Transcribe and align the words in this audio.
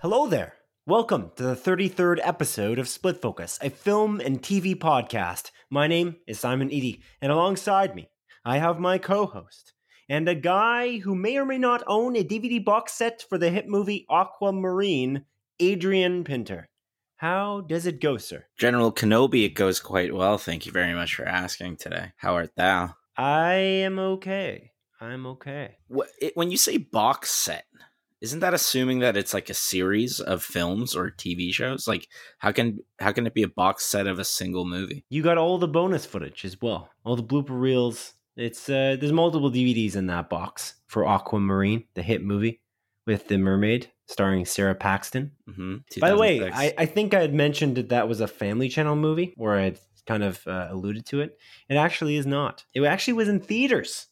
Hello 0.00 0.26
there. 0.26 0.54
Welcome 0.86 1.30
to 1.36 1.42
the 1.42 1.56
33rd 1.56 2.20
episode 2.22 2.78
of 2.78 2.88
Split 2.88 3.22
Focus, 3.22 3.58
a 3.62 3.70
film 3.70 4.20
and 4.20 4.42
TV 4.42 4.74
podcast. 4.74 5.50
My 5.74 5.88
name 5.88 6.18
is 6.28 6.38
Simon 6.38 6.70
Eady, 6.70 7.00
and 7.20 7.32
alongside 7.32 7.96
me, 7.96 8.08
I 8.44 8.58
have 8.58 8.78
my 8.78 8.96
co 8.96 9.26
host 9.26 9.72
and 10.08 10.28
a 10.28 10.34
guy 10.36 10.98
who 10.98 11.16
may 11.16 11.36
or 11.36 11.44
may 11.44 11.58
not 11.58 11.82
own 11.88 12.14
a 12.14 12.22
DVD 12.22 12.64
box 12.64 12.92
set 12.92 13.24
for 13.28 13.38
the 13.38 13.50
hit 13.50 13.66
movie 13.66 14.06
Aquamarine, 14.08 15.24
Adrian 15.58 16.22
Pinter. 16.22 16.68
How 17.16 17.60
does 17.60 17.86
it 17.86 18.00
go, 18.00 18.18
sir? 18.18 18.44
General 18.56 18.92
Kenobi, 18.92 19.44
it 19.44 19.56
goes 19.56 19.80
quite 19.80 20.14
well. 20.14 20.38
Thank 20.38 20.64
you 20.64 20.70
very 20.70 20.94
much 20.94 21.16
for 21.16 21.24
asking 21.24 21.78
today. 21.78 22.12
How 22.18 22.34
art 22.34 22.54
thou? 22.56 22.94
I 23.16 23.54
am 23.54 23.98
okay. 23.98 24.70
I'm 25.00 25.26
okay. 25.26 25.78
What, 25.88 26.08
it, 26.20 26.36
when 26.36 26.52
you 26.52 26.56
say 26.56 26.76
box 26.76 27.32
set, 27.32 27.64
isn't 28.24 28.40
that 28.40 28.54
assuming 28.54 29.00
that 29.00 29.18
it's 29.18 29.34
like 29.34 29.50
a 29.50 29.54
series 29.54 30.18
of 30.18 30.42
films 30.42 30.96
or 30.96 31.10
TV 31.10 31.52
shows? 31.52 31.86
Like, 31.86 32.08
how 32.38 32.52
can 32.52 32.78
how 32.98 33.12
can 33.12 33.26
it 33.26 33.34
be 33.34 33.42
a 33.42 33.48
box 33.48 33.84
set 33.84 34.06
of 34.06 34.18
a 34.18 34.24
single 34.24 34.64
movie? 34.64 35.04
You 35.10 35.22
got 35.22 35.36
all 35.36 35.58
the 35.58 35.68
bonus 35.68 36.06
footage 36.06 36.42
as 36.42 36.58
well, 36.60 36.88
all 37.04 37.16
the 37.16 37.22
blooper 37.22 37.50
reels. 37.50 38.14
It's 38.34 38.66
uh, 38.70 38.96
there's 38.98 39.12
multiple 39.12 39.50
DVDs 39.50 39.94
in 39.94 40.06
that 40.06 40.30
box 40.30 40.76
for 40.86 41.06
Aquamarine, 41.06 41.84
the 41.94 42.02
hit 42.02 42.24
movie 42.24 42.62
with 43.06 43.28
the 43.28 43.36
mermaid 43.36 43.92
starring 44.06 44.46
Sara 44.46 44.74
Paxton. 44.74 45.32
Mm-hmm. 45.46 46.00
By 46.00 46.08
the 46.08 46.16
way, 46.16 46.50
I, 46.50 46.72
I 46.78 46.86
think 46.86 47.12
I 47.12 47.20
had 47.20 47.34
mentioned 47.34 47.76
that 47.76 47.90
that 47.90 48.08
was 48.08 48.22
a 48.22 48.26
Family 48.26 48.70
Channel 48.70 48.96
movie, 48.96 49.34
or 49.36 49.58
I 49.58 49.74
kind 50.06 50.22
of 50.22 50.46
uh, 50.46 50.68
alluded 50.70 51.04
to 51.06 51.20
it. 51.20 51.36
It 51.68 51.76
actually 51.76 52.16
is 52.16 52.26
not. 52.26 52.64
It 52.74 52.82
actually 52.84 53.14
was 53.14 53.28
in 53.28 53.40
theaters. 53.40 54.06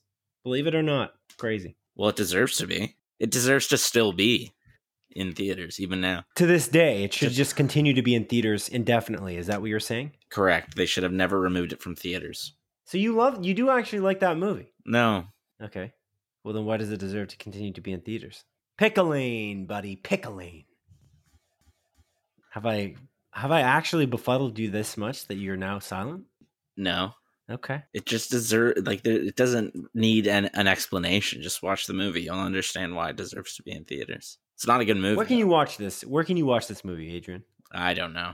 Believe 0.45 0.67
it 0.67 0.75
or 0.75 0.83
not, 0.83 1.13
crazy. 1.39 1.77
well, 1.95 2.11
it 2.11 2.17
deserves 2.17 2.59
to 2.59 2.67
be. 2.67 2.97
It 3.23 3.31
deserves 3.31 3.69
to 3.69 3.79
still 3.79 4.13
be 4.13 4.53
in 5.13 5.33
theaters 5.33 5.79
even 5.79 6.01
now. 6.01 6.25
To 6.37 6.45
this 6.47 6.67
day, 6.67 7.05
it 7.05 7.13
should 7.15 7.29
Just- 7.29 7.37
just 7.37 7.57
continue 7.57 7.95
to 7.95 8.03
be 8.03 8.15
in 8.17 8.25
theaters 8.25 8.69
indefinitely. 8.69 9.37
Is 9.37 9.47
that 9.47 9.61
what 9.61 9.71
you're 9.71 9.79
saying? 9.79 10.13
Correct. 10.29 10.75
They 10.75 10.87
should 10.87 11.05
have 11.05 11.13
never 11.13 11.39
removed 11.41 11.73
it 11.73 11.81
from 11.81 11.95
theaters. 11.95 12.55
So 12.85 12.99
you 12.99 13.15
love, 13.15 13.45
you 13.45 13.55
do 13.55 13.71
actually 13.71 14.01
like 14.01 14.19
that 14.21 14.37
movie? 14.39 14.73
No, 14.85 15.29
Okay. 15.63 15.93
Well, 16.43 16.53
then 16.55 16.65
why 16.65 16.79
does 16.79 16.91
it 16.91 16.99
deserve 16.99 17.29
to 17.29 17.37
continue 17.37 17.73
to 17.75 17.81
be 17.81 17.93
in 17.93 18.01
theaters? 18.01 18.45
Pickling, 18.77 19.67
buddy, 19.67 19.95
pickling. 19.95 20.65
Have 22.51 22.67
I 22.67 22.97
have 23.33 23.53
I 23.53 23.61
actually 23.61 24.07
befuddled 24.07 24.59
you 24.59 24.69
this 24.71 24.97
much 24.97 25.27
that 25.29 25.37
you're 25.37 25.57
now 25.57 25.79
silent? 25.79 26.25
no. 26.77 27.15
Okay. 27.53 27.83
It 27.93 28.07
just 28.07 28.31
deserves 28.31 28.83
like 28.87 29.07
it 29.07 29.37
doesn't 29.37 29.75
need 29.95 30.27
an, 30.27 30.47
an 30.55 30.67
explanation. 30.67 31.43
Just 31.43 31.63
watch 31.63 31.87
the 31.87 31.93
movie. 31.93 32.23
You'll 32.23 32.37
understand 32.41 32.97
why 32.97 33.11
it 33.11 33.17
deserves 33.17 33.57
to 33.57 33.63
be 33.63 33.73
in 33.73 33.85
theaters. 33.85 34.39
It's 34.55 34.67
not 34.67 34.81
a 34.81 34.85
good 34.85 34.97
movie. 34.97 35.17
Where 35.17 35.27
can 35.27 35.39
you 35.39 35.47
watch 35.47 35.77
this? 35.77 36.03
Where 36.03 36.25
can 36.25 36.37
you 36.37 36.47
watch 36.47 36.67
this 36.69 36.85
movie, 36.85 37.15
Adrian? 37.15 37.45
I 37.73 37.95
don't 37.95 38.13
know. 38.13 38.33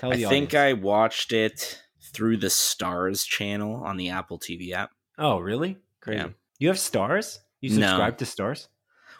Tell 0.00 0.12
I 0.12 0.16
think 0.16 0.54
audience. 0.54 0.54
I 0.54 0.72
watched 0.74 1.32
it 1.32 1.82
through 2.12 2.38
the 2.38 2.46
Starz 2.48 3.26
channel 3.26 3.76
on 3.84 3.96
the 3.96 4.10
Apple 4.10 4.38
TV 4.38 4.72
app. 4.72 4.90
Oh, 5.18 5.38
really? 5.38 5.78
Crazy. 6.00 6.18
Yeah. 6.20 6.28
You 6.58 6.68
have 6.68 6.76
Starz? 6.76 7.38
You 7.60 7.70
No. 7.78 7.86
subscribe 7.88 8.18
to 8.18 8.24
Starz? 8.24 8.68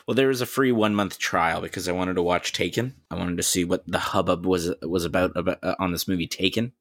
Well, 0.06 0.14
there 0.14 0.28
was 0.28 0.40
a 0.40 0.46
free 0.46 0.72
one 0.72 0.94
month 0.94 1.18
trial 1.18 1.60
because 1.60 1.86
I 1.88 1.92
wanted 1.92 2.14
to 2.14 2.22
watch 2.22 2.52
Taken. 2.52 2.94
I 3.10 3.16
wanted 3.16 3.36
to 3.36 3.42
see 3.42 3.64
what 3.64 3.86
the 3.86 3.98
hubbub 3.98 4.46
was 4.46 4.72
was 4.83 5.05
about, 5.05 5.33
about 5.36 5.58
uh, 5.62 5.74
on 5.78 5.92
this 5.92 6.08
movie 6.08 6.27
Taken. 6.27 6.72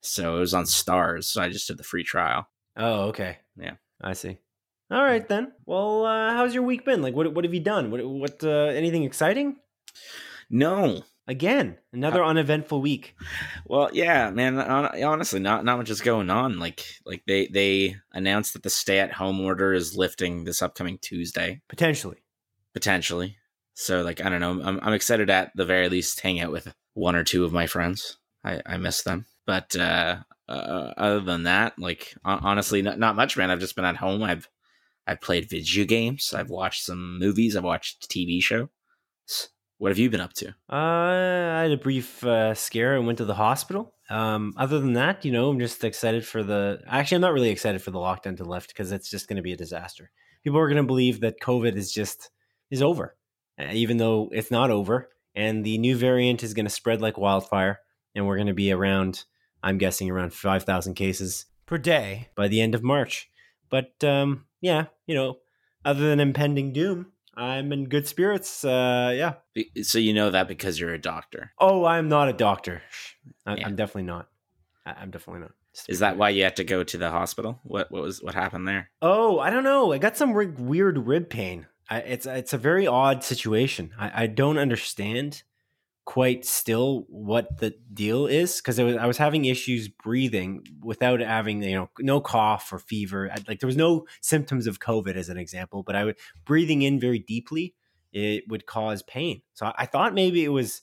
So 0.00 0.36
it 0.36 0.40
was 0.40 0.54
on 0.54 0.64
Starz. 0.64 1.24
So 1.24 1.42
I 1.42 1.48
just 1.48 1.66
did 1.66 1.78
the 1.78 1.84
free 1.84 2.04
trial. 2.04 2.46
Oh, 2.76 3.08
okay. 3.08 3.38
Yeah. 3.56 3.74
I 4.00 4.12
see. 4.12 4.38
All 4.90 5.02
right 5.02 5.26
then. 5.28 5.52
Well, 5.66 6.06
uh, 6.06 6.32
how's 6.32 6.54
your 6.54 6.62
week 6.62 6.84
been? 6.84 7.02
Like, 7.02 7.14
what 7.14 7.32
what 7.34 7.44
have 7.44 7.52
you 7.54 7.60
done? 7.60 7.90
What 7.90 8.04
what 8.06 8.42
uh, 8.42 8.48
anything 8.72 9.02
exciting? 9.04 9.56
No, 10.50 11.02
Again, 11.28 11.76
another 11.92 12.24
uneventful 12.24 12.80
week. 12.80 13.14
Well, 13.66 13.90
yeah, 13.92 14.30
man. 14.30 14.58
Honestly, 14.58 15.38
not 15.38 15.62
not 15.62 15.76
much 15.76 15.90
is 15.90 16.00
going 16.00 16.30
on. 16.30 16.58
Like 16.58 16.82
like 17.04 17.22
they 17.26 17.48
they 17.48 17.96
announced 18.14 18.54
that 18.54 18.62
the 18.62 18.70
stay 18.70 18.98
at 18.98 19.12
home 19.12 19.38
order 19.38 19.74
is 19.74 19.94
lifting 19.94 20.44
this 20.44 20.62
upcoming 20.62 20.96
Tuesday 21.02 21.60
Potentially. 21.68 22.16
potentially. 22.72 23.36
So 23.74 24.00
like 24.00 24.24
I 24.24 24.30
don't 24.30 24.40
know. 24.40 24.62
I'm 24.62 24.80
I'm 24.82 24.94
excited 24.94 25.28
at 25.28 25.52
the 25.54 25.66
very 25.66 25.90
least 25.90 26.18
hang 26.22 26.40
out 26.40 26.50
with 26.50 26.72
one 26.94 27.14
or 27.14 27.24
two 27.24 27.44
of 27.44 27.52
my 27.52 27.66
friends. 27.66 28.16
I 28.42 28.62
I 28.64 28.78
miss 28.78 29.02
them. 29.02 29.26
But 29.48 29.74
uh, 29.76 30.18
uh 30.46 30.92
other 30.98 31.20
than 31.20 31.44
that, 31.44 31.78
like 31.78 32.14
honestly, 32.22 32.82
not 32.82 32.98
not 32.98 33.16
much, 33.16 33.38
man. 33.38 33.50
I've 33.50 33.60
just 33.60 33.74
been 33.74 33.86
at 33.86 33.96
home. 33.96 34.22
I've 34.22 34.46
I've 35.06 35.22
played 35.22 35.48
video 35.48 35.86
games. 35.86 36.34
I've 36.34 36.50
watched 36.50 36.84
some 36.84 37.18
movies. 37.18 37.56
I've 37.56 37.64
watched 37.64 38.10
TV 38.10 38.42
show. 38.42 38.68
What 39.78 39.90
have 39.90 39.98
you 39.98 40.10
been 40.10 40.20
up 40.20 40.34
to? 40.34 40.48
Uh, 40.70 41.56
I 41.56 41.62
had 41.62 41.70
a 41.70 41.78
brief 41.78 42.22
uh, 42.24 42.52
scare 42.52 42.94
and 42.94 43.06
went 43.06 43.18
to 43.18 43.24
the 43.24 43.34
hospital. 43.34 43.94
Um, 44.10 44.52
other 44.58 44.80
than 44.80 44.94
that, 44.94 45.24
you 45.24 45.32
know, 45.32 45.48
I'm 45.48 45.60
just 45.60 45.82
excited 45.82 46.26
for 46.26 46.42
the. 46.42 46.82
Actually, 46.86 47.16
I'm 47.16 47.22
not 47.22 47.32
really 47.32 47.48
excited 47.48 47.80
for 47.80 47.90
the 47.90 47.98
lockdown 47.98 48.36
to 48.36 48.44
lift 48.44 48.68
because 48.68 48.92
it's 48.92 49.08
just 49.08 49.28
going 49.28 49.36
to 49.36 49.42
be 49.42 49.54
a 49.54 49.56
disaster. 49.56 50.10
People 50.44 50.58
are 50.58 50.68
going 50.68 50.76
to 50.76 50.82
believe 50.82 51.20
that 51.20 51.40
COVID 51.40 51.74
is 51.74 51.90
just 51.90 52.28
is 52.70 52.82
over, 52.82 53.16
uh, 53.58 53.70
even 53.72 53.96
though 53.96 54.28
it's 54.30 54.50
not 54.50 54.70
over, 54.70 55.08
and 55.34 55.64
the 55.64 55.78
new 55.78 55.96
variant 55.96 56.42
is 56.42 56.52
going 56.52 56.66
to 56.66 56.70
spread 56.70 57.00
like 57.00 57.16
wildfire, 57.16 57.78
and 58.14 58.26
we're 58.26 58.36
going 58.36 58.48
to 58.48 58.54
be 58.54 58.72
around. 58.72 59.24
I'm 59.62 59.78
guessing 59.78 60.10
around 60.10 60.32
five 60.32 60.64
thousand 60.64 60.94
cases 60.94 61.46
per 61.66 61.78
day 61.78 62.28
by 62.34 62.48
the 62.48 62.60
end 62.60 62.74
of 62.74 62.82
March. 62.82 63.30
But 63.70 64.02
um, 64.02 64.46
yeah, 64.60 64.86
you 65.06 65.14
know, 65.14 65.38
other 65.84 66.08
than 66.08 66.20
impending 66.20 66.72
doom, 66.72 67.12
I'm 67.34 67.72
in 67.72 67.88
good 67.88 68.06
spirits. 68.06 68.64
Uh, 68.64 69.12
yeah. 69.14 69.34
So 69.82 69.98
you 69.98 70.12
know 70.12 70.30
that 70.30 70.48
because 70.48 70.80
you're 70.80 70.94
a 70.94 71.00
doctor. 71.00 71.52
Oh, 71.58 71.84
I'm 71.84 72.08
not 72.08 72.28
a 72.28 72.32
doctor. 72.32 72.82
Shh. 72.90 73.12
I, 73.46 73.56
Yeah. 73.56 73.66
I'm 73.66 73.76
definitely 73.76 74.04
not. 74.04 74.28
I, 74.86 74.94
I'm 75.00 75.10
definitely 75.10 75.40
not. 75.42 75.52
Just 75.72 75.86
to 75.86 75.90
be 75.90 75.92
Is 75.92 75.98
that 76.00 76.16
why 76.16 76.30
you 76.30 76.42
had 76.44 76.56
to 76.56 76.64
go 76.64 76.82
to 76.82 76.98
the 76.98 77.10
hospital? 77.10 77.60
What 77.62 77.90
what 77.92 78.02
was 78.02 78.22
what 78.22 78.34
happened 78.34 78.66
there? 78.66 78.90
Oh, 79.02 79.38
I 79.38 79.50
don't 79.50 79.64
know. 79.64 79.92
I 79.92 79.98
got 79.98 80.16
some 80.16 80.32
ri- 80.32 80.46
weird 80.46 81.06
rib 81.06 81.28
pain. 81.28 81.66
I, 81.90 81.98
it's 82.00 82.26
it's 82.26 82.52
a 82.52 82.58
very 82.58 82.86
odd 82.86 83.22
situation. 83.24 83.92
I, 83.98 84.24
I 84.24 84.26
don't 84.26 84.58
understand 84.58 85.42
quite 86.08 86.42
still 86.46 87.04
what 87.10 87.58
the 87.58 87.74
deal 87.92 88.26
is 88.26 88.56
because 88.56 88.78
I 88.80 89.04
was 89.04 89.18
having 89.18 89.44
issues 89.44 89.88
breathing 89.88 90.64
without 90.80 91.20
having 91.20 91.62
you 91.62 91.74
know 91.74 91.90
no 91.98 92.18
cough 92.18 92.72
or 92.72 92.78
fever. 92.78 93.30
I, 93.30 93.36
like 93.46 93.60
there 93.60 93.66
was 93.66 93.76
no 93.76 94.06
symptoms 94.22 94.66
of 94.66 94.80
COVID 94.80 95.16
as 95.16 95.28
an 95.28 95.36
example, 95.36 95.82
but 95.82 95.94
I 95.94 96.06
would 96.06 96.16
breathing 96.46 96.80
in 96.80 96.98
very 96.98 97.18
deeply. 97.18 97.74
It 98.10 98.44
would 98.48 98.64
cause 98.64 99.02
pain. 99.02 99.42
So 99.52 99.66
I, 99.66 99.74
I 99.80 99.84
thought 99.84 100.14
maybe 100.14 100.42
it 100.42 100.48
was. 100.48 100.80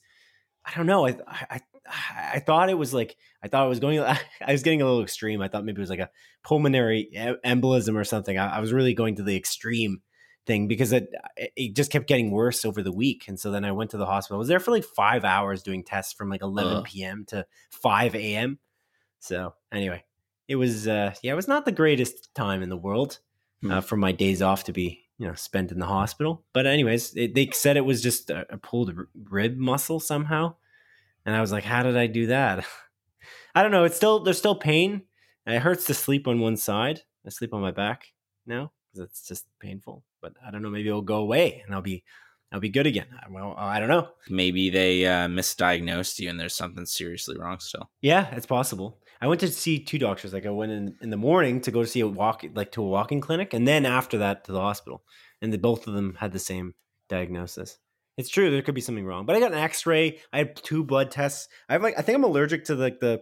I 0.64 0.72
don't 0.76 0.86
know. 0.86 1.08
I, 1.08 1.16
I 1.50 1.60
I 1.88 2.38
thought 2.38 2.70
it 2.70 2.78
was 2.78 2.94
like 2.94 3.16
I 3.42 3.48
thought 3.48 3.66
it 3.66 3.68
was 3.68 3.80
going. 3.80 3.98
I 4.00 4.18
was 4.48 4.62
getting 4.62 4.80
a 4.80 4.84
little 4.84 5.02
extreme. 5.02 5.42
I 5.42 5.48
thought 5.48 5.64
maybe 5.64 5.78
it 5.78 5.80
was 5.80 5.90
like 5.90 5.98
a 5.98 6.10
pulmonary 6.44 7.10
embolism 7.44 7.96
or 7.96 8.04
something. 8.04 8.38
I, 8.38 8.58
I 8.58 8.60
was 8.60 8.72
really 8.72 8.94
going 8.94 9.16
to 9.16 9.24
the 9.24 9.36
extreme 9.36 10.02
thing 10.46 10.68
because 10.68 10.92
it 10.92 11.12
it 11.36 11.74
just 11.74 11.90
kept 11.90 12.06
getting 12.06 12.30
worse 12.30 12.64
over 12.64 12.82
the 12.82 12.92
week. 12.92 13.24
And 13.28 13.38
so 13.38 13.50
then 13.50 13.64
I 13.64 13.72
went 13.72 13.90
to 13.90 13.96
the 13.96 14.06
hospital. 14.06 14.36
I 14.36 14.38
was 14.38 14.48
there 14.48 14.60
for 14.60 14.70
like 14.70 14.84
five 14.84 15.24
hours 15.24 15.62
doing 15.62 15.82
tests 15.84 16.12
from 16.12 16.30
like 16.30 16.42
11 16.42 16.78
Ugh. 16.78 16.84
p.m. 16.84 17.24
to 17.28 17.46
5 17.70 18.14
a.m. 18.14 18.58
So 19.18 19.54
anyway, 19.72 20.04
it 20.48 20.56
was 20.56 20.86
uh 20.86 21.14
yeah, 21.22 21.32
it 21.32 21.36
was 21.36 21.48
not 21.48 21.64
the 21.64 21.72
greatest 21.72 22.34
time 22.34 22.62
in 22.62 22.68
the 22.68 22.76
world 22.76 23.18
Hmm. 23.62 23.70
uh, 23.70 23.80
for 23.80 23.96
my 23.96 24.12
days 24.12 24.42
off 24.42 24.64
to 24.64 24.72
be 24.72 25.02
you 25.18 25.26
know 25.26 25.34
spent 25.34 25.72
in 25.72 25.78
the 25.78 25.86
hospital. 25.86 26.44
But 26.52 26.66
anyways, 26.66 27.16
it, 27.16 27.34
they 27.34 27.48
said 27.52 27.76
it 27.78 27.86
was 27.86 28.02
just 28.02 28.28
a, 28.28 28.46
a 28.52 28.58
pulled 28.58 28.92
rib 29.30 29.56
muscle 29.56 29.98
somehow, 29.98 30.56
and 31.24 31.34
I 31.34 31.40
was 31.40 31.52
like, 31.52 31.64
how 31.64 31.82
did 31.82 31.96
I 31.96 32.06
do 32.06 32.26
that? 32.26 32.66
I 33.54 33.62
don't 33.62 33.72
know. 33.72 33.84
It's 33.84 33.96
still 33.96 34.20
there's 34.20 34.36
still 34.38 34.54
pain. 34.56 35.02
It 35.46 35.60
hurts 35.60 35.86
to 35.86 35.94
sleep 35.94 36.28
on 36.28 36.38
one 36.40 36.56
side. 36.58 37.00
I 37.26 37.30
sleep 37.30 37.54
on 37.54 37.62
my 37.62 37.70
back 37.70 38.12
now 38.46 38.72
because 38.92 39.08
it's 39.08 39.26
just 39.26 39.46
painful. 39.58 40.04
But 40.26 40.34
I 40.44 40.50
don't 40.50 40.62
know. 40.62 40.70
Maybe 40.70 40.88
it'll 40.88 41.02
go 41.02 41.18
away 41.18 41.62
and 41.64 41.72
I'll 41.74 41.82
be 41.82 42.02
I'll 42.50 42.58
be 42.60 42.68
good 42.68 42.86
again. 42.86 43.06
I- 43.12 43.30
Well, 43.30 43.54
I 43.56 43.78
don't 43.78 43.88
know. 43.88 44.08
Maybe 44.28 44.70
they 44.70 45.06
uh, 45.06 45.28
misdiagnosed 45.28 46.18
you 46.18 46.28
and 46.30 46.40
there's 46.40 46.54
something 46.54 46.84
seriously 46.86 47.36
wrong 47.38 47.58
still. 47.60 47.90
Yeah, 48.00 48.26
it's 48.34 48.46
possible. 48.46 48.98
I 49.20 49.28
went 49.28 49.40
to 49.42 49.48
see 49.48 49.78
two 49.78 49.98
doctors. 49.98 50.32
Like 50.32 50.46
I 50.46 50.50
went 50.50 50.72
in 50.72 50.96
in 51.00 51.10
the 51.10 51.16
morning 51.16 51.60
to 51.62 51.70
go 51.70 51.82
to 51.82 51.86
see 51.88 52.00
a 52.00 52.08
walk, 52.08 52.44
like 52.54 52.72
to 52.72 52.82
a 52.82 52.86
walking 52.88 53.20
clinic, 53.20 53.54
and 53.54 53.66
then 53.68 53.86
after 53.86 54.18
that 54.18 54.44
to 54.44 54.52
the 54.52 54.60
hospital. 54.60 55.04
And 55.42 55.52
the, 55.52 55.58
both 55.58 55.86
of 55.86 55.94
them 55.94 56.16
had 56.18 56.32
the 56.32 56.38
same 56.38 56.74
diagnosis. 57.08 57.78
It's 58.16 58.30
true 58.30 58.50
there 58.50 58.62
could 58.62 58.74
be 58.74 58.80
something 58.80 59.04
wrong, 59.04 59.26
but 59.26 59.36
I 59.36 59.40
got 59.40 59.52
an 59.52 59.58
X-ray. 59.58 60.18
I 60.32 60.38
had 60.38 60.56
two 60.56 60.82
blood 60.82 61.10
tests. 61.10 61.48
I 61.68 61.74
have 61.74 61.82
like 61.82 61.98
I 61.98 62.02
think 62.02 62.16
I'm 62.16 62.24
allergic 62.24 62.64
to 62.66 62.74
like 62.74 62.98
the 63.00 63.20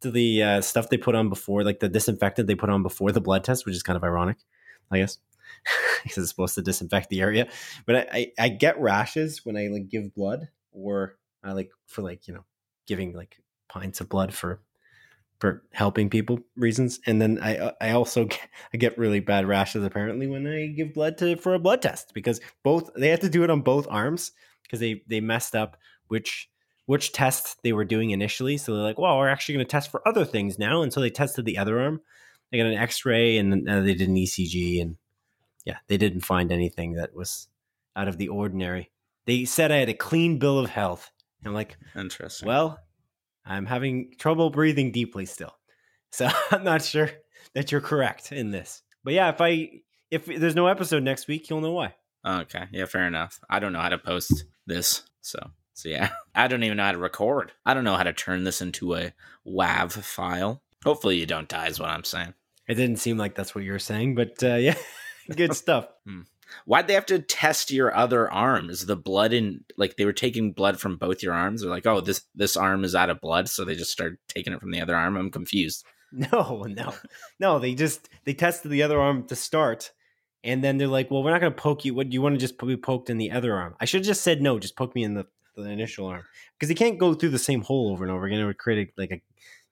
to 0.00 0.10
the 0.10 0.42
uh, 0.42 0.60
stuff 0.60 0.88
they 0.88 0.96
put 0.96 1.14
on 1.14 1.28
before, 1.28 1.62
like 1.62 1.78
the 1.78 1.88
disinfectant 1.88 2.48
they 2.48 2.56
put 2.56 2.68
on 2.70 2.82
before 2.82 3.12
the 3.12 3.20
blood 3.20 3.44
test, 3.44 3.64
which 3.64 3.76
is 3.76 3.84
kind 3.84 3.96
of 3.96 4.02
ironic, 4.02 4.36
I 4.90 4.98
guess, 4.98 5.18
because 6.02 6.18
it's 6.18 6.30
supposed 6.30 6.54
to 6.54 6.62
disinfect 6.62 7.10
the 7.10 7.20
area. 7.20 7.48
But 7.86 7.96
I, 7.96 8.06
I, 8.12 8.32
I 8.38 8.48
get 8.48 8.80
rashes 8.80 9.44
when 9.44 9.56
I 9.56 9.68
like 9.68 9.88
give 9.88 10.14
blood, 10.14 10.48
or 10.72 11.16
I 11.42 11.52
like 11.52 11.70
for 11.86 12.02
like 12.02 12.28
you 12.28 12.34
know 12.34 12.44
giving 12.86 13.14
like 13.14 13.40
pints 13.68 14.00
of 14.00 14.08
blood 14.08 14.34
for 14.34 14.60
for 15.38 15.64
helping 15.72 16.08
people 16.08 16.40
reasons, 16.56 17.00
and 17.06 17.20
then 17.20 17.38
I 17.42 17.72
I 17.80 17.90
also 17.90 18.24
get, 18.26 18.48
I 18.72 18.76
get 18.76 18.98
really 18.98 19.20
bad 19.20 19.46
rashes 19.46 19.84
apparently 19.84 20.26
when 20.26 20.46
I 20.46 20.66
give 20.66 20.94
blood 20.94 21.18
to 21.18 21.36
for 21.36 21.54
a 21.54 21.58
blood 21.58 21.82
test 21.82 22.12
because 22.14 22.40
both 22.62 22.90
they 22.96 23.08
had 23.08 23.20
to 23.22 23.28
do 23.28 23.44
it 23.44 23.50
on 23.50 23.60
both 23.60 23.86
arms 23.90 24.32
because 24.62 24.80
they 24.80 25.02
they 25.08 25.20
messed 25.20 25.54
up 25.54 25.76
which 26.08 26.48
which 26.86 27.12
test 27.12 27.62
they 27.62 27.72
were 27.72 27.84
doing 27.84 28.10
initially. 28.10 28.56
So 28.56 28.74
they're 28.74 28.82
like, 28.82 28.98
well, 28.98 29.16
we're 29.16 29.28
actually 29.28 29.54
going 29.54 29.66
to 29.66 29.70
test 29.70 29.90
for 29.90 30.06
other 30.06 30.24
things 30.24 30.58
now. 30.58 30.82
And 30.82 30.92
so 30.92 31.00
they 31.00 31.10
tested 31.10 31.44
the 31.44 31.58
other 31.58 31.80
arm. 31.80 32.00
They 32.50 32.58
got 32.58 32.66
an 32.66 32.74
x 32.74 33.04
ray 33.04 33.38
and 33.38 33.68
uh, 33.68 33.80
they 33.80 33.94
did 33.94 34.08
an 34.08 34.16
ECG. 34.16 34.82
And 34.82 34.96
yeah, 35.64 35.78
they 35.88 35.96
didn't 35.96 36.20
find 36.22 36.50
anything 36.52 36.94
that 36.94 37.14
was 37.14 37.48
out 37.96 38.08
of 38.08 38.18
the 38.18 38.28
ordinary. 38.28 38.90
They 39.26 39.44
said 39.44 39.70
I 39.70 39.76
had 39.76 39.88
a 39.88 39.94
clean 39.94 40.38
bill 40.38 40.58
of 40.58 40.70
health. 40.70 41.10
I'm 41.44 41.54
like, 41.54 41.76
Interesting. 41.96 42.46
well, 42.48 42.78
I'm 43.44 43.66
having 43.66 44.12
trouble 44.18 44.50
breathing 44.50 44.92
deeply 44.92 45.26
still. 45.26 45.54
So 46.14 46.28
I'm 46.50 46.62
not 46.62 46.82
sure 46.82 47.10
that 47.54 47.72
you're 47.72 47.80
correct 47.80 48.32
in 48.32 48.50
this. 48.50 48.82
But 49.02 49.14
yeah, 49.14 49.30
if 49.30 49.40
I 49.40 49.70
if 50.10 50.26
there's 50.26 50.54
no 50.54 50.66
episode 50.66 51.02
next 51.02 51.26
week, 51.26 51.48
you'll 51.48 51.62
know 51.62 51.72
why. 51.72 51.94
okay, 52.26 52.66
yeah, 52.70 52.84
fair 52.84 53.06
enough. 53.06 53.40
I 53.48 53.60
don't 53.60 53.72
know 53.72 53.80
how 53.80 53.88
to 53.88 53.96
post 53.96 54.44
this, 54.66 55.04
so 55.22 55.38
so 55.72 55.88
yeah, 55.88 56.10
I 56.34 56.48
don't 56.48 56.64
even 56.64 56.76
know 56.76 56.84
how 56.84 56.92
to 56.92 56.98
record. 56.98 57.52
I 57.64 57.72
don't 57.72 57.84
know 57.84 57.96
how 57.96 58.02
to 58.02 58.12
turn 58.12 58.44
this 58.44 58.60
into 58.60 58.94
a 58.94 59.14
WAV 59.46 59.92
file. 60.02 60.62
Hopefully, 60.84 61.16
you 61.18 61.24
don't 61.24 61.48
die. 61.48 61.68
Is 61.68 61.80
what 61.80 61.88
I'm 61.88 62.04
saying. 62.04 62.34
It 62.68 62.74
didn't 62.74 62.98
seem 62.98 63.16
like 63.16 63.34
that's 63.34 63.54
what 63.54 63.64
you 63.64 63.72
were 63.72 63.78
saying, 63.78 64.14
but 64.14 64.42
uh, 64.42 64.56
yeah, 64.56 64.74
good 65.36 65.54
stuff. 65.54 65.88
Hmm. 66.04 66.22
Why'd 66.66 66.86
they 66.86 66.94
have 66.94 67.06
to 67.06 67.18
test 67.18 67.70
your 67.70 67.94
other 67.96 68.30
arm? 68.30 68.68
Is 68.68 68.84
the 68.84 68.96
blood 68.96 69.32
in 69.32 69.64
like 69.78 69.96
they 69.96 70.04
were 70.04 70.12
taking 70.12 70.52
blood 70.52 70.78
from 70.78 70.96
both 70.96 71.22
your 71.22 71.32
arms? 71.32 71.62
They're 71.62 71.70
like, 71.70 71.86
oh, 71.86 72.02
this 72.02 72.24
this 72.34 72.58
arm 72.58 72.84
is 72.84 72.94
out 72.94 73.08
of 73.08 73.22
blood, 73.22 73.48
so 73.48 73.64
they 73.64 73.74
just 73.74 73.92
started 73.92 74.18
taking 74.28 74.52
it 74.52 74.60
from 74.60 74.70
the 74.70 74.82
other 74.82 74.94
arm. 74.94 75.16
I'm 75.16 75.30
confused. 75.30 75.86
No, 76.12 76.66
no, 76.68 76.92
no. 77.40 77.58
They 77.58 77.74
just 77.74 78.08
they 78.24 78.34
tested 78.34 78.70
the 78.70 78.82
other 78.82 79.00
arm 79.00 79.26
to 79.28 79.36
start, 79.36 79.92
and 80.44 80.62
then 80.62 80.76
they're 80.76 80.88
like, 80.88 81.10
"Well, 81.10 81.22
we're 81.22 81.30
not 81.30 81.40
going 81.40 81.54
to 81.54 81.58
poke 81.58 81.86
you. 81.86 81.94
What 81.94 82.10
do 82.10 82.14
you 82.14 82.20
want 82.20 82.34
to 82.34 82.38
just 82.38 82.58
be 82.58 82.76
poked 82.76 83.08
in 83.08 83.16
the 83.16 83.30
other 83.30 83.54
arm?" 83.54 83.74
I 83.80 83.86
should 83.86 84.00
have 84.00 84.06
just 84.06 84.22
said 84.22 84.42
no. 84.42 84.58
Just 84.58 84.76
poke 84.76 84.94
me 84.94 85.04
in 85.04 85.14
the, 85.14 85.26
the 85.56 85.62
initial 85.62 86.06
arm 86.06 86.24
because 86.58 86.68
you 86.68 86.76
can't 86.76 86.98
go 86.98 87.14
through 87.14 87.30
the 87.30 87.38
same 87.38 87.62
hole 87.62 87.92
over 87.92 88.04
and 88.04 88.12
over 88.12 88.26
again. 88.26 88.40
It 88.40 88.44
would 88.44 88.58
create 88.58 88.88
a, 88.88 89.00
like 89.00 89.10
a, 89.10 89.22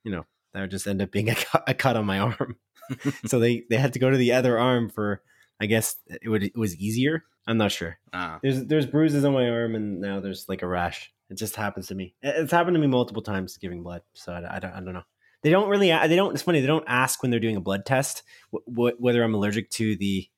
you 0.03 0.12
know, 0.12 0.25
that 0.55 0.62
would 0.62 0.71
just 0.71 0.87
end 0.87 1.03
up 1.03 1.11
being 1.11 1.29
a 1.29 1.35
cut, 1.35 1.65
a 1.67 1.75
cut 1.75 1.97
on 1.97 2.07
my 2.07 2.19
arm. 2.21 2.57
so 3.27 3.39
they 3.39 3.65
they 3.69 3.77
had 3.77 3.93
to 3.93 3.99
go 3.99 4.11
to 4.11 4.17
the 4.17 4.33
other 4.33 4.59
arm 4.59 4.89
for. 4.89 5.23
I 5.61 5.67
guess 5.67 5.97
it 6.09 6.29
would 6.29 6.43
it 6.45 6.57
was 6.57 6.75
easier. 6.77 7.25
I'm 7.47 7.59
not 7.59 7.73
sure. 7.73 7.99
Ah, 8.12 8.39
There's 8.43 8.65
there's 8.67 8.87
bruises 8.87 9.25
on 9.25 9.33
my 9.33 9.49
arm, 9.49 9.75
and 9.75 10.01
now 10.01 10.21
there's 10.21 10.47
like 10.49 10.62
a 10.62 10.67
rash. 10.69 11.12
It 11.29 11.37
just 11.39 11.57
happens 11.57 11.89
to 11.89 11.95
me. 11.95 12.15
It's 12.23 12.51
happened 12.53 12.75
to 12.75 12.81
me 12.81 12.87
multiple 12.87 13.23
times 13.23 13.57
giving 13.57 13.83
blood. 13.83 14.03
So 14.15 14.33
I, 14.33 14.57
I 14.57 14.59
don't 14.59 14.73
I 14.73 14.81
don't 14.81 14.95
know. 14.95 15.03
They 15.43 15.51
don't 15.51 15.69
really. 15.69 15.89
They 15.89 16.17
don't. 16.17 16.33
It's 16.35 16.43
funny. 16.43 16.61
They 16.61 16.67
don't 16.67 16.85
ask 16.87 17.23
when 17.23 17.31
they're 17.31 17.41
doing 17.41 17.57
a 17.57 17.61
blood 17.61 17.87
test 17.87 18.23
wh- 18.53 18.65
wh- 18.67 19.01
whether 19.01 19.23
I'm 19.23 19.35
allergic 19.35 19.71
to 19.73 19.97
the 19.97 20.29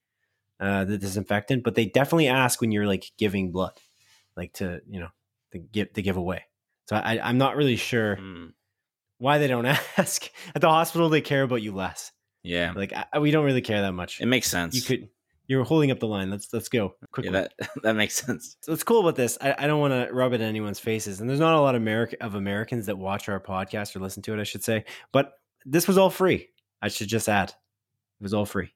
uh, 0.61 0.85
the 0.85 0.99
disinfectant, 0.99 1.65
but 1.65 1.75
they 1.75 1.87
definitely 1.87 2.29
ask 2.29 2.61
when 2.61 2.71
you're 2.73 2.87
like 2.87 3.11
giving 3.19 3.51
blood, 3.53 3.73
like 4.37 4.53
to 4.55 4.81
you 4.89 5.01
know 5.01 5.09
to 5.53 5.59
give 5.59 5.93
to 5.95 6.03
give 6.03 6.17
away. 6.17 6.45
So 6.89 6.97
I, 6.97 7.19
I'm 7.23 7.39
not 7.39 7.57
really 7.57 7.77
sure 7.77 8.17
hmm, 8.17 8.47
why 9.19 9.39
they 9.39 9.49
don't 9.49 9.67
ask. 9.97 10.29
At 10.55 10.61
the 10.61 10.69
hospital, 10.69 11.09
they 11.09 11.21
care 11.21 11.43
about 11.43 11.63
you 11.63 11.73
less. 11.75 12.13
yeah, 12.45 12.73
Like 12.77 12.93
I, 12.93 13.19
we 13.19 13.31
don't 13.31 13.45
really 13.45 13.61
care 13.61 13.81
that 13.83 13.93
much. 13.93 14.21
it 14.21 14.27
makes 14.27 14.51
sense. 14.51 14.75
You 14.77 14.83
could. 14.83 15.09
You're 15.49 15.65
holding 15.65 15.91
up 15.91 15.99
the 16.01 16.07
line. 16.07 16.31
Let's 16.31 16.53
let's 16.53 16.69
go 16.69 16.95
quickly. 17.11 17.33
yeah, 17.33 17.49
that 17.59 17.69
that 17.83 17.95
makes 17.97 18.15
sense. 18.15 18.57
So 18.61 18.73
what's 18.73 18.85
cool 18.85 19.01
about 19.01 19.17
this, 19.17 19.37
I, 19.41 19.55
I 19.59 19.67
don't 19.67 19.81
want 19.81 19.93
to 19.93 20.13
rub 20.15 20.33
it 20.33 20.41
in 20.41 20.47
anyone's 20.47 20.79
faces, 20.79 21.21
and 21.21 21.29
there's 21.29 21.41
not 21.41 21.55
a 21.55 21.61
lot 21.61 21.75
of 21.75 21.83
America 21.83 22.17
of 22.21 22.35
Americans 22.35 22.87
that 22.87 22.97
watch 22.97 23.29
our 23.29 23.41
podcast 23.41 23.95
or 23.97 24.01
listen 24.01 24.23
to 24.23 24.35
it, 24.35 24.41
I 24.41 24.45
should 24.45 24.63
say. 24.65 24.85
But 25.13 25.33
this 25.67 25.87
was 25.89 25.99
all 25.99 26.11
free. 26.11 26.49
I 26.81 26.89
should 26.89 27.09
just 27.09 27.29
add, 27.29 27.51
it 27.51 28.23
was 28.23 28.35
all 28.35 28.47
free. 28.47 28.73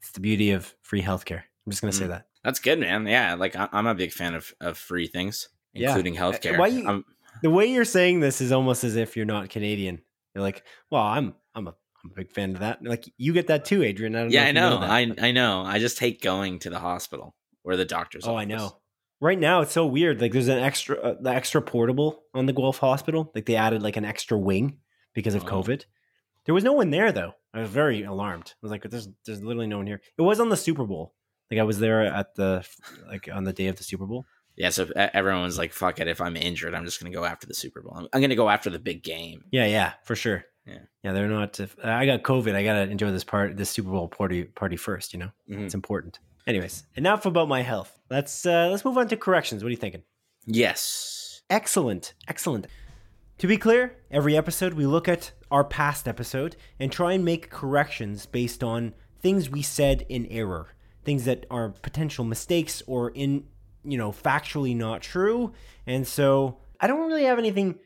It's 0.00 0.12
the 0.12 0.20
beauty 0.20 0.52
of 0.52 0.74
free 0.82 1.02
healthcare. 1.02 1.42
I'm 1.66 1.70
just 1.70 1.80
gonna 1.82 1.92
say 1.92 2.04
Mm. 2.06 2.08
that. 2.08 2.26
That's 2.44 2.60
good, 2.60 2.78
man. 2.78 3.06
Yeah, 3.06 3.34
like 3.34 3.56
I, 3.56 3.68
I'm 3.72 3.86
a 3.86 3.94
big 3.94 4.12
fan 4.12 4.34
of 4.34 4.54
of 4.60 4.78
free 4.78 5.08
things, 5.08 5.48
Yeah. 5.74 5.88
including 5.88 6.14
healthcare. 6.14 6.56
why 6.58 6.68
you- 6.68 7.04
The 7.42 7.50
way 7.50 7.66
you're 7.66 7.84
saying 7.84 8.20
this 8.20 8.40
is 8.40 8.52
almost 8.52 8.84
as 8.84 8.96
if 8.96 9.16
you're 9.16 9.26
not 9.26 9.50
Canadian. 9.50 10.00
You're 10.34 10.42
like, 10.42 10.62
well, 10.90 11.02
I'm 11.02 11.34
I'm 11.54 11.66
a 11.68 11.74
I'm 12.06 12.12
a 12.12 12.14
big 12.14 12.32
fan 12.32 12.52
of 12.54 12.60
that. 12.60 12.82
Like 12.82 13.04
you 13.16 13.32
get 13.32 13.48
that 13.48 13.64
too, 13.64 13.82
Adrian. 13.82 14.14
I 14.16 14.20
don't 14.20 14.30
yeah, 14.30 14.50
know 14.52 14.60
I 14.60 15.00
you 15.00 15.06
know. 15.06 15.14
that, 15.14 15.22
I 15.24 15.28
I 15.28 15.32
know. 15.32 15.62
I 15.62 15.78
just 15.78 15.98
hate 15.98 16.22
going 16.22 16.58
to 16.60 16.70
the 16.70 16.78
hospital 16.78 17.34
or 17.64 17.76
the 17.76 17.84
doctor's. 17.84 18.26
oh, 18.26 18.36
I 18.36 18.44
know. 18.44 18.78
Right 19.20 19.38
now, 19.38 19.62
it's 19.62 19.72
so 19.72 19.86
weird. 19.86 20.20
Like, 20.20 20.32
there's 20.32 20.48
an 20.48 20.58
extra, 20.58 20.96
uh, 20.98 21.14
the 21.18 21.30
extra 21.30 21.62
portable 21.62 22.22
on 22.34 22.44
the 22.44 22.52
Guelph 22.52 22.76
Hospital. 22.78 23.32
Like, 23.34 23.46
they 23.46 23.56
added 23.56 23.82
like 23.82 23.96
an 23.96 24.04
extra 24.04 24.38
wing 24.38 24.78
because 25.14 25.34
of 25.34 25.44
Oh. 25.44 25.46
COVID. 25.46 25.84
There 26.44 26.54
was 26.54 26.64
no 26.64 26.74
one 26.74 26.90
there 26.90 27.12
though. 27.12 27.32
I 27.54 27.60
was 27.60 27.70
very 27.70 28.02
alarmed. 28.04 28.48
I 28.54 28.58
was 28.62 28.70
like, 28.70 28.82
"There's, 28.82 29.08
there's 29.24 29.42
literally 29.42 29.66
no 29.66 29.78
one 29.78 29.86
here." 29.86 30.00
It 30.18 30.22
was 30.22 30.38
on 30.38 30.48
the 30.50 30.56
Super 30.56 30.84
Bowl. 30.84 31.14
Like, 31.50 31.58
I 31.60 31.64
was 31.64 31.78
there 31.78 32.02
at 32.04 32.34
the, 32.34 32.64
like, 33.08 33.28
on 33.32 33.44
the 33.44 33.52
day 33.52 33.66
of 33.68 33.76
the 33.76 33.84
Super 33.84 34.04
Bowl. 34.06 34.26
Yeah, 34.56 34.70
so 34.70 34.88
everyone's 34.96 35.58
like, 35.58 35.72
"Fuck 35.72 35.98
it! 36.00 36.08
If 36.08 36.20
I'm 36.20 36.36
injured, 36.36 36.74
I'm 36.74 36.84
just 36.84 36.98
gonna 37.00 37.14
go 37.14 37.24
after 37.24 37.46
the 37.46 37.52
Super 37.54 37.82
Bowl. 37.82 37.94
I'm, 37.96 38.08
I'm 38.12 38.20
gonna 38.22 38.36
go 38.36 38.48
after 38.48 38.70
the 38.70 38.78
big 38.78 39.02
game." 39.02 39.44
Yeah, 39.50 39.66
yeah, 39.66 39.92
for 40.04 40.14
sure. 40.16 40.44
Yeah. 40.66 40.78
yeah. 41.02 41.12
They're 41.12 41.28
not. 41.28 41.60
If, 41.60 41.76
I 41.84 42.06
got 42.06 42.22
COVID. 42.22 42.54
I 42.54 42.64
gotta 42.64 42.90
enjoy 42.90 43.10
this 43.12 43.24
part, 43.24 43.56
this 43.56 43.70
Super 43.70 43.90
Bowl 43.90 44.08
party, 44.08 44.44
party 44.44 44.76
first. 44.76 45.12
You 45.12 45.20
know, 45.20 45.30
Mhm. 45.48 45.64
it's 45.64 45.74
important. 45.74 46.18
Anyways, 46.46 46.84
enough 46.94 47.26
about 47.26 47.48
my 47.48 47.62
health. 47.62 47.98
Let's 48.10 48.44
uh, 48.46 48.68
let's 48.70 48.84
move 48.84 48.98
on 48.98 49.08
to 49.08 49.16
corrections. 49.16 49.62
What 49.62 49.68
are 49.68 49.72
you 49.72 49.76
thinking? 49.76 50.02
Yes. 50.46 51.42
Excellent. 51.50 52.14
Excellent. 52.28 52.66
To 53.38 53.46
be 53.46 53.58
clear, 53.58 53.96
every 54.10 54.36
episode 54.36 54.74
we 54.74 54.86
look 54.86 55.06
at 55.08 55.32
our 55.50 55.62
past 55.64 56.08
episode 56.08 56.56
and 56.80 56.90
try 56.90 57.12
and 57.12 57.24
make 57.24 57.50
corrections 57.50 58.24
based 58.26 58.64
on 58.64 58.94
things 59.20 59.50
we 59.50 59.60
said 59.62 60.06
in 60.08 60.26
error, 60.26 60.74
things 61.04 61.24
that 61.26 61.44
are 61.50 61.68
potential 61.70 62.24
mistakes 62.24 62.82
or 62.86 63.10
in, 63.10 63.44
you 63.84 63.98
know, 63.98 64.10
factually 64.10 64.74
not 64.74 65.02
true. 65.02 65.52
And 65.86 66.06
so 66.06 66.58
I 66.80 66.86
don't 66.86 67.06
really 67.06 67.24
have 67.24 67.38
anything 67.38 67.78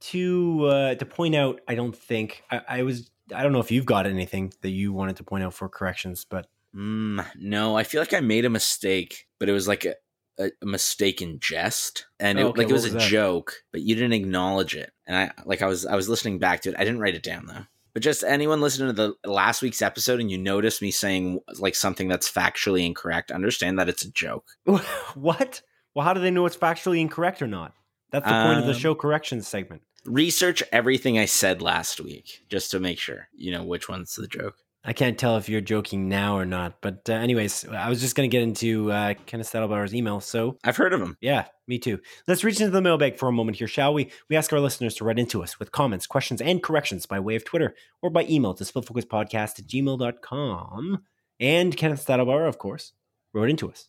to 0.00 0.64
uh, 0.66 0.94
to 0.96 1.06
point 1.06 1.34
out. 1.34 1.60
I 1.68 1.74
don't 1.74 1.96
think 1.96 2.42
I, 2.50 2.60
I 2.68 2.82
was. 2.82 3.10
I 3.34 3.42
don't 3.42 3.52
know 3.52 3.60
if 3.60 3.70
you've 3.70 3.86
got 3.86 4.06
anything 4.06 4.52
that 4.62 4.70
you 4.70 4.92
wanted 4.92 5.16
to 5.16 5.24
point 5.24 5.44
out 5.44 5.54
for 5.54 5.68
corrections, 5.68 6.24
but 6.28 6.46
Mm, 6.74 7.24
no, 7.36 7.76
I 7.76 7.82
feel 7.82 8.00
like 8.00 8.14
I 8.14 8.20
made 8.20 8.44
a 8.44 8.50
mistake, 8.50 9.26
but 9.40 9.48
it 9.48 9.52
was 9.52 9.66
like 9.66 9.84
a, 9.84 9.96
a, 10.38 10.52
a 10.62 10.66
mistake 10.66 11.20
in 11.20 11.40
jest, 11.40 12.06
and 12.20 12.38
it, 12.38 12.42
Oh, 12.44 12.48
okay, 12.50 12.58
like 12.62 12.70
it 12.70 12.72
was, 12.72 12.82
what 12.84 12.90
a 12.92 12.94
that? 12.94 13.08
joke, 13.08 13.54
but 13.72 13.80
you 13.82 13.96
didn't 13.96 14.12
acknowledge 14.12 14.76
it. 14.76 14.92
And 15.06 15.16
I 15.16 15.32
like 15.44 15.62
I 15.62 15.66
was 15.66 15.84
I 15.84 15.96
was 15.96 16.08
listening 16.08 16.38
back 16.38 16.60
to 16.62 16.68
it. 16.70 16.76
I 16.78 16.84
didn't 16.84 17.00
write 17.00 17.14
it 17.16 17.22
down 17.24 17.46
though. 17.46 17.64
But 17.92 18.02
just 18.02 18.22
anyone 18.22 18.60
listening 18.60 18.94
to 18.94 19.14
the 19.22 19.28
last 19.28 19.62
week's 19.62 19.82
episode 19.82 20.20
and 20.20 20.30
you 20.30 20.38
notice 20.38 20.80
me 20.80 20.92
saying 20.92 21.40
like 21.58 21.74
something 21.74 22.06
that's 22.06 22.30
factually 22.30 22.86
incorrect, 22.86 23.32
understand 23.32 23.80
that 23.80 23.88
it's 23.88 24.04
a 24.04 24.12
joke. 24.12 24.46
what? 25.14 25.62
Well, 25.94 26.04
how 26.04 26.14
do 26.14 26.20
they 26.20 26.30
know 26.30 26.46
it's 26.46 26.56
factually 26.56 27.00
incorrect 27.00 27.42
or 27.42 27.48
not? 27.48 27.74
That's 28.12 28.26
the 28.26 28.42
point 28.44 28.58
of 28.60 28.66
the 28.66 28.72
Um, 28.72 28.78
show 28.78 28.94
corrections 28.94 29.48
segment. 29.48 29.82
Research 30.04 30.62
everything 30.72 31.18
I 31.18 31.26
said 31.26 31.60
last 31.60 32.00
week 32.00 32.44
just 32.48 32.70
to 32.70 32.80
make 32.80 32.98
sure 32.98 33.28
you 33.32 33.52
know 33.52 33.64
which 33.64 33.88
one's 33.88 34.14
the 34.14 34.26
joke. 34.26 34.56
I 34.82 34.94
can't 34.94 35.18
tell 35.18 35.36
if 35.36 35.48
you're 35.48 35.60
joking 35.60 36.08
now 36.08 36.38
or 36.38 36.46
not. 36.46 36.80
But 36.80 37.08
uh, 37.08 37.12
anyways, 37.12 37.68
I 37.68 37.88
was 37.90 38.00
just 38.00 38.16
going 38.16 38.28
to 38.28 38.34
get 38.34 38.42
into 38.42 38.90
uh, 38.90 39.14
Kenneth 39.26 39.50
Saddlebauer's 39.52 39.94
email. 39.94 40.20
So 40.20 40.56
I've 40.64 40.76
heard 40.76 40.94
of 40.94 41.02
him. 41.02 41.18
yeah, 41.20 41.46
me 41.66 41.78
too. 41.78 42.00
Let's 42.26 42.44
reach 42.44 42.60
into 42.60 42.70
the 42.70 42.80
mailbag 42.80 43.18
for 43.18 43.28
a 43.28 43.32
moment 43.32 43.58
here, 43.58 43.68
shall 43.68 43.92
we? 43.92 44.10
We 44.30 44.36
ask 44.36 44.52
our 44.52 44.60
listeners 44.60 44.94
to 44.94 45.04
write 45.04 45.18
into 45.18 45.42
us 45.42 45.58
with 45.58 45.72
comments, 45.72 46.06
questions, 46.06 46.40
and 46.40 46.62
corrections 46.62 47.04
by 47.04 47.20
way 47.20 47.36
of 47.36 47.44
Twitter 47.44 47.74
or 48.00 48.08
by 48.08 48.24
email 48.24 48.54
to 48.54 48.64
splitfocuspodcast 48.64 49.58
at 49.58 49.66
gmail.com. 49.66 51.02
And 51.38 51.76
Kenneth 51.76 52.06
Saddlebauer, 52.06 52.48
of 52.48 52.58
course, 52.58 52.92
wrote 53.34 53.50
into 53.50 53.70
us. 53.70 53.88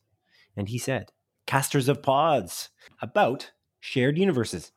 And 0.58 0.68
he 0.68 0.78
said, 0.78 1.12
Casters 1.48 1.88
of 1.88 2.04
Pods, 2.04 2.70
about 3.02 3.52
shared 3.80 4.18
universes. 4.18 4.74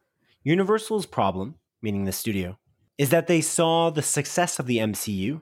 Universal's 0.46 1.06
problem, 1.06 1.54
meaning 1.80 2.04
the 2.04 2.12
studio, 2.12 2.58
is 2.98 3.08
that 3.08 3.28
they 3.28 3.40
saw 3.40 3.88
the 3.88 4.02
success 4.02 4.58
of 4.58 4.66
the 4.66 4.76
MCU 4.76 5.40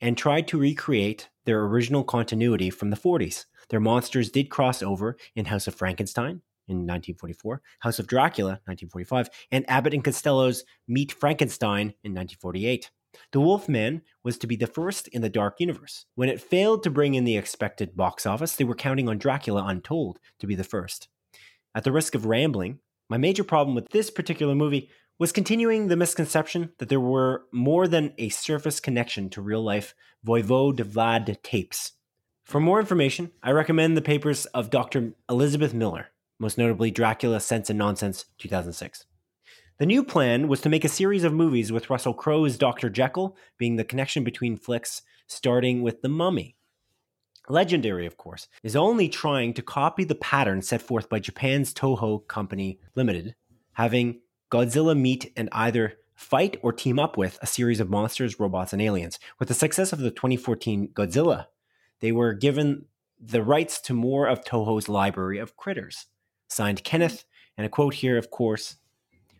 and 0.00 0.18
tried 0.18 0.48
to 0.48 0.58
recreate 0.58 1.28
their 1.44 1.62
original 1.62 2.02
continuity 2.02 2.68
from 2.68 2.90
the 2.90 2.96
40s. 2.96 3.44
Their 3.68 3.78
monsters 3.78 4.32
did 4.32 4.50
cross 4.50 4.82
over 4.82 5.16
in 5.36 5.44
House 5.44 5.68
of 5.68 5.76
Frankenstein 5.76 6.42
in 6.66 6.78
1944, 6.78 7.62
House 7.78 8.00
of 8.00 8.08
Dracula 8.08 8.60
1945, 8.64 9.30
and 9.52 9.64
Abbott 9.70 9.94
and 9.94 10.02
Costello's 10.02 10.64
Meet 10.88 11.12
Frankenstein 11.12 11.94
in 12.02 12.12
1948. 12.12 12.90
The 13.30 13.40
Wolfman 13.40 14.02
was 14.24 14.38
to 14.38 14.48
be 14.48 14.56
the 14.56 14.66
first 14.66 15.06
in 15.08 15.22
the 15.22 15.28
Dark 15.28 15.60
Universe. 15.60 16.06
When 16.16 16.28
it 16.28 16.40
failed 16.40 16.82
to 16.82 16.90
bring 16.90 17.14
in 17.14 17.22
the 17.22 17.36
expected 17.36 17.96
box 17.96 18.26
office, 18.26 18.56
they 18.56 18.64
were 18.64 18.74
counting 18.74 19.08
on 19.08 19.18
Dracula 19.18 19.64
Untold 19.66 20.18
to 20.40 20.48
be 20.48 20.56
the 20.56 20.64
first. 20.64 21.06
At 21.76 21.84
the 21.84 21.92
risk 21.92 22.16
of 22.16 22.26
rambling, 22.26 22.80
my 23.12 23.18
major 23.18 23.44
problem 23.44 23.74
with 23.74 23.90
this 23.90 24.10
particular 24.10 24.54
movie 24.54 24.88
was 25.18 25.32
continuing 25.32 25.88
the 25.88 25.96
misconception 25.96 26.70
that 26.78 26.88
there 26.88 26.98
were 26.98 27.42
more 27.52 27.86
than 27.86 28.14
a 28.16 28.30
surface 28.30 28.80
connection 28.80 29.28
to 29.28 29.42
real 29.42 29.62
life 29.62 29.94
Voivode 30.26 30.78
Vlad 30.78 31.36
Tepes. 31.42 31.92
For 32.42 32.58
more 32.58 32.80
information, 32.80 33.32
I 33.42 33.50
recommend 33.50 33.98
the 33.98 34.00
papers 34.00 34.46
of 34.46 34.70
Dr. 34.70 35.12
Elizabeth 35.28 35.74
Miller, 35.74 36.06
most 36.38 36.56
notably 36.56 36.90
Dracula 36.90 37.38
Sense 37.40 37.68
and 37.68 37.78
Nonsense 37.78 38.24
2006. 38.38 39.04
The 39.78 39.84
new 39.84 40.04
plan 40.04 40.48
was 40.48 40.62
to 40.62 40.70
make 40.70 40.86
a 40.86 40.88
series 40.88 41.22
of 41.22 41.34
movies 41.34 41.70
with 41.70 41.90
Russell 41.90 42.14
Crowe's 42.14 42.56
Dr. 42.56 42.88
Jekyll 42.88 43.36
being 43.58 43.76
the 43.76 43.84
connection 43.84 44.24
between 44.24 44.56
flicks, 44.56 45.02
starting 45.26 45.82
with 45.82 46.00
The 46.00 46.08
Mummy. 46.08 46.56
Legendary, 47.48 48.06
of 48.06 48.16
course, 48.16 48.48
is 48.62 48.76
only 48.76 49.08
trying 49.08 49.52
to 49.54 49.62
copy 49.62 50.04
the 50.04 50.14
pattern 50.14 50.62
set 50.62 50.80
forth 50.80 51.08
by 51.08 51.18
Japan's 51.18 51.74
Toho 51.74 52.26
Company 52.28 52.78
Limited, 52.94 53.34
having 53.72 54.20
Godzilla 54.50 54.98
meet 54.98 55.32
and 55.36 55.48
either 55.52 55.94
fight 56.14 56.56
or 56.62 56.72
team 56.72 56.98
up 56.98 57.16
with 57.16 57.38
a 57.42 57.46
series 57.46 57.80
of 57.80 57.90
monsters, 57.90 58.38
robots, 58.38 58.72
and 58.72 58.80
aliens. 58.80 59.18
With 59.38 59.48
the 59.48 59.54
success 59.54 59.92
of 59.92 59.98
the 59.98 60.10
2014 60.10 60.88
Godzilla, 60.94 61.46
they 62.00 62.12
were 62.12 62.32
given 62.32 62.84
the 63.18 63.42
rights 63.42 63.80
to 63.82 63.94
more 63.94 64.26
of 64.28 64.44
Toho's 64.44 64.88
library 64.88 65.38
of 65.38 65.56
critters. 65.56 66.06
Signed 66.48 66.84
Kenneth, 66.84 67.24
and 67.56 67.66
a 67.66 67.70
quote 67.70 67.94
here, 67.94 68.18
of 68.18 68.30
course 68.30 68.76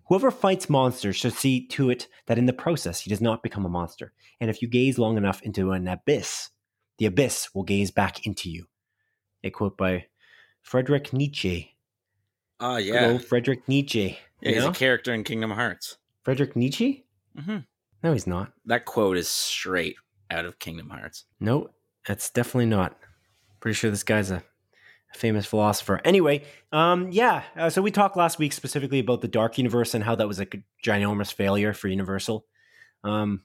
Whoever 0.06 0.30
fights 0.30 0.68
monsters 0.68 1.16
should 1.16 1.32
see 1.32 1.66
to 1.68 1.88
it 1.88 2.08
that 2.26 2.36
in 2.36 2.46
the 2.46 2.52
process 2.52 3.00
he 3.00 3.10
does 3.10 3.20
not 3.20 3.42
become 3.42 3.64
a 3.64 3.70
monster. 3.70 4.12
And 4.40 4.50
if 4.50 4.60
you 4.60 4.68
gaze 4.68 4.98
long 4.98 5.16
enough 5.16 5.40
into 5.42 5.70
an 5.70 5.88
abyss, 5.88 6.50
the 6.98 7.06
abyss 7.06 7.54
will 7.54 7.62
gaze 7.64 7.90
back 7.90 8.26
into 8.26 8.50
you. 8.50 8.66
A 9.44 9.50
quote 9.50 9.76
by 9.76 10.06
Frederick 10.62 11.12
Nietzsche. 11.12 11.76
Oh 12.60 12.76
Good 12.76 12.86
yeah, 12.86 13.06
old 13.08 13.24
Frederick 13.24 13.66
Nietzsche. 13.68 14.18
yeah 14.40 14.52
he's 14.52 14.62
know? 14.62 14.70
a 14.70 14.74
character 14.74 15.12
in 15.12 15.24
Kingdom 15.24 15.50
Hearts. 15.50 15.96
Frederick 16.22 16.54
Nietzsche? 16.54 17.04
hmm 17.36 17.58
No, 18.02 18.12
he's 18.12 18.26
not. 18.26 18.52
That 18.66 18.84
quote 18.84 19.16
is 19.16 19.28
straight 19.28 19.96
out 20.30 20.44
of 20.44 20.58
Kingdom 20.58 20.90
Hearts. 20.90 21.24
No, 21.40 21.70
that's 22.06 22.30
definitely 22.30 22.66
not. 22.66 22.96
Pretty 23.60 23.74
sure 23.74 23.90
this 23.90 24.04
guy's 24.04 24.30
a, 24.30 24.36
a 25.12 25.18
famous 25.18 25.46
philosopher. 25.46 26.00
Anyway, 26.04 26.44
um, 26.72 27.10
yeah. 27.10 27.42
Uh, 27.56 27.70
so 27.70 27.82
we 27.82 27.90
talked 27.90 28.16
last 28.16 28.38
week 28.38 28.52
specifically 28.52 29.00
about 29.00 29.20
the 29.20 29.28
Dark 29.28 29.58
Universe 29.58 29.94
and 29.94 30.04
how 30.04 30.14
that 30.14 30.28
was 30.28 30.38
a 30.40 30.46
ginormous 30.84 31.32
failure 31.32 31.72
for 31.72 31.88
Universal. 31.88 32.46
Um, 33.04 33.42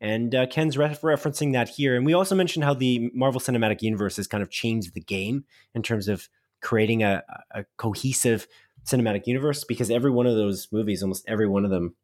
and 0.00 0.34
uh, 0.34 0.46
Ken's 0.46 0.78
ref- 0.78 1.00
referencing 1.00 1.52
that 1.52 1.68
here. 1.68 1.96
And 1.96 2.06
we 2.06 2.14
also 2.14 2.34
mentioned 2.34 2.64
how 2.64 2.74
the 2.74 3.10
Marvel 3.14 3.40
Cinematic 3.40 3.82
Universe 3.82 4.16
has 4.16 4.26
kind 4.26 4.42
of 4.42 4.50
changed 4.50 4.94
the 4.94 5.00
game 5.00 5.44
in 5.74 5.82
terms 5.82 6.08
of 6.08 6.28
creating 6.60 7.02
a, 7.02 7.22
a 7.52 7.64
cohesive 7.76 8.46
cinematic 8.84 9.26
universe 9.26 9.64
because 9.64 9.90
every 9.90 10.10
one 10.10 10.26
of 10.26 10.36
those 10.36 10.68
movies, 10.72 11.02
almost 11.02 11.24
every 11.28 11.48
one 11.48 11.64
of 11.64 11.70
them, 11.70 11.94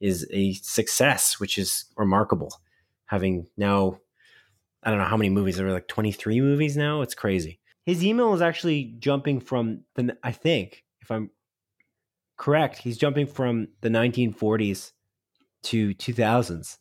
is 0.00 0.26
a 0.32 0.54
success, 0.54 1.38
which 1.38 1.58
is 1.58 1.86
remarkable. 1.96 2.60
Having 3.06 3.46
now 3.56 3.98
I 4.82 4.90
don't 4.90 4.98
know 4.98 5.06
how 5.06 5.16
many 5.16 5.30
movies. 5.30 5.56
There 5.56 5.66
were 5.66 5.72
like 5.72 5.88
23 5.88 6.40
movies 6.40 6.76
now. 6.76 7.02
It's 7.02 7.14
crazy. 7.14 7.60
His 7.84 8.04
email 8.04 8.34
is 8.34 8.42
actually 8.42 8.96
jumping 8.98 9.40
from 9.40 9.82
the, 9.94 10.16
I 10.22 10.32
think, 10.32 10.84
if 11.00 11.10
I'm 11.10 11.30
correct, 12.36 12.78
he's 12.78 12.98
jumping 12.98 13.26
from 13.26 13.68
the 13.80 13.88
1940s 13.88 14.92
to 15.64 15.94
2000s. 15.94 16.78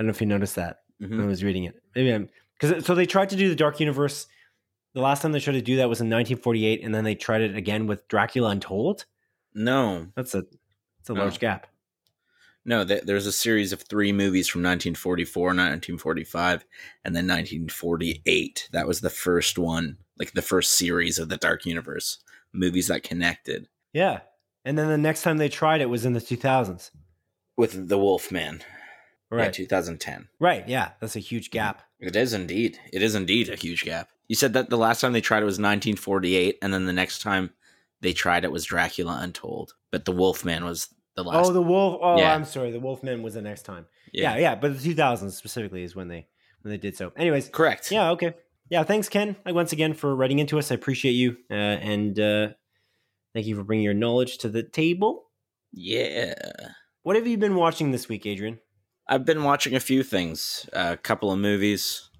I 0.00 0.02
don't 0.02 0.06
know 0.06 0.10
if 0.12 0.20
you 0.22 0.26
noticed 0.26 0.54
that 0.56 0.78
Mhm. 1.02 1.10
when 1.10 1.20
I 1.20 1.26
was 1.26 1.44
reading 1.44 1.64
it. 1.64 1.74
Maybe 1.94 2.10
I'm, 2.10 2.30
because 2.58 2.86
so 2.86 2.94
they 2.94 3.04
tried 3.04 3.28
to 3.30 3.36
do 3.36 3.50
the 3.50 3.54
Dark 3.54 3.80
Universe. 3.80 4.26
The 4.94 5.02
last 5.02 5.20
time 5.20 5.32
they 5.32 5.40
tried 5.40 5.52
to 5.52 5.60
do 5.62 5.76
that 5.76 5.90
was 5.90 6.00
in 6.00 6.08
1948, 6.08 6.80
and 6.82 6.94
then 6.94 7.04
they 7.04 7.14
tried 7.14 7.42
it 7.42 7.54
again 7.54 7.86
with 7.86 8.08
Dracula 8.08 8.48
Untold. 8.48 9.04
No, 9.54 10.08
That's 10.16 10.34
a, 10.34 10.40
that's 10.98 11.10
a 11.10 11.12
No. 11.12 11.20
large 11.20 11.38
gap. 11.38 11.66
no. 12.64 12.82
Th- 12.82 13.02
there's 13.02 13.26
a 13.26 13.32
series 13.32 13.72
of 13.74 13.82
three 13.82 14.10
movies 14.10 14.48
from 14.48 14.62
1944, 14.62 15.52
1945, 15.52 16.64
and 17.04 17.14
then 17.14 17.26
1948. 17.26 18.68
That 18.72 18.86
was 18.86 19.00
the 19.02 19.10
first 19.10 19.58
one, 19.58 19.98
like 20.18 20.32
the 20.32 20.40
first 20.42 20.72
series 20.72 21.18
of 21.18 21.28
the 21.28 21.36
Dark 21.36 21.66
Universe 21.66 22.18
movies 22.54 22.88
that 22.88 23.02
connected 23.02 23.68
Yeah. 23.92 24.20
And 24.64 24.78
then 24.78 24.88
the 24.88 24.98
next 24.98 25.22
time 25.22 25.36
they 25.38 25.48
tried 25.50 25.80
it 25.82 25.90
was 25.90 26.04
in 26.06 26.14
the 26.14 26.20
2000s. 26.20 26.90
with 27.56 27.88
the 27.88 27.98
Wolfman. 27.98 28.60
Yeah, 28.60 28.64
Right. 29.30 29.52
2010. 29.52 30.28
Right. 30.40 30.68
Yeah. 30.68 30.90
That's 31.00 31.16
a 31.16 31.20
huge 31.20 31.50
gap. 31.50 31.82
It 32.00 32.16
is 32.16 32.32
indeed. 32.32 32.78
It 32.92 33.02
is 33.02 33.14
indeed 33.14 33.48
a 33.48 33.56
huge 33.56 33.82
gap. 33.84 34.08
You 34.28 34.34
said 34.36 34.52
that 34.54 34.70
the 34.70 34.78
last 34.78 35.00
time 35.00 35.12
they 35.12 35.20
tried 35.20 35.42
it 35.42 35.46
was 35.46 35.58
1948, 35.58 36.58
and 36.62 36.72
then 36.74 36.86
the 36.86 36.92
next 36.92 37.20
time 37.20 37.50
they 38.00 38.12
tried 38.12 38.44
it 38.44 38.52
was 38.52 38.64
Dracula 38.64 39.18
Untold. 39.22 39.74
But 39.90 40.04
the 40.04 40.12
Wolfman 40.12 40.64
was 40.64 40.88
the 41.16 41.22
last. 41.24 41.48
Oh, 41.48 41.52
the 41.52 41.62
wolf. 41.62 41.98
Oh, 42.02 42.16
Yeah. 42.18 42.34
I'm 42.34 42.44
sorry. 42.44 42.70
The 42.70 42.80
Wolfman 42.80 43.22
was 43.22 43.34
the 43.34 43.42
next 43.42 43.62
time. 43.62 43.86
Yeah. 44.12 44.36
yeah, 44.36 44.54
But 44.56 44.80
the 44.80 44.94
2000s 44.94 45.32
specifically 45.32 45.82
is 45.84 45.94
when 45.94 46.08
they 46.08 46.26
when 46.62 46.70
they 46.72 46.78
did 46.78 46.96
so. 46.96 47.12
Anyways, 47.16 47.48
correct. 47.48 47.90
yeah, 47.92 48.10
okay, 48.10 48.34
yeah. 48.68 48.82
Thanks, 48.82 49.08
Ken, 49.08 49.36
like, 49.46 49.54
once 49.54 49.72
again 49.72 49.94
for 49.94 50.14
writing 50.14 50.38
into 50.40 50.58
us. 50.58 50.70
I 50.70 50.74
appreciate 50.74 51.12
you, 51.12 51.36
uh, 51.50 51.54
and 51.54 52.18
uh, 52.20 52.48
thank 53.32 53.46
you 53.46 53.56
for 53.56 53.62
bringing 53.62 53.84
your 53.84 53.94
knowledge 53.94 54.38
to 54.38 54.48
the 54.48 54.62
table. 54.62 55.26
Yeah. 55.72 56.34
What 57.02 57.16
have 57.16 57.26
you 57.26 57.38
been 57.38 57.54
watching 57.54 57.92
this 57.92 58.08
week, 58.08 58.26
Adrian? 58.26 58.58
I've 59.10 59.24
been 59.24 59.42
watching 59.42 59.74
a 59.74 59.80
few 59.80 60.04
things, 60.04 60.70
a 60.72 60.96
couple 60.96 61.32
of 61.32 61.40
movies, 61.40 62.10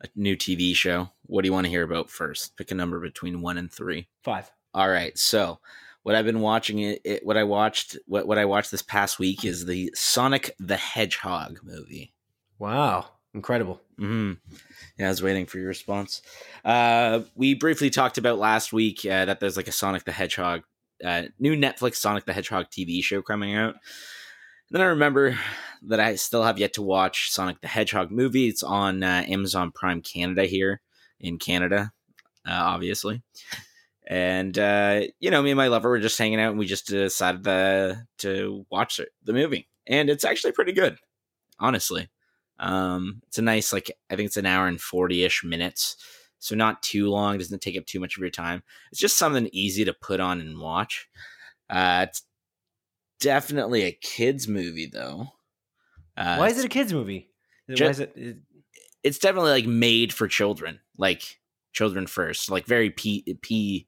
a 0.00 0.08
new 0.16 0.36
TV 0.36 0.74
show. 0.74 1.10
What 1.26 1.42
do 1.42 1.48
you 1.48 1.52
want 1.52 1.66
to 1.66 1.70
hear 1.70 1.82
about 1.82 2.08
first? 2.08 2.56
Pick 2.56 2.70
a 2.70 2.74
number 2.74 2.98
between 2.98 3.42
one 3.42 3.58
and 3.58 3.70
three. 3.70 4.08
Five. 4.24 4.50
All 4.72 4.88
right. 4.88 5.16
So, 5.18 5.58
what 6.02 6.14
I've 6.14 6.24
been 6.24 6.40
watching 6.40 6.78
it, 6.78 7.02
it 7.04 7.26
what 7.26 7.36
I 7.36 7.44
watched 7.44 7.98
what 8.06 8.26
what 8.26 8.38
I 8.38 8.46
watched 8.46 8.70
this 8.70 8.80
past 8.80 9.18
week 9.18 9.44
is 9.44 9.66
the 9.66 9.92
Sonic 9.94 10.56
the 10.58 10.78
Hedgehog 10.78 11.60
movie. 11.62 12.14
Wow, 12.58 13.10
incredible. 13.34 13.82
hmm 13.98 14.32
Yeah, 14.98 15.06
I 15.06 15.10
was 15.10 15.22
waiting 15.22 15.44
for 15.44 15.58
your 15.58 15.68
response. 15.68 16.22
Uh, 16.64 17.20
we 17.34 17.52
briefly 17.52 17.90
talked 17.90 18.16
about 18.16 18.38
last 18.38 18.72
week 18.72 19.04
uh, 19.04 19.26
that 19.26 19.40
there's 19.40 19.58
like 19.58 19.68
a 19.68 19.72
Sonic 19.72 20.04
the 20.04 20.12
Hedgehog, 20.12 20.62
uh, 21.04 21.24
new 21.38 21.54
Netflix 21.54 21.96
Sonic 21.96 22.24
the 22.24 22.32
Hedgehog 22.32 22.70
TV 22.70 23.04
show 23.04 23.20
coming 23.20 23.54
out. 23.54 23.74
Then 24.70 24.82
I 24.82 24.86
remember 24.86 25.36
that 25.82 26.00
I 26.00 26.14
still 26.14 26.44
have 26.44 26.58
yet 26.58 26.74
to 26.74 26.82
watch 26.82 27.30
Sonic 27.30 27.60
the 27.60 27.68
Hedgehog 27.68 28.10
movie. 28.10 28.48
It's 28.48 28.62
on 28.62 29.02
uh, 29.02 29.24
Amazon 29.26 29.72
Prime 29.72 30.00
Canada 30.00 30.44
here 30.44 30.80
in 31.18 31.38
Canada, 31.38 31.92
uh, 32.46 32.52
obviously. 32.52 33.22
And 34.06 34.58
uh, 34.58 35.02
you 35.18 35.30
know, 35.30 35.42
me 35.42 35.50
and 35.50 35.56
my 35.56 35.68
lover 35.68 35.88
were 35.88 36.00
just 36.00 36.18
hanging 36.18 36.40
out, 36.40 36.50
and 36.50 36.58
we 36.58 36.66
just 36.66 36.88
decided 36.88 37.44
to 37.44 38.06
to 38.18 38.66
watch 38.70 38.98
it, 38.98 39.10
the 39.24 39.32
movie, 39.32 39.68
and 39.86 40.10
it's 40.10 40.24
actually 40.24 40.52
pretty 40.52 40.72
good, 40.72 40.98
honestly. 41.58 42.08
Um, 42.58 43.22
it's 43.28 43.38
a 43.38 43.42
nice, 43.42 43.72
like 43.72 43.90
I 44.10 44.16
think 44.16 44.26
it's 44.26 44.36
an 44.36 44.46
hour 44.46 44.66
and 44.66 44.80
forty 44.80 45.24
ish 45.24 45.44
minutes, 45.44 45.96
so 46.38 46.56
not 46.56 46.82
too 46.82 47.08
long. 47.08 47.38
Doesn't 47.38 47.62
take 47.62 47.78
up 47.78 47.86
too 47.86 48.00
much 48.00 48.16
of 48.16 48.20
your 48.20 48.30
time. 48.30 48.62
It's 48.90 49.00
just 49.00 49.16
something 49.16 49.48
easy 49.52 49.84
to 49.84 49.94
put 49.94 50.20
on 50.20 50.40
and 50.40 50.58
watch. 50.58 51.08
Uh, 51.68 52.06
it's 52.08 52.22
definitely 53.20 53.82
a 53.82 53.92
kids 53.92 54.48
movie 54.48 54.86
though. 54.86 55.28
Uh, 56.16 56.36
Why 56.36 56.48
is 56.48 56.58
it 56.58 56.64
a 56.64 56.68
kids 56.68 56.92
movie? 56.92 57.30
Ju- 57.74 57.84
Why 57.84 57.90
is 57.90 58.00
it? 58.00 58.12
it- 58.16 58.36
it's 59.02 59.18
definitely 59.18 59.52
like 59.52 59.66
made 59.66 60.12
for 60.12 60.28
children, 60.28 60.80
like 60.98 61.40
children 61.72 62.06
first, 62.06 62.50
like 62.50 62.66
very 62.66 62.90
P 62.90 63.24
P, 63.40 63.86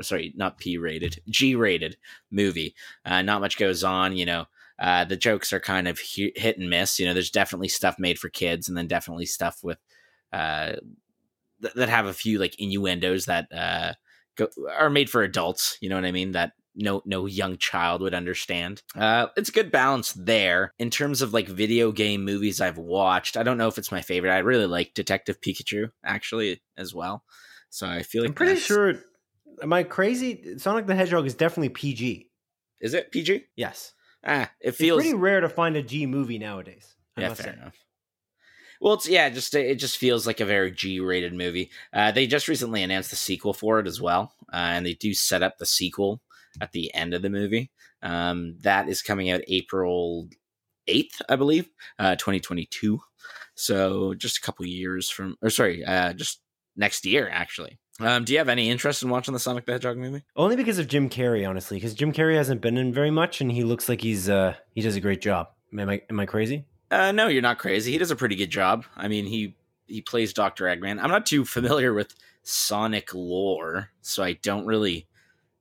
sorry, 0.00 0.32
not 0.36 0.58
P 0.58 0.78
rated, 0.78 1.20
G 1.28 1.54
rated 1.54 1.96
movie. 2.30 2.74
Uh, 3.04 3.22
not 3.22 3.40
much 3.40 3.56
goes 3.56 3.84
on, 3.84 4.16
you 4.16 4.26
know. 4.26 4.46
Uh, 4.76 5.04
the 5.04 5.16
jokes 5.16 5.52
are 5.52 5.60
kind 5.60 5.86
of 5.86 6.00
hit 6.00 6.58
and 6.58 6.70
miss. 6.70 6.98
You 6.98 7.06
know, 7.06 7.14
there's 7.14 7.30
definitely 7.30 7.68
stuff 7.68 8.00
made 8.00 8.18
for 8.18 8.28
kids, 8.28 8.68
and 8.68 8.76
then 8.76 8.88
definitely 8.88 9.26
stuff 9.26 9.62
with 9.62 9.78
uh, 10.32 10.72
th- 11.62 11.74
that 11.74 11.88
have 11.88 12.06
a 12.06 12.12
few 12.12 12.40
like 12.40 12.58
innuendos 12.58 13.26
that 13.26 13.46
uh, 13.52 13.92
go- 14.36 14.50
are 14.76 14.90
made 14.90 15.08
for 15.08 15.22
adults. 15.22 15.78
You 15.80 15.88
know 15.88 15.94
what 15.94 16.04
I 16.04 16.12
mean? 16.12 16.32
That 16.32 16.52
no 16.78 17.02
no 17.04 17.26
young 17.26 17.58
child 17.58 18.00
would 18.00 18.14
understand. 18.14 18.82
Uh, 18.94 19.26
it's 19.36 19.48
a 19.48 19.52
good 19.52 19.70
balance 19.70 20.12
there 20.12 20.72
in 20.78 20.90
terms 20.90 21.20
of 21.20 21.34
like 21.34 21.48
video 21.48 21.92
game 21.92 22.24
movies 22.24 22.60
I've 22.60 22.78
watched. 22.78 23.36
I 23.36 23.42
don't 23.42 23.58
know 23.58 23.68
if 23.68 23.78
it's 23.78 23.92
my 23.92 24.00
favorite. 24.00 24.32
I 24.32 24.38
really 24.38 24.66
like 24.66 24.94
Detective 24.94 25.40
Pikachu 25.40 25.90
actually 26.04 26.62
as 26.76 26.94
well. 26.94 27.24
So 27.70 27.86
I 27.86 28.02
feel 28.02 28.22
like 28.22 28.30
I'm 28.30 28.34
pretty 28.34 28.60
sure. 28.60 28.94
Am 29.62 29.72
I 29.72 29.82
crazy? 29.82 30.56
Sonic 30.58 30.86
the 30.86 30.94
Hedgehog 30.94 31.26
is 31.26 31.34
definitely 31.34 31.70
PG. 31.70 32.30
Is 32.80 32.94
it 32.94 33.10
PG? 33.10 33.44
Yes. 33.56 33.92
Ah, 34.24 34.50
it 34.60 34.68
It's 34.68 34.78
feels 34.78 35.02
pretty 35.02 35.14
rare 35.14 35.40
to 35.40 35.48
find 35.48 35.76
a 35.76 35.82
G 35.82 36.06
movie 36.06 36.38
nowadays. 36.38 36.94
I 37.16 37.22
yeah, 37.22 37.34
fair 37.34 37.46
say. 37.46 37.52
enough. 37.58 37.76
Well, 38.80 38.94
it's 38.94 39.08
yeah, 39.08 39.28
just 39.28 39.54
it 39.54 39.76
just 39.76 39.98
feels 39.98 40.26
like 40.26 40.40
a 40.40 40.44
very 40.44 40.70
G-rated 40.70 41.34
movie. 41.34 41.70
Uh, 41.92 42.12
they 42.12 42.26
just 42.26 42.46
recently 42.46 42.82
announced 42.82 43.10
the 43.10 43.16
sequel 43.16 43.52
for 43.52 43.80
it 43.80 43.86
as 43.88 44.00
well, 44.00 44.32
uh, 44.52 44.56
and 44.56 44.86
they 44.86 44.94
do 44.94 45.14
set 45.14 45.42
up 45.42 45.58
the 45.58 45.66
sequel 45.66 46.20
at 46.60 46.72
the 46.72 46.94
end 46.94 47.14
of 47.14 47.22
the 47.22 47.30
movie. 47.30 47.70
Um, 48.02 48.56
that 48.60 48.88
is 48.88 49.02
coming 49.02 49.30
out 49.30 49.40
April 49.48 50.28
eighth, 50.86 51.20
I 51.28 51.36
believe, 51.36 51.68
uh, 51.98 52.16
twenty 52.16 52.40
twenty 52.40 52.66
two. 52.66 53.00
So 53.54 54.14
just 54.14 54.38
a 54.38 54.40
couple 54.40 54.64
years 54.66 55.10
from, 55.10 55.36
or 55.42 55.50
sorry, 55.50 55.84
uh, 55.84 56.12
just 56.12 56.40
next 56.76 57.04
year. 57.04 57.28
Actually, 57.32 57.78
um, 58.00 58.24
do 58.24 58.32
you 58.32 58.38
have 58.38 58.48
any 58.48 58.70
interest 58.70 59.02
in 59.02 59.10
watching 59.10 59.34
the 59.34 59.40
Sonic 59.40 59.66
the 59.66 59.72
Hedgehog 59.72 59.96
movie? 59.96 60.22
Only 60.36 60.54
because 60.54 60.78
of 60.78 60.86
Jim 60.86 61.10
Carrey, 61.10 61.48
honestly, 61.48 61.76
because 61.76 61.94
Jim 61.94 62.12
Carrey 62.12 62.36
hasn't 62.36 62.60
been 62.60 62.76
in 62.76 62.92
very 62.92 63.10
much, 63.10 63.40
and 63.40 63.50
he 63.50 63.64
looks 63.64 63.88
like 63.88 64.00
he's 64.00 64.28
uh 64.28 64.54
he 64.74 64.80
does 64.80 64.94
a 64.94 65.00
great 65.00 65.20
job. 65.20 65.48
Am 65.76 65.90
I 65.90 66.02
am 66.08 66.20
I 66.20 66.26
crazy? 66.26 66.64
Uh, 66.90 67.10
no, 67.10 67.26
you're 67.26 67.42
not 67.42 67.58
crazy. 67.58 67.90
He 67.90 67.98
does 67.98 68.12
a 68.12 68.16
pretty 68.16 68.36
good 68.36 68.50
job. 68.50 68.84
I 68.96 69.08
mean, 69.08 69.26
he 69.26 69.56
he 69.86 70.02
plays 70.02 70.32
Doctor 70.32 70.66
Eggman. 70.66 71.02
I'm 71.02 71.10
not 71.10 71.26
too 71.26 71.44
familiar 71.44 71.92
with 71.92 72.14
Sonic 72.44 73.12
lore, 73.12 73.90
so 74.02 74.22
I 74.22 74.34
don't 74.34 74.66
really 74.66 75.07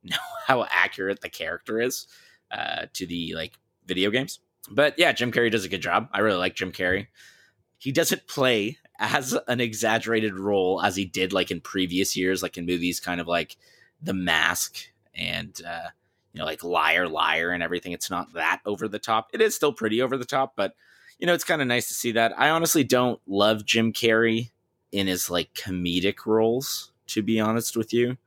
know 0.11 0.17
how 0.45 0.65
accurate 0.69 1.21
the 1.21 1.29
character 1.29 1.79
is 1.79 2.07
uh, 2.51 2.85
to 2.93 3.05
the 3.05 3.33
like 3.35 3.53
video 3.85 4.09
games. 4.11 4.39
But 4.69 4.95
yeah, 4.97 5.11
Jim 5.13 5.31
Carrey 5.31 5.51
does 5.51 5.65
a 5.65 5.69
good 5.69 5.81
job. 5.81 6.09
I 6.11 6.19
really 6.19 6.37
like 6.37 6.55
Jim 6.55 6.71
Carrey. 6.71 7.07
He 7.77 7.91
doesn't 7.91 8.27
play 8.27 8.77
as 8.99 9.37
an 9.47 9.61
exaggerated 9.61 10.37
role 10.37 10.81
as 10.81 10.95
he 10.95 11.05
did 11.05 11.31
like 11.31 11.51
in 11.51 11.61
previous 11.61 12.17
years, 12.17 12.41
like 12.41 12.57
in 12.57 12.65
movies 12.65 12.99
kind 12.99 13.21
of 13.21 13.27
like 13.27 13.55
The 14.01 14.13
Mask 14.13 14.77
and 15.15 15.59
uh, 15.65 15.89
you 16.33 16.39
know 16.39 16.45
like 16.45 16.63
Liar 16.63 17.07
Liar 17.07 17.51
and 17.51 17.63
everything. 17.63 17.91
It's 17.91 18.09
not 18.09 18.33
that 18.33 18.61
over 18.65 18.87
the 18.87 18.99
top. 18.99 19.29
It 19.33 19.41
is 19.41 19.55
still 19.55 19.73
pretty 19.73 20.01
over 20.01 20.17
the 20.17 20.25
top, 20.25 20.53
but 20.55 20.75
you 21.19 21.27
know 21.27 21.33
it's 21.33 21.43
kind 21.43 21.61
of 21.61 21.67
nice 21.67 21.87
to 21.87 21.93
see 21.93 22.11
that. 22.13 22.33
I 22.37 22.49
honestly 22.49 22.83
don't 22.83 23.21
love 23.27 23.65
Jim 23.65 23.93
Carrey 23.93 24.51
in 24.91 25.07
his 25.07 25.29
like 25.29 25.53
comedic 25.53 26.25
roles. 26.25 26.91
To 27.11 27.23
be 27.23 27.39
honest 27.39 27.77
with 27.77 27.93
you, 27.93 28.17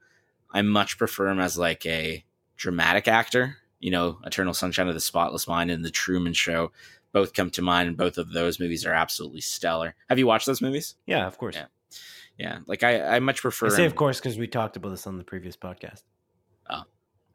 I 0.53 0.63
much 0.63 0.99
prefer 0.99 1.29
him 1.29 1.41
as 1.41 1.59
like 1.59 1.85
a 1.87 2.25
dramatic 2.57 3.09
actor. 3.09 3.57
You 3.79 3.91
know, 3.91 4.19
Eternal 4.25 4.53
Sunshine 4.55 4.89
of 4.89 4.95
the 4.95 5.01
Spotless 5.01 5.49
Mind 5.49 5.71
and 5.71 5.85
The 5.85 5.91
Truman 5.91 6.35
Show 6.35 6.73
both 7.13 7.33
come 7.33 7.51
to 7.51 7.63
mind, 7.63 7.89
and 7.89 7.97
both 7.97 8.19
of 8.19 8.33
those 8.33 8.61
movies 8.61 8.85
are 8.87 8.93
absolutely 8.93 9.41
stellar. 9.41 9.95
Have 10.09 10.19
you 10.19 10.27
watched 10.27 10.47
those 10.47 10.61
movies? 10.63 10.95
Yeah, 11.07 11.27
of 11.27 11.39
course. 11.39 11.57
Yeah. 11.57 11.67
Yeah, 12.39 12.59
like 12.67 12.83
I, 12.83 13.17
I 13.17 13.19
much 13.21 13.43
prefer. 13.43 13.67
I 13.67 13.71
say, 13.71 13.77
him- 13.85 13.87
of 13.87 13.97
course, 13.97 14.19
because 14.19 14.39
we 14.39 14.47
talked 14.47 14.77
about 14.77 14.91
this 14.91 15.07
on 15.07 15.19
the 15.19 15.25
previous 15.25 15.57
podcast. 15.57 16.03
Oh. 16.69 16.83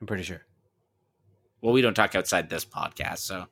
I'm 0.01 0.07
pretty 0.07 0.23
sure. 0.23 0.41
Well, 1.61 1.73
we 1.73 1.81
don't 1.81 1.93
talk 1.93 2.15
outside 2.15 2.49
this 2.49 2.65
podcast, 2.65 3.19
so 3.19 3.45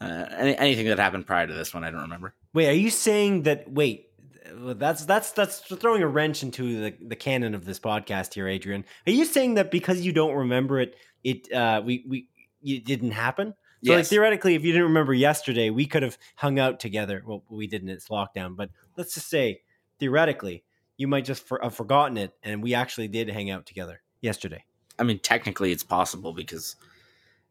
uh, 0.00 0.24
any, 0.30 0.56
anything 0.56 0.86
that 0.86 0.98
happened 0.98 1.26
prior 1.26 1.46
to 1.46 1.52
this 1.52 1.72
one, 1.74 1.84
I 1.84 1.90
don't 1.90 2.02
remember. 2.02 2.34
Wait, 2.52 2.68
are 2.68 2.72
you 2.72 2.90
saying 2.90 3.42
that? 3.42 3.70
Wait, 3.70 4.10
that's 4.52 5.04
that's 5.04 5.32
that's 5.32 5.60
throwing 5.60 6.02
a 6.02 6.08
wrench 6.08 6.42
into 6.42 6.80
the 6.80 6.94
the 7.06 7.16
canon 7.16 7.54
of 7.54 7.64
this 7.64 7.80
podcast 7.80 8.34
here, 8.34 8.48
Adrian. 8.48 8.84
Are 9.06 9.12
you 9.12 9.24
saying 9.24 9.54
that 9.54 9.70
because 9.70 10.02
you 10.02 10.12
don't 10.12 10.34
remember 10.34 10.80
it, 10.80 10.96
it 11.22 11.52
uh, 11.52 11.82
we 11.84 12.04
we 12.08 12.28
it 12.62 12.84
didn't 12.84 13.12
happen? 13.12 13.54
So 13.84 13.92
like 13.92 13.98
Yes. 13.98 14.08
theoretically, 14.08 14.54
if 14.54 14.64
you 14.64 14.72
didn't 14.72 14.88
remember 14.88 15.12
yesterday, 15.12 15.68
we 15.68 15.86
could 15.86 16.02
have 16.02 16.16
hung 16.36 16.58
out 16.58 16.80
together. 16.80 17.22
Well, 17.26 17.44
we 17.50 17.66
didn't. 17.66 17.90
It's 17.90 18.08
lockdown, 18.08 18.56
but 18.56 18.70
let's 18.96 19.12
just 19.14 19.28
say 19.28 19.60
theoretically, 19.98 20.64
you 20.96 21.06
might 21.06 21.24
just 21.24 21.46
for, 21.46 21.60
have 21.62 21.74
forgotten 21.74 22.16
it, 22.16 22.32
and 22.42 22.62
we 22.62 22.74
actually 22.74 23.08
did 23.08 23.28
hang 23.28 23.50
out 23.50 23.66
together 23.66 24.00
yesterday. 24.22 24.64
I 24.98 25.02
mean, 25.02 25.18
technically, 25.18 25.70
it's 25.72 25.82
possible 25.82 26.32
because 26.32 26.76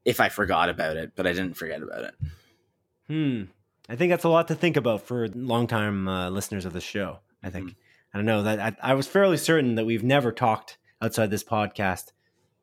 if 0.06 0.20
I 0.20 0.30
forgot 0.30 0.70
about 0.70 0.98
it, 0.98 1.12
but 1.16 1.28
I 1.28 1.34
didn't 1.34 1.56
forget 1.56 1.84
about 1.84 2.04
it. 2.04 2.16
Hmm. 3.08 3.44
I 3.94 3.96
think 3.96 4.10
that's 4.10 4.24
a 4.24 4.30
lot 4.30 4.48
to 4.48 4.56
think 4.56 4.76
about 4.76 5.04
for 5.04 5.28
longtime 5.30 6.08
uh, 6.08 6.30
listeners 6.32 6.66
of 6.66 6.74
the 6.74 6.82
show. 6.82 7.20
I 7.44 7.52
think. 7.52 7.70
Mhm. 7.70 7.76
I 8.12 8.18
don't 8.18 8.26
know 8.26 8.42
that 8.42 8.60
I, 8.60 8.92
I 8.92 8.94
was 8.96 9.08
fairly 9.08 9.38
certain 9.38 9.76
that 9.76 9.86
we've 9.86 10.04
never 10.04 10.32
talked 10.32 10.80
outside 11.00 11.30
this 11.30 11.44
podcast 11.44 12.12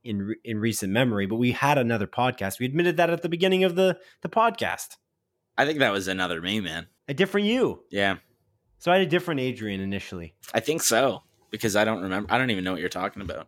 in 0.02 0.22
re- 0.22 0.36
in 0.44 0.58
recent 0.58 0.92
memory, 0.92 1.26
but 1.26 1.36
we 1.36 1.52
had 1.52 1.78
another 1.78 2.08
podcast. 2.08 2.58
We 2.58 2.66
admitted 2.66 2.96
that 2.96 3.10
at 3.10 3.22
the 3.22 3.28
beginning 3.28 3.62
of 3.62 3.76
the 3.76 3.96
the 4.22 4.28
podcast. 4.28 4.96
I 5.56 5.66
think 5.66 5.78
that 5.78 5.92
was 5.92 6.08
another 6.08 6.40
me, 6.40 6.60
man. 6.60 6.88
A 7.06 7.14
different 7.14 7.46
you. 7.46 7.84
Yeah, 7.90 8.16
So 8.78 8.90
I 8.90 8.96
had 8.96 9.06
a 9.06 9.10
different 9.10 9.38
Adrian 9.40 9.80
initially. 9.80 10.34
I 10.52 10.58
think 10.58 10.82
so 10.82 11.22
because 11.50 11.76
I 11.76 11.84
don't 11.84 12.02
remember. 12.02 12.32
I 12.34 12.38
don't 12.38 12.50
even 12.50 12.64
know 12.64 12.72
what 12.72 12.80
you're 12.80 12.88
talking 12.88 13.22
about. 13.22 13.46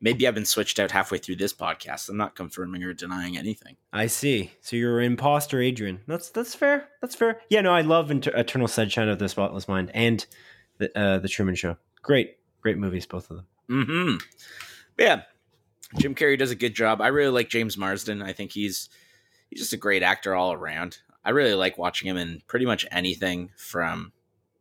Maybe 0.00 0.28
I've 0.28 0.34
been 0.34 0.44
switched 0.44 0.78
out 0.78 0.92
halfway 0.92 1.18
through 1.18 1.36
this 1.36 1.52
podcast. 1.52 2.08
I'm 2.08 2.16
not 2.16 2.36
confirming 2.36 2.84
or 2.84 2.94
denying 2.94 3.36
anything. 3.36 3.76
I 3.92 4.06
see. 4.06 4.52
So 4.60 4.76
you're 4.76 5.00
an 5.00 5.06
imposter, 5.06 5.60
Adrian. 5.60 6.00
That's 6.06 6.30
that's 6.30 6.54
fair. 6.54 6.88
That's 7.00 7.16
fair. 7.16 7.40
Yeah, 7.50 7.62
no, 7.62 7.72
I 7.72 7.80
love 7.80 8.10
Inter- 8.10 8.32
Eternal 8.36 8.68
Sunshine 8.68 9.08
of 9.08 9.18
the 9.18 9.28
Spotless 9.28 9.66
Mind 9.66 9.90
and 9.94 10.24
the 10.78 10.96
uh, 10.96 11.18
the 11.18 11.28
Truman 11.28 11.56
Show. 11.56 11.76
Great, 12.02 12.36
great 12.60 12.78
movies, 12.78 13.06
both 13.06 13.28
of 13.30 13.38
them. 13.38 13.46
Hmm. 13.68 14.16
Yeah, 14.98 15.22
Jim 15.98 16.14
Carrey 16.14 16.38
does 16.38 16.50
a 16.50 16.56
good 16.56 16.74
job. 16.74 17.00
I 17.00 17.08
really 17.08 17.30
like 17.32 17.48
James 17.48 17.76
Marsden. 17.76 18.22
I 18.22 18.32
think 18.32 18.52
he's 18.52 18.88
he's 19.50 19.60
just 19.60 19.72
a 19.72 19.76
great 19.78 20.02
actor 20.04 20.34
all 20.34 20.52
around. 20.52 20.98
I 21.24 21.30
really 21.30 21.54
like 21.54 21.76
watching 21.76 22.08
him 22.08 22.16
in 22.16 22.42
pretty 22.46 22.66
much 22.66 22.86
anything 22.90 23.50
from 23.56 24.12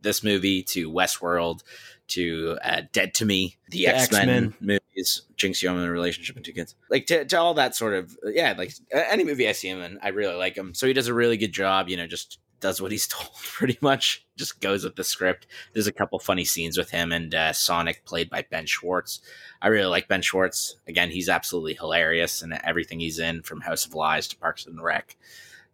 this 0.02 0.24
movie 0.24 0.64
to 0.64 0.92
Westworld 0.92 1.64
to 2.10 2.58
uh, 2.64 2.82
Dead 2.92 3.14
to 3.16 3.26
Me, 3.26 3.58
the 3.70 3.80
The 3.80 3.88
X 3.88 4.12
Men 4.12 4.30
X-Men. 4.48 4.80
Movies, 4.98 5.22
Jinx 5.36 5.62
Yeoman 5.62 5.90
relationship 5.90 6.36
and 6.36 6.44
two 6.44 6.54
kids, 6.54 6.76
like 6.90 7.06
to, 7.08 7.26
to 7.26 7.40
all 7.40 7.54
that 7.56 7.76
sort 7.76 7.94
of 7.94 8.18
yeah, 8.26 8.54
like 8.58 8.74
any 8.92 9.24
movie 9.24 9.48
I 9.48 9.52
see 9.52 9.70
him 9.70 9.82
in, 9.82 10.00
I 10.02 10.10
really 10.10 10.36
like 10.36 10.56
him. 10.56 10.74
So 10.74 10.88
he 10.88 10.94
does 10.94 11.08
a 11.08 11.14
really 11.14 11.38
good 11.38 11.52
job. 11.52 11.88
You 11.90 11.98
know, 11.98 12.08
just 12.08 12.40
does 12.60 12.82
what 12.82 12.92
he's 12.92 13.08
told 13.08 13.34
pretty 13.36 13.78
much. 13.82 14.26
Just 14.36 14.60
goes 14.60 14.84
with 14.84 14.96
the 14.96 15.04
script. 15.04 15.48
There's 15.74 15.88
a 15.88 15.92
couple 15.92 16.20
funny 16.20 16.46
scenes 16.46 16.78
with 16.78 16.90
him 16.90 17.12
and 17.12 17.34
uh, 17.34 17.54
Sonic, 17.54 18.06
played 18.06 18.30
by 18.30 18.46
Ben 18.50 18.66
Schwartz. 18.66 19.22
I 19.62 19.68
really 19.68 19.88
like 19.88 20.08
Ben 20.08 20.22
Schwartz. 20.22 20.76
Again, 20.88 21.12
he's 21.12 21.30
absolutely 21.30 21.76
hilarious 21.76 22.42
in 22.42 22.58
everything 22.64 23.00
he's 23.00 23.20
in, 23.20 23.42
from 23.42 23.62
House 23.62 23.86
of 23.86 23.94
Lies 23.94 24.28
to 24.30 24.38
Parks 24.38 24.66
and 24.66 24.82
Rec 24.82 25.16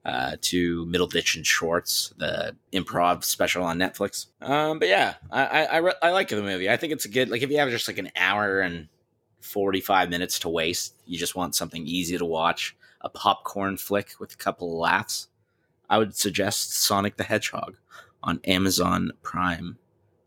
uh, 0.06 0.36
to 0.42 0.86
Middleditch 0.86 1.36
and 1.36 1.46
Schwartz, 1.46 2.14
the 2.18 2.56
improv 2.74 3.24
special 3.24 3.64
on 3.64 3.78
Netflix. 3.78 4.28
Um, 4.42 4.80
but 4.80 4.88
yeah, 4.88 5.16
I 5.32 5.46
I, 5.46 5.64
I, 5.64 5.78
re- 5.78 5.94
I 6.02 6.12
like 6.12 6.30
the 6.30 6.42
movie. 6.42 6.70
I 6.70 6.78
think 6.78 6.94
it's 6.94 7.06
a 7.06 7.10
good 7.10 7.30
like 7.30 7.42
if 7.42 7.50
you 7.50 7.58
have 7.58 7.70
just 7.70 7.88
like 7.88 7.98
an 7.98 8.12
hour 8.16 8.60
and 8.60 8.90
forty 9.44 9.82
five 9.82 10.10
minutes 10.10 10.40
to 10.40 10.50
waste, 10.50 10.96
you 11.06 11.18
just 11.18 11.36
want 11.36 11.56
something 11.56 11.86
easy 11.86 12.18
to 12.18 12.26
watch, 12.26 12.76
a 13.02 13.10
popcorn 13.10 13.78
flick 13.78 14.14
with 14.20 14.34
a 14.34 14.38
couple 14.38 14.72
of 14.74 14.80
laughs. 14.80 15.28
I 15.90 15.98
would 15.98 16.16
suggest 16.16 16.74
Sonic 16.82 17.18
the 17.18 17.24
Hedgehog 17.24 17.76
on 18.24 18.40
Amazon 18.46 19.12
Prime 19.22 19.78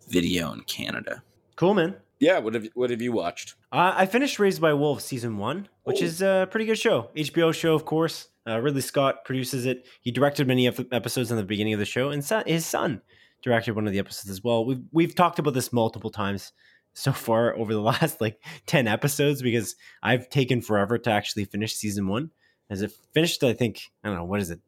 Video 0.09 0.53
in 0.53 0.61
Canada. 0.61 1.23
Cool, 1.57 1.75
man. 1.75 1.97
Yeah, 2.21 2.39
what 2.39 2.55
have 2.55 2.69
what 2.75 2.91
have 2.91 3.03
you 3.03 3.13
watched? 3.13 3.55
Uh, 3.73 3.93
I 3.97 4.07
finished 4.07 4.39
Raised 4.39 4.61
by 4.61 4.73
Wolves 4.73 5.05
season 5.05 5.39
one, 5.39 5.69
which 5.85 6.01
Oh. 6.03 6.05
is 6.05 6.23
a 6.23 6.47
pretty 6.51 6.67
good 6.67 6.79
show. 6.79 7.11
HBO 7.17 7.53
show, 7.53 7.75
of 7.75 7.85
course. 7.85 8.29
Uh, 8.47 8.61
Ridley 8.61 8.81
Scott 8.81 9.25
produces 9.25 9.67
it. 9.67 9.85
He 10.01 10.13
directed 10.13 10.47
many 10.47 10.67
of 10.67 10.77
the 10.77 10.87
episodes 10.93 11.31
in 11.33 11.37
the 11.37 11.43
beginning 11.43 11.73
of 11.73 11.79
the 11.81 11.85
show, 11.85 12.11
and 12.11 12.25
son, 12.25 12.45
his 12.47 12.65
son 12.65 13.03
directed 13.43 13.75
one 13.75 13.87
of 13.87 13.93
the 13.93 13.99
episodes 13.99 14.31
as 14.31 14.43
well. 14.45 14.65
We've 14.65 14.83
we've 14.93 15.15
talked 15.15 15.39
about 15.39 15.53
this 15.55 15.73
multiple 15.73 16.11
times 16.11 16.53
so 16.97 17.13
far 17.13 17.55
over 17.55 17.73
the 17.73 17.81
last 17.93 18.21
like 18.21 18.43
ten 18.67 18.89
episodes 18.89 19.43
because 19.43 19.77
I've 20.03 20.29
taken 20.29 20.61
forever 20.61 20.99
to 20.99 21.11
actually 21.11 21.45
finish 21.45 21.75
season 21.75 22.09
one. 22.09 22.31
As 22.69 22.83
it 22.83 22.93
finished, 23.13 23.45
I 23.45 23.53
think 23.53 23.83
I 24.03 24.09
don't 24.09 24.17
know 24.17 24.25
what 24.25 24.41
is 24.41 24.51
it, 24.51 24.61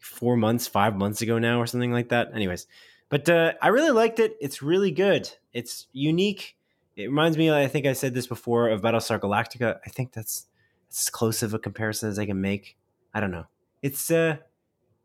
four 0.00 0.36
months, 0.36 0.66
five 0.66 0.96
months 0.96 1.22
ago 1.22 1.38
now, 1.38 1.60
or 1.60 1.66
something 1.66 1.92
like 1.92 2.08
that. 2.08 2.34
Anyways, 2.34 2.66
but 3.08 3.28
uh, 3.28 3.52
I 3.62 3.68
really 3.68 3.90
liked 3.90 4.18
it. 4.18 4.36
It's 4.40 4.62
really 4.62 4.90
good. 4.90 5.30
It's 5.52 5.86
unique. 5.92 6.56
It 6.96 7.04
reminds 7.04 7.38
me, 7.38 7.50
I 7.50 7.68
think 7.68 7.86
I 7.86 7.92
said 7.92 8.12
this 8.12 8.26
before, 8.26 8.68
of 8.68 8.82
Battlestar 8.82 9.18
Galactica. 9.18 9.78
I 9.86 9.90
think 9.90 10.12
that's, 10.12 10.46
that's 10.88 11.06
as 11.06 11.10
close 11.10 11.42
of 11.42 11.54
a 11.54 11.58
comparison 11.58 12.08
as 12.08 12.18
I 12.18 12.26
can 12.26 12.40
make. 12.40 12.76
I 13.14 13.20
don't 13.20 13.30
know. 13.30 13.46
It's 13.82 14.10
uh, 14.10 14.38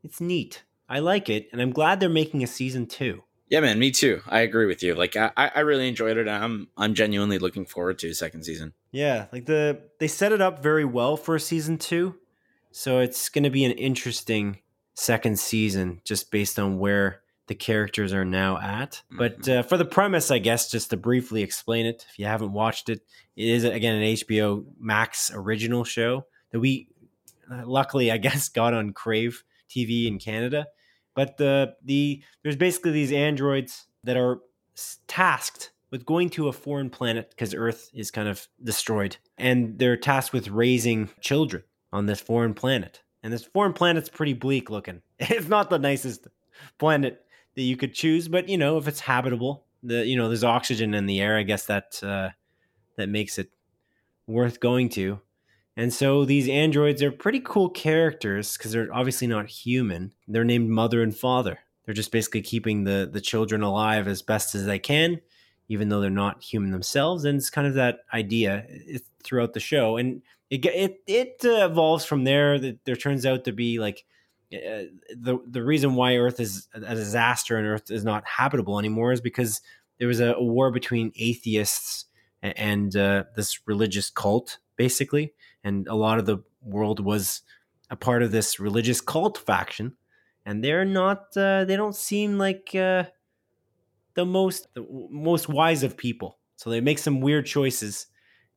it's 0.03 0.21
neat. 0.21 0.63
I 0.89 0.99
like 0.99 1.29
it, 1.29 1.49
and 1.51 1.61
I'm 1.61 1.71
glad 1.71 1.99
they're 1.99 2.09
making 2.09 2.43
a 2.43 2.47
season 2.47 2.87
two. 2.87 3.23
Yeah, 3.49 3.61
man, 3.61 3.79
me 3.79 3.91
too. 3.91 4.21
I 4.27 4.41
agree 4.41 4.65
with 4.65 4.83
you. 4.83 4.93
Like 4.95 5.15
I, 5.15 5.31
I 5.37 5.59
really 5.61 5.87
enjoyed 5.87 6.17
it. 6.17 6.27
I'm 6.27 6.67
I'm 6.75 6.93
genuinely 6.93 7.39
looking 7.39 7.65
forward 7.65 7.99
to 7.99 8.09
a 8.09 8.13
second 8.13 8.43
season. 8.43 8.73
Yeah, 8.91 9.27
like 9.31 9.45
the 9.45 9.81
they 9.99 10.07
set 10.07 10.31
it 10.31 10.41
up 10.41 10.61
very 10.61 10.85
well 10.85 11.15
for 11.15 11.35
a 11.35 11.39
season 11.39 11.77
two, 11.77 12.15
so 12.71 12.99
it's 12.99 13.29
going 13.29 13.45
to 13.45 13.49
be 13.49 13.63
an 13.63 13.71
interesting 13.71 14.59
second 14.95 15.39
season 15.39 16.01
just 16.03 16.31
based 16.31 16.59
on 16.59 16.79
where 16.79 17.21
the 17.47 17.55
characters 17.55 18.13
are 18.13 18.25
now 18.25 18.57
at. 18.57 19.01
But 19.09 19.47
uh, 19.47 19.63
for 19.63 19.77
the 19.77 19.85
premise, 19.85 20.31
I 20.31 20.39
guess 20.39 20.69
just 20.69 20.89
to 20.89 20.97
briefly 20.97 21.41
explain 21.41 21.85
it, 21.85 22.05
if 22.09 22.19
you 22.19 22.25
haven't 22.25 22.51
watched 22.51 22.89
it, 22.89 23.01
it 23.37 23.47
is 23.47 23.63
again 23.63 23.95
an 23.95 24.03
HBO 24.03 24.65
Max 24.79 25.31
original 25.33 25.85
show 25.85 26.25
that 26.51 26.59
we 26.59 26.89
uh, 27.49 27.65
luckily 27.65 28.11
I 28.11 28.17
guess 28.17 28.49
got 28.49 28.73
on 28.73 28.91
Crave 28.91 29.43
TV 29.69 30.07
in 30.07 30.19
Canada. 30.19 30.67
But 31.17 31.37
the 31.37 31.73
the 31.83 32.21
there's 32.43 32.55
basically 32.55 32.91
these 32.91 33.11
androids 33.11 33.87
that 34.03 34.15
are 34.15 34.37
tasked 35.07 35.71
with 35.89 36.05
going 36.05 36.29
to 36.29 36.47
a 36.47 36.53
foreign 36.53 36.91
planet 36.91 37.31
because 37.31 37.55
Earth 37.55 37.89
is 37.91 38.11
kind 38.11 38.29
of 38.29 38.47
destroyed, 38.63 39.17
and 39.35 39.79
they're 39.79 39.97
tasked 39.97 40.31
with 40.31 40.47
raising 40.49 41.09
children 41.19 41.63
on 41.91 42.05
this 42.05 42.21
foreign 42.21 42.53
planet. 42.53 43.01
And 43.23 43.33
this 43.33 43.43
foreign 43.43 43.73
planet's 43.73 44.09
pretty 44.09 44.33
bleak 44.33 44.69
looking. 44.69 45.01
It's 45.19 45.47
not 45.47 45.71
the 45.71 45.79
nicest 45.79 46.27
planet 46.77 47.25
that 47.55 47.63
you 47.63 47.75
could 47.75 47.95
choose, 47.95 48.27
but 48.27 48.47
you 48.47 48.59
know 48.59 48.77
if 48.77 48.87
it's 48.87 48.99
habitable, 48.99 49.65
the 49.81 50.05
you 50.05 50.17
know 50.17 50.27
there's 50.27 50.43
oxygen 50.43 50.93
in 50.93 51.07
the 51.07 51.19
air. 51.19 51.35
I 51.35 51.41
guess 51.41 51.65
that 51.65 51.99
uh, 52.03 52.29
that 52.97 53.09
makes 53.09 53.39
it 53.39 53.49
worth 54.27 54.59
going 54.59 54.89
to. 54.89 55.19
And 55.77 55.93
so 55.93 56.25
these 56.25 56.49
androids 56.49 57.03
are 57.03 57.11
pretty 57.11 57.39
cool 57.39 57.69
characters 57.69 58.57
because 58.57 58.71
they're 58.71 58.93
obviously 58.93 59.27
not 59.27 59.47
human. 59.47 60.11
They're 60.27 60.43
named 60.43 60.69
mother 60.69 61.03
and 61.03 61.15
father. 61.15 61.59
They're 61.85 61.93
just 61.93 62.11
basically 62.11 62.41
keeping 62.41 62.83
the 62.83 63.09
the 63.09 63.21
children 63.21 63.61
alive 63.61 64.07
as 64.07 64.23
best 64.23 64.55
as 64.55 64.65
they 64.65 64.79
can, 64.79 65.21
even 65.69 65.87
though 65.87 66.01
they're 66.01 66.09
not 66.09 66.43
human 66.43 66.71
themselves. 66.71 67.23
And 67.23 67.37
it's 67.37 67.51
kind 67.51 67.67
of 67.67 67.75
that 67.75 67.99
idea 68.11 68.65
throughout 69.23 69.53
the 69.53 69.59
show, 69.59 69.97
and 69.97 70.23
it 70.49 70.65
it 70.65 71.01
it 71.05 71.41
uh, 71.45 71.69
evolves 71.69 72.03
from 72.03 72.23
there. 72.23 72.57
That 72.59 72.83
there 72.83 72.95
turns 72.95 73.25
out 73.25 73.45
to 73.45 73.51
be 73.51 73.79
like 73.79 74.03
uh, 74.51 74.89
the 75.15 75.37
the 75.45 75.63
reason 75.63 75.95
why 75.95 76.17
Earth 76.17 76.39
is 76.39 76.67
a 76.73 76.95
disaster 76.95 77.57
and 77.57 77.67
Earth 77.67 77.91
is 77.91 78.03
not 78.03 78.25
habitable 78.25 78.79
anymore 78.79 79.11
is 79.11 79.21
because 79.21 79.61
there 79.99 80.07
was 80.07 80.19
a, 80.19 80.33
a 80.33 80.43
war 80.43 80.71
between 80.71 81.11
atheists 81.15 82.05
and, 82.41 82.57
and 82.57 82.95
uh, 82.95 83.23
this 83.35 83.59
religious 83.65 84.09
cult, 84.09 84.57
basically, 84.77 85.33
and 85.63 85.87
a 85.87 85.95
lot 85.95 86.19
of 86.19 86.25
the 86.25 86.37
world 86.61 86.99
was 86.99 87.41
a 87.89 87.95
part 87.95 88.23
of 88.23 88.31
this 88.31 88.59
religious 88.59 89.01
cult 89.01 89.37
faction, 89.37 89.95
and 90.45 90.63
they're 90.63 90.85
not. 90.85 91.35
Uh, 91.35 91.65
they 91.65 91.75
don't 91.75 91.95
seem 91.95 92.37
like 92.37 92.73
uh, 92.75 93.03
the 94.13 94.25
most 94.25 94.67
the 94.73 94.85
most 95.09 95.49
wise 95.49 95.83
of 95.83 95.97
people. 95.97 96.37
So 96.55 96.69
they 96.69 96.81
make 96.81 96.99
some 96.99 97.21
weird 97.21 97.45
choices, 97.45 98.07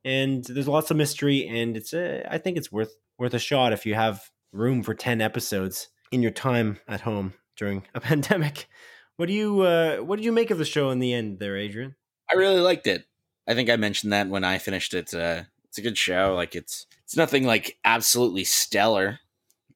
and 0.04 0.44
there's 0.44 0.68
lots 0.68 0.90
of 0.90 0.96
mystery. 0.96 1.46
And 1.46 1.76
it's 1.76 1.92
uh, 1.92 2.26
I 2.28 2.38
think 2.38 2.56
it's 2.56 2.72
worth 2.72 2.96
worth 3.18 3.34
a 3.34 3.38
shot 3.38 3.72
if 3.72 3.86
you 3.86 3.94
have 3.94 4.30
room 4.52 4.82
for 4.82 4.94
ten 4.94 5.20
episodes 5.20 5.88
in 6.10 6.22
your 6.22 6.32
time 6.32 6.78
at 6.88 7.02
home 7.02 7.34
during 7.56 7.84
a 7.94 8.00
pandemic. 8.10 8.68
What 9.16 9.26
do 9.26 9.34
you 9.34 9.60
uh, 9.60 9.98
what 9.98 10.16
did 10.16 10.24
you 10.24 10.32
make 10.32 10.50
of 10.50 10.58
the 10.58 10.64
show 10.64 10.90
in 10.90 10.98
the 10.98 11.12
end, 11.12 11.38
there, 11.38 11.56
Adrian? 11.56 11.94
I 12.30 12.36
really 12.36 12.60
liked 12.60 12.86
it. 12.86 13.04
I 13.46 13.54
think 13.54 13.68
I 13.68 13.76
mentioned 13.76 14.12
that 14.12 14.28
when 14.28 14.44
I 14.44 14.58
finished 14.58 14.94
it. 14.94 15.12
Uh, 15.12 15.42
it's 15.70 15.78
a 15.78 15.82
good 15.82 15.96
show. 15.96 16.34
Like 16.36 16.54
it's 16.54 16.86
it's 17.04 17.16
nothing 17.16 17.44
like 17.44 17.78
absolutely 17.84 18.44
stellar. 18.44 19.20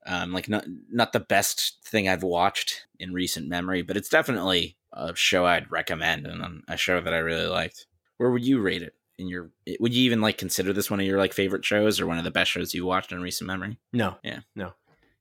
Um, 0.06 0.32
like 0.32 0.48
not 0.48 0.64
not 0.90 1.12
the 1.12 1.20
best 1.20 1.78
thing 1.84 2.08
I've 2.08 2.22
watched 2.22 2.86
in 2.98 3.14
recent 3.14 3.48
memory, 3.48 3.82
but 3.82 3.96
it's 3.96 4.08
definitely 4.08 4.76
a 4.92 5.14
show 5.14 5.46
I'd 5.46 5.70
recommend 5.70 6.26
and 6.26 6.62
a 6.68 6.76
show 6.76 7.00
that 7.00 7.14
I 7.14 7.18
really 7.18 7.46
liked. 7.46 7.86
Where 8.18 8.30
would 8.30 8.44
you 8.44 8.60
rate 8.60 8.82
it? 8.82 8.94
In 9.16 9.28
your, 9.28 9.50
would 9.78 9.94
you 9.94 10.02
even 10.02 10.20
like 10.20 10.38
consider 10.38 10.72
this 10.72 10.90
one 10.90 10.98
of 10.98 11.06
your 11.06 11.18
like 11.18 11.32
favorite 11.32 11.64
shows 11.64 12.00
or 12.00 12.06
one 12.06 12.18
of 12.18 12.24
the 12.24 12.32
best 12.32 12.50
shows 12.50 12.74
you 12.74 12.84
watched 12.84 13.12
in 13.12 13.22
recent 13.22 13.46
memory? 13.46 13.78
No, 13.92 14.16
yeah, 14.24 14.40
no. 14.56 14.72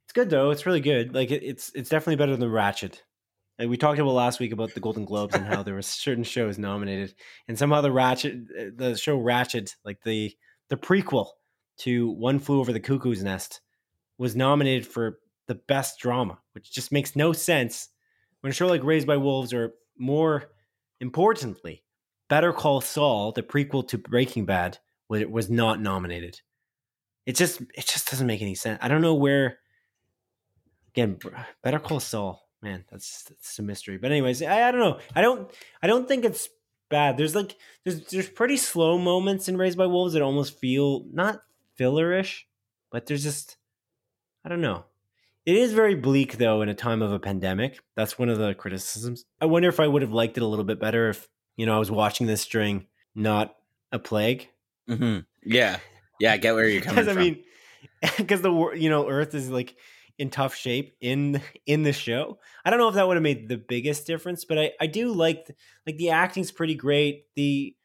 It's 0.05 0.13
good 0.13 0.31
though. 0.31 0.49
It's 0.49 0.65
really 0.65 0.81
good. 0.81 1.13
Like 1.13 1.29
it, 1.29 1.43
it's 1.43 1.71
it's 1.75 1.89
definitely 1.89 2.15
better 2.15 2.36
than 2.36 2.49
Ratched 2.49 3.01
Like 3.59 3.69
we 3.69 3.77
talked 3.77 3.99
about 3.99 4.13
last 4.13 4.39
week 4.39 4.51
about 4.51 4.73
the 4.73 4.79
Golden 4.79 5.05
Globes 5.05 5.36
and 5.36 5.45
how 5.45 5.62
there 5.62 5.75
were 5.75 5.83
certain 5.83 6.23
shows 6.23 6.57
nominated, 6.57 7.13
and 7.47 7.57
somehow 7.57 7.81
the 7.81 7.89
Ratched 7.89 8.77
the 8.77 8.97
show 8.97 9.19
Ratched 9.19 9.75
like 9.86 10.01
the 10.03 10.36
the 10.73 10.77
prequel 10.77 11.27
to 11.77 12.09
One 12.09 12.39
Flew 12.39 12.59
Over 12.59 12.73
the 12.73 12.79
Cuckoo's 12.79 13.21
Nest, 13.21 13.62
was 14.17 14.36
nominated 14.36 14.88
for 14.88 15.19
the 15.45 15.53
best 15.53 15.99
drama, 15.99 16.39
which 16.53 16.71
just 16.71 16.91
makes 16.91 17.15
no 17.15 17.31
sense 17.31 17.89
when 18.41 18.49
a 18.49 18.53
show 18.53 18.65
like 18.65 18.83
Raised 18.83 19.05
by 19.05 19.17
Wolves, 19.17 19.53
or 19.53 19.73
more 19.99 20.45
importantly, 20.99 21.83
Better 22.27 22.51
Call 22.51 22.81
Saul, 22.81 23.33
the 23.33 23.43
prequel 23.43 23.88
to 23.89 23.99
Breaking 23.99 24.45
Bad, 24.47 24.79
was 25.09 25.47
not 25.47 25.79
nominated. 25.79 26.41
It 27.27 27.36
just 27.36 27.62
it 27.62 27.86
just 27.86 28.09
doesn't 28.09 28.25
make 28.25 28.41
any 28.41 28.55
sense. 28.55 28.79
I 28.81 28.88
don't 28.88 29.01
know 29.01 29.13
where. 29.13 29.59
Again, 30.89 31.19
Better 31.62 31.79
Call 31.79 31.99
Saul, 31.99 32.47
man, 32.63 32.83
that's 32.89 33.23
that's 33.25 33.59
a 33.59 33.62
mystery. 33.62 33.97
But 33.97 34.09
anyways, 34.09 34.41
I, 34.41 34.69
I 34.69 34.71
don't 34.71 34.81
know. 34.81 34.99
I 35.13 35.21
don't 35.21 35.51
I 35.83 35.88
don't 35.88 36.07
think 36.07 36.25
it's 36.25 36.49
bad. 36.93 37.17
There's 37.17 37.34
like 37.34 37.56
there's 37.84 38.06
there's 38.06 38.29
pretty 38.29 38.56
slow 38.56 38.99
moments 38.99 39.49
in 39.49 39.58
Raised 39.58 39.79
by 39.79 39.88
Wolves 39.88 40.13
that 40.13 40.21
almost 40.21 40.60
feel 40.60 41.06
not 41.12 41.41
fillerish, 41.79 42.43
but 42.91 43.08
there's 43.08 43.23
just 43.23 43.58
I 44.45 44.49
don't 44.49 44.62
know. 44.62 44.86
It 45.43 45.56
is 45.56 45.73
very 45.73 45.95
bleak 45.95 46.38
though 46.38 46.62
in 46.62 46.69
a 46.69 46.75
time 46.75 47.01
of 47.01 47.12
a 47.12 47.17
pandemic. 47.17 47.79
That's 47.95 48.19
one 48.19 48.29
of 48.29 48.38
the 48.38 48.53
criticisms. 48.53 49.25
I 49.41 49.45
wonder 49.47 49.69
if 49.69 49.79
I 49.79 49.88
would 49.88 50.03
have 50.03 50.13
liked 50.13 50.38
it 50.38 50.43
a 50.43 50.47
little 50.47 50.63
bit 50.63 50.79
better 50.79 51.10
if 51.10 51.27
you 51.58 51.65
know 51.65 51.75
I 51.75 51.79
was 51.79 51.89
watching 51.89 52.27
this 52.27 52.45
during 52.45 52.86
not 53.15 53.56
a 53.91 53.97
plague. 53.97 54.49
Mm-hmm. 54.88 55.21
Yeah, 55.43 55.79
yeah, 56.19 56.34
I 56.34 56.38
get 56.38 56.53
where 56.53 56.67
you're 56.67 56.82
coming 56.84 57.03
from. 57.03 57.15
Because 57.15 57.17
I 57.17 57.19
mean, 57.19 57.43
because 58.17 58.41
the 58.41 58.71
you 58.75 58.91
know 58.91 59.10
Earth 59.10 59.34
is 59.34 59.49
like 59.49 59.75
in 60.17 60.30
tough 60.30 60.56
shape 60.56 60.95
in 61.02 61.41
in 61.65 61.84
the 61.84 61.93
show. 61.93 62.39
I 62.65 62.69
don't 62.69 62.80
know 62.80 62.89
if 62.89 62.95
that 62.95 63.08
would 63.08 63.17
have 63.17 63.23
made 63.23 63.47
the 63.49 63.58
biggest 63.58 64.08
difference, 64.08 64.45
but 64.45 64.60
I 64.60 64.71
I 64.80 64.88
do 64.88 65.13
like 65.13 65.56
like 65.86 65.97
the 65.97 66.12
acting's 66.12 66.52
pretty 66.52 66.76
great. 66.76 67.26
The 67.36 67.76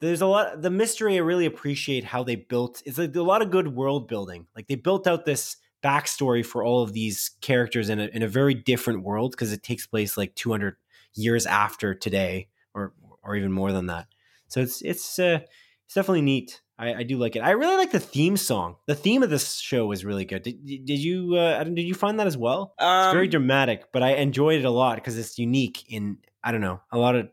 there's 0.00 0.20
a 0.20 0.26
lot 0.26 0.62
the 0.62 0.70
mystery 0.70 1.16
I 1.16 1.20
really 1.20 1.46
appreciate 1.46 2.04
how 2.04 2.22
they 2.22 2.36
built 2.36 2.82
it's 2.86 2.98
like 2.98 3.14
a 3.16 3.22
lot 3.22 3.42
of 3.42 3.50
good 3.50 3.74
world 3.74 4.08
building. 4.08 4.46
Like 4.54 4.68
they 4.68 4.76
built 4.76 5.06
out 5.06 5.24
this 5.24 5.56
backstory 5.82 6.44
for 6.44 6.64
all 6.64 6.82
of 6.82 6.92
these 6.92 7.30
characters 7.40 7.88
in 7.88 8.00
a 8.00 8.06
in 8.06 8.22
a 8.22 8.28
very 8.28 8.54
different 8.54 9.02
world 9.02 9.32
because 9.32 9.52
it 9.52 9.62
takes 9.62 9.86
place 9.86 10.16
like 10.16 10.34
200 10.34 10.76
years 11.14 11.46
after 11.46 11.94
today 11.94 12.48
or 12.74 12.94
or 13.22 13.36
even 13.36 13.52
more 13.52 13.72
than 13.72 13.86
that. 13.86 14.06
So 14.48 14.60
it's 14.60 14.82
it's 14.82 15.18
uh, 15.18 15.40
it's 15.84 15.94
definitely 15.94 16.22
neat. 16.22 16.62
I, 16.78 16.94
I, 16.94 17.02
do 17.02 17.18
like 17.18 17.34
it. 17.34 17.40
I 17.40 17.50
really 17.50 17.76
like 17.76 17.90
the 17.90 17.98
theme 17.98 18.36
song. 18.36 18.76
The 18.86 18.94
theme 18.94 19.22
of 19.24 19.30
this 19.30 19.58
show 19.58 19.86
was 19.86 20.04
really 20.04 20.24
good. 20.24 20.44
Did, 20.44 20.64
did 20.64 20.98
you 20.98 21.34
uh, 21.34 21.64
did 21.64 21.82
you 21.82 21.94
find 21.94 22.20
that 22.20 22.26
as 22.28 22.36
well? 22.36 22.74
Um, 22.78 23.06
it's 23.06 23.14
very 23.14 23.26
um, 23.26 23.30
dramatic, 23.30 23.92
but 23.92 24.02
I 24.02 24.14
enjoyed 24.14 24.60
it 24.60 24.64
a 24.64 24.70
lot 24.70 24.94
because 24.96 25.18
it's 25.18 25.38
unique. 25.38 25.84
In 25.88 26.18
I 26.42 26.52
don't 26.52 26.60
know, 26.60 26.80
a 26.92 26.98
lot 26.98 27.16
of 27.16 27.28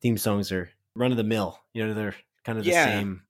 theme 0.00 0.16
songs 0.16 0.50
are 0.52 0.70
run 0.94 1.10
of 1.10 1.16
the 1.18 1.24
mill. 1.24 1.58
You 1.74 1.86
know, 1.86 1.94
they're 1.94 2.14
kind 2.44 2.58
of 2.58 2.64
the 2.64 2.70
yeah. 2.70 2.84
same. 2.84 3.22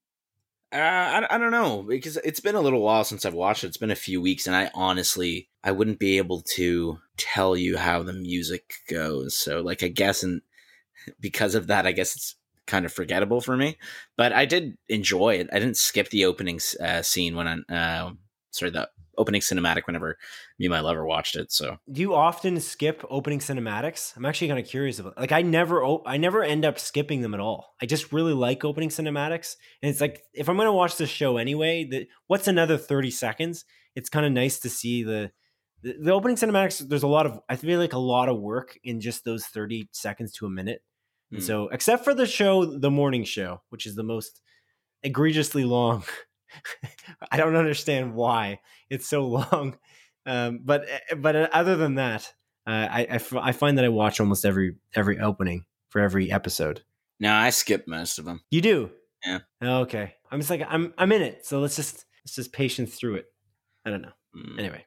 Uh, 0.71 0.77
I, 0.77 1.35
I 1.35 1.38
don't 1.38 1.51
know 1.51 1.83
because 1.83 2.18
it's 2.18 2.40
been 2.40 2.55
a 2.55 2.61
little 2.61 2.83
while 2.83 3.03
since 3.03 3.25
I've 3.25 3.35
watched 3.35 3.64
it. 3.64 3.68
It's 3.68 3.77
been 3.77 3.90
a 3.90 3.97
few 3.97 4.21
weeks, 4.21 4.47
and 4.47 4.55
I 4.55 4.71
honestly 4.75 5.49
I 5.64 5.73
wouldn't 5.73 5.99
be 5.99 6.18
able 6.18 6.42
to 6.55 6.99
tell 7.16 7.57
you 7.57 7.77
how 7.77 8.03
the 8.03 8.12
music 8.12 8.75
goes. 8.88 9.37
So, 9.37 9.61
like, 9.61 9.83
I 9.83 9.88
guess, 9.88 10.23
and 10.23 10.40
because 11.21 11.55
of 11.55 11.66
that, 11.66 11.87
I 11.87 11.92
guess 11.92 12.14
it's 12.14 12.37
kind 12.68 12.87
of 12.87 12.92
forgettable 12.92 13.40
for 13.40 13.57
me. 13.57 13.76
But 14.16 14.33
I 14.33 14.44
did 14.44 14.78
enjoy 14.88 15.37
it. 15.37 15.48
I 15.52 15.59
didn't 15.59 15.76
skip 15.76 16.11
the 16.11 16.26
opening 16.26 16.61
uh, 16.81 17.02
scene 17.02 17.35
when 17.35 17.64
I, 17.68 17.74
uh, 17.74 18.11
sorry, 18.52 18.70
the 18.70 18.88
opening 19.16 19.40
cinematic 19.40 19.83
whenever 19.87 20.16
me 20.61 20.66
and 20.66 20.70
my 20.70 20.78
lover 20.78 21.04
watched 21.04 21.35
it. 21.35 21.50
So, 21.50 21.78
do 21.90 22.00
you 22.00 22.14
often 22.14 22.61
skip 22.61 23.04
opening 23.11 23.40
cinematics? 23.40 24.16
I'm 24.16 24.24
actually 24.24 24.48
kind 24.48 24.61
of 24.61 24.66
curious 24.66 25.00
about. 25.00 25.18
Like, 25.18 25.33
I 25.33 25.42
never, 25.42 25.85
I 26.07 26.18
never 26.18 26.44
end 26.44 26.64
up 26.64 26.78
skipping 26.78 27.22
them 27.22 27.35
at 27.35 27.40
all. 27.40 27.74
I 27.83 27.87
just 27.87 28.12
really 28.12 28.35
like 28.35 28.64
opening 28.64 28.90
cinematics, 28.90 29.57
and 29.83 29.90
it's 29.90 30.00
like 30.00 30.22
if 30.33 30.48
I'm 30.48 30.57
going 30.57 30.66
to 30.66 30.72
watch 30.72 30.96
this 30.96 31.11
show 31.11 31.37
anyway, 31.38 31.85
the, 31.85 32.07
what's 32.28 32.46
another 32.46 32.78
30 32.78 33.11
seconds? 33.11 33.64
It's 33.96 34.11
kind 34.11 34.24
of 34.24 34.31
nice 34.31 34.61
to 34.61 34.70
see 34.70 35.02
the, 35.02 35.33
the 35.83 35.96
the 36.00 36.12
opening 36.12 36.37
cinematics. 36.37 36.87
There's 36.87 37.02
a 37.02 37.09
lot 37.09 37.26
of, 37.26 37.40
I 37.48 37.57
feel 37.57 37.81
like 37.81 37.94
a 37.94 37.98
lot 37.98 38.28
of 38.28 38.38
work 38.38 38.78
in 38.85 39.00
just 39.00 39.24
those 39.24 39.44
30 39.46 39.88
seconds 39.92 40.33
to 40.35 40.46
a 40.46 40.50
minute 40.50 40.83
Mm. 41.32 41.42
So, 41.42 41.68
except 41.68 42.04
for 42.04 42.14
the 42.14 42.26
show, 42.26 42.64
the 42.64 42.90
morning 42.90 43.24
show, 43.24 43.60
which 43.68 43.86
is 43.86 43.94
the 43.94 44.02
most 44.02 44.40
egregiously 45.02 45.64
long. 45.64 46.04
I 47.30 47.36
don't 47.36 47.56
understand 47.56 48.14
why 48.14 48.60
it's 48.88 49.08
so 49.08 49.26
long. 49.26 49.76
Um, 50.26 50.60
but 50.64 50.86
eh, 50.88 51.14
but 51.16 51.36
uh, 51.36 51.48
other 51.52 51.76
than 51.76 51.96
that, 51.96 52.32
uh, 52.66 52.88
I, 52.90 53.00
I, 53.00 53.14
f- 53.14 53.34
I 53.34 53.52
find 53.52 53.78
that 53.78 53.84
I 53.84 53.88
watch 53.88 54.20
almost 54.20 54.44
every 54.44 54.76
every 54.94 55.18
opening 55.18 55.64
for 55.90 56.00
every 56.00 56.30
episode. 56.30 56.82
No, 57.20 57.32
I 57.34 57.50
skip 57.50 57.86
most 57.86 58.18
of 58.18 58.24
them. 58.24 58.42
You 58.50 58.60
do? 58.60 58.90
Yeah. 59.24 59.38
Okay. 59.62 60.14
I'm 60.30 60.38
just 60.38 60.50
like 60.50 60.62
I'm 60.68 60.94
I'm 60.96 61.12
in 61.12 61.22
it. 61.22 61.44
So 61.46 61.60
let's 61.60 61.76
just 61.76 62.04
let's 62.24 62.36
just 62.36 62.52
patience 62.52 62.94
through 62.94 63.16
it. 63.16 63.26
I 63.84 63.90
don't 63.90 64.02
know. 64.02 64.12
Mm. 64.36 64.58
Anyway. 64.58 64.84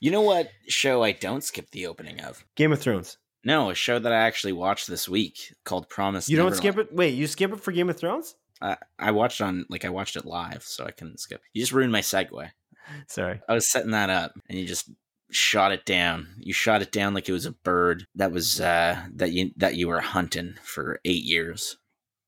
You 0.00 0.10
know 0.10 0.20
what 0.20 0.50
show 0.68 1.02
I 1.02 1.12
don't 1.12 1.42
skip 1.42 1.70
the 1.70 1.86
opening 1.86 2.20
of? 2.20 2.44
Game 2.56 2.72
of 2.72 2.80
Thrones. 2.80 3.16
No, 3.44 3.70
a 3.70 3.74
show 3.74 3.98
that 3.98 4.12
I 4.12 4.16
actually 4.16 4.52
watched 4.52 4.86
this 4.86 5.08
week 5.08 5.54
called 5.64 5.88
Promise. 5.88 6.28
You 6.28 6.36
don't 6.36 6.54
skip 6.54 6.78
it. 6.78 6.94
Wait, 6.94 7.14
you 7.14 7.26
skip 7.26 7.52
it 7.52 7.60
for 7.60 7.72
Game 7.72 7.90
of 7.90 7.98
Thrones? 7.98 8.36
I 8.60 8.76
I 8.98 9.10
watched 9.10 9.40
on 9.40 9.66
like 9.68 9.84
I 9.84 9.90
watched 9.90 10.16
it 10.16 10.24
live, 10.24 10.62
so 10.62 10.84
I 10.84 10.92
couldn't 10.92 11.20
skip. 11.20 11.42
You 11.52 11.62
just 11.62 11.72
ruined 11.72 11.92
my 11.92 12.00
segue. 12.00 12.50
Sorry, 13.08 13.40
I 13.48 13.54
was 13.54 13.68
setting 13.68 13.90
that 13.92 14.10
up, 14.10 14.32
and 14.48 14.58
you 14.58 14.66
just 14.66 14.90
shot 15.30 15.72
it 15.72 15.84
down. 15.84 16.28
You 16.38 16.52
shot 16.52 16.82
it 16.82 16.92
down 16.92 17.14
like 17.14 17.28
it 17.28 17.32
was 17.32 17.46
a 17.46 17.52
bird 17.52 18.06
that 18.14 18.32
was 18.32 18.60
uh, 18.60 19.02
that 19.14 19.32
you 19.32 19.50
that 19.56 19.76
you 19.76 19.88
were 19.88 20.00
hunting 20.00 20.54
for 20.62 21.00
eight 21.04 21.24
years. 21.24 21.78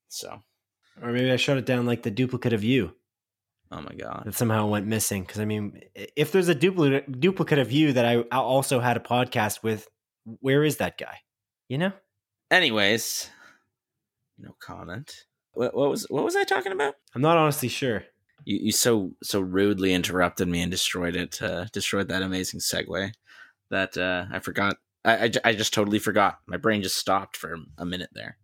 So, 0.09 0.41
or 1.01 1.13
maybe 1.13 1.31
I 1.31 1.37
shot 1.37 1.59
it 1.59 1.67
down 1.67 1.87
like 1.87 2.03
the 2.03 2.11
duplicate 2.11 2.53
of 2.53 2.65
you. 2.65 2.95
Oh 3.71 3.81
my 3.81 3.95
god! 3.95 4.23
That 4.27 4.35
somehow 4.35 4.67
went 4.67 4.87
missing. 4.87 5.23
Because 5.23 5.41
I 5.41 5.45
mean, 5.45 5.81
if 5.95 6.33
there's 6.33 6.49
a 6.49 6.55
duplicate 6.55 7.21
duplicate 7.21 7.59
of 7.59 7.73
you 7.73 7.93
that 7.93 8.05
I 8.05 8.23
also 8.37 8.81
had 8.81 8.97
a 8.97 9.01
podcast 9.01 9.63
with, 9.63 9.89
where 10.41 10.65
is 10.65 10.79
that 10.79 10.99
guy? 10.99 11.19
You 11.69 11.79
know. 11.79 11.93
Anyways, 12.51 13.31
no 14.39 14.55
comment. 14.61 15.25
What, 15.53 15.75
what, 15.75 15.91
was 15.91 16.07
what 16.09 16.25
was 16.25 16.37
I 16.37 16.45
talking 16.45 16.73
about? 16.73 16.95
I'm 17.15 17.23
not 17.23 17.37
honestly 17.37 17.69
sure. 17.69 18.05
You 18.45 18.59
you 18.65 18.73
so 18.73 19.13
so 19.23 19.41
rudely 19.41 19.95
interrupted 19.95 20.49
me 20.49 20.61
and 20.61 20.71
destroyed 20.71 21.17
it. 21.17 21.41
Uh, 21.41 21.67
destroyed 21.73 22.09
that 22.09 22.23
amazing 22.23 22.61
segue. 22.61 23.13
That 23.71 23.97
uh, 23.97 24.27
I 24.31 24.41
forgot. 24.41 24.77
I, 25.05 25.25
I, 25.25 25.31
I 25.45 25.53
just 25.55 25.75
totally 25.75 25.99
forgot. 25.99 26.39
My 26.47 26.57
brain 26.57 26.83
just 26.83 26.97
stopped 26.97 27.37
for 27.37 27.57
a 27.79 27.85
minute 27.87 28.11
there. 28.13 28.39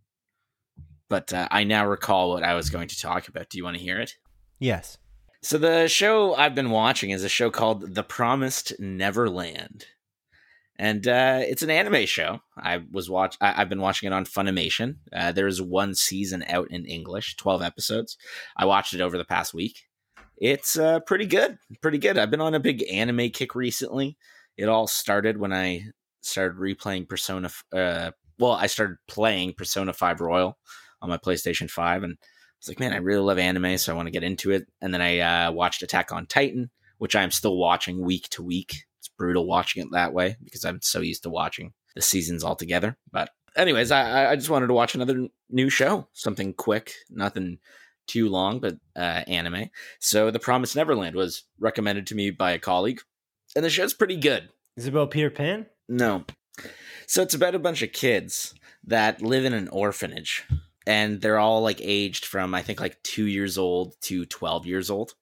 But 1.08 1.32
uh, 1.32 1.48
I 1.50 1.64
now 1.64 1.86
recall 1.86 2.30
what 2.30 2.44
I 2.44 2.54
was 2.54 2.70
going 2.70 2.88
to 2.88 3.00
talk 3.00 3.28
about. 3.28 3.48
Do 3.48 3.58
you 3.58 3.64
want 3.64 3.76
to 3.76 3.82
hear 3.82 3.98
it? 3.98 4.16
Yes. 4.58 4.98
So 5.42 5.58
the 5.58 5.88
show 5.88 6.34
I've 6.34 6.54
been 6.54 6.70
watching 6.70 7.10
is 7.10 7.24
a 7.24 7.28
show 7.28 7.50
called 7.50 7.94
The 7.94 8.02
Promised 8.02 8.74
Neverland 8.78 9.86
and 10.80 11.06
uh, 11.06 11.40
it's 11.42 11.60
an 11.60 11.68
anime 11.68 12.06
show. 12.06 12.40
I 12.56 12.80
was 12.90 13.10
watch. 13.10 13.36
I, 13.38 13.52
have 13.52 13.68
been 13.68 13.82
watching 13.82 14.06
it 14.06 14.14
on 14.14 14.24
Funimation. 14.24 14.96
Uh, 15.14 15.30
there's 15.30 15.60
one 15.60 15.94
season 15.94 16.42
out 16.48 16.70
in 16.70 16.86
English, 16.86 17.36
twelve 17.36 17.60
episodes. 17.60 18.16
I 18.56 18.64
watched 18.64 18.94
it 18.94 19.02
over 19.02 19.18
the 19.18 19.26
past 19.26 19.52
week. 19.52 19.82
It's 20.38 20.78
uh, 20.78 21.00
pretty 21.00 21.26
good, 21.26 21.58
pretty 21.82 21.98
good. 21.98 22.16
I've 22.16 22.30
been 22.30 22.40
on 22.40 22.54
a 22.54 22.60
big 22.60 22.82
anime 22.90 23.28
kick 23.28 23.54
recently. 23.54 24.16
It 24.56 24.70
all 24.70 24.86
started 24.86 25.36
when 25.36 25.52
I 25.52 25.84
started 26.22 26.56
replaying 26.56 27.10
Persona. 27.10 27.50
Uh, 27.70 28.12
well, 28.38 28.52
I 28.52 28.66
started 28.66 28.96
playing 29.06 29.56
Persona 29.58 29.92
Five 29.92 30.22
Royal 30.22 30.56
on 31.02 31.10
my 31.10 31.18
PlayStation 31.18 31.70
Five, 31.70 32.04
and 32.04 32.14
I 32.14 32.26
was 32.58 32.68
like, 32.68 32.80
man, 32.80 32.94
I 32.94 32.98
really 32.98 33.20
love 33.20 33.38
anime, 33.38 33.76
so 33.76 33.92
I 33.92 33.96
want 33.96 34.06
to 34.06 34.12
get 34.12 34.24
into 34.24 34.50
it. 34.50 34.66
And 34.80 34.94
then 34.94 35.02
I 35.02 35.18
uh, 35.18 35.52
watched 35.52 35.82
Attack 35.82 36.10
on 36.10 36.24
Titan, 36.24 36.70
which 36.96 37.14
I'm 37.14 37.32
still 37.32 37.58
watching 37.58 38.00
week 38.00 38.30
to 38.30 38.42
week 38.42 38.86
brutal 39.20 39.46
watching 39.46 39.82
it 39.82 39.90
that 39.92 40.14
way 40.14 40.38
because 40.42 40.64
I'm 40.64 40.80
so 40.80 41.00
used 41.00 41.24
to 41.24 41.30
watching 41.30 41.74
the 41.94 42.00
seasons 42.00 42.42
all 42.42 42.56
together. 42.56 42.96
But 43.12 43.28
anyways, 43.54 43.90
I, 43.90 44.30
I 44.30 44.34
just 44.34 44.48
wanted 44.48 44.68
to 44.68 44.72
watch 44.72 44.94
another 44.94 45.28
new 45.50 45.68
show, 45.68 46.08
something 46.14 46.54
quick, 46.54 46.94
nothing 47.10 47.58
too 48.06 48.30
long, 48.30 48.60
but 48.60 48.78
uh, 48.96 49.22
anime. 49.26 49.68
So 49.98 50.30
The 50.30 50.38
Promised 50.38 50.74
Neverland 50.74 51.16
was 51.16 51.44
recommended 51.58 52.06
to 52.06 52.14
me 52.14 52.30
by 52.30 52.52
a 52.52 52.58
colleague, 52.58 53.02
and 53.54 53.62
the 53.62 53.68
show's 53.68 53.92
pretty 53.92 54.16
good. 54.16 54.48
Is 54.78 54.86
it 54.86 54.94
about 54.94 55.10
Peter 55.10 55.28
Pan? 55.28 55.66
No. 55.86 56.24
So 57.06 57.20
it's 57.20 57.34
about 57.34 57.54
a 57.54 57.58
bunch 57.58 57.82
of 57.82 57.92
kids 57.92 58.54
that 58.84 59.20
live 59.20 59.44
in 59.44 59.52
an 59.52 59.68
orphanage 59.68 60.46
and 60.90 61.20
they're 61.20 61.38
all 61.38 61.62
like 61.62 61.80
aged 61.80 62.24
from 62.24 62.52
I 62.52 62.62
think 62.62 62.80
like 62.80 63.00
two 63.04 63.26
years 63.26 63.56
old 63.56 63.94
to 64.02 64.26
twelve 64.26 64.66
years 64.66 64.90
old, 64.90 65.14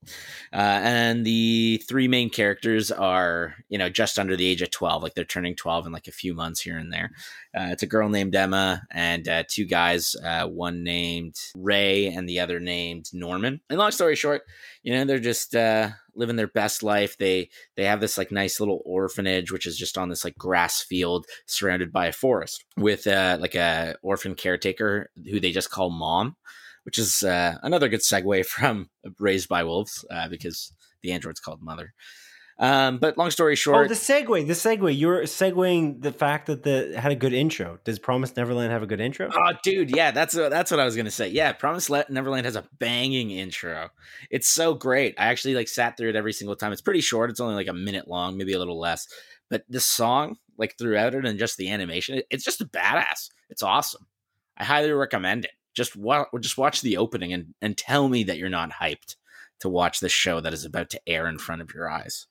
uh, 0.52 0.80
and 0.82 1.26
the 1.26 1.82
three 1.86 2.08
main 2.08 2.30
characters 2.30 2.90
are 2.90 3.54
you 3.68 3.76
know 3.76 3.90
just 3.90 4.18
under 4.18 4.34
the 4.34 4.46
age 4.46 4.62
of 4.62 4.70
twelve, 4.70 5.02
like 5.02 5.14
they're 5.14 5.24
turning 5.24 5.54
twelve 5.54 5.86
in 5.86 5.92
like 5.92 6.08
a 6.08 6.12
few 6.12 6.32
months 6.32 6.60
here 6.60 6.78
and 6.78 6.90
there. 6.90 7.10
Uh, 7.54 7.68
it's 7.70 7.82
a 7.82 7.86
girl 7.86 8.08
named 8.08 8.34
Emma 8.34 8.82
and 8.90 9.28
uh, 9.28 9.44
two 9.46 9.66
guys, 9.66 10.16
uh, 10.24 10.46
one 10.46 10.82
named 10.82 11.36
Ray 11.54 12.06
and 12.06 12.26
the 12.26 12.40
other 12.40 12.60
named 12.60 13.10
Norman. 13.12 13.60
And 13.68 13.78
long 13.78 13.90
story 13.90 14.16
short, 14.16 14.42
you 14.82 14.94
know 14.94 15.04
they're 15.04 15.18
just 15.18 15.54
uh, 15.54 15.90
living 16.18 16.36
their 16.36 16.48
best 16.48 16.82
life. 16.82 17.16
They 17.16 17.48
they 17.76 17.84
have 17.84 18.00
this 18.00 18.18
like 18.18 18.30
nice 18.30 18.60
little 18.60 18.82
orphanage, 18.84 19.50
which 19.50 19.66
is 19.66 19.78
just 19.78 19.96
on 19.96 20.08
this 20.08 20.24
like 20.24 20.36
grass 20.36 20.82
field 20.82 21.26
surrounded 21.46 21.92
by 21.92 22.06
a 22.06 22.12
forest 22.12 22.64
with 22.76 23.06
uh, 23.06 23.38
like 23.40 23.54
a 23.54 23.96
orphan 24.02 24.34
caretaker 24.34 25.10
who 25.30 25.40
they 25.40 25.52
just 25.52 25.70
call 25.70 25.90
mom, 25.90 26.36
which 26.84 26.98
is 26.98 27.22
uh, 27.22 27.56
another 27.62 27.88
good 27.88 28.00
segue 28.00 28.44
from 28.46 28.90
Raised 29.18 29.48
by 29.48 29.64
Wolves 29.64 30.04
uh, 30.10 30.28
because 30.28 30.72
the 31.02 31.12
android's 31.12 31.40
called 31.40 31.62
Mother. 31.62 31.94
Um, 32.60 32.98
but 32.98 33.16
long 33.16 33.30
story 33.30 33.54
short, 33.54 33.84
oh, 33.84 33.88
the 33.88 33.94
segue, 33.94 34.46
the 34.46 34.52
segue. 34.52 34.98
You're 34.98 35.22
segueing 35.22 36.02
the 36.02 36.10
fact 36.10 36.46
that 36.46 36.64
the 36.64 36.92
had 36.98 37.12
a 37.12 37.14
good 37.16 37.32
intro. 37.32 37.78
Does 37.84 38.00
Promise 38.00 38.34
Neverland 38.36 38.72
have 38.72 38.82
a 38.82 38.86
good 38.86 39.00
intro? 39.00 39.30
Oh, 39.32 39.52
dude, 39.62 39.94
yeah, 39.94 40.10
that's 40.10 40.34
a, 40.34 40.48
that's 40.48 40.72
what 40.72 40.80
I 40.80 40.84
was 40.84 40.96
gonna 40.96 41.10
say. 41.10 41.28
Yeah, 41.28 41.52
Promise 41.52 41.88
Neverland 42.08 42.46
has 42.46 42.56
a 42.56 42.64
banging 42.80 43.30
intro. 43.30 43.90
It's 44.28 44.48
so 44.48 44.74
great. 44.74 45.14
I 45.18 45.26
actually 45.26 45.54
like 45.54 45.68
sat 45.68 45.96
through 45.96 46.08
it 46.10 46.16
every 46.16 46.32
single 46.32 46.56
time. 46.56 46.72
It's 46.72 46.80
pretty 46.80 47.00
short. 47.00 47.30
It's 47.30 47.38
only 47.38 47.54
like 47.54 47.68
a 47.68 47.72
minute 47.72 48.08
long, 48.08 48.36
maybe 48.36 48.54
a 48.54 48.58
little 48.58 48.80
less. 48.80 49.06
But 49.48 49.64
the 49.68 49.80
song, 49.80 50.36
like 50.56 50.76
throughout 50.76 51.14
it, 51.14 51.24
and 51.24 51.38
just 51.38 51.58
the 51.58 51.70
animation, 51.70 52.18
it, 52.18 52.26
it's 52.28 52.44
just 52.44 52.60
a 52.60 52.66
badass. 52.66 53.30
It's 53.50 53.62
awesome. 53.62 54.06
I 54.56 54.64
highly 54.64 54.90
recommend 54.90 55.44
it. 55.44 55.52
Just 55.74 55.94
wa- 55.94 56.26
just 56.40 56.58
watch 56.58 56.80
the 56.82 56.96
opening 56.96 57.32
and 57.32 57.54
and 57.62 57.78
tell 57.78 58.08
me 58.08 58.24
that 58.24 58.36
you're 58.36 58.48
not 58.48 58.72
hyped 58.72 59.14
to 59.60 59.68
watch 59.68 60.00
the 60.00 60.08
show 60.08 60.40
that 60.40 60.52
is 60.52 60.64
about 60.64 60.90
to 60.90 61.00
air 61.06 61.26
in 61.26 61.38
front 61.38 61.62
of 61.62 61.72
your 61.74 61.90
eyes. 61.90 62.26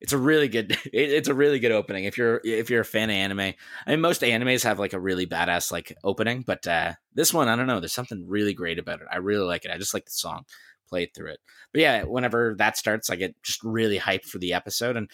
It's 0.00 0.12
a 0.12 0.18
really 0.18 0.48
good 0.48 0.76
it's 0.92 1.28
a 1.28 1.34
really 1.34 1.58
good 1.58 1.72
opening 1.72 2.04
if 2.04 2.16
you're 2.16 2.40
if 2.44 2.70
you're 2.70 2.80
a 2.80 2.84
fan 2.86 3.10
of 3.10 3.16
anime. 3.16 3.40
I 3.40 3.54
mean 3.90 4.00
most 4.00 4.22
animes 4.22 4.64
have 4.64 4.78
like 4.78 4.92
a 4.92 5.00
really 5.00 5.26
badass 5.26 5.70
like 5.70 5.96
opening 6.04 6.42
but 6.46 6.66
uh 6.66 6.94
this 7.14 7.34
one 7.34 7.48
i 7.48 7.56
don't 7.56 7.66
know 7.66 7.80
there's 7.80 7.92
something 7.92 8.24
really 8.26 8.54
great 8.54 8.78
about 8.78 9.00
it. 9.00 9.08
I 9.10 9.18
really 9.18 9.44
like 9.44 9.64
it. 9.64 9.70
I 9.70 9.78
just 9.78 9.94
like 9.94 10.06
the 10.06 10.10
song 10.12 10.44
played 10.88 11.14
through 11.14 11.32
it. 11.32 11.40
But 11.72 11.82
yeah 11.82 12.02
whenever 12.04 12.54
that 12.58 12.76
starts 12.76 13.10
i 13.10 13.16
get 13.16 13.40
just 13.42 13.62
really 13.62 13.98
hyped 13.98 14.24
for 14.24 14.38
the 14.38 14.54
episode 14.54 14.96
and 14.96 15.10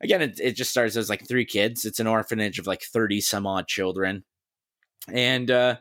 again 0.00 0.22
it, 0.22 0.40
it 0.40 0.56
just 0.56 0.70
starts 0.70 0.96
as 0.96 1.10
like 1.10 1.26
three 1.28 1.44
kids. 1.44 1.84
It's 1.84 2.00
an 2.00 2.06
orphanage 2.06 2.58
of 2.58 2.66
like 2.66 2.82
30 2.82 3.20
some 3.20 3.46
odd 3.46 3.66
children 3.66 4.24
and 5.08 5.50
uh 5.50 5.76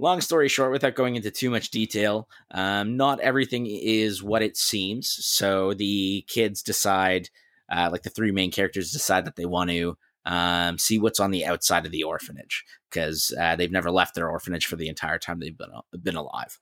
long 0.00 0.20
story 0.20 0.48
short, 0.48 0.72
without 0.72 0.94
going 0.94 1.14
into 1.14 1.30
too 1.30 1.50
much 1.50 1.70
detail, 1.70 2.28
um, 2.50 2.96
not 2.96 3.20
everything 3.20 3.66
is 3.66 4.22
what 4.22 4.42
it 4.42 4.56
seems. 4.56 5.08
So 5.08 5.74
the 5.74 6.24
kids 6.26 6.62
decide 6.62 7.28
uh, 7.70 7.88
like 7.92 8.02
the 8.02 8.10
three 8.10 8.32
main 8.32 8.50
characters 8.50 8.90
decide 8.90 9.24
that 9.26 9.36
they 9.36 9.46
want 9.46 9.70
to 9.70 9.96
um, 10.26 10.78
see 10.78 10.98
what's 10.98 11.20
on 11.20 11.30
the 11.30 11.46
outside 11.46 11.86
of 11.86 11.92
the 11.92 12.02
orphanage 12.02 12.64
because 12.90 13.32
uh, 13.40 13.56
they've 13.56 13.70
never 13.70 13.90
left 13.90 14.14
their 14.14 14.28
orphanage 14.28 14.66
for 14.66 14.76
the 14.76 14.88
entire 14.88 15.18
time 15.18 15.38
they've 15.38 15.56
been 15.56 15.70
been 16.02 16.16
alive, 16.16 16.58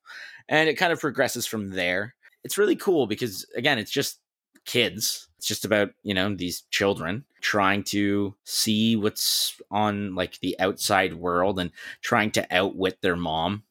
and 0.48 0.68
it 0.68 0.74
kind 0.74 0.92
of 0.92 1.00
progresses 1.00 1.46
from 1.46 1.70
there. 1.70 2.14
It's 2.44 2.58
really 2.58 2.76
cool 2.76 3.06
because 3.06 3.46
again, 3.56 3.78
it's 3.78 3.90
just 3.90 4.20
kids. 4.68 5.28
It's 5.38 5.46
just 5.46 5.64
about 5.64 5.90
you 6.02 6.14
know 6.14 6.34
these 6.34 6.62
children 6.70 7.24
trying 7.40 7.82
to 7.84 8.34
see 8.44 8.96
what's 8.96 9.60
on 9.70 10.14
like 10.14 10.38
the 10.40 10.58
outside 10.60 11.14
world 11.14 11.58
and 11.58 11.70
trying 12.02 12.30
to 12.32 12.46
outwit 12.54 13.00
their 13.00 13.16
mom 13.16 13.64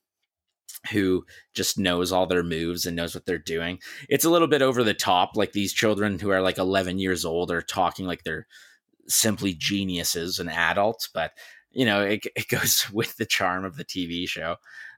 who 0.92 1.26
just 1.54 1.78
knows 1.78 2.12
all 2.12 2.26
their 2.26 2.44
moves 2.44 2.86
and 2.86 2.96
knows 2.96 3.14
what 3.14 3.26
they're 3.26 3.38
doing. 3.38 3.80
It's 4.10 4.26
a 4.26 4.30
little 4.30 4.48
bit 4.48 4.62
over 4.62 4.84
the 4.84 4.94
top, 4.94 5.36
like 5.36 5.52
these 5.52 5.74
children 5.74 6.18
who 6.18 6.30
are 6.30 6.42
like 6.42 6.58
11 6.58 6.98
years 7.00 7.26
old 7.26 7.52
are 7.52 7.62
talking 7.62 8.06
like 8.06 8.24
they're 8.24 8.48
simply 9.08 9.54
geniuses 9.54 10.40
and 10.40 10.50
adults, 10.50 11.10
but 11.14 11.32
you 11.72 11.86
know, 11.86 12.02
it, 12.02 12.26
it 12.36 12.48
goes 12.48 12.90
with 12.94 13.18
the 13.18 13.26
charm 13.26 13.66
of 13.66 13.78
the 13.78 13.86
TV 13.86 14.28
show. 14.28 14.56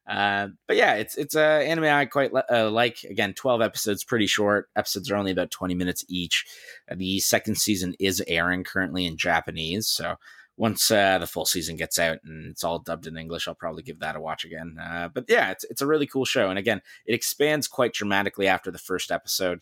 Uh, 0.10 0.48
but 0.67 0.76
yeah, 0.76 0.95
it's 0.95 1.15
it's 1.17 1.36
a 1.36 1.43
uh, 1.43 1.60
anime 1.60 1.86
I 1.86 2.06
quite 2.06 2.32
uh, 2.52 2.69
like. 2.72 3.04
Again, 3.04 3.34
twelve 3.34 3.62
episodes, 3.62 4.04
pretty 4.04 4.26
short. 4.26 4.67
Episodes 4.76 5.12
are 5.12 5.15
only 5.15 5.32
about 5.32 5.52
twenty 5.52 5.76
minutes 5.76 6.04
each. 6.10 6.45
The 6.93 7.19
second 7.19 7.56
season 7.56 7.93
is 8.00 8.24
airing 8.28 8.63
currently 8.63 9.06
in 9.06 9.17
Japanese, 9.17 9.88
so 9.88 10.15
once 10.58 10.91
uh, 10.91 11.17
the 11.19 11.28
full 11.28 11.45
season 11.45 11.78
gets 11.78 11.98
out 11.98 12.17
and 12.26 12.52
it's 12.52 12.65
all 12.65 12.80
dubbed 12.80 13.08
in 13.08 13.17
English, 13.17 13.48
I'll 13.48 13.56
probably 13.56 13.82
give 13.82 14.00
that 14.00 14.17
a 14.17 14.19
watch 14.19 14.43
again. 14.43 14.78
Uh, 14.82 15.08
but 15.08 15.26
yeah, 15.30 15.52
it's 15.52 15.63
it's 15.65 15.82
a 15.82 15.88
really 15.88 16.08
cool 16.08 16.26
show, 16.26 16.50
and 16.50 16.58
again, 16.58 16.82
it 17.06 17.13
expands 17.13 17.67
quite 17.67 17.93
dramatically 17.93 18.48
after 18.48 18.72
the 18.72 18.80
first 18.80 19.12
episode. 19.12 19.62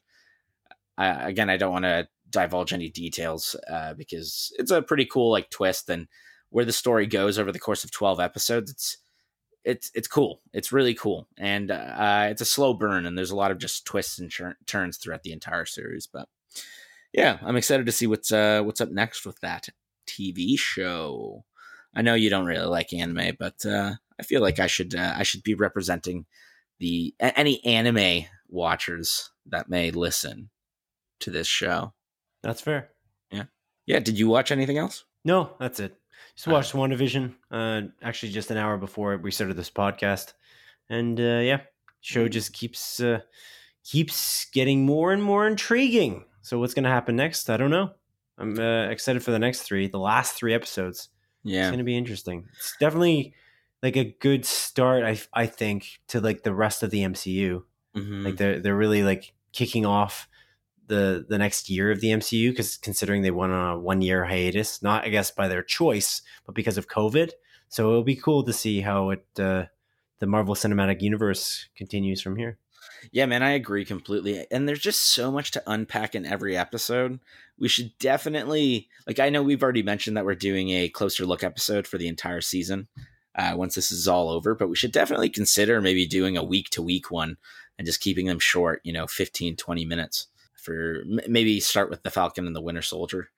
Uh, 0.97 1.17
again, 1.19 1.49
I 1.49 1.57
don't 1.57 1.73
want 1.73 1.86
to 1.86 2.07
divulge 2.29 2.73
any 2.73 2.89
details 2.89 3.55
uh, 3.69 3.93
because 3.93 4.51
it's 4.57 4.71
a 4.71 4.81
pretty 4.81 5.05
cool 5.05 5.29
like 5.29 5.49
twist 5.49 5.89
and 5.89 6.07
where 6.49 6.65
the 6.65 6.73
story 6.73 7.05
goes 7.05 7.38
over 7.38 7.51
the 7.51 7.60
course 7.60 7.83
of 7.83 7.91
twelve 7.91 8.19
episodes. 8.19 8.71
It's 8.71 8.97
it's 9.67 9.91
it's 9.93 10.08
cool. 10.08 10.41
It's 10.53 10.71
really 10.71 10.93
cool, 10.93 11.27
and 11.38 11.69
uh, 11.69 12.27
it's 12.30 12.41
a 12.41 12.45
slow 12.45 12.73
burn, 12.73 13.06
and 13.06 13.17
there's 13.17 13.32
a 13.32 13.36
lot 13.36 13.51
of 13.51 13.58
just 13.58 13.86
twists 13.86 14.17
and 14.17 14.32
turns 14.65 14.97
throughout 14.97 15.23
the 15.23 15.34
entire 15.34 15.65
series. 15.65 16.08
But 16.08 16.30
yeah, 17.13 17.38
I'm 17.41 17.58
excited 17.58 17.86
to 17.86 17.91
see 17.91 18.08
what's 18.08 18.32
uh, 18.32 18.62
what's 18.63 18.80
up 18.80 18.89
next 18.89 19.25
with 19.25 19.39
that. 19.41 19.67
TV 20.08 20.58
show. 20.58 21.43
I 21.93 22.01
know 22.01 22.13
you 22.13 22.30
don't 22.30 22.45
really 22.45 22.65
like 22.65 22.93
anime, 22.93 23.36
but 23.38 23.65
uh, 23.65 23.95
I 24.17 24.23
feel 24.23 24.41
like 24.41 24.60
I 24.60 24.67
should 24.67 24.95
uh, 24.95 25.13
I 25.17 25.23
should 25.23 25.43
be 25.43 25.53
representing 25.53 26.25
the 26.80 27.13
any 27.19 27.63
anime 27.65 28.25
watchers 28.47 29.32
that 29.47 29.69
may 29.69 29.91
listen 29.91 30.49
to 31.19 31.30
this 31.30 31.47
show. 31.47 31.93
That's 32.41 32.62
fair. 32.62 32.89
Yeah, 33.32 33.45
yeah. 33.86 33.99
Did 33.99 34.17
you 34.17 34.30
watch 34.30 34.49
anything 34.49 34.77
else? 34.77 35.03
No, 35.25 35.51
that's 35.60 35.82
it. 35.82 35.97
Just 36.38 36.47
watched 36.47 36.76
uh, 36.76 36.78
WandaVision. 36.78 37.34
Uh, 37.50 37.82
actually, 38.04 38.32
just 38.32 38.52
an 38.52 38.58
hour 38.58 38.78
before 38.78 39.17
we 39.17 39.32
started 39.32 39.58
this 39.58 39.71
podcast, 39.71 40.34
and 40.88 41.19
uh, 41.19 41.41
yeah, 41.41 41.62
show 42.02 42.28
mm. 42.28 42.32
just 42.32 42.54
keeps 42.54 43.00
uh, 43.00 43.21
keeps 43.84 44.45
getting 44.52 44.86
more 44.86 45.12
and 45.12 45.23
more 45.23 45.47
intriguing. 45.47 46.26
So 46.43 46.60
what's 46.60 46.76
going 46.76 46.84
to 46.84 46.91
happen 46.91 47.15
next? 47.15 47.50
I 47.50 47.58
don't 47.58 47.71
know. 47.71 47.89
I'm 48.38 48.58
uh, 48.60 48.88
excited 48.89 49.23
for 49.23 49.32
the 49.32 49.39
next 49.39 49.63
three, 49.63 49.88
the 49.88 49.97
last 49.97 50.36
three 50.36 50.54
episodes. 50.54 51.10
Yeah, 51.43 51.62
it's 51.62 51.69
going 51.69 51.80
to 51.80 51.84
be 51.84 51.97
interesting. 51.97 52.45
It's 52.56 52.76
definitely 52.80 53.34
like 53.82 53.97
a 53.97 54.15
good 54.19 54.45
start. 54.45 55.04
I 55.04 55.19
I 55.34 55.47
think 55.47 56.00
to 56.10 56.21
like 56.21 56.43
the 56.43 56.54
rest 56.54 56.84
of 56.84 56.91
the 56.91 57.02
MCU. 57.02 57.63
Mm-hmm. 57.95 58.26
Like 58.26 58.38
they're 58.38 58.60
they're 58.60 58.78
really 58.78 59.02
like 59.02 59.34
kicking 59.54 59.88
off 59.88 60.28
the 60.88 61.26
the 61.28 61.38
next 61.38 61.69
year 61.69 61.91
of 61.91 62.02
the 62.02 62.10
MCU 62.10 62.52
because 62.52 62.78
considering 62.78 63.21
they 63.21 63.32
went 63.32 63.54
on 63.54 63.76
a 63.76 63.80
one 63.80 64.02
year 64.02 64.26
hiatus, 64.26 64.82
not 64.82 65.06
I 65.06 65.10
guess 65.10 65.32
by 65.32 65.47
their 65.47 65.63
choice, 65.63 66.21
but 66.45 66.56
because 66.56 66.78
of 66.78 66.88
COVID. 66.88 67.32
So 67.69 67.89
it'll 67.89 68.04
be 68.04 68.15
cool 68.15 68.43
to 68.43 68.54
see 68.54 68.82
how 68.82 69.12
it 69.12 69.26
uh, 69.39 69.65
the 70.19 70.28
Marvel 70.28 70.56
Cinematic 70.56 71.02
Universe 71.02 71.67
continues 71.76 72.21
from 72.21 72.38
here. 72.38 72.58
Yeah, 73.12 73.26
man, 73.26 73.43
I 73.43 73.52
agree 73.52 73.86
completely. 73.86 74.45
And 74.50 74.67
there's 74.67 74.80
just 74.80 75.04
so 75.04 75.32
much 75.32 75.52
to 75.52 75.63
unpack 75.67 76.15
in 76.15 76.26
every 76.26 76.58
episode. 76.58 77.19
We 77.60 77.67
should 77.67 77.97
definitely, 78.00 78.89
like, 79.06 79.19
I 79.19 79.30
know 79.30 79.43
we've 79.43 79.62
already 79.62 79.84
mentioned 79.84 80.17
that 80.17 80.26
we're 80.26 80.36
doing 80.36 80.69
a 80.69 80.89
closer 80.89 81.26
look 81.26 81.43
episode 81.43 81.86
for 81.86 81.97
the 81.97 82.08
entire 82.08 82.41
season 82.41 82.88
uh, 83.36 83.54
once 83.56 83.76
this 83.76 83.91
is 83.91 84.08
all 84.08 84.30
over, 84.30 84.56
but 84.56 84.69
we 84.69 84.76
should 84.76 84.91
definitely 84.91 85.30
consider 85.30 85.80
maybe 85.80 86.08
doing 86.08 86.38
a 86.38 86.43
week 86.43 86.69
to 86.71 86.82
week 86.82 87.12
one 87.12 87.38
and 87.78 87.86
just 87.86 88.02
keeping 88.02 88.26
them 88.26 88.39
short, 88.39 88.82
you 88.84 88.93
know, 88.93 89.06
15, 89.06 89.56
20 89.56 89.86
minutes 89.86 90.28
for 90.67 91.01
maybe 91.27 91.62
start 91.62 91.89
with 91.89 92.03
the 92.03 92.12
Falcon 92.12 92.45
and 92.45 92.56
the 92.56 92.62
Winter 92.62 92.82
Soldier. 92.82 93.30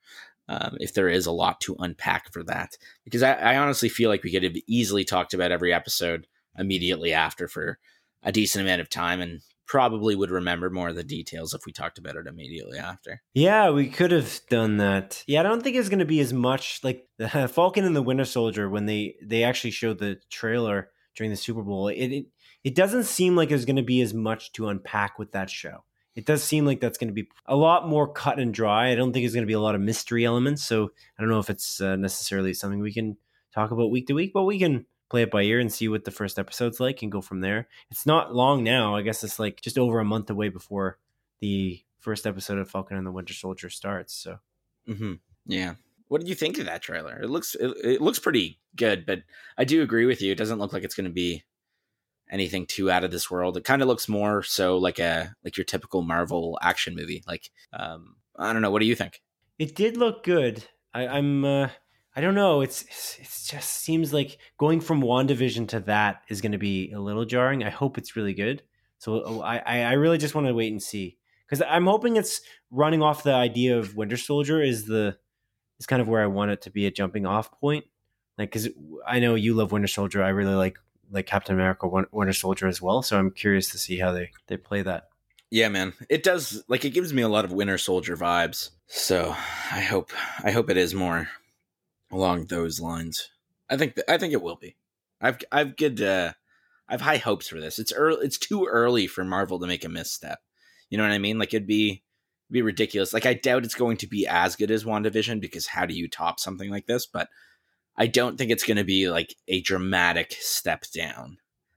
Um, 0.48 0.76
if 0.80 0.94
there 0.94 1.08
is 1.08 1.26
a 1.26 1.32
lot 1.32 1.60
to 1.60 1.76
unpack 1.78 2.32
for 2.32 2.42
that, 2.42 2.76
because 3.04 3.22
I, 3.22 3.34
I 3.34 3.56
honestly 3.56 3.88
feel 3.88 4.10
like 4.10 4.24
we 4.24 4.32
could 4.32 4.42
have 4.42 4.56
easily 4.66 5.04
talked 5.04 5.32
about 5.32 5.52
every 5.52 5.72
episode 5.72 6.26
immediately 6.58 7.12
after 7.12 7.46
for 7.46 7.78
a 8.24 8.32
decent 8.32 8.64
amount 8.64 8.80
of 8.80 8.88
time, 8.88 9.20
and 9.20 9.42
probably 9.70 10.16
would 10.16 10.32
remember 10.32 10.68
more 10.68 10.88
of 10.88 10.96
the 10.96 11.04
details 11.04 11.54
if 11.54 11.64
we 11.64 11.70
talked 11.70 11.98
about 11.98 12.16
it 12.16 12.26
immediately 12.26 12.76
after. 12.76 13.22
Yeah, 13.32 13.70
we 13.70 13.88
could 13.88 14.10
have 14.10 14.40
done 14.50 14.78
that. 14.78 15.22
Yeah, 15.28 15.38
I 15.38 15.42
don't 15.44 15.62
think 15.62 15.76
it's 15.76 15.88
going 15.88 16.00
to 16.00 16.04
be 16.04 16.18
as 16.18 16.32
much 16.32 16.80
like 16.82 17.06
the 17.18 17.28
Falcon 17.28 17.84
and 17.84 17.94
the 17.94 18.02
Winter 18.02 18.24
Soldier 18.24 18.68
when 18.68 18.86
they 18.86 19.14
they 19.22 19.44
actually 19.44 19.70
showed 19.70 20.00
the 20.00 20.18
trailer 20.30 20.90
during 21.14 21.30
the 21.30 21.36
Super 21.36 21.62
Bowl. 21.62 21.86
It 21.86 22.06
it, 22.08 22.26
it 22.64 22.74
doesn't 22.74 23.04
seem 23.04 23.36
like 23.36 23.48
there's 23.48 23.64
going 23.64 23.76
to 23.76 23.82
be 23.82 24.00
as 24.00 24.12
much 24.12 24.50
to 24.54 24.68
unpack 24.68 25.20
with 25.20 25.30
that 25.32 25.48
show. 25.48 25.84
It 26.16 26.26
does 26.26 26.42
seem 26.42 26.66
like 26.66 26.80
that's 26.80 26.98
going 26.98 27.08
to 27.08 27.14
be 27.14 27.28
a 27.46 27.56
lot 27.56 27.88
more 27.88 28.12
cut 28.12 28.38
and 28.38 28.52
dry. 28.52 28.90
I 28.90 28.94
don't 28.94 29.12
think 29.12 29.24
there's 29.24 29.34
going 29.34 29.44
to 29.44 29.46
be 29.46 29.52
a 29.52 29.60
lot 29.60 29.74
of 29.74 29.80
mystery 29.80 30.24
elements. 30.24 30.64
So 30.64 30.90
I 31.18 31.22
don't 31.22 31.30
know 31.30 31.38
if 31.38 31.50
it's 31.50 31.80
uh, 31.80 31.96
necessarily 31.96 32.52
something 32.52 32.80
we 32.80 32.92
can 32.92 33.16
talk 33.54 33.70
about 33.70 33.90
week 33.90 34.06
to 34.08 34.14
week, 34.14 34.32
but 34.34 34.44
we 34.44 34.58
can 34.58 34.86
play 35.08 35.22
it 35.22 35.30
by 35.30 35.42
ear 35.42 35.58
and 35.58 35.72
see 35.72 35.88
what 35.88 36.04
the 36.04 36.10
first 36.10 36.38
episode's 36.38 36.80
like 36.80 37.02
and 37.02 37.12
go 37.12 37.20
from 37.20 37.40
there. 37.40 37.68
It's 37.90 38.06
not 38.06 38.34
long 38.34 38.62
now. 38.64 38.96
I 38.96 39.02
guess 39.02 39.22
it's 39.24 39.38
like 39.38 39.60
just 39.60 39.78
over 39.78 39.98
a 39.98 40.04
month 40.04 40.30
away 40.30 40.48
before 40.48 40.98
the 41.40 41.82
first 41.98 42.26
episode 42.26 42.58
of 42.58 42.70
Falcon 42.70 42.96
and 42.96 43.06
the 43.06 43.12
Winter 43.12 43.34
Soldier 43.34 43.68
starts. 43.70 44.14
So, 44.14 44.38
mm-hmm. 44.88 45.14
yeah. 45.46 45.74
What 46.08 46.20
did 46.20 46.28
you 46.28 46.34
think 46.34 46.58
of 46.58 46.66
that 46.66 46.82
trailer? 46.82 47.20
It 47.20 47.30
looks 47.30 47.54
it, 47.54 47.72
it 47.84 48.00
looks 48.00 48.18
pretty 48.18 48.58
good, 48.74 49.06
but 49.06 49.20
I 49.56 49.64
do 49.64 49.82
agree 49.82 50.06
with 50.06 50.20
you. 50.20 50.32
It 50.32 50.38
doesn't 50.38 50.58
look 50.58 50.72
like 50.72 50.82
it's 50.82 50.94
going 50.94 51.04
to 51.04 51.12
be 51.12 51.44
anything 52.30 52.66
too 52.66 52.90
out 52.90 53.04
of 53.04 53.10
this 53.10 53.30
world. 53.30 53.56
It 53.56 53.64
kind 53.64 53.82
of 53.82 53.88
looks 53.88 54.08
more 54.08 54.42
so 54.42 54.78
like 54.78 54.98
a 54.98 55.34
like 55.44 55.56
your 55.56 55.64
typical 55.64 56.02
Marvel 56.02 56.58
action 56.62 56.94
movie. 56.94 57.22
Like, 57.26 57.50
um, 57.72 58.16
I 58.36 58.52
don't 58.52 58.62
know. 58.62 58.70
What 58.70 58.80
do 58.80 58.86
you 58.86 58.94
think? 58.94 59.20
It 59.58 59.74
did 59.74 59.96
look 59.96 60.24
good. 60.24 60.64
I, 60.94 61.06
I'm 61.06 61.44
uh, 61.44 61.68
I 62.16 62.20
don't 62.20 62.34
know. 62.34 62.60
It's, 62.60 62.82
it 63.18 63.28
just 63.52 63.70
seems 63.70 64.12
like 64.12 64.38
going 64.58 64.80
from 64.80 65.02
WandaVision 65.02 65.68
to 65.68 65.80
that 65.80 66.22
is 66.28 66.40
going 66.40 66.52
to 66.52 66.58
be 66.58 66.92
a 66.92 67.00
little 67.00 67.24
jarring. 67.24 67.62
I 67.62 67.70
hope 67.70 67.98
it's 67.98 68.16
really 68.16 68.34
good. 68.34 68.62
So 68.98 69.22
oh, 69.24 69.40
I 69.40 69.58
I 69.58 69.92
really 69.92 70.18
just 70.18 70.34
want 70.34 70.46
to 70.46 70.54
wait 70.54 70.72
and 70.72 70.82
see 70.82 71.16
because 71.46 71.64
I'm 71.66 71.86
hoping 71.86 72.16
it's 72.16 72.40
running 72.70 73.02
off 73.02 73.22
the 73.22 73.34
idea 73.34 73.78
of 73.78 73.96
Winter 73.96 74.16
Soldier 74.16 74.62
is 74.62 74.86
the 74.86 75.16
is 75.78 75.86
kind 75.86 76.02
of 76.02 76.08
where 76.08 76.22
I 76.22 76.26
want 76.26 76.50
it 76.50 76.62
to 76.62 76.70
be 76.70 76.86
a 76.86 76.90
jumping 76.90 77.26
off 77.26 77.50
point. 77.60 77.84
Like 78.38 78.52
because 78.52 78.68
I 79.06 79.20
know 79.20 79.34
you 79.34 79.54
love 79.54 79.72
Winter 79.72 79.88
Soldier. 79.88 80.22
I 80.22 80.28
really 80.30 80.54
like 80.54 80.78
like 81.10 81.26
Captain 81.26 81.54
America 81.54 81.88
Winter 82.12 82.32
Soldier 82.32 82.66
as 82.66 82.80
well. 82.80 83.02
So 83.02 83.18
I'm 83.18 83.30
curious 83.30 83.70
to 83.70 83.78
see 83.78 83.98
how 83.98 84.12
they 84.12 84.30
they 84.46 84.56
play 84.56 84.82
that. 84.82 85.08
Yeah, 85.50 85.68
man. 85.68 85.94
It 86.08 86.22
does 86.22 86.62
like 86.68 86.84
it 86.84 86.90
gives 86.90 87.12
me 87.12 87.22
a 87.22 87.28
lot 87.28 87.44
of 87.44 87.52
Winter 87.52 87.78
Soldier 87.78 88.16
vibes. 88.16 88.70
So 88.86 89.34
I 89.72 89.80
hope 89.80 90.12
I 90.42 90.50
hope 90.50 90.70
it 90.70 90.76
is 90.76 90.94
more 90.94 91.28
along 92.10 92.46
those 92.46 92.80
lines. 92.80 93.30
I 93.68 93.76
think 93.76 93.96
th- 93.96 94.06
I 94.08 94.18
think 94.18 94.32
it 94.32 94.42
will 94.42 94.56
be. 94.56 94.76
I've 95.20 95.38
I've 95.50 95.76
good 95.76 96.00
uh, 96.00 96.32
I've 96.88 97.00
high 97.00 97.18
hopes 97.18 97.48
for 97.48 97.60
this. 97.60 97.78
It's 97.78 97.92
early. 97.92 98.24
It's 98.24 98.38
too 98.38 98.66
early 98.66 99.06
for 99.06 99.24
Marvel 99.24 99.58
to 99.60 99.66
make 99.66 99.84
a 99.84 99.88
misstep. 99.88 100.40
You 100.88 100.98
know 100.98 101.04
what 101.04 101.12
I 101.12 101.18
mean? 101.18 101.38
Like 101.38 101.54
it'd 101.54 101.66
be 101.66 101.88
it'd 101.90 102.52
be 102.52 102.62
ridiculous. 102.62 103.12
Like 103.12 103.26
I 103.26 103.34
doubt 103.34 103.64
it's 103.64 103.74
going 103.74 103.96
to 103.98 104.08
be 104.08 104.26
as 104.26 104.56
good 104.56 104.70
as 104.70 104.84
WandaVision 104.84 105.40
because 105.40 105.66
how 105.66 105.86
do 105.86 105.94
you 105.94 106.08
top 106.08 106.40
something 106.40 106.70
like 106.70 106.86
this? 106.86 107.06
But 107.06 107.28
I 108.00 108.06
don't 108.06 108.38
think 108.38 108.50
it's 108.50 108.64
going 108.64 108.78
to 108.78 108.84
be 108.84 109.10
like 109.10 109.36
a 109.46 109.60
dramatic 109.60 110.32
step 110.40 110.84
down 110.92 111.36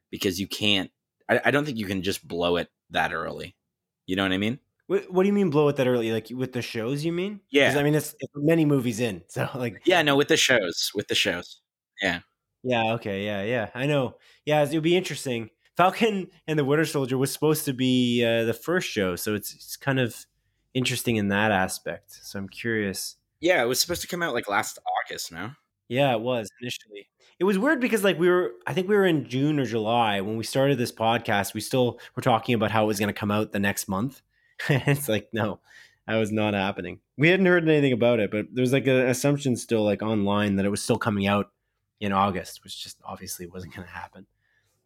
because 0.09 0.39
you 0.39 0.47
can't. 0.47 0.89
I, 1.29 1.41
I 1.45 1.51
don't 1.51 1.65
think 1.65 1.77
you 1.77 1.85
can 1.85 2.01
just 2.01 2.25
blow 2.25 2.55
it 2.55 2.69
that 2.91 3.13
early. 3.13 3.57
You 4.05 4.15
know 4.15 4.23
what 4.23 4.31
I 4.31 4.37
mean? 4.37 4.59
What, 4.87 5.11
what, 5.11 5.23
do 5.23 5.27
you 5.27 5.33
mean 5.33 5.49
blow 5.49 5.67
it 5.67 5.75
that 5.75 5.87
early? 5.87 6.13
Like 6.13 6.29
with 6.33 6.53
the 6.53 6.61
shows, 6.61 7.03
you 7.03 7.11
mean? 7.11 7.41
Yeah. 7.51 7.75
I 7.77 7.83
mean, 7.83 7.93
it's, 7.93 8.15
it's, 8.19 8.31
many 8.35 8.63
movies 8.63 9.01
in. 9.01 9.21
So 9.29 9.49
like. 9.53 9.81
Yeah, 9.85 10.01
no, 10.01 10.15
with 10.15 10.29
the 10.29 10.37
shows, 10.37 10.91
with 10.95 11.09
the 11.09 11.15
shows. 11.15 11.59
Yeah. 12.01 12.19
Yeah. 12.63 12.93
Okay. 12.93 13.25
Yeah. 13.25 13.43
Yeah. 13.43 13.69
I 13.75 13.85
know. 13.85 14.15
Yeah, 14.45 14.63
it 14.63 14.73
would 14.73 14.81
be 14.81 14.95
interesting. 14.95 15.49
Falcon 15.75 16.27
and 16.47 16.57
the 16.57 16.63
Winter 16.63 16.85
Soldier 16.85 17.17
was 17.17 17.33
supposed 17.33 17.65
to 17.65 17.73
be 17.73 18.23
uh, 18.23 18.45
the 18.45 18.53
first 18.53 18.87
show, 18.87 19.15
so 19.15 19.33
it's 19.33 19.53
it's 19.55 19.75
kind 19.75 19.99
of 19.99 20.25
interesting 20.73 21.15
in 21.15 21.29
that 21.29 21.51
aspect. 21.51 22.11
So 22.21 22.37
I'm 22.37 22.47
curious. 22.47 23.15
Yeah, 23.41 23.61
it 23.63 23.65
was 23.65 23.81
supposed 23.81 24.03
to 24.03 24.07
come 24.07 24.21
out 24.21 24.33
like 24.33 24.47
last 24.47 24.79
August. 25.03 25.31
No. 25.31 25.51
Yeah, 25.87 26.13
it 26.13 26.21
was 26.21 26.49
initially. 26.61 27.09
It 27.39 27.43
was 27.43 27.59
weird 27.59 27.81
because 27.81 28.03
like 28.03 28.19
we 28.19 28.29
were 28.29 28.51
I 28.65 28.73
think 28.73 28.87
we 28.87 28.95
were 28.95 29.05
in 29.05 29.27
June 29.27 29.59
or 29.59 29.65
July 29.65 30.21
when 30.21 30.37
we 30.37 30.43
started 30.43 30.77
this 30.77 30.91
podcast. 30.91 31.53
We 31.53 31.61
still 31.61 31.99
were 32.15 32.21
talking 32.21 32.55
about 32.55 32.71
how 32.71 32.83
it 32.83 32.87
was 32.87 32.99
going 32.99 33.07
to 33.07 33.13
come 33.13 33.31
out 33.31 33.51
the 33.51 33.59
next 33.59 33.87
month. 33.87 34.21
it's 34.69 35.09
like 35.09 35.29
no, 35.33 35.59
that 36.07 36.15
was 36.15 36.31
not 36.31 36.53
happening. 36.53 36.99
We 37.17 37.29
hadn't 37.29 37.45
heard 37.45 37.67
anything 37.67 37.93
about 37.93 38.19
it, 38.19 38.31
but 38.31 38.47
there 38.51 38.61
was 38.61 38.73
like 38.73 38.87
an 38.87 39.07
assumption 39.07 39.55
still 39.55 39.83
like 39.83 40.01
online 40.01 40.55
that 40.55 40.65
it 40.65 40.69
was 40.69 40.81
still 40.81 40.97
coming 40.97 41.27
out 41.27 41.51
in 41.99 42.11
August, 42.11 42.63
which 42.63 42.81
just 42.81 42.97
obviously 43.03 43.47
wasn't 43.47 43.75
going 43.75 43.87
to 43.87 43.93
happen. 43.93 44.25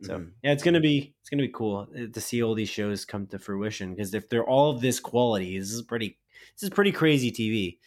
So 0.02 0.16
mm-hmm. 0.16 0.30
yeah, 0.44 0.52
it's 0.52 0.64
gonna 0.64 0.80
be 0.80 1.16
it's 1.22 1.30
gonna 1.30 1.44
be 1.44 1.50
cool 1.50 1.88
uh, 1.96 2.08
to 2.14 2.22
see 2.22 2.44
all 2.44 2.54
these 2.54 2.70
shows 2.70 3.04
come 3.04 3.26
to 3.28 3.40
fruition 3.40 3.96
because 3.96 4.14
if 4.14 4.30
they're 4.30 4.46
all 4.46 4.72
of 4.72 4.82
this 4.82 5.00
quality, 5.00 5.58
this 5.58 5.72
is 5.72 5.82
pretty 5.82 6.20
this 6.56 6.64
is 6.64 6.70
pretty 6.70 6.92
crazy 6.92 7.32
TV. 7.32 7.78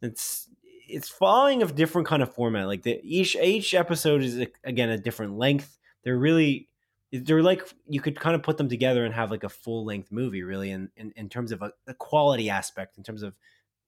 It's 0.00 0.48
it's 0.92 1.08
following 1.08 1.62
a 1.62 1.66
different 1.66 2.08
kind 2.08 2.22
of 2.22 2.34
format. 2.34 2.66
Like 2.66 2.82
the 2.82 3.00
each 3.02 3.36
each 3.36 3.74
episode 3.74 4.22
is 4.22 4.46
again 4.64 4.90
a 4.90 4.98
different 4.98 5.38
length. 5.38 5.78
They're 6.04 6.18
really 6.18 6.68
they're 7.12 7.42
like 7.42 7.68
you 7.88 8.00
could 8.00 8.18
kind 8.18 8.34
of 8.34 8.42
put 8.42 8.56
them 8.56 8.68
together 8.68 9.04
and 9.04 9.14
have 9.14 9.30
like 9.30 9.44
a 9.44 9.48
full 9.48 9.84
length 9.84 10.12
movie 10.12 10.42
really 10.42 10.70
in, 10.70 10.90
in, 10.96 11.12
in 11.16 11.28
terms 11.28 11.52
of 11.52 11.62
a, 11.62 11.72
a, 11.86 11.94
quality 11.94 12.48
aspect 12.48 12.96
in 12.96 13.02
terms 13.02 13.22
of 13.22 13.34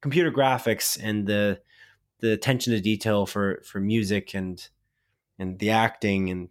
computer 0.01 0.31
graphics 0.31 0.99
and 1.01 1.27
the 1.27 1.61
the 2.21 2.33
attention 2.33 2.73
to 2.73 2.81
detail 2.81 3.27
for 3.27 3.62
for 3.65 3.81
music 3.81 4.35
and 4.35 4.69
and 5.38 5.59
the 5.61 5.71
acting 5.71 6.31
and 6.31 6.49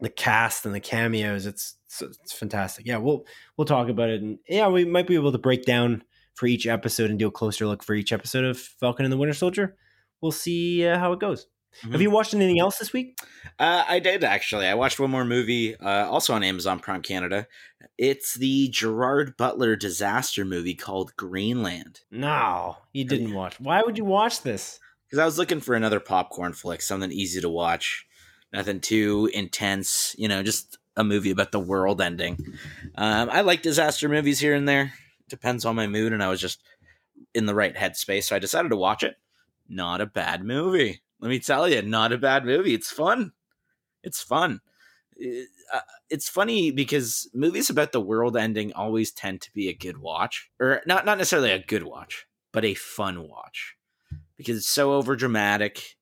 the 0.00 0.10
cast 0.10 0.66
and 0.66 0.74
the 0.74 0.80
cameos 0.80 1.46
it's 1.46 1.76
it's, 1.86 2.02
it's 2.02 2.32
fantastic 2.32 2.86
yeah 2.86 2.98
we'll 2.98 3.24
we'll 3.56 3.64
talk 3.64 3.88
about 3.88 4.10
it 4.10 4.20
and 4.20 4.38
yeah 4.46 4.68
we 4.68 4.84
might 4.84 5.06
be 5.06 5.14
able 5.14 5.32
to 5.32 5.38
break 5.38 5.64
down 5.64 6.02
for 6.38 6.46
each 6.46 6.66
episode 6.66 7.10
and 7.10 7.18
do 7.18 7.26
a 7.26 7.32
closer 7.32 7.66
look 7.66 7.82
for 7.82 7.94
each 7.94 8.12
episode 8.12 8.44
of 8.44 8.58
Falcon 8.58 9.04
and 9.04 9.12
the 9.12 9.16
Winter 9.16 9.34
Soldier. 9.34 9.76
We'll 10.20 10.32
see 10.32 10.86
uh, 10.86 10.98
how 10.98 11.12
it 11.12 11.20
goes. 11.20 11.46
Mm-hmm. 11.80 11.92
Have 11.92 12.02
you 12.02 12.10
watched 12.10 12.32
anything 12.32 12.60
else 12.60 12.78
this 12.78 12.92
week? 12.92 13.18
Uh, 13.58 13.84
I 13.86 13.98
did 13.98 14.24
actually. 14.24 14.66
I 14.66 14.74
watched 14.74 14.98
one 14.98 15.10
more 15.10 15.24
movie, 15.24 15.76
uh, 15.76 16.08
also 16.08 16.32
on 16.32 16.42
Amazon 16.42 16.78
Prime 16.78 17.02
Canada. 17.02 17.46
It's 17.98 18.34
the 18.34 18.68
Gerard 18.68 19.36
Butler 19.36 19.76
disaster 19.76 20.44
movie 20.44 20.74
called 20.74 21.16
Greenland. 21.16 22.00
No, 22.10 22.76
you 22.92 23.04
didn't 23.04 23.34
watch. 23.34 23.60
Why 23.60 23.82
would 23.82 23.98
you 23.98 24.04
watch 24.04 24.42
this? 24.42 24.78
Because 25.06 25.18
I 25.18 25.24
was 25.24 25.38
looking 25.38 25.60
for 25.60 25.74
another 25.74 26.00
popcorn 26.00 26.52
flick, 26.52 26.82
something 26.82 27.12
easy 27.12 27.40
to 27.40 27.48
watch, 27.48 28.06
nothing 28.52 28.80
too 28.80 29.30
intense. 29.34 30.14
You 30.18 30.28
know, 30.28 30.42
just 30.42 30.78
a 30.96 31.04
movie 31.04 31.30
about 31.30 31.52
the 31.52 31.60
world 31.60 32.00
ending. 32.00 32.38
Um, 32.94 33.28
I 33.30 33.42
like 33.42 33.62
disaster 33.62 34.08
movies 34.08 34.40
here 34.40 34.54
and 34.54 34.68
there 34.68 34.92
depends 35.28 35.64
on 35.64 35.76
my 35.76 35.86
mood, 35.86 36.12
and 36.12 36.22
I 36.22 36.28
was 36.28 36.40
just 36.40 36.62
in 37.34 37.46
the 37.46 37.54
right 37.54 37.74
headspace, 37.74 38.24
so 38.24 38.36
I 38.36 38.38
decided 38.38 38.70
to 38.70 38.76
watch 38.76 39.02
it. 39.02 39.16
Not 39.68 40.00
a 40.00 40.06
bad 40.06 40.44
movie. 40.44 41.02
Let 41.20 41.28
me 41.28 41.38
tell 41.38 41.68
you, 41.68 41.82
not 41.82 42.12
a 42.12 42.18
bad 42.18 42.44
movie. 42.44 42.74
It's 42.74 42.90
fun. 42.90 43.32
It's 44.02 44.22
fun. 44.22 44.60
Uh, 45.20 45.80
it's 46.08 46.28
funny 46.28 46.70
because 46.70 47.28
movies 47.34 47.70
about 47.70 47.92
the 47.92 48.00
world 48.00 48.36
ending 48.36 48.72
always 48.72 49.10
tend 49.10 49.40
to 49.42 49.52
be 49.52 49.68
a 49.68 49.74
good 49.74 49.98
watch, 49.98 50.50
or 50.60 50.80
not 50.86 51.04
not 51.04 51.18
necessarily 51.18 51.50
a 51.50 51.58
good 51.58 51.82
watch, 51.82 52.26
but 52.52 52.64
a 52.64 52.74
fun 52.74 53.28
watch 53.28 53.76
because 54.36 54.56
it's 54.56 54.68
so 54.68 54.94
over 54.94 55.16
dramatic. 55.16 55.96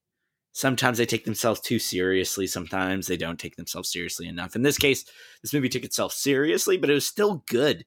Sometimes 0.53 0.97
they 0.97 1.05
take 1.05 1.25
themselves 1.25 1.59
too 1.59 1.79
seriously. 1.79 2.47
Sometimes 2.47 3.07
they 3.07 3.17
don't 3.17 3.39
take 3.39 3.57
themselves 3.57 3.91
seriously 3.91 4.27
enough. 4.27 4.55
In 4.55 4.61
this 4.61 4.77
case, 4.77 5.05
this 5.41 5.53
movie 5.53 5.69
took 5.69 5.83
itself 5.83 6.13
seriously, 6.13 6.77
but 6.77 6.89
it 6.89 6.93
was 6.93 7.05
still 7.05 7.43
good 7.47 7.85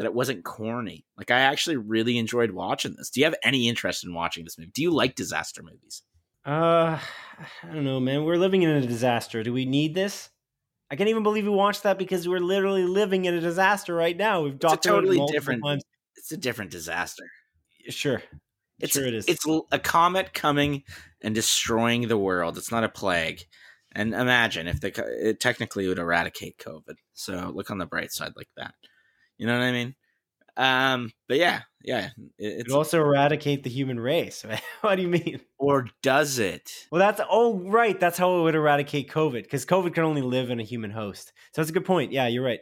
that 0.00 0.06
it 0.06 0.14
wasn't 0.14 0.42
corny. 0.44 1.04
Like 1.18 1.30
I 1.30 1.40
actually 1.40 1.76
really 1.76 2.16
enjoyed 2.16 2.52
watching 2.52 2.94
this. 2.96 3.10
Do 3.10 3.20
you 3.20 3.26
have 3.26 3.34
any 3.44 3.68
interest 3.68 4.02
in 4.02 4.14
watching 4.14 4.44
this 4.44 4.56
movie? 4.56 4.70
Do 4.74 4.80
you 4.80 4.90
like 4.90 5.14
disaster 5.14 5.62
movies? 5.62 6.02
Uh, 6.42 6.98
I 7.62 7.66
don't 7.66 7.84
know, 7.84 8.00
man. 8.00 8.24
We're 8.24 8.38
living 8.38 8.62
in 8.62 8.70
a 8.70 8.80
disaster. 8.80 9.42
Do 9.42 9.52
we 9.52 9.66
need 9.66 9.94
this? 9.94 10.30
I 10.90 10.96
can't 10.96 11.10
even 11.10 11.22
believe 11.22 11.44
we 11.44 11.50
watched 11.50 11.82
that 11.82 11.98
because 11.98 12.26
we're 12.26 12.40
literally 12.40 12.84
living 12.84 13.26
in 13.26 13.34
a 13.34 13.42
disaster 13.42 13.94
right 13.94 14.16
now. 14.16 14.40
We've 14.40 14.58
talked 14.58 14.76
it's 14.76 14.86
a 14.86 14.88
totally 14.88 15.22
different. 15.30 15.62
Times. 15.62 15.84
It's 16.16 16.32
a 16.32 16.38
different 16.38 16.70
disaster. 16.70 17.24
Sure, 17.90 18.22
it's 18.78 18.94
sure 18.94 19.04
it 19.06 19.12
is. 19.12 19.28
It's 19.28 19.44
a 19.70 19.78
comet 19.78 20.32
coming 20.32 20.84
and 21.20 21.34
destroying 21.34 22.08
the 22.08 22.16
world. 22.16 22.56
It's 22.56 22.72
not 22.72 22.84
a 22.84 22.88
plague. 22.88 23.42
And 23.92 24.14
imagine 24.14 24.66
if 24.66 24.80
the 24.80 24.94
it 25.20 25.40
technically 25.40 25.88
would 25.88 25.98
eradicate 25.98 26.56
COVID. 26.56 26.94
So 27.12 27.52
look 27.54 27.70
on 27.70 27.76
the 27.76 27.84
bright 27.84 28.12
side 28.12 28.32
like 28.34 28.48
that. 28.56 28.72
You 29.40 29.46
know 29.46 29.58
what 29.58 29.64
I 29.64 29.72
mean? 29.72 29.94
Um, 30.54 31.10
but 31.26 31.38
yeah, 31.38 31.62
yeah. 31.82 32.10
It, 32.38 32.66
it's 32.66 32.74
also 32.74 33.00
eradicate 33.00 33.62
the 33.62 33.70
human 33.70 33.98
race. 33.98 34.44
what 34.82 34.96
do 34.96 35.02
you 35.02 35.08
mean? 35.08 35.40
Or 35.56 35.86
does 36.02 36.38
it? 36.38 36.70
Well, 36.92 36.98
that's 36.98 37.22
oh 37.30 37.58
right. 37.60 37.98
That's 37.98 38.18
how 38.18 38.38
it 38.38 38.42
would 38.42 38.54
eradicate 38.54 39.10
COVID 39.10 39.44
because 39.44 39.64
COVID 39.64 39.94
can 39.94 40.04
only 40.04 40.20
live 40.20 40.50
in 40.50 40.60
a 40.60 40.62
human 40.62 40.90
host. 40.90 41.32
So 41.54 41.62
that's 41.62 41.70
a 41.70 41.72
good 41.72 41.86
point. 41.86 42.12
Yeah, 42.12 42.26
you're 42.26 42.44
right. 42.44 42.60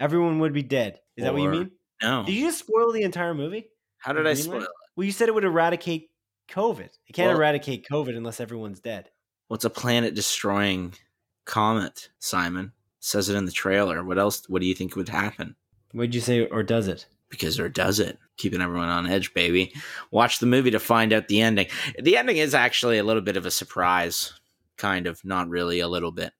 Everyone 0.00 0.38
would 0.38 0.54
be 0.54 0.62
dead. 0.62 1.00
Is 1.18 1.22
or, 1.22 1.24
that 1.26 1.32
what 1.34 1.42
you 1.42 1.50
mean? 1.50 1.70
No. 2.02 2.24
Did 2.24 2.34
you 2.34 2.46
just 2.46 2.60
spoil 2.60 2.92
the 2.92 3.02
entire 3.02 3.34
movie? 3.34 3.68
How 3.98 4.14
did 4.14 4.26
I 4.26 4.32
spoil 4.32 4.62
it? 4.62 4.68
Well, 4.96 5.04
you 5.04 5.12
said 5.12 5.28
it 5.28 5.34
would 5.34 5.44
eradicate 5.44 6.08
COVID. 6.50 6.88
It 7.08 7.12
can't 7.12 7.28
Well- 7.28 7.36
eradicate 7.36 7.86
COVID 7.90 8.16
unless 8.16 8.40
everyone's 8.40 8.80
dead. 8.80 9.10
What's 9.48 9.66
a 9.66 9.70
planet 9.70 10.14
destroying 10.14 10.94
comet, 11.44 12.08
Simon? 12.20 12.72
Says 13.00 13.28
it 13.28 13.36
in 13.36 13.44
the 13.44 13.52
trailer. 13.52 14.02
What 14.02 14.18
else 14.18 14.48
what 14.48 14.62
do 14.62 14.66
you 14.66 14.74
think 14.74 14.96
would 14.96 15.10
happen? 15.10 15.56
What'd 15.96 16.14
you 16.14 16.20
say, 16.20 16.46
or 16.46 16.62
does 16.62 16.88
it? 16.88 17.06
Because 17.30 17.58
or 17.58 17.70
does 17.70 18.00
it? 18.00 18.18
Keeping 18.36 18.60
everyone 18.60 18.90
on 18.90 19.06
edge, 19.06 19.32
baby. 19.32 19.72
Watch 20.10 20.40
the 20.40 20.46
movie 20.46 20.70
to 20.72 20.78
find 20.78 21.10
out 21.10 21.28
the 21.28 21.40
ending. 21.40 21.68
The 21.98 22.18
ending 22.18 22.36
is 22.36 22.54
actually 22.54 22.98
a 22.98 23.04
little 23.04 23.22
bit 23.22 23.38
of 23.38 23.46
a 23.46 23.50
surprise, 23.50 24.34
kind 24.76 25.06
of, 25.06 25.24
not 25.24 25.48
really 25.48 25.80
a 25.80 25.88
little 25.88 26.12
bit. 26.12 26.34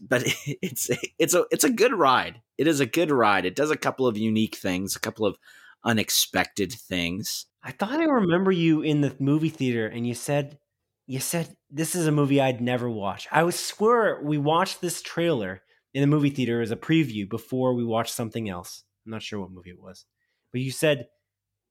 But 0.00 0.22
it's 0.46 0.90
it's 1.18 1.34
a 1.34 1.44
it's 1.50 1.64
a 1.64 1.70
good 1.70 1.92
ride. 1.92 2.40
It 2.56 2.66
is 2.66 2.80
a 2.80 2.86
good 2.86 3.10
ride. 3.10 3.44
It 3.44 3.56
does 3.56 3.70
a 3.70 3.76
couple 3.76 4.06
of 4.06 4.16
unique 4.16 4.56
things, 4.56 4.96
a 4.96 5.00
couple 5.00 5.26
of 5.26 5.36
unexpected 5.84 6.72
things. 6.72 7.44
I 7.62 7.72
thought 7.72 8.00
I 8.00 8.04
remember 8.04 8.52
you 8.52 8.80
in 8.80 9.02
the 9.02 9.14
movie 9.20 9.50
theater, 9.50 9.86
and 9.86 10.06
you 10.06 10.14
said, 10.14 10.58
you 11.06 11.20
said 11.20 11.54
this 11.70 11.94
is 11.94 12.06
a 12.06 12.12
movie 12.12 12.40
I'd 12.40 12.62
never 12.62 12.88
watch. 12.88 13.28
I 13.30 13.42
was 13.42 13.58
swear 13.58 14.20
we 14.22 14.38
watched 14.38 14.80
this 14.80 15.02
trailer 15.02 15.62
in 15.94 16.00
the 16.00 16.06
movie 16.06 16.30
theater 16.30 16.60
as 16.60 16.70
a 16.70 16.76
preview 16.76 17.28
before 17.28 17.74
we 17.74 17.84
watched 17.84 18.14
something 18.14 18.48
else. 18.48 18.84
I'm 19.06 19.12
not 19.12 19.22
sure 19.22 19.40
what 19.40 19.50
movie 19.50 19.70
it 19.70 19.80
was, 19.80 20.04
but 20.52 20.60
you 20.60 20.70
said. 20.70 21.08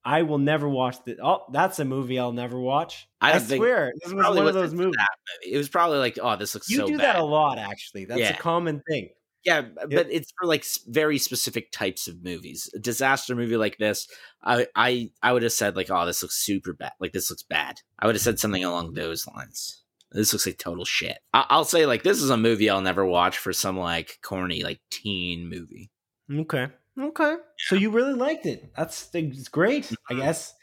I 0.04 0.24
will 0.24 0.40
never 0.40 0.68
watch 0.68 0.96
the. 1.06 1.16
Oh, 1.24 1.44
that's 1.52 1.78
a 1.78 1.86
movie 1.86 2.18
I'll 2.18 2.32
never 2.32 2.60
watch. 2.60 3.08
I 3.22 3.34
I, 3.34 3.38
swear, 3.38 3.92
this 4.04 4.12
was 4.12 4.26
one 4.36 4.48
of 4.48 4.54
those 4.56 4.74
movies. 4.74 4.96
that 4.98 5.08
movie. 5.46 5.54
It 5.54 5.58
was 5.60 5.70
probably 5.70 6.00
like, 6.00 6.18
oh, 6.20 6.36
this 6.38 6.56
looks 6.56 6.72
You 6.72 6.78
so 6.78 6.88
do 6.88 6.98
bad. 6.98 7.06
that 7.06 7.16
a 7.18 7.24
lot, 7.24 7.60
actually. 7.60 8.06
That's 8.06 8.20
Yeah. 8.20 8.32
a 8.32 8.38
common 8.38 8.82
thing. 8.90 9.10
Yeah, 9.44 9.62
but 9.62 10.08
it's 10.10 10.34
for 10.40 10.48
like 10.48 10.66
very 10.88 11.20
specific 11.20 11.72
types 11.72 12.08
of 12.08 12.24
movies. 12.24 12.68
A 12.74 12.80
disaster 12.80 13.36
movie 13.36 13.58
like 13.58 13.78
this, 13.78 14.08
I 14.44 14.66
I 14.76 15.12
I 15.22 15.34
would 15.34 15.44
have 15.44 15.52
said 15.54 15.76
like, 15.76 15.92
"Oh, 15.92 16.04
this 16.08 16.24
looks 16.24 16.44
super 16.44 16.74
bad. 16.74 16.94
Like 17.00 17.12
this 17.12 17.30
looks 17.30 17.44
bad." 17.44 17.82
I 18.00 18.08
would 18.08 18.16
have 18.16 18.24
said 18.24 18.40
something 18.40 18.64
along 18.64 18.94
those 18.94 19.28
lines. 19.28 19.84
This 20.12 20.34
looks 20.34 20.46
like 20.46 20.58
total 20.58 20.86
shit. 20.86 21.18
I- 21.34 21.46
I'll 21.50 21.64
say 21.66 21.86
like 21.86 22.04
this 22.04 22.22
is 22.22 22.30
a 22.30 22.38
movie 22.38 22.70
I'll 22.70 22.82
never 22.82 23.06
watch 23.06 23.38
for 23.38 23.54
some 23.54 23.78
like 23.78 24.20
corny 24.22 24.64
like 24.64 24.82
teen 24.90 25.48
movie. 25.48 25.90
Okay. 26.32 26.68
Okay. 27.00 27.36
So 27.58 27.76
you 27.76 27.90
really 27.92 28.14
liked 28.14 28.46
it. 28.46 28.72
That's 28.76 29.10
it's 29.14 29.48
great, 29.48 29.92
I 30.10 30.14
Mhm. 30.14 30.18
guess. 30.20 30.54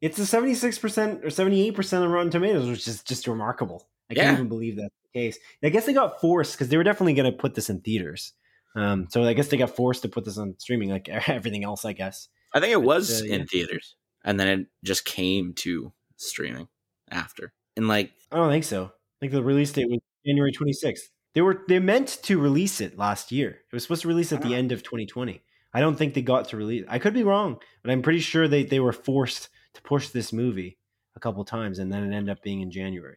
It's 0.00 0.18
a 0.18 0.26
76% 0.26 1.24
or 1.24 1.28
78% 1.30 2.02
on 2.02 2.10
Rotten 2.10 2.30
Tomatoes, 2.30 2.68
which 2.68 2.86
is 2.88 3.02
just 3.02 3.26
remarkable. 3.26 3.88
I 4.10 4.14
Yeah. 4.14 4.24
can't 4.24 4.34
even 4.38 4.48
believe 4.48 4.76
that's 4.76 4.94
the 5.12 5.18
case. 5.18 5.38
I 5.62 5.68
guess 5.70 5.86
they 5.86 5.92
got 5.92 6.20
forced 6.20 6.52
because 6.54 6.68
they 6.68 6.76
were 6.76 6.84
definitely 6.84 7.14
going 7.14 7.30
to 7.30 7.36
put 7.36 7.54
this 7.54 7.68
in 7.70 7.80
theaters. 7.80 8.32
Um, 8.74 9.08
so 9.10 9.24
I 9.24 9.32
guess 9.32 9.48
they 9.48 9.56
got 9.56 9.74
forced 9.74 10.02
to 10.02 10.08
put 10.08 10.24
this 10.26 10.36
on 10.38 10.54
streaming 10.58 10.90
like 10.90 11.08
everything 11.28 11.64
else, 11.64 11.84
I 11.84 11.92
guess. 11.94 12.28
I 12.54 12.60
think 12.60 12.72
it 12.72 12.82
was 12.82 13.22
uh, 13.22 13.24
in 13.24 13.40
yeah. 13.40 13.46
theaters, 13.50 13.96
and 14.24 14.38
then 14.40 14.48
it 14.60 14.66
just 14.84 15.04
came 15.04 15.52
to 15.54 15.92
streaming 16.16 16.68
after. 17.10 17.52
And 17.76 17.88
like, 17.88 18.12
I 18.32 18.36
don't 18.36 18.50
think 18.50 18.64
so. 18.64 18.84
I 18.86 18.90
think 19.20 19.32
the 19.32 19.42
release 19.42 19.72
date 19.72 19.88
was 19.90 20.00
January 20.26 20.52
26th. 20.52 21.00
They 21.34 21.40
were 21.42 21.64
they 21.68 21.78
meant 21.78 22.18
to 22.22 22.38
release 22.38 22.80
it 22.80 22.96
last 22.98 23.30
year. 23.30 23.50
It 23.50 23.74
was 23.74 23.82
supposed 23.82 24.02
to 24.02 24.08
release 24.08 24.32
at 24.32 24.42
the 24.42 24.54
Ah. 24.54 24.58
end 24.58 24.72
of 24.72 24.82
2020. 24.82 25.42
I 25.74 25.80
don't 25.80 25.96
think 25.96 26.14
they 26.14 26.22
got 26.22 26.48
to 26.48 26.56
release. 26.56 26.84
I 26.88 26.98
could 26.98 27.12
be 27.12 27.22
wrong, 27.22 27.58
but 27.82 27.90
I'm 27.90 28.00
pretty 28.02 28.20
sure 28.20 28.48
they 28.48 28.62
they 28.64 28.80
were 28.80 28.92
forced 28.94 29.48
to 29.74 29.82
push 29.82 30.08
this 30.08 30.32
movie 30.32 30.78
a 31.14 31.20
couple 31.20 31.44
times, 31.44 31.78
and 31.78 31.92
then 31.92 32.02
it 32.10 32.16
ended 32.16 32.30
up 32.32 32.42
being 32.42 32.60
in 32.62 32.70
January. 32.70 33.16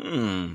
hmm, 0.00 0.54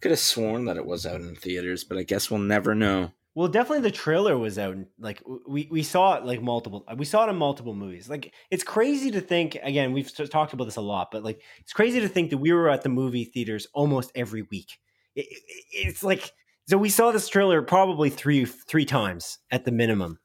could 0.00 0.10
have 0.10 0.18
sworn 0.18 0.64
that 0.64 0.76
it 0.76 0.86
was 0.86 1.04
out 1.06 1.20
in 1.20 1.36
theaters, 1.36 1.84
but 1.84 1.98
I 1.98 2.02
guess 2.02 2.30
we'll 2.30 2.40
never 2.40 2.74
know. 2.74 3.12
Well, 3.34 3.48
definitely 3.48 3.82
the 3.88 3.96
trailer 3.96 4.36
was 4.36 4.58
out. 4.58 4.76
Like 4.98 5.22
we 5.48 5.66
we 5.70 5.82
saw 5.82 6.16
it 6.16 6.24
like 6.24 6.42
multiple. 6.42 6.84
We 6.96 7.06
saw 7.06 7.26
it 7.26 7.30
in 7.30 7.36
multiple 7.36 7.74
movies. 7.74 8.08
Like 8.10 8.34
it's 8.50 8.62
crazy 8.62 9.10
to 9.12 9.20
think. 9.20 9.56
Again, 9.62 9.92
we've 9.92 10.14
t- 10.14 10.26
talked 10.26 10.52
about 10.52 10.64
this 10.64 10.76
a 10.76 10.82
lot, 10.82 11.10
but 11.10 11.22
like 11.22 11.42
it's 11.60 11.72
crazy 11.72 12.00
to 12.00 12.08
think 12.08 12.30
that 12.30 12.38
we 12.38 12.52
were 12.52 12.68
at 12.68 12.82
the 12.82 12.90
movie 12.90 13.24
theaters 13.24 13.66
almost 13.72 14.12
every 14.14 14.42
week. 14.42 14.78
It, 15.14 15.26
it, 15.30 15.64
it's 15.72 16.02
like 16.02 16.32
so 16.68 16.76
we 16.76 16.90
saw 16.90 17.10
this 17.10 17.28
trailer 17.28 17.62
probably 17.62 18.10
three 18.10 18.44
three 18.44 18.84
times 18.84 19.38
at 19.50 19.64
the 19.64 19.72
minimum, 19.72 20.18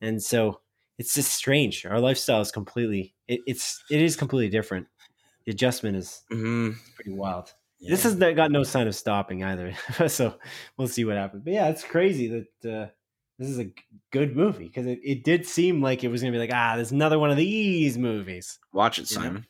and 0.00 0.20
so 0.20 0.60
it's 0.98 1.14
just 1.14 1.32
strange. 1.32 1.86
Our 1.86 2.00
lifestyle 2.00 2.40
is 2.40 2.50
completely. 2.50 3.14
It, 3.28 3.40
it's 3.46 3.84
it 3.88 4.02
is 4.02 4.16
completely 4.16 4.50
different. 4.50 4.88
The 5.44 5.52
adjustment 5.52 5.96
is 5.96 6.24
hmm 6.28 6.72
pretty 6.96 7.12
wild. 7.12 7.54
This 7.80 8.02
has 8.02 8.14
got 8.16 8.50
no 8.50 8.64
sign 8.64 8.86
of 8.86 8.94
stopping 8.94 9.44
either. 9.44 9.74
so 10.08 10.34
we'll 10.76 10.88
see 10.88 11.04
what 11.04 11.16
happens. 11.16 11.42
But 11.44 11.52
yeah, 11.52 11.68
it's 11.68 11.84
crazy 11.84 12.28
that 12.62 12.70
uh, 12.70 12.90
this 13.38 13.48
is 13.48 13.58
a 13.60 13.70
good 14.10 14.36
movie 14.36 14.66
because 14.66 14.86
it, 14.86 15.00
it 15.04 15.24
did 15.24 15.46
seem 15.46 15.80
like 15.80 16.02
it 16.02 16.08
was 16.08 16.20
going 16.20 16.32
to 16.32 16.36
be 16.36 16.40
like, 16.40 16.52
ah, 16.52 16.74
there's 16.74 16.92
another 16.92 17.18
one 17.18 17.30
of 17.30 17.36
these 17.36 17.96
movies. 17.96 18.58
watch 18.72 18.98
it, 18.98 19.10
you 19.10 19.16
know? 19.18 19.22
Simon. 19.22 19.46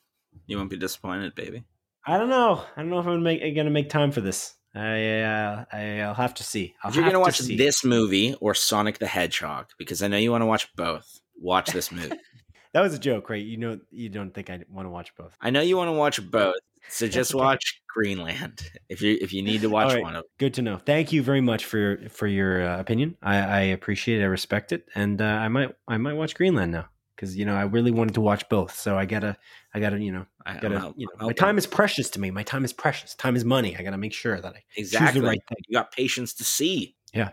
You 0.47 0.57
won't 0.59 0.70
be 0.70 0.76
disappointed, 0.76 1.35
baby. 1.35 1.64
I 2.07 2.16
don't 2.16 2.31
know. 2.31 2.64
I 2.76 2.81
don't 2.81 2.91
know 2.91 3.01
if 3.01 3.07
I'm 3.07 3.22
make, 3.22 3.41
going 3.41 3.66
to 3.66 3.70
make 3.70 3.91
time 3.91 4.12
for 4.12 4.20
this. 4.20 4.55
I, 4.74 5.20
uh, 5.20 5.64
I 5.72 6.01
I'll 6.01 6.14
have 6.14 6.35
to 6.35 6.45
see. 6.45 6.74
I'll 6.83 6.91
If 6.91 6.97
you're 6.97 7.05
gonna 7.05 7.14
to 7.14 7.20
watch 7.20 7.39
see. 7.41 7.57
this 7.57 7.85
movie 7.85 8.35
or 8.41 8.55
Sonic 8.55 8.99
the 8.99 9.07
Hedgehog, 9.07 9.66
because 9.79 10.03
I 10.03 10.09
know 10.09 10.18
you 10.18 10.31
want 10.31 10.43
to 10.43 10.47
watch 10.47 10.74
both, 10.76 11.20
watch 11.41 11.70
this 11.70 11.91
movie. 11.91 12.12
that 12.74 12.81
was 12.81 12.95
a 12.95 12.99
joke, 12.99 13.31
right? 13.31 13.45
You 13.45 13.57
know, 13.57 13.81
you 13.91 14.09
don't 14.09 14.33
think 14.33 14.51
I 14.51 14.61
want 14.70 14.87
to 14.87 14.91
watch 14.91 15.14
both. 15.16 15.37
I 15.41 15.51
know 15.51 15.62
you 15.62 15.76
want 15.76 15.89
to 15.89 15.93
watch 15.93 16.31
both, 16.31 16.55
so 16.89 17.09
just 17.09 17.35
watch 17.35 17.81
Greenland 17.89 18.70
if 18.89 19.03
you 19.03 19.18
if 19.20 19.33
you 19.33 19.43
need 19.43 19.62
to 19.62 19.68
watch 19.68 19.95
right. 19.95 20.03
one 20.03 20.16
of. 20.16 20.24
Good 20.39 20.55
to 20.55 20.62
know. 20.62 20.79
Thank 20.79 21.12
you 21.12 21.22
very 21.22 21.41
much 21.41 21.64
for 21.64 21.79
your 21.79 22.09
for 22.09 22.26
your 22.26 22.62
uh, 22.62 22.81
opinion. 22.81 23.16
I, 23.22 23.37
I 23.37 23.61
appreciate 23.61 24.20
it. 24.20 24.24
I 24.24 24.26
respect 24.26 24.72
it, 24.72 24.87
and 24.95 25.20
uh, 25.20 25.24
I 25.24 25.49
might 25.49 25.74
I 25.87 25.97
might 25.97 26.14
watch 26.14 26.35
Greenland 26.35 26.72
now 26.72 26.89
because 27.16 27.37
you 27.37 27.45
know 27.45 27.55
I 27.55 27.62
really 27.62 27.91
wanted 27.91 28.14
to 28.14 28.20
watch 28.20 28.49
both. 28.49 28.79
So 28.79 28.97
I 28.97 29.05
gotta 29.05 29.37
I 29.74 29.81
gotta 29.81 29.99
you 30.01 30.12
know 30.12 30.26
I, 30.47 30.59
gotta 30.59 30.79
help- 30.79 30.95
you 30.97 31.07
know 31.07 31.26
my 31.26 31.33
time 31.33 31.59
is 31.59 31.66
precious 31.66 32.11
to 32.11 32.20
me. 32.20 32.31
My 32.31 32.43
time 32.43 32.64
is 32.64 32.72
precious. 32.72 33.14
Time 33.14 33.37
is 33.37 33.45
money. 33.45 33.76
I 33.76 33.83
gotta 33.83 33.99
make 33.99 34.12
sure 34.12 34.41
that 34.41 34.55
I 34.55 34.62
exactly. 34.76 35.20
right 35.20 35.41
thing. 35.49 35.59
You 35.66 35.79
got 35.79 35.93
patience 35.93 36.35
to 36.35 36.45
see. 36.45 36.97
Yeah, 37.12 37.31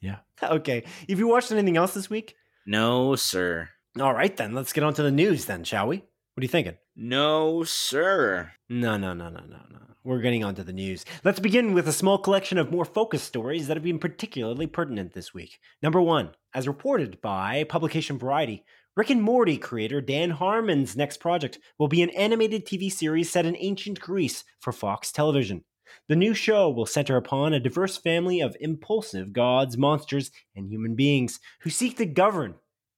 yeah. 0.00 0.16
Okay. 0.42 0.82
Have 1.08 1.20
you 1.20 1.28
watched 1.28 1.52
anything 1.52 1.76
else 1.76 1.94
this 1.94 2.10
week? 2.10 2.34
No, 2.66 3.14
sir. 3.14 3.68
All 4.00 4.12
right 4.12 4.36
then. 4.36 4.54
Let's 4.54 4.72
get 4.72 4.82
on 4.82 4.92
to 4.94 5.02
the 5.02 5.12
news 5.12 5.44
then, 5.44 5.62
shall 5.62 5.86
we? 5.86 6.02
What 6.34 6.40
are 6.40 6.44
you 6.44 6.48
thinking? 6.48 6.78
No, 6.96 7.62
sir. 7.62 8.52
No, 8.70 8.96
no, 8.96 9.12
no, 9.12 9.28
no, 9.28 9.40
no, 9.40 9.58
no. 9.70 9.78
We're 10.02 10.22
getting 10.22 10.42
onto 10.42 10.62
the 10.62 10.72
news. 10.72 11.04
Let's 11.24 11.40
begin 11.40 11.74
with 11.74 11.86
a 11.86 11.92
small 11.92 12.16
collection 12.16 12.56
of 12.56 12.70
more 12.72 12.86
focused 12.86 13.26
stories 13.26 13.66
that 13.66 13.76
have 13.76 13.84
been 13.84 13.98
particularly 13.98 14.66
pertinent 14.66 15.12
this 15.12 15.34
week. 15.34 15.58
Number 15.82 16.00
one, 16.00 16.30
as 16.54 16.66
reported 16.66 17.20
by 17.20 17.64
publication 17.64 18.18
Variety, 18.18 18.64
Rick 18.96 19.10
and 19.10 19.22
Morty 19.22 19.58
creator 19.58 20.00
Dan 20.00 20.30
Harmon's 20.30 20.96
next 20.96 21.20
project 21.20 21.58
will 21.78 21.88
be 21.88 22.00
an 22.00 22.08
animated 22.10 22.64
TV 22.64 22.90
series 22.90 23.30
set 23.30 23.44
in 23.44 23.54
ancient 23.58 24.00
Greece 24.00 24.42
for 24.58 24.72
Fox 24.72 25.12
Television. 25.12 25.64
The 26.08 26.16
new 26.16 26.32
show 26.32 26.70
will 26.70 26.86
center 26.86 27.18
upon 27.18 27.52
a 27.52 27.60
diverse 27.60 27.98
family 27.98 28.40
of 28.40 28.56
impulsive 28.58 29.34
gods, 29.34 29.76
monsters, 29.76 30.30
and 30.56 30.70
human 30.70 30.94
beings 30.94 31.40
who 31.60 31.68
seek 31.68 31.98
to 31.98 32.06
govern 32.06 32.54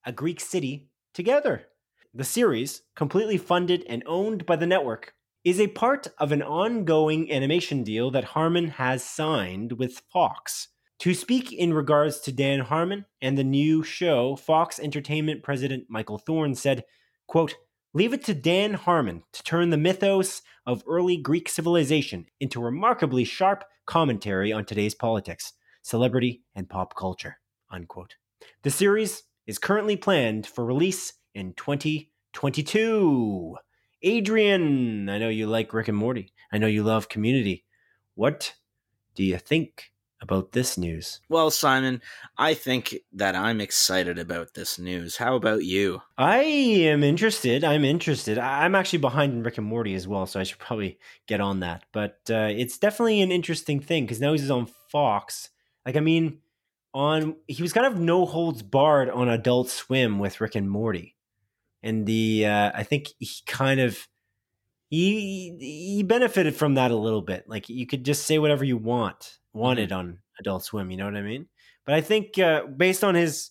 a 0.07 0.13
Greek 0.13 0.39
city 0.41 0.89
together. 1.13 1.67
The 2.17 2.23
series, 2.23 2.83
completely 2.95 3.37
funded 3.37 3.85
and 3.89 4.05
owned 4.07 4.47
by 4.47 4.55
the 4.55 4.69
network, 4.69 5.15
is 5.43 5.59
a 5.59 5.67
part 5.67 6.07
of 6.17 6.31
an 6.31 6.43
ongoing 6.43 7.33
animation 7.33 7.83
deal 7.83 8.13
that 8.13 8.23
Harmon 8.23 8.69
has 8.69 9.03
signed 9.03 9.73
with 9.73 10.01
Fox. 10.13 10.69
To 11.01 11.13
speak 11.13 11.53
in 11.53 11.75
regards 11.75 12.21
to 12.21 12.31
Dan 12.31 12.61
Harmon 12.61 13.07
and 13.21 13.37
the 13.37 13.43
new 13.43 13.83
show, 13.83 14.37
Fox 14.37 14.79
Entertainment 14.79 15.43
president 15.43 15.87
Michael 15.89 16.19
Thorn 16.19 16.55
said, 16.55 16.85
quote, 17.27 17.57
Leave 17.93 18.13
it 18.13 18.23
to 18.27 18.35
Dan 18.35 18.75
Harmon 18.75 19.25
to 19.33 19.43
turn 19.43 19.71
the 19.71 19.77
mythos 19.77 20.41
of 20.67 20.85
early 20.87 21.17
Greek 21.17 21.49
civilization 21.49 22.27
into 22.39 22.63
remarkably 22.63 23.25
sharp 23.25 23.65
commentary 23.87 24.53
on 24.53 24.65
today's 24.65 24.95
politics, 24.95 25.55
celebrity, 25.83 26.45
and 26.55 26.69
pop 26.69 26.95
culture. 26.95 27.39
Unquote. 27.73 28.15
The 28.63 28.71
series 28.71 29.25
is 29.49 29.59
currently 29.59 29.97
planned 29.97 30.47
for 30.47 30.65
release 30.65 31.15
in 31.35 31.55
2022. 31.55 33.57
Adrian, 34.03 35.09
I 35.09 35.19
know 35.19 35.29
you 35.29 35.47
like 35.47 35.73
Rick 35.73 35.89
and 35.89 35.97
Morty. 35.97 36.33
I 36.53 36.59
know 36.59 36.67
you 36.67 36.83
love 36.83 37.09
community. 37.09 37.65
What 38.15 38.55
do 39.15 39.25
you 39.25 39.39
think 39.39 39.93
about 40.21 40.53
this 40.53 40.77
news? 40.77 41.21
Well, 41.29 41.51
Simon, 41.51 42.03
I 42.37 42.55
think 42.55 42.97
that 43.13 43.37
I'm 43.37 43.61
excited 43.61 44.19
about 44.19 44.55
this 44.55 44.79
news. 44.79 45.17
How 45.17 45.37
about 45.37 45.65
you? 45.65 46.03
I 46.19 46.43
am 46.43 47.03
interested. 47.03 47.63
I'm 47.63 47.85
interested. 47.85 48.39
I'm 48.39 48.75
actually 48.75 49.01
behind 49.01 49.33
in 49.33 49.43
Rick 49.43 49.59
and 49.59 49.67
Morty 49.67 49.95
as 49.95 50.09
well, 50.09 50.27
so 50.27 50.41
I 50.41 50.43
should 50.43 50.59
probably 50.59 50.99
get 51.27 51.41
on 51.41 51.61
that. 51.61 51.85
But 51.93 52.19
uh, 52.31 52.49
it's 52.51 52.79
definitely 52.79 53.23
an 53.23 53.33
interesting 53.33 53.81
thing 53.81 54.05
because 54.05 54.21
now 54.21 54.33
he's 54.33 54.51
on 54.51 54.67
Fox. 54.91 55.51
Like, 55.87 55.97
I 55.97 56.01
mean, 56.01 56.41
on 56.95 57.37
he 57.47 57.63
was 57.63 57.73
kind 57.73 57.87
of 57.87 57.99
no 57.99 58.25
holds 58.25 58.63
barred 58.63 59.11
on 59.11 59.29
Adult 59.29 59.69
Swim 59.69 60.19
with 60.19 60.41
Rick 60.41 60.55
and 60.55 60.71
Morty, 60.71 61.14
and 61.85 62.07
the 62.07 62.47
uh, 62.47 62.73
I 62.75 62.83
think 62.83 63.11
he 63.19 63.29
kind 63.47 63.79
of 63.79 64.09
he 64.89 65.57
he 65.61 66.03
benefited 66.03 66.57
from 66.57 66.75
that 66.75 66.91
a 66.91 66.97
little 66.97 67.23
bit. 67.23 67.45
Like, 67.47 67.69
you 67.69 67.87
could 67.87 68.05
just 68.05 68.27
say 68.27 68.39
whatever 68.39 68.65
you 68.65 68.77
want 68.77 69.39
wanted 69.53 69.93
on 69.93 70.19
Adult 70.41 70.65
Swim. 70.65 70.91
You 70.91 70.97
know 70.97 71.05
what 71.05 71.17
I 71.17 71.23
mean? 71.23 71.47
But 71.85 71.95
I 71.95 72.01
think 72.01 72.39
uh, 72.39 72.67
based 72.67 73.05
on 73.05 73.15
his 73.15 73.51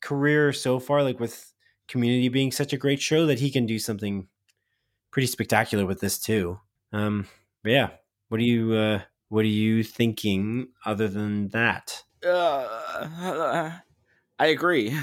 career 0.00 0.52
so 0.52 0.80
far, 0.80 1.02
like 1.02 1.20
with 1.20 1.52
Community 1.86 2.28
being 2.28 2.52
such 2.52 2.72
a 2.72 2.76
great 2.76 3.00
show, 3.00 3.26
that 3.26 3.38
he 3.38 3.50
can 3.50 3.64
do 3.64 3.78
something 3.78 4.28
pretty 5.10 5.26
spectacular 5.26 5.86
with 5.86 6.00
this 6.00 6.18
too. 6.18 6.60
Um, 6.92 7.26
but 7.62 7.72
yeah, 7.72 7.88
what 8.28 8.40
are 8.40 8.44
you 8.44 8.74
uh, 8.74 9.00
what 9.28 9.44
are 9.44 9.48
you 9.48 9.82
thinking 9.82 10.68
other 10.84 11.08
than 11.08 11.48
that? 11.48 12.02
Uh, 12.26 13.72
I 14.38 14.46
agree, 14.46 14.96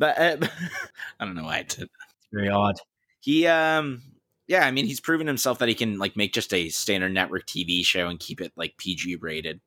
but 0.00 0.18
uh, 0.18 0.36
I 1.20 1.24
don't 1.24 1.36
know 1.36 1.44
why 1.44 1.58
I 1.58 1.62
did. 1.62 1.82
It's 1.82 2.28
very 2.32 2.48
odd. 2.48 2.76
He 3.20 3.46
um 3.46 4.02
yeah, 4.48 4.66
I 4.66 4.72
mean 4.72 4.86
he's 4.86 4.98
proven 4.98 5.28
himself 5.28 5.58
that 5.58 5.68
he 5.68 5.74
can 5.76 5.98
like 5.98 6.16
make 6.16 6.32
just 6.32 6.52
a 6.52 6.70
standard 6.70 7.12
network 7.12 7.46
TV 7.46 7.84
show 7.84 8.08
and 8.08 8.18
keep 8.18 8.40
it 8.40 8.52
like 8.56 8.78
PG 8.78 9.16
rated, 9.16 9.60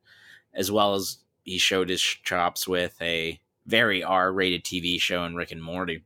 as 0.52 0.70
well 0.70 0.94
as 0.94 1.18
he 1.44 1.56
showed 1.56 1.88
his 1.88 2.02
chops 2.02 2.68
with 2.68 3.00
a 3.00 3.40
very 3.66 4.02
R 4.02 4.32
rated 4.32 4.64
TV 4.64 5.00
show 5.00 5.24
in 5.24 5.36
Rick 5.36 5.52
and 5.52 5.62
Morty. 5.62 6.02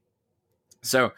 So 0.83 1.13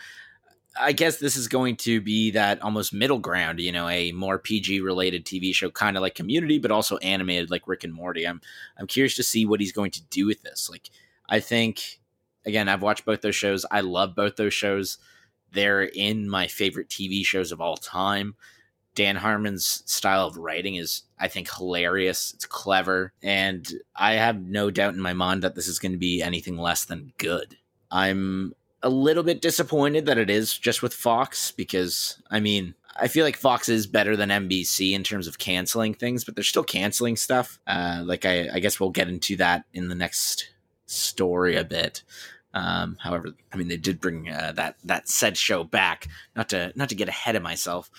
I 0.80 0.92
guess 0.92 1.16
this 1.16 1.36
is 1.36 1.48
going 1.48 1.76
to 1.78 2.00
be 2.00 2.30
that 2.30 2.62
almost 2.62 2.94
middle 2.94 3.18
ground, 3.18 3.58
you 3.58 3.72
know, 3.72 3.88
a 3.88 4.12
more 4.12 4.38
PG 4.38 4.80
related 4.80 5.26
TV 5.26 5.52
show, 5.52 5.68
kind 5.68 5.96
of 5.96 6.00
like 6.00 6.14
Community, 6.14 6.60
but 6.60 6.70
also 6.70 6.96
animated 6.98 7.50
like 7.50 7.66
Rick 7.66 7.82
and 7.82 7.92
Morty. 7.92 8.26
I'm 8.26 8.40
I'm 8.78 8.86
curious 8.86 9.16
to 9.16 9.24
see 9.24 9.44
what 9.44 9.60
he's 9.60 9.72
going 9.72 9.90
to 9.90 10.02
do 10.04 10.26
with 10.26 10.42
this. 10.42 10.70
Like, 10.70 10.90
I 11.28 11.40
think 11.40 11.99
again, 12.46 12.68
I've 12.68 12.82
watched 12.82 13.04
both 13.04 13.20
those 13.20 13.36
shows. 13.36 13.66
I 13.70 13.80
love 13.80 14.14
both 14.14 14.36
those 14.36 14.54
shows. 14.54 14.98
They're 15.52 15.82
in 15.82 16.28
my 16.28 16.46
favorite 16.46 16.88
TV 16.88 17.24
shows 17.24 17.52
of 17.52 17.60
all 17.60 17.76
time. 17.76 18.34
Dan 18.94 19.16
Harmon's 19.16 19.82
style 19.86 20.26
of 20.26 20.36
writing 20.36 20.74
is, 20.74 21.02
I 21.18 21.28
think, 21.28 21.52
hilarious. 21.52 22.32
It's 22.34 22.46
clever. 22.46 23.12
And 23.22 23.70
I 23.94 24.14
have 24.14 24.42
no 24.42 24.70
doubt 24.70 24.94
in 24.94 25.00
my 25.00 25.12
mind 25.12 25.42
that 25.42 25.54
this 25.54 25.68
is 25.68 25.78
going 25.78 25.92
to 25.92 25.98
be 25.98 26.22
anything 26.22 26.56
less 26.56 26.84
than 26.84 27.12
good. 27.18 27.56
I'm 27.90 28.54
a 28.82 28.88
little 28.88 29.22
bit 29.22 29.42
disappointed 29.42 30.06
that 30.06 30.18
it 30.18 30.30
is 30.30 30.56
just 30.56 30.82
with 30.82 30.94
Fox 30.94 31.52
because, 31.52 32.20
I 32.30 32.40
mean, 32.40 32.74
I 32.96 33.08
feel 33.08 33.24
like 33.24 33.36
Fox 33.36 33.68
is 33.68 33.86
better 33.86 34.16
than 34.16 34.30
NBC 34.30 34.92
in 34.92 35.04
terms 35.04 35.26
of 35.26 35.38
canceling 35.38 35.94
things, 35.94 36.24
but 36.24 36.34
they're 36.34 36.44
still 36.44 36.64
canceling 36.64 37.16
stuff. 37.16 37.58
Uh, 37.66 38.02
like, 38.04 38.24
I, 38.24 38.48
I 38.52 38.58
guess 38.58 38.80
we'll 38.80 38.90
get 38.90 39.08
into 39.08 39.36
that 39.36 39.64
in 39.72 39.88
the 39.88 39.94
next 39.94 40.50
story 40.90 41.56
a 41.56 41.64
bit. 41.64 42.02
Um, 42.52 42.96
however, 43.00 43.32
I 43.52 43.56
mean, 43.56 43.68
they 43.68 43.76
did 43.76 44.00
bring 44.00 44.28
uh, 44.28 44.52
that 44.56 44.76
that 44.84 45.08
said 45.08 45.36
show 45.36 45.62
back. 45.64 46.08
Not 46.34 46.48
to 46.50 46.72
not 46.74 46.88
to 46.88 46.94
get 46.96 47.08
ahead 47.08 47.36
of 47.36 47.42
myself, 47.42 47.90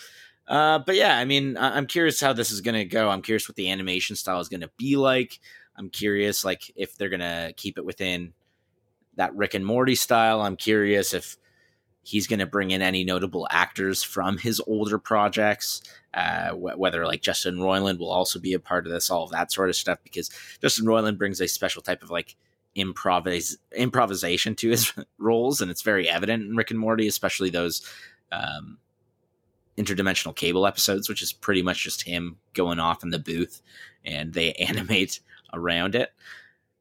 uh, 0.47 0.79
but 0.79 0.95
yeah, 0.95 1.17
I 1.17 1.23
mean, 1.25 1.55
I- 1.57 1.77
I'm 1.77 1.87
curious 1.87 2.19
how 2.19 2.33
this 2.33 2.51
is 2.51 2.61
gonna 2.61 2.85
go. 2.85 3.09
I'm 3.09 3.21
curious 3.21 3.47
what 3.47 3.55
the 3.55 3.69
animation 3.71 4.15
style 4.15 4.39
is 4.41 4.49
gonna 4.49 4.69
be 4.77 4.97
like. 4.97 5.39
I'm 5.77 5.89
curious, 5.89 6.43
like, 6.43 6.63
if 6.75 6.97
they're 6.97 7.09
gonna 7.09 7.53
keep 7.55 7.77
it 7.77 7.85
within 7.85 8.33
that 9.15 9.33
Rick 9.35 9.53
and 9.53 9.65
Morty 9.65 9.95
style. 9.95 10.41
I'm 10.41 10.57
curious 10.57 11.13
if 11.13 11.37
he's 12.03 12.27
gonna 12.27 12.45
bring 12.45 12.71
in 12.71 12.81
any 12.81 13.03
notable 13.05 13.47
actors 13.51 14.03
from 14.03 14.37
his 14.37 14.59
older 14.67 14.97
projects. 14.97 15.81
Uh, 16.13 16.49
wh- 16.51 16.77
whether 16.77 17.05
like 17.05 17.21
Justin 17.21 17.55
Roiland 17.55 17.99
will 17.99 18.11
also 18.11 18.37
be 18.37 18.51
a 18.53 18.59
part 18.59 18.85
of 18.85 18.91
this, 18.91 19.09
all 19.09 19.23
of 19.23 19.31
that 19.31 19.49
sort 19.51 19.69
of 19.69 19.77
stuff, 19.77 19.99
because 20.03 20.29
Justin 20.61 20.85
Roiland 20.85 21.17
brings 21.17 21.39
a 21.39 21.47
special 21.47 21.81
type 21.81 22.03
of 22.03 22.09
like 22.11 22.35
improvis 22.75 23.57
improvisation 23.75 24.55
to 24.55 24.69
his 24.69 24.93
roles, 25.17 25.61
and 25.61 25.71
it's 25.71 25.81
very 25.81 26.09
evident 26.09 26.43
in 26.43 26.55
Rick 26.55 26.71
and 26.71 26.79
Morty, 26.79 27.07
especially 27.07 27.49
those 27.49 27.85
um, 28.31 28.77
interdimensional 29.77 30.35
cable 30.35 30.67
episodes, 30.67 31.09
which 31.09 31.21
is 31.21 31.33
pretty 31.33 31.61
much 31.61 31.83
just 31.83 32.03
him 32.03 32.37
going 32.53 32.79
off 32.79 33.03
in 33.03 33.09
the 33.09 33.19
booth, 33.19 33.61
and 34.05 34.33
they 34.33 34.53
animate 34.53 35.19
around 35.53 35.95
it. 35.95 36.11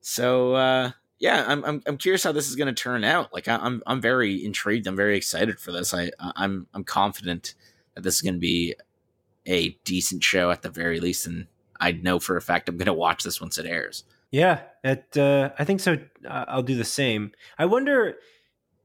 So 0.01 0.55
uh, 0.55 0.93
yeah, 1.19 1.45
I'm, 1.47 1.65
I'm 1.65 1.83
I'm 1.87 1.99
curious 1.99 2.25
how 2.25 2.33
this 2.33 2.49
is 2.49 2.57
going 2.57 2.75
to 2.75 2.83
turn 2.83 3.05
out. 3.05 3.33
Like 3.33 3.49
I, 3.49 3.57
I'm 3.57 3.83
I'm 3.87 4.01
very 4.01 4.45
intrigued. 4.45 4.87
I'm 4.87 4.97
very 4.97 5.17
excited 5.17 5.61
for 5.61 5.73
this. 5.73 5.93
I 5.93 6.11
I'm 6.19 6.67
I'm 6.75 6.85
confident 6.85 7.55
that 7.95 8.03
this 8.03 8.15
is 8.15 8.23
going 8.23 8.35
to 8.35 8.41
be 8.41 8.75
a 9.47 9.71
decent 9.85 10.23
show 10.23 10.51
at 10.51 10.63
the 10.63 10.71
very 10.71 11.01
least, 11.01 11.27
and 11.27 11.47
I 11.79 11.93
know 11.93 12.19
for 12.19 12.37
a 12.37 12.43
fact 12.43 12.69
I'm 12.69 12.77
going 12.77 12.87
to 12.87 12.93
watch 12.93 13.23
this 13.23 13.41
once 13.41 13.59
it 13.59 13.67
airs. 13.67 14.05
Yeah, 14.31 14.63
it, 14.85 15.17
uh, 15.17 15.51
I 15.59 15.65
think 15.65 15.81
so. 15.81 15.99
Uh, 16.27 16.45
I'll 16.49 16.63
do 16.63 16.77
the 16.77 16.85
same. 16.85 17.33
I 17.59 17.67
wonder. 17.67 18.17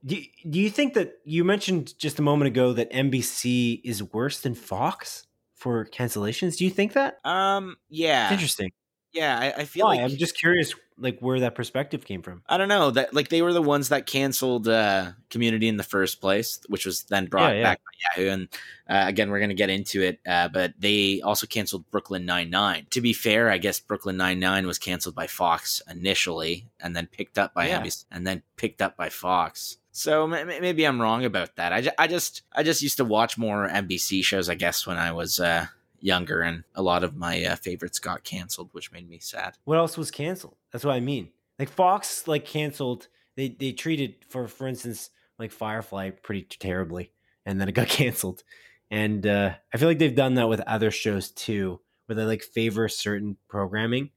Do, 0.04 0.16
do 0.48 0.60
you 0.60 0.70
think 0.70 0.94
that 0.94 1.14
you 1.24 1.42
mentioned 1.44 1.98
just 1.98 2.18
a 2.18 2.22
moment 2.22 2.48
ago 2.48 2.72
that 2.72 2.92
NBC 2.92 3.80
is 3.84 4.02
worse 4.02 4.40
than 4.40 4.54
Fox 4.54 5.26
for 5.54 5.84
cancellations? 5.86 6.56
Do 6.56 6.64
you 6.64 6.70
think 6.70 6.92
that? 6.92 7.18
Um, 7.24 7.76
yeah, 7.88 8.24
It's 8.26 8.32
interesting. 8.34 8.70
Yeah. 9.16 9.38
I, 9.38 9.62
I 9.62 9.64
feel 9.64 9.86
Why? 9.86 9.96
like 9.96 10.04
I'm 10.10 10.16
just 10.16 10.38
curious, 10.38 10.74
like 10.98 11.18
where 11.20 11.40
that 11.40 11.54
perspective 11.54 12.04
came 12.04 12.22
from. 12.22 12.42
I 12.48 12.56
don't 12.58 12.68
know 12.68 12.90
that 12.92 13.12
like 13.14 13.28
they 13.28 13.42
were 13.42 13.52
the 13.52 13.62
ones 13.62 13.88
that 13.88 14.06
canceled 14.06 14.68
uh, 14.68 15.12
Community 15.30 15.68
in 15.68 15.76
the 15.76 15.82
first 15.82 16.20
place, 16.20 16.60
which 16.68 16.86
was 16.86 17.02
then 17.04 17.26
brought 17.26 17.52
Yeah, 17.52 17.58
yeah. 17.58 17.62
back 17.64 17.80
by 17.84 18.22
Yahoo. 18.22 18.30
And 18.30 18.48
uh, 18.88 19.04
again, 19.08 19.30
we're 19.30 19.40
going 19.40 19.48
to 19.50 19.54
get 19.56 19.70
into 19.70 20.02
it, 20.02 20.20
uh, 20.26 20.48
but 20.48 20.74
they 20.78 21.20
also 21.22 21.46
canceled 21.46 21.90
Brooklyn 21.90 22.24
Nine 22.24 22.50
Nine. 22.50 22.86
To 22.90 23.00
be 23.00 23.12
fair, 23.12 23.50
I 23.50 23.58
guess 23.58 23.80
Brooklyn 23.80 24.16
Nine 24.16 24.38
Nine 24.38 24.66
was 24.66 24.78
canceled 24.78 25.14
by 25.14 25.26
Fox 25.26 25.82
initially, 25.90 26.68
and 26.80 26.94
then 26.94 27.06
picked 27.06 27.38
up 27.38 27.54
by 27.54 27.68
Yeah. 27.68 27.80
NBC, 27.82 28.04
and 28.10 28.26
then 28.26 28.42
picked 28.56 28.80
up 28.80 28.96
by 28.96 29.08
Fox. 29.08 29.78
So 29.92 30.26
maybe 30.26 30.84
I'm 30.86 31.00
wrong 31.00 31.24
about 31.24 31.56
that. 31.56 31.72
I, 31.72 31.90
I 31.98 32.06
just 32.06 32.42
I 32.54 32.62
just 32.62 32.82
used 32.82 32.98
to 32.98 33.04
watch 33.04 33.38
more 33.38 33.66
NBC 33.68 34.22
shows, 34.22 34.48
I 34.50 34.54
guess, 34.54 34.86
when 34.86 34.98
I 34.98 35.12
was 35.12 35.40
uh, 35.40 35.66
younger, 36.06 36.40
and 36.40 36.64
a 36.74 36.82
lot 36.82 37.04
of 37.04 37.16
my 37.16 37.44
uh, 37.44 37.56
favorites 37.56 37.98
got 37.98 38.24
canceled, 38.24 38.70
which 38.72 38.92
made 38.92 39.08
me 39.08 39.18
sad. 39.18 39.56
What 39.64 39.78
else 39.78 39.98
was 39.98 40.10
canceled? 40.10 40.56
That's 40.72 40.84
what 40.84 40.94
I 40.94 41.00
mean. 41.00 41.30
Like 41.58 41.68
Fox, 41.68 42.28
like 42.28 42.44
canceled. 42.44 43.08
They 43.36 43.48
they 43.48 43.72
treated 43.72 44.14
for 44.28 44.46
for 44.46 44.68
instance 44.68 45.10
like 45.38 45.50
Firefly 45.50 46.10
pretty 46.10 46.42
terribly, 46.42 47.10
and 47.44 47.60
then 47.60 47.68
it 47.68 47.72
got 47.72 47.88
canceled. 48.00 48.42
And 48.90 49.26
uh, 49.26 49.54
I 49.74 49.76
feel 49.78 49.88
like 49.88 49.98
they've 49.98 50.14
done 50.14 50.34
that 50.34 50.48
with 50.48 50.60
other 50.60 50.92
shows 50.92 51.30
too, 51.30 51.80
where 52.06 52.14
they 52.14 52.24
like 52.24 52.42
favor 52.42 52.88
certain 52.88 53.36
programming. 53.48 54.10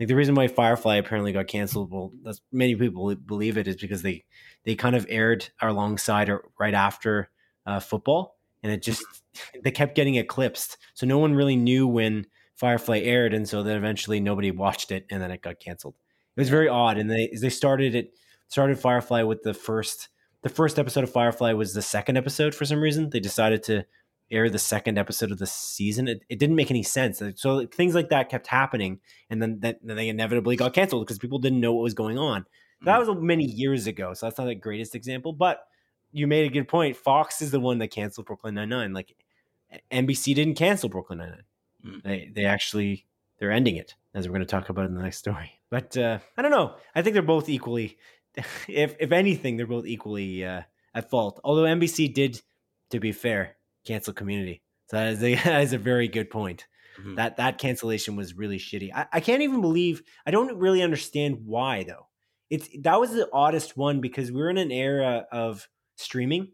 Like 0.00 0.08
the 0.08 0.16
reason 0.16 0.34
why 0.34 0.48
Firefly 0.48 0.96
apparently 0.96 1.32
got 1.32 1.46
canceled, 1.46 1.92
well, 1.92 2.10
that's, 2.24 2.40
many 2.50 2.74
people 2.74 3.14
believe 3.14 3.58
it 3.58 3.68
is 3.68 3.76
because 3.76 4.02
they 4.02 4.24
they 4.64 4.74
kind 4.74 4.96
of 4.96 5.06
aired 5.08 5.48
alongside 5.60 6.30
or 6.30 6.44
right 6.58 6.74
after 6.74 7.28
uh, 7.66 7.80
football, 7.80 8.38
and 8.64 8.72
it 8.72 8.82
just 8.82 9.04
they 9.62 9.70
kept 9.70 9.94
getting 9.94 10.16
eclipsed. 10.16 10.78
So 10.94 11.06
no 11.06 11.18
one 11.18 11.34
really 11.34 11.56
knew 11.56 11.86
when 11.86 12.26
Firefly 12.56 13.00
aired, 13.00 13.34
and 13.34 13.48
so 13.48 13.62
then 13.62 13.76
eventually 13.76 14.18
nobody 14.18 14.50
watched 14.50 14.90
it, 14.90 15.06
and 15.10 15.22
then 15.22 15.30
it 15.30 15.42
got 15.42 15.60
canceled. 15.60 15.94
It 16.36 16.40
was 16.40 16.48
very 16.48 16.68
odd, 16.68 16.98
and 16.98 17.08
they 17.08 17.32
they 17.40 17.50
started 17.50 17.94
it 17.94 18.14
started 18.48 18.78
Firefly 18.78 19.22
with 19.22 19.42
the 19.42 19.54
first 19.54 20.08
the 20.42 20.48
first 20.48 20.78
episode 20.78 21.04
of 21.04 21.10
Firefly 21.10 21.52
was 21.52 21.74
the 21.74 21.82
second 21.82 22.16
episode 22.16 22.54
for 22.54 22.64
some 22.64 22.80
reason. 22.80 23.10
They 23.10 23.20
decided 23.20 23.62
to 23.64 23.84
air 24.30 24.48
the 24.48 24.58
second 24.58 24.98
episode 24.98 25.30
of 25.30 25.38
the 25.38 25.46
season. 25.46 26.08
It, 26.08 26.24
it 26.28 26.38
didn't 26.38 26.56
make 26.56 26.70
any 26.70 26.82
sense. 26.82 27.22
So 27.36 27.66
things 27.66 27.94
like 27.94 28.08
that 28.08 28.28
kept 28.28 28.46
happening, 28.46 29.00
and 29.30 29.40
then 29.40 29.60
that, 29.60 29.78
then 29.82 29.96
they 29.96 30.08
inevitably 30.08 30.56
got 30.56 30.74
canceled 30.74 31.06
because 31.06 31.18
people 31.18 31.38
didn't 31.38 31.60
know 31.60 31.72
what 31.72 31.82
was 31.82 31.94
going 31.94 32.18
on. 32.18 32.46
That 32.82 33.00
hmm. 33.00 33.08
was 33.08 33.18
many 33.20 33.44
years 33.44 33.86
ago, 33.86 34.14
so 34.14 34.26
that's 34.26 34.38
not 34.38 34.46
the 34.46 34.54
greatest 34.54 34.94
example. 34.94 35.32
But 35.32 35.60
you 36.14 36.26
made 36.26 36.46
a 36.46 36.52
good 36.52 36.68
point. 36.68 36.96
Fox 36.96 37.42
is 37.42 37.50
the 37.50 37.60
one 37.60 37.78
that 37.78 37.88
canceled 37.88 38.26
Brooklyn 38.26 38.54
Nine 38.54 38.68
Nine. 38.68 38.92
Like 38.92 39.14
NBC 39.90 40.34
didn't 40.34 40.54
cancel 40.54 40.88
Brooklyn 40.88 41.18
Nine 41.18 41.30
Nine. 41.30 41.94
Mm. 41.96 42.02
They 42.02 42.30
they 42.34 42.44
actually 42.44 43.06
they're 43.38 43.50
ending 43.50 43.76
it, 43.76 43.94
as 44.14 44.26
we're 44.26 44.34
going 44.34 44.46
to 44.46 44.50
talk 44.50 44.68
about 44.68 44.86
in 44.86 44.94
the 44.94 45.02
next 45.02 45.18
story. 45.18 45.52
But 45.70 45.96
uh, 45.96 46.20
I 46.36 46.42
don't 46.42 46.52
know. 46.52 46.76
I 46.94 47.02
think 47.02 47.14
they're 47.14 47.22
both 47.22 47.48
equally, 47.48 47.98
if 48.68 48.94
if 49.00 49.10
anything, 49.10 49.56
they're 49.56 49.66
both 49.66 49.86
equally 49.86 50.44
uh, 50.44 50.62
at 50.94 51.10
fault. 51.10 51.40
Although 51.42 51.64
NBC 51.64 52.14
did, 52.14 52.40
to 52.90 53.00
be 53.00 53.10
fair, 53.10 53.56
cancel 53.84 54.12
Community. 54.12 54.62
So 54.88 54.98
that 54.98 55.14
is 55.14 55.22
a, 55.24 55.34
that 55.44 55.62
is 55.62 55.72
a 55.72 55.78
very 55.78 56.06
good 56.06 56.30
point. 56.30 56.68
Mhm. 57.00 57.16
That 57.16 57.38
that 57.38 57.58
cancellation 57.58 58.14
was 58.14 58.34
really 58.34 58.58
shitty. 58.58 58.92
I, 58.94 59.06
I 59.14 59.18
can't 59.18 59.42
even 59.42 59.60
believe. 59.60 60.04
I 60.24 60.30
don't 60.30 60.56
really 60.56 60.80
understand 60.80 61.44
why 61.44 61.82
though. 61.82 62.06
It's 62.50 62.68
that 62.82 63.00
was 63.00 63.10
the 63.10 63.28
oddest 63.32 63.76
one 63.76 64.00
because 64.00 64.30
we're 64.30 64.50
in 64.50 64.58
an 64.58 64.70
era 64.70 65.26
of 65.32 65.68
streaming, 65.96 66.48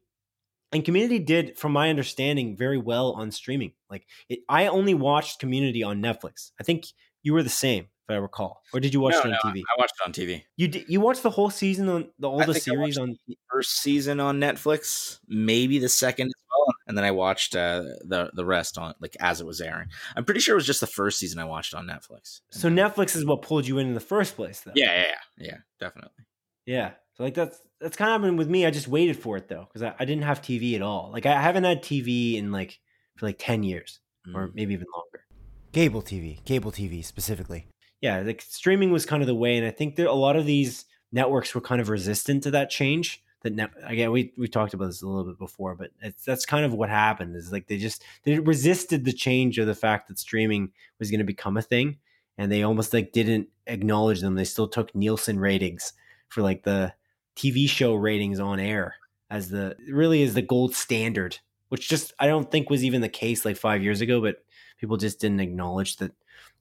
and 0.72 0.84
Community 0.84 1.18
did, 1.18 1.58
from 1.58 1.72
my 1.72 1.90
understanding, 1.90 2.56
very 2.56 2.78
well 2.78 3.12
on 3.12 3.30
streaming. 3.30 3.72
Like 3.88 4.06
it, 4.28 4.40
I 4.48 4.68
only 4.68 4.94
watched 4.94 5.40
Community 5.40 5.82
on 5.82 6.00
Netflix. 6.00 6.52
I 6.60 6.64
think 6.64 6.86
you 7.22 7.32
were 7.32 7.42
the 7.42 7.48
same, 7.48 7.84
if 8.08 8.14
I 8.14 8.16
recall, 8.16 8.62
or 8.72 8.80
did 8.80 8.94
you 8.94 9.00
watch 9.00 9.14
No, 9.14 9.20
it 9.20 9.24
on 9.26 9.30
no, 9.30 9.50
TV? 9.50 9.60
I 9.60 9.80
watched 9.80 9.94
it 10.00 10.06
on 10.06 10.12
TV. 10.12 10.42
You 10.56 10.68
did, 10.68 10.84
you 10.88 11.00
watched 11.00 11.22
the 11.22 11.30
whole 11.30 11.50
season 11.50 11.88
on 11.88 12.10
the 12.18 12.28
all 12.30 12.44
the 12.44 12.54
series 12.54 12.98
on. 12.98 13.16
First 13.50 13.82
season 13.82 14.20
on 14.20 14.38
Netflix, 14.40 15.18
maybe 15.26 15.80
the 15.80 15.88
second 15.88 16.28
as 16.28 16.42
well, 16.50 16.74
and 16.86 16.96
then 16.96 17.04
I 17.04 17.10
watched 17.10 17.56
uh, 17.56 17.82
the 18.04 18.30
the 18.32 18.44
rest 18.44 18.78
on 18.78 18.94
like 19.00 19.16
as 19.18 19.40
it 19.40 19.46
was 19.46 19.60
airing. 19.60 19.88
I'm 20.14 20.24
pretty 20.24 20.40
sure 20.40 20.54
it 20.54 20.56
was 20.56 20.66
just 20.66 20.80
the 20.80 20.86
first 20.86 21.18
season 21.18 21.40
I 21.40 21.44
watched 21.44 21.74
on 21.74 21.86
Netflix. 21.86 22.42
So 22.50 22.68
Netflix 22.68 23.16
is 23.16 23.26
what 23.26 23.42
pulled 23.42 23.66
you 23.66 23.78
in 23.78 23.88
in 23.88 23.94
the 23.94 24.00
first 24.00 24.36
place, 24.36 24.60
though. 24.60 24.72
Yeah, 24.76 24.96
yeah, 24.96 25.06
yeah, 25.38 25.46
yeah, 25.46 25.56
definitely. 25.80 26.24
Yeah. 26.64 26.92
So 27.20 27.24
like 27.24 27.34
that's 27.34 27.60
that's 27.82 27.98
kind 27.98 28.10
of 28.10 28.22
happened 28.22 28.38
with 28.38 28.48
me. 28.48 28.64
I 28.64 28.70
just 28.70 28.88
waited 28.88 29.14
for 29.18 29.36
it 29.36 29.46
though 29.46 29.66
because 29.68 29.82
I, 29.82 29.94
I 29.98 30.06
didn't 30.06 30.22
have 30.22 30.40
TV 30.40 30.74
at 30.74 30.80
all. 30.80 31.10
Like 31.12 31.26
I 31.26 31.38
haven't 31.38 31.64
had 31.64 31.82
TV 31.82 32.36
in 32.36 32.50
like 32.50 32.80
for 33.16 33.26
like 33.26 33.36
ten 33.38 33.62
years 33.62 34.00
or 34.34 34.48
Mm. 34.48 34.54
maybe 34.54 34.72
even 34.72 34.86
longer. 34.94 35.26
Cable 35.72 36.00
TV, 36.00 36.42
cable 36.46 36.72
TV 36.72 37.04
specifically. 37.04 37.66
Yeah, 38.00 38.20
like 38.20 38.40
streaming 38.40 38.90
was 38.90 39.04
kind 39.04 39.22
of 39.22 39.26
the 39.26 39.34
way, 39.34 39.58
and 39.58 39.66
I 39.66 39.70
think 39.70 39.96
that 39.96 40.06
a 40.06 40.14
lot 40.14 40.36
of 40.36 40.46
these 40.46 40.86
networks 41.12 41.54
were 41.54 41.60
kind 41.60 41.82
of 41.82 41.90
resistant 41.90 42.42
to 42.44 42.50
that 42.52 42.70
change. 42.70 43.22
that 43.42 43.52
now 43.52 43.68
again 43.84 44.12
we 44.12 44.32
we 44.38 44.48
talked 44.48 44.72
about 44.72 44.86
this 44.86 45.02
a 45.02 45.06
little 45.06 45.24
bit 45.24 45.38
before, 45.38 45.74
but 45.74 45.90
it's 46.00 46.24
that's 46.24 46.46
kind 46.46 46.64
of 46.64 46.72
what 46.72 46.88
happened 46.88 47.36
is 47.36 47.52
like 47.52 47.66
they 47.66 47.76
just 47.76 48.02
they 48.22 48.38
resisted 48.38 49.04
the 49.04 49.12
change 49.12 49.58
of 49.58 49.66
the 49.66 49.74
fact 49.74 50.08
that 50.08 50.18
streaming 50.18 50.72
was 50.98 51.10
going 51.10 51.18
to 51.18 51.24
become 51.24 51.58
a 51.58 51.62
thing, 51.62 51.98
and 52.38 52.50
they 52.50 52.62
almost 52.62 52.94
like 52.94 53.12
didn't 53.12 53.48
acknowledge 53.66 54.22
them. 54.22 54.36
They 54.36 54.44
still 54.44 54.68
took 54.68 54.94
Nielsen 54.94 55.38
ratings 55.38 55.92
for 56.28 56.40
like 56.40 56.62
the 56.62 56.94
TV 57.40 57.68
show 57.68 57.94
ratings 57.94 58.40
on 58.40 58.60
air 58.60 58.94
as 59.30 59.48
the 59.48 59.76
really 59.88 60.22
is 60.22 60.34
the 60.34 60.42
gold 60.42 60.74
standard, 60.74 61.38
which 61.68 61.88
just 61.88 62.12
I 62.18 62.26
don't 62.26 62.50
think 62.50 62.68
was 62.68 62.84
even 62.84 63.00
the 63.00 63.08
case 63.08 63.44
like 63.44 63.56
five 63.56 63.82
years 63.82 64.00
ago, 64.00 64.20
but 64.20 64.44
people 64.78 64.96
just 64.96 65.20
didn't 65.20 65.40
acknowledge 65.40 65.96
that 65.96 66.12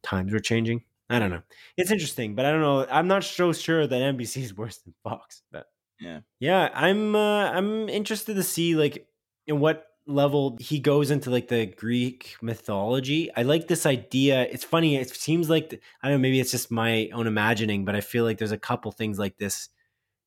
times 0.04 0.32
were 0.32 0.40
changing. 0.40 0.84
I 1.10 1.20
don't 1.20 1.32
know. 1.32 1.42
It's 1.76 1.92
interesting, 1.92 2.36
but 2.36 2.46
I 2.46 2.52
don't 2.52 2.62
know. 2.62 2.86
I'm 2.90 3.08
not 3.08 3.24
so 3.24 3.52
sure 3.52 3.88
that 3.88 4.02
NBC 4.02 4.44
is 4.44 4.56
worse 4.56 4.78
than 4.78 4.94
Fox. 5.04 5.42
But 5.52 5.68
Yeah. 6.00 6.20
yeah, 6.40 6.70
I'm 6.74 7.16
uh, 7.16 7.52
I'm 7.52 7.90
interested 7.90 8.36
to 8.36 8.44
see 8.44 8.76
like 8.76 9.08
in 9.48 9.60
what 9.60 9.86
level 10.06 10.58
he 10.60 10.80
goes 10.80 11.12
into 11.12 11.30
like 11.30 11.48
the 11.50 11.66
Greek 11.66 12.36
mythology. 12.42 13.32
I 13.36 13.42
like 13.44 13.68
this 13.68 13.86
idea. 13.86 14.44
It's 14.44 14.64
funny. 14.64 14.96
It 14.96 15.10
seems 15.10 15.50
like 15.50 15.82
I 16.04 16.08
don't 16.08 16.18
know. 16.18 16.22
Maybe 16.22 16.40
it's 16.40 16.52
just 16.52 16.72
my 16.72 17.10
own 17.14 17.28
imagining, 17.28 17.86
but 17.86 17.96
I 17.96 18.02
feel 18.02 18.24
like 18.24 18.38
there's 18.38 18.52
a 18.52 18.58
couple 18.58 18.92
things 18.92 19.18
like 19.20 19.38
this 19.38 19.70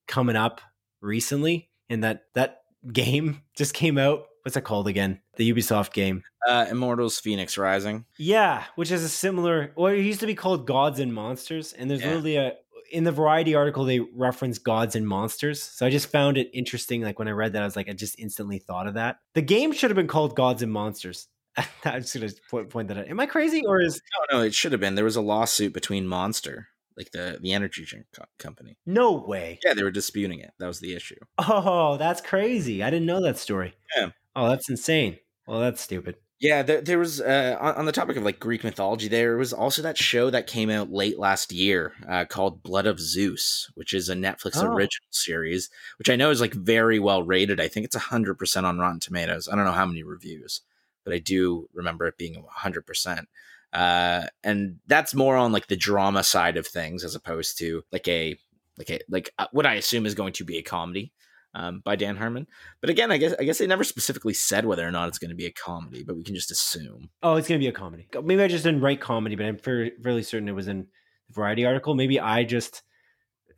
coming 0.07 0.37
up 0.37 0.61
recently, 1.01 1.71
and 1.89 2.05
that 2.05 2.25
that 2.35 2.63
game 2.93 3.43
just 3.57 3.75
came 3.75 3.99
out. 3.99 4.27
What's 4.45 4.57
it 4.57 4.65
called 4.65 4.89
again? 4.89 5.21
The 5.37 5.53
Ubisoft 5.53 5.93
game. 5.93 6.25
Uh, 6.49 6.67
Immortals 6.69 7.21
Fenyx 7.21 7.57
Rising. 7.57 8.05
Yeah, 8.19 8.65
which 8.75 8.91
is 8.91 9.05
a 9.05 9.09
similar. 9.09 9.73
Well, 9.77 9.93
it 9.93 10.01
used 10.01 10.19
to 10.21 10.27
be 10.27 10.35
called 10.35 10.67
Gods 10.67 10.99
and 10.99 11.15
Monsters, 11.15 11.73
and 11.73 11.89
there's 11.89 12.01
Yeah. 12.01 12.09
literally 12.09 12.37
a 12.37 12.53
in 12.91 13.05
the 13.05 13.13
Variety 13.13 13.55
article 13.55 13.85
they 13.87 14.01
reference 14.01 14.59
Gods 14.59 14.95
and 14.97 15.09
Monsters. 15.09 15.63
So 15.63 15.87
I 15.87 15.91
just 15.91 16.09
found 16.09 16.37
it 16.37 16.51
interesting. 16.53 17.01
Like 17.01 17.19
when 17.19 17.27
I 17.29 17.31
read 17.31 17.55
that, 17.55 17.63
I 17.63 17.65
was 17.65 17.75
like, 17.75 17.89
I 17.89 17.93
just 17.95 18.19
instantly 18.19 18.59
thought 18.59 18.87
of 18.87 18.95
that. 18.95 19.17
The 19.35 19.41
game 19.41 19.73
should 19.73 19.89
have 19.89 19.97
been 19.97 20.09
called 20.09 20.37
Gods 20.37 20.61
and 20.63 20.71
Monsters. 20.71 21.29
I'm 21.87 22.03
just 22.03 22.13
gonna 22.15 22.29
point, 22.51 22.69
point 22.69 22.89
that 22.89 22.99
out. 22.99 23.09
Am 23.09 23.19
I 23.21 23.25
crazy 23.27 23.63
or 23.67 23.81
is 23.81 24.03
No, 24.31 24.39
no, 24.39 24.45
it 24.45 24.53
should 24.55 24.73
have 24.73 24.81
been. 24.81 24.95
There 24.95 25.05
was 25.07 25.17
a 25.17 25.23
lawsuit 25.23 25.73
between 25.73 26.07
Monster, 26.07 26.69
like 26.97 27.11
the 27.13 27.39
the 27.41 27.53
energy 27.53 27.85
drink 27.85 28.07
co- 28.15 28.25
company. 28.39 28.77
no 28.87 29.13
way? 29.13 29.59
Yeah, 29.65 29.75
they 29.75 29.83
were 29.83 29.91
disputing 29.91 30.41
it. 30.41 30.53
That 30.59 30.67
was 30.67 30.81
the 30.81 30.95
issue. 30.95 31.17
Oh, 31.39 31.97
that's 31.97 32.21
crazy. 32.21 32.83
I 32.83 32.91
didn't 32.91 33.07
know 33.07 33.23
that 33.23 33.39
story. 33.39 33.75
Yeah. 33.97 34.11
Oh, 34.37 34.49
that's 34.49 34.69
insane. 34.71 35.19
Well, 35.47 35.61
that's 35.61 35.81
stupid. 35.81 36.17
Yeah, 36.41 36.63
there, 36.65 36.81
there 36.81 36.99
was 36.99 37.21
uh, 37.21 37.57
on, 37.61 37.75
on 37.77 37.85
the 37.87 37.93
topic 37.93 38.17
of 38.17 38.25
like 38.25 38.41
Greek 38.41 38.65
mythology. 38.65 39.07
There 39.07 39.37
was 39.37 39.53
also 39.53 39.81
that 39.83 39.97
show 39.97 40.29
that 40.31 40.49
came 40.49 40.71
out 40.71 40.91
late 40.91 41.17
last 41.17 41.53
year 41.53 41.93
uh, 42.09 42.25
called 42.25 42.65
Blood 42.65 42.87
of 42.87 42.99
Zeus, 42.99 43.71
which 43.75 43.93
is 43.95 44.09
a 44.09 44.15
Netflix 44.15 44.57
Oh. 44.57 44.67
original 44.67 45.07
series, 45.11 45.71
which 45.99 46.11
I 46.11 46.17
know 46.17 46.31
is 46.31 46.41
like 46.41 46.53
very 46.55 46.99
well 46.99 47.23
rated. 47.23 47.61
I 47.61 47.69
think 47.69 47.85
it's 47.85 47.95
hundred 47.95 48.35
percent 48.37 48.67
on 48.67 48.79
Rotten 48.79 48.99
Tomatoes. 48.99 49.49
I 49.49 49.55
don't 49.55 49.65
know 49.67 49.71
how 49.73 49.87
many 49.87 50.03
reviews, 50.03 50.63
but 51.05 51.15
I 51.15 51.19
do 51.19 51.69
remember 51.73 52.07
it 52.09 52.19
being 52.19 52.43
hundred 52.51 52.87
percent. 52.87 53.29
Uh, 53.73 54.27
and 54.45 54.77
that's 54.87 55.15
more 55.15 55.37
on 55.37 55.53
like 55.53 55.67
the 55.69 55.77
drama 55.77 56.23
side 56.23 56.57
of 56.57 56.67
things 56.67 57.05
as 57.05 57.15
opposed 57.15 57.59
to 57.59 57.83
like 57.93 58.07
a 58.09 58.37
like 58.79 58.91
a 58.91 59.01
like 59.09 59.31
uh, 59.39 59.47
what 59.53 59.67
I 59.67 59.75
assume 59.75 60.05
is 60.07 60.15
going 60.15 60.33
to 60.35 60.45
be 60.45 60.59
a 60.59 60.63
comedy 60.63 61.13
um, 61.55 61.81
by 61.85 61.97
Dan 61.97 62.17
Harmon. 62.17 62.47
But 62.81 62.91
again, 62.91 63.11
I 63.11 63.17
guess 63.19 63.35
I 63.39 63.45
guess 63.45 63.59
they 63.59 63.67
never 63.67 63.85
specifically 63.85 64.35
said 64.35 64.67
whether 64.67 64.87
or 64.87 64.91
not 64.91 65.09
it's 65.09 65.19
going 65.19 65.31
to 65.31 65.35
be 65.37 65.47
a 65.47 65.53
comedy, 65.53 66.03
but 66.05 66.17
we 66.17 66.23
can 66.25 66.35
just 66.35 66.51
assume. 66.51 67.11
Oh, 67.23 67.37
it's 67.37 67.49
gonna 67.49 67.59
be 67.59 67.69
a 67.69 67.73
comedy. 67.73 68.09
Maybe 68.23 68.43
I 68.43 68.49
just 68.49 68.65
didn't 68.65 68.81
write 68.83 69.01
comedy, 69.01 69.37
but 69.37 69.47
I'm 69.47 69.59
fairly 69.59 70.23
certain 70.23 70.49
it 70.49 70.53
was 70.55 70.69
in 70.69 70.87
the 71.29 71.35
Variety 71.35 71.65
article. 71.65 71.95
Maybe 71.95 72.21
I 72.21 72.45
just 72.45 72.83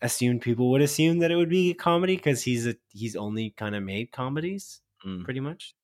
assumed 0.03 0.43
people 0.43 0.71
would 0.71 0.83
assume 0.83 1.21
that 1.21 1.31
it 1.31 1.37
would 1.37 1.49
be 1.49 1.71
a 1.71 1.75
comedy 1.75 2.17
because 2.17 2.43
he's 2.43 2.67
a 2.67 2.77
he's 2.91 3.17
only 3.17 3.51
kind 3.51 3.75
of 3.75 3.83
made 3.83 4.13
comedies, 4.13 4.81
Mm. 5.05 5.25
pretty 5.25 5.41
much. 5.41 5.75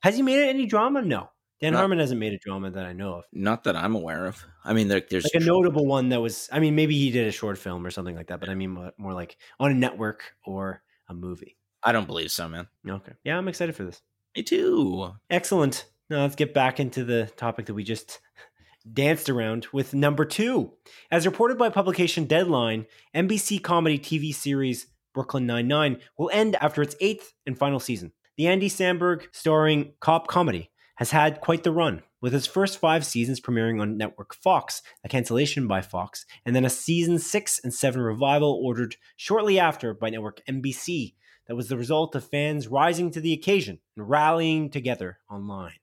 Has 0.00 0.14
he 0.16 0.22
made 0.22 0.48
any 0.48 0.66
drama? 0.66 1.02
No. 1.02 1.30
Dan 1.60 1.72
No. 1.72 1.78
Harmon 1.80 1.98
hasn't 1.98 2.20
made 2.20 2.32
a 2.32 2.38
drama 2.38 2.70
that 2.70 2.84
I 2.84 2.92
know 2.92 3.14
of. 3.14 3.24
Not 3.32 3.64
that 3.64 3.74
I'm 3.74 3.96
aware 3.96 4.26
of. 4.26 4.44
I 4.64 4.72
mean, 4.72 4.88
there, 4.88 5.02
there's 5.08 5.24
Like 5.24 5.42
a 5.42 5.44
notable 5.44 5.86
one 5.86 6.10
that 6.10 6.20
was. 6.20 6.48
I 6.52 6.60
mean, 6.60 6.74
maybe 6.76 6.96
he 6.96 7.10
did 7.10 7.26
a 7.26 7.32
short 7.32 7.58
film 7.58 7.84
or 7.84 7.90
something 7.90 8.14
like 8.14 8.28
that, 8.28 8.40
but 8.40 8.48
I 8.48 8.54
mean 8.54 8.70
more, 8.70 8.92
more 8.96 9.12
like 9.12 9.36
on 9.58 9.70
a 9.70 9.74
network 9.74 10.34
or 10.44 10.82
a 11.08 11.14
movie. 11.14 11.56
I 11.82 11.92
don't 11.92 12.06
believe 12.06 12.30
so, 12.30 12.48
man. 12.48 12.68
Okay. 12.88 13.12
Yeah, 13.24 13.38
I'm 13.38 13.48
excited 13.48 13.74
for 13.74 13.84
this. 13.84 14.02
Me 14.36 14.42
too. 14.42 15.12
Excellent. 15.30 15.86
Now 16.10 16.22
let's 16.22 16.36
get 16.36 16.54
back 16.54 16.80
into 16.80 17.04
the 17.04 17.30
topic 17.36 17.66
that 17.66 17.74
we 17.74 17.84
just 17.84 18.20
danced 18.92 19.28
around 19.28 19.66
with 19.72 19.94
number 19.94 20.24
two. 20.24 20.72
As 21.10 21.26
reported 21.26 21.58
by 21.58 21.70
publication 21.70 22.24
Deadline, 22.24 22.86
NBC 23.14 23.62
comedy 23.62 23.98
TV 23.98 24.34
series 24.34 24.86
Brooklyn 25.12 25.46
Nine-Nine 25.46 25.98
will 26.16 26.30
end 26.32 26.56
after 26.60 26.82
its 26.82 26.94
eighth 27.00 27.32
and 27.46 27.58
final 27.58 27.80
season. 27.80 28.12
The 28.36 28.46
Andy 28.46 28.68
Samberg 28.68 29.26
starring 29.32 29.94
cop 30.00 30.28
comedy 30.28 30.70
has 30.98 31.12
had 31.12 31.40
quite 31.40 31.62
the 31.62 31.70
run, 31.70 32.02
with 32.20 32.34
its 32.34 32.48
first 32.48 32.76
five 32.78 33.06
seasons 33.06 33.40
premiering 33.40 33.80
on 33.80 33.96
network 33.96 34.34
Fox, 34.34 34.82
a 35.04 35.08
cancellation 35.08 35.68
by 35.68 35.80
Fox, 35.80 36.26
and 36.44 36.56
then 36.56 36.64
a 36.64 36.70
season 36.70 37.20
six 37.20 37.60
and 37.62 37.72
seven 37.72 38.00
revival 38.00 38.60
ordered 38.60 38.96
shortly 39.14 39.60
after 39.60 39.94
by 39.94 40.10
network 40.10 40.40
NBC 40.46 41.14
that 41.46 41.54
was 41.54 41.68
the 41.68 41.76
result 41.76 42.16
of 42.16 42.28
fans 42.28 42.66
rising 42.66 43.12
to 43.12 43.20
the 43.20 43.32
occasion 43.32 43.78
and 43.96 44.10
rallying 44.10 44.70
together 44.70 45.18
online. 45.30 45.76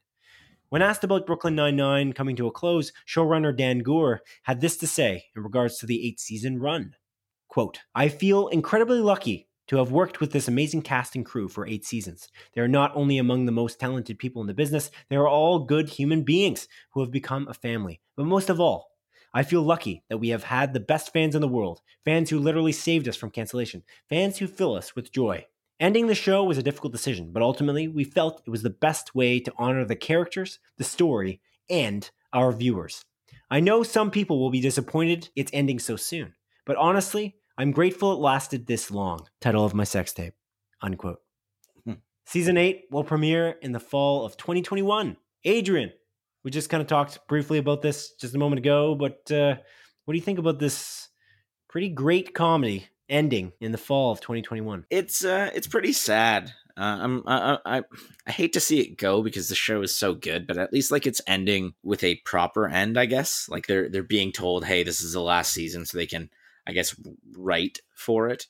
When 0.67 0.81
asked 0.81 1.05
about 1.05 1.25
Brooklyn 1.25 1.55
Nine-Nine 1.55 2.11
coming 2.11 2.35
to 2.35 2.47
a 2.47 2.51
close, 2.51 2.91
showrunner 3.07 3.55
Dan 3.55 3.79
Goor 3.79 4.19
had 4.43 4.59
this 4.59 4.75
to 4.77 4.87
say 4.87 5.27
in 5.33 5.43
regards 5.43 5.77
to 5.77 5.85
the 5.85 6.05
eight-season 6.05 6.59
run. 6.59 6.95
Quote, 7.47 7.79
I 7.95 8.09
feel 8.09 8.49
incredibly 8.49 8.99
lucky 8.99 9.47
to 9.67 9.77
have 9.77 9.91
worked 9.91 10.19
with 10.19 10.31
this 10.31 10.47
amazing 10.47 10.81
cast 10.81 11.15
and 11.15 11.25
crew 11.25 11.47
for 11.47 11.67
eight 11.67 11.85
seasons. 11.85 12.29
They 12.53 12.61
are 12.61 12.67
not 12.67 12.95
only 12.95 13.17
among 13.17 13.45
the 13.45 13.51
most 13.51 13.79
talented 13.79 14.19
people 14.19 14.41
in 14.41 14.47
the 14.47 14.53
business, 14.53 14.91
they 15.09 15.15
are 15.15 15.27
all 15.27 15.59
good 15.59 15.89
human 15.89 16.23
beings 16.23 16.67
who 16.91 17.01
have 17.01 17.11
become 17.11 17.47
a 17.47 17.53
family. 17.53 18.01
But 18.15 18.25
most 18.25 18.49
of 18.49 18.59
all, 18.59 18.91
I 19.33 19.43
feel 19.43 19.63
lucky 19.63 20.03
that 20.09 20.19
we 20.19 20.29
have 20.29 20.45
had 20.45 20.73
the 20.73 20.79
best 20.79 21.11
fans 21.11 21.35
in 21.35 21.41
the 21.41 21.47
world, 21.47 21.81
fans 22.05 22.29
who 22.29 22.39
literally 22.39 22.71
saved 22.71 23.07
us 23.09 23.17
from 23.17 23.31
cancellation, 23.31 23.83
fans 24.07 24.37
who 24.37 24.47
fill 24.47 24.75
us 24.75 24.95
with 24.95 25.11
joy. 25.11 25.45
Ending 25.77 26.07
the 26.07 26.15
show 26.15 26.41
was 26.45 26.57
a 26.57 26.63
difficult 26.63 26.93
decision, 26.93 27.31
but 27.33 27.43
ultimately 27.43 27.89
we 27.89 28.05
felt 28.05 28.41
it 28.45 28.49
was 28.49 28.61
the 28.61 28.69
best 28.69 29.13
way 29.13 29.41
to 29.41 29.51
honor 29.57 29.83
the 29.83 29.95
characters, 29.97 30.59
the 30.77 30.85
story, 30.85 31.41
and 31.69 32.09
our 32.31 32.53
viewers. 32.53 33.03
I 33.51 33.59
know 33.59 33.83
some 33.83 34.09
people 34.09 34.39
will 34.39 34.51
be 34.51 34.61
disappointed 34.61 35.29
it's 35.35 35.51
ending 35.53 35.79
so 35.79 35.97
soon, 35.97 36.33
but 36.65 36.77
honestly, 36.77 37.35
I'm 37.57 37.71
grateful 37.71 38.11
it 38.11 38.19
lasted 38.19 38.67
this 38.67 38.91
long. 38.91 39.27
Title 39.39 39.63
of 39.63 39.73
my 39.73 39.85
sex 39.85 40.11
tape. 40.13 40.33
Unquote. 40.81 41.19
Hmm. 41.85 41.93
Season 42.25 42.57
8 42.57 42.85
will 42.91 43.03
premiere 43.03 43.55
in 43.61 43.71
the 43.71 43.79
fall 43.79 44.25
of 44.25 44.37
2021. 44.37 45.15
Adrian, 45.45 45.91
we 46.43 46.51
just 46.51 46.69
kind 46.69 46.81
of 46.81 46.87
talked 46.87 47.27
briefly 47.27 47.57
about 47.57 47.81
this 47.81 48.13
just 48.19 48.35
a 48.35 48.37
moment 48.37 48.59
ago, 48.59 48.95
but 48.95 49.31
uh, 49.31 49.55
what 50.05 50.13
do 50.13 50.17
you 50.17 50.23
think 50.23 50.39
about 50.39 50.59
this 50.59 51.09
pretty 51.69 51.89
great 51.89 52.33
comedy 52.33 52.87
ending 53.09 53.51
in 53.59 53.71
the 53.71 53.77
fall 53.77 54.11
of 54.11 54.21
2021? 54.21 54.85
It's 54.89 55.23
uh, 55.25 55.49
it's 55.53 55.67
pretty 55.67 55.93
sad. 55.93 56.51
Uh, 56.77 56.97
I'm 57.01 57.23
I, 57.25 57.57
I 57.65 57.83
I 58.27 58.31
hate 58.31 58.53
to 58.53 58.59
see 58.59 58.81
it 58.81 58.97
go 58.97 59.23
because 59.23 59.47
the 59.49 59.55
show 59.55 59.81
is 59.81 59.95
so 59.95 60.13
good, 60.13 60.45
but 60.45 60.57
at 60.57 60.73
least 60.73 60.91
like 60.91 61.07
it's 61.07 61.21
ending 61.25 61.73
with 61.83 62.03
a 62.03 62.15
proper 62.25 62.67
end, 62.67 62.99
I 62.99 63.05
guess. 63.05 63.47
Like 63.49 63.67
they're 63.67 63.89
they're 63.89 64.03
being 64.03 64.31
told, 64.31 64.65
hey, 64.65 64.83
this 64.83 65.01
is 65.01 65.13
the 65.13 65.21
last 65.21 65.53
season, 65.53 65.85
so 65.85 65.97
they 65.97 66.05
can, 66.05 66.29
I 66.67 66.73
guess, 66.73 66.95
write 67.37 67.79
for 67.95 68.29
it. 68.29 68.47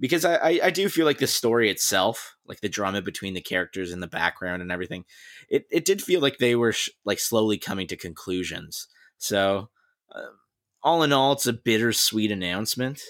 Because 0.00 0.24
I, 0.24 0.60
I, 0.62 0.70
do 0.70 0.88
feel 0.88 1.06
like 1.06 1.18
the 1.18 1.26
story 1.26 1.70
itself, 1.70 2.34
like 2.46 2.60
the 2.60 2.68
drama 2.68 3.00
between 3.00 3.32
the 3.32 3.40
characters 3.40 3.92
and 3.92 4.02
the 4.02 4.08
background 4.08 4.60
and 4.60 4.72
everything, 4.72 5.04
it, 5.48 5.66
it 5.70 5.84
did 5.84 6.02
feel 6.02 6.20
like 6.20 6.38
they 6.38 6.56
were 6.56 6.72
sh- 6.72 6.90
like 7.04 7.20
slowly 7.20 7.58
coming 7.58 7.86
to 7.86 7.96
conclusions. 7.96 8.88
So, 9.18 9.70
uh, 10.12 10.34
all 10.82 11.04
in 11.04 11.12
all, 11.12 11.32
it's 11.32 11.46
a 11.46 11.52
bittersweet 11.52 12.32
announcement 12.32 13.00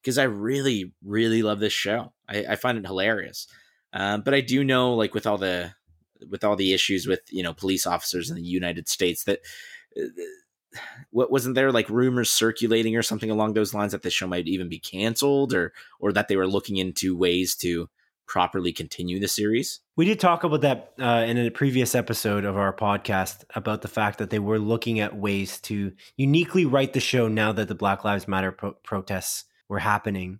because 0.00 0.16
I 0.16 0.24
really, 0.24 0.94
really 1.04 1.42
love 1.42 1.60
this 1.60 1.72
show. 1.72 2.12
I, 2.28 2.46
I 2.50 2.56
find 2.56 2.78
it 2.78 2.86
hilarious. 2.86 3.46
Um, 3.92 4.22
but 4.22 4.32
I 4.32 4.40
do 4.40 4.64
know, 4.64 4.94
like 4.94 5.14
with 5.14 5.26
all 5.26 5.38
the 5.38 5.72
with 6.30 6.44
all 6.44 6.56
the 6.56 6.72
issues 6.72 7.06
with 7.06 7.20
you 7.30 7.42
know 7.42 7.52
police 7.52 7.86
officers 7.86 8.30
in 8.30 8.36
the 8.36 8.42
United 8.42 8.88
States, 8.88 9.24
that 9.24 9.40
uh, 10.00 10.06
what 11.10 11.30
wasn't 11.30 11.54
there 11.54 11.72
like 11.72 11.88
rumors 11.88 12.32
circulating 12.32 12.96
or 12.96 13.02
something 13.02 13.30
along 13.30 13.54
those 13.54 13.74
lines 13.74 13.92
that 13.92 14.02
the 14.02 14.10
show 14.10 14.26
might 14.26 14.48
even 14.48 14.68
be 14.68 14.78
canceled, 14.78 15.52
or 15.52 15.72
or 16.00 16.12
that 16.12 16.28
they 16.28 16.36
were 16.36 16.46
looking 16.46 16.76
into 16.76 17.16
ways 17.16 17.54
to 17.56 17.88
properly 18.26 18.72
continue 18.72 19.20
the 19.20 19.28
series. 19.28 19.80
We 19.96 20.06
did 20.06 20.18
talk 20.18 20.42
about 20.42 20.62
that 20.62 20.92
uh, 20.98 21.24
in 21.26 21.36
a 21.36 21.50
previous 21.50 21.94
episode 21.94 22.44
of 22.44 22.56
our 22.56 22.72
podcast 22.72 23.44
about 23.54 23.82
the 23.82 23.88
fact 23.88 24.18
that 24.18 24.30
they 24.30 24.38
were 24.38 24.58
looking 24.58 25.00
at 25.00 25.16
ways 25.16 25.60
to 25.62 25.92
uniquely 26.16 26.64
write 26.64 26.94
the 26.94 27.00
show 27.00 27.28
now 27.28 27.52
that 27.52 27.68
the 27.68 27.74
Black 27.74 28.04
Lives 28.04 28.26
Matter 28.26 28.52
pro- 28.52 28.72
protests 28.72 29.44
were 29.68 29.80
happening. 29.80 30.38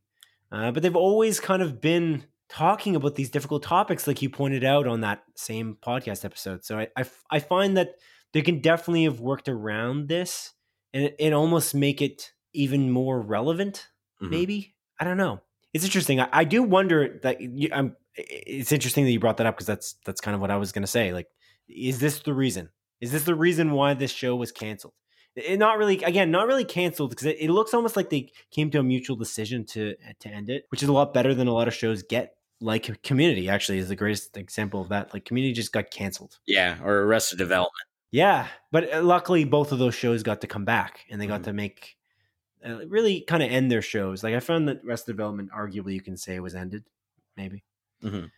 Uh, 0.50 0.70
but 0.70 0.82
they've 0.82 0.96
always 0.96 1.38
kind 1.38 1.60
of 1.60 1.80
been 1.80 2.24
talking 2.48 2.96
about 2.96 3.14
these 3.14 3.30
difficult 3.30 3.62
topics, 3.62 4.06
like 4.06 4.22
you 4.22 4.30
pointed 4.30 4.64
out 4.64 4.86
on 4.86 5.00
that 5.00 5.24
same 5.34 5.76
podcast 5.82 6.24
episode. 6.24 6.64
So 6.64 6.78
I, 6.78 6.88
I, 6.96 7.04
I 7.30 7.38
find 7.40 7.76
that 7.76 7.96
they 8.32 8.42
can 8.42 8.60
definitely 8.60 9.04
have 9.04 9.20
worked 9.20 9.48
around 9.48 10.08
this 10.08 10.52
and, 10.92 11.12
and 11.18 11.34
almost 11.34 11.74
make 11.74 12.00
it 12.02 12.32
even 12.52 12.90
more 12.90 13.20
relevant 13.20 13.88
Mhm. 14.20 14.30
maybe 14.30 14.74
i 15.00 15.04
don't 15.04 15.16
know 15.16 15.40
it's 15.74 15.84
interesting. 15.84 16.20
I, 16.20 16.28
I 16.32 16.44
do 16.44 16.62
wonder 16.62 17.18
that 17.22 17.40
you, 17.40 17.70
I'm. 17.72 17.96
It's 18.14 18.72
interesting 18.72 19.06
that 19.06 19.10
you 19.10 19.18
brought 19.18 19.38
that 19.38 19.46
up 19.46 19.56
because 19.56 19.66
that's 19.66 19.94
that's 20.04 20.20
kind 20.20 20.34
of 20.34 20.40
what 20.42 20.50
I 20.50 20.56
was 20.56 20.70
going 20.70 20.82
to 20.82 20.86
say. 20.86 21.14
Like, 21.14 21.28
is 21.66 21.98
this 21.98 22.18
the 22.20 22.34
reason? 22.34 22.68
Is 23.00 23.10
this 23.10 23.24
the 23.24 23.34
reason 23.34 23.70
why 23.72 23.94
this 23.94 24.10
show 24.10 24.36
was 24.36 24.52
canceled? 24.52 24.92
It 25.34 25.58
not 25.58 25.78
really. 25.78 26.02
Again, 26.04 26.30
not 26.30 26.46
really 26.46 26.66
canceled 26.66 27.08
because 27.08 27.24
it, 27.24 27.38
it 27.40 27.50
looks 27.50 27.72
almost 27.72 27.96
like 27.96 28.10
they 28.10 28.30
came 28.50 28.70
to 28.72 28.80
a 28.80 28.82
mutual 28.82 29.16
decision 29.16 29.64
to 29.68 29.94
to 30.20 30.28
end 30.28 30.50
it, 30.50 30.64
which 30.68 30.82
is 30.82 30.90
a 30.90 30.92
lot 30.92 31.14
better 31.14 31.34
than 31.34 31.48
a 31.48 31.54
lot 31.54 31.68
of 31.68 31.74
shows 31.74 32.02
get. 32.02 32.34
Like 32.60 33.02
Community, 33.02 33.48
actually, 33.48 33.78
is 33.78 33.88
the 33.88 33.96
greatest 33.96 34.36
example 34.36 34.82
of 34.82 34.90
that. 34.90 35.14
Like 35.14 35.24
Community 35.24 35.54
just 35.54 35.72
got 35.72 35.90
canceled. 35.90 36.38
Yeah, 36.46 36.76
or 36.84 37.04
Arrested 37.04 37.38
Development. 37.38 37.88
Yeah, 38.12 38.46
but 38.70 38.92
uh, 38.92 39.02
luckily 39.02 39.44
both 39.44 39.72
of 39.72 39.78
those 39.80 39.94
shows 39.94 40.22
got 40.22 40.42
to 40.42 40.46
come 40.46 40.64
back 40.64 41.06
and 41.10 41.20
they 41.20 41.26
got 41.26 41.40
Mhm. 41.42 41.44
to 41.44 41.52
make 41.54 41.96
uh, 42.64 42.86
really 42.88 43.22
kind 43.22 43.42
of 43.42 43.50
end 43.50 43.70
their 43.72 43.82
shows. 43.82 44.22
Like 44.24 44.34
I 44.34 44.40
found 44.40 44.68
that 44.68 44.84
Rest 44.84 45.06
Development, 45.06 45.50
arguably, 45.52 45.94
you 45.94 46.00
can 46.02 46.16
say 46.16 46.40
was 46.40 46.54
ended, 46.54 46.84
maybe. 47.36 47.64
Mhm. 48.04 48.30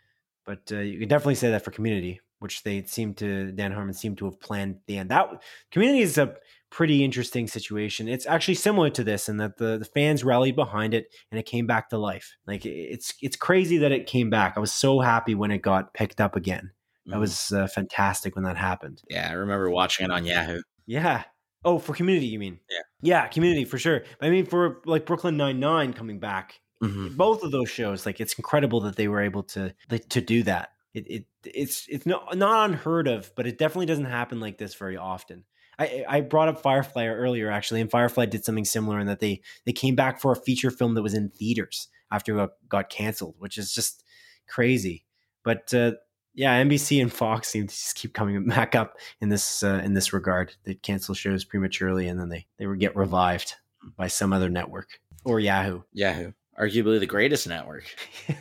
But 0.46 0.70
uh, 0.72 0.78
you 0.78 0.98
can 0.98 1.08
definitely 1.08 1.36
say 1.36 1.50
that 1.50 1.64
for 1.64 1.70
Community, 1.72 2.20
which 2.40 2.62
they 2.64 2.84
seem 2.84 3.14
to 3.16 3.52
Dan 3.52 3.72
Harmon 3.72 3.94
seemed 3.94 4.18
to 4.18 4.26
have 4.26 4.40
planned 4.40 4.80
the 4.86 4.98
end. 4.98 5.10
That 5.10 5.42
Community 5.72 6.02
is 6.02 6.18
a 6.18 6.36
pretty 6.70 7.04
interesting 7.04 7.46
situation. 7.48 8.08
It's 8.08 8.26
actually 8.26 8.54
similar 8.56 8.90
to 8.90 9.04
this 9.04 9.28
in 9.28 9.38
that 9.38 9.58
the 9.58 9.78
the 9.78 9.84
fans 9.86 10.24
rallied 10.24 10.56
behind 10.56 10.94
it 10.94 11.14
and 11.30 11.38
it 11.40 11.46
came 11.46 11.66
back 11.66 11.90
to 11.90 11.98
life. 11.98 12.36
Like 12.46 12.66
it's 12.66 13.14
it's 13.22 13.36
crazy 13.36 13.78
that 13.78 13.92
it 13.92 14.06
came 14.06 14.30
back. 14.30 14.54
I 14.56 14.60
was 14.60 14.72
so 14.72 15.00
happy 15.00 15.34
when 15.34 15.50
it 15.50 15.58
got 15.62 15.94
picked 15.94 16.20
up 16.20 16.36
again. 16.36 16.72
That 17.06 17.16
Mhm. 17.16 17.20
was 17.20 17.52
uh, 17.52 17.66
fantastic 17.66 18.34
when 18.34 18.44
that 18.44 18.56
happened. 18.56 19.02
yeah. 19.10 19.28
I 19.30 19.34
remember 19.34 19.70
watching 19.70 20.04
it 20.04 20.10
on 20.10 20.24
Yahoo. 20.24 20.62
Yeah. 20.86 21.24
Oh, 21.64 21.78
for 21.78 21.94
community, 21.94 22.26
you 22.26 22.38
mean? 22.38 22.60
Yeah. 22.70 22.78
Yeah, 23.02 23.26
community 23.28 23.64
for 23.64 23.78
sure. 23.78 24.04
I 24.20 24.30
mean, 24.30 24.46
for 24.46 24.80
like 24.86 25.06
Brooklyn 25.06 25.36
Nine 25.36 25.60
Nine 25.60 25.92
coming 25.92 26.18
back, 26.18 26.60
Mhm. 26.82 27.16
both 27.16 27.42
of 27.42 27.50
those 27.52 27.70
shows, 27.70 28.04
like 28.06 28.20
it's 28.20 28.34
incredible 28.34 28.80
that 28.80 28.96
they 28.96 29.08
were 29.08 29.20
able 29.22 29.42
to 29.44 29.74
like, 29.90 30.08
to 30.10 30.20
do 30.20 30.42
that. 30.44 30.70
It, 30.94 31.06
it 31.10 31.24
it's 31.44 31.86
it's 31.88 32.06
not 32.06 32.36
not 32.36 32.70
unheard 32.70 33.08
of, 33.08 33.32
but 33.36 33.46
it 33.46 33.58
definitely 33.58 33.86
doesn't 33.86 34.04
happen 34.04 34.40
like 34.40 34.58
this 34.58 34.74
very 34.74 34.96
often. 34.96 35.44
I 35.78 36.04
I 36.08 36.20
brought 36.20 36.48
up 36.48 36.60
Firefly 36.62 37.06
earlier 37.06 37.50
actually, 37.50 37.80
and 37.80 37.90
Firefly 37.90 38.26
did 38.26 38.44
something 38.44 38.64
similar 38.64 39.00
in 39.00 39.06
that 39.08 39.20
they 39.20 39.42
they 39.66 39.72
came 39.72 39.94
back 39.96 40.20
for 40.20 40.32
a 40.32 40.36
feature 40.36 40.70
film 40.70 40.94
that 40.94 41.02
was 41.02 41.14
in 41.14 41.30
theaters 41.30 41.88
after 42.12 42.38
it 42.38 42.50
got 42.68 42.90
canceled, 42.90 43.34
which 43.38 43.58
is 43.58 43.74
just 43.74 44.04
crazy. 44.48 45.04
But 45.42 45.72
uh, 45.74 45.92
yeah, 46.34 46.62
NBC 46.62 47.00
and 47.00 47.12
Fox 47.12 47.48
seem 47.48 47.66
to 47.68 47.74
just 47.74 47.94
keep 47.96 48.12
coming 48.12 48.44
back 48.48 48.74
up 48.74 48.96
in 49.20 49.28
this 49.28 49.62
uh, 49.62 49.80
in 49.84 49.94
this 49.94 50.12
regard. 50.12 50.54
They 50.64 50.74
cancel 50.74 51.14
shows 51.14 51.44
prematurely 51.44 52.08
and 52.08 52.18
then 52.18 52.28
they 52.28 52.46
they 52.58 52.66
would 52.66 52.80
get 52.80 52.96
revived 52.96 53.54
by 53.96 54.08
some 54.08 54.32
other 54.32 54.48
network 54.48 55.00
or 55.24 55.40
Yahoo. 55.40 55.82
Yahoo, 55.92 56.32
arguably 56.60 56.98
the 57.00 57.06
greatest 57.06 57.46
network. 57.48 57.84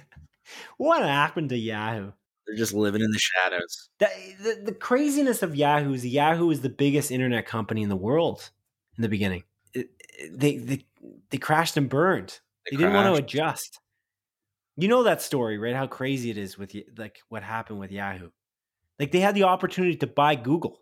what 0.78 1.02
happened 1.04 1.50
to 1.50 1.58
Yahoo? 1.58 2.12
They're 2.46 2.58
just 2.58 2.74
living 2.74 3.02
in 3.02 3.10
the 3.12 3.20
shadows. 3.20 3.90
The, 4.00 4.10
the, 4.42 4.62
the 4.66 4.74
craziness 4.74 5.44
of 5.44 5.56
Yahoo 5.56 5.94
is 5.94 6.06
Yahoo 6.06 6.50
is 6.50 6.62
the 6.62 6.70
biggest 6.70 7.10
internet 7.12 7.46
company 7.46 7.84
in 7.84 7.90
the 7.90 7.96
world 7.96 8.50
in 8.98 9.02
the 9.02 9.10
beginning. 9.10 9.44
It, 9.74 9.90
it- 10.20 10.40
they, 10.40 10.58
they 10.58 10.86
they 11.32 11.38
crashed 11.38 11.76
and 11.78 11.90
burned. 11.90 12.40
They, 12.70 12.78
didn't 12.78 12.94
want 12.94 13.08
to 13.08 13.22
adjust. 13.22 13.80
You 14.76 14.88
know 14.88 15.04
that 15.04 15.22
story, 15.22 15.58
right? 15.58 15.76
How 15.76 15.88
crazy 15.88 16.30
it 16.30 16.38
is 16.38 16.58
with 16.58 16.76
like 16.98 17.20
what 17.30 17.44
happened 17.44 17.80
with 17.80 17.92
Yahoo. 17.92 18.30
Like 19.00 19.12
they 19.12 19.20
had 19.20 19.36
the 19.36 19.44
opportunity 19.44 19.96
to 19.98 20.08
buy 20.08 20.36
Google, 20.36 20.80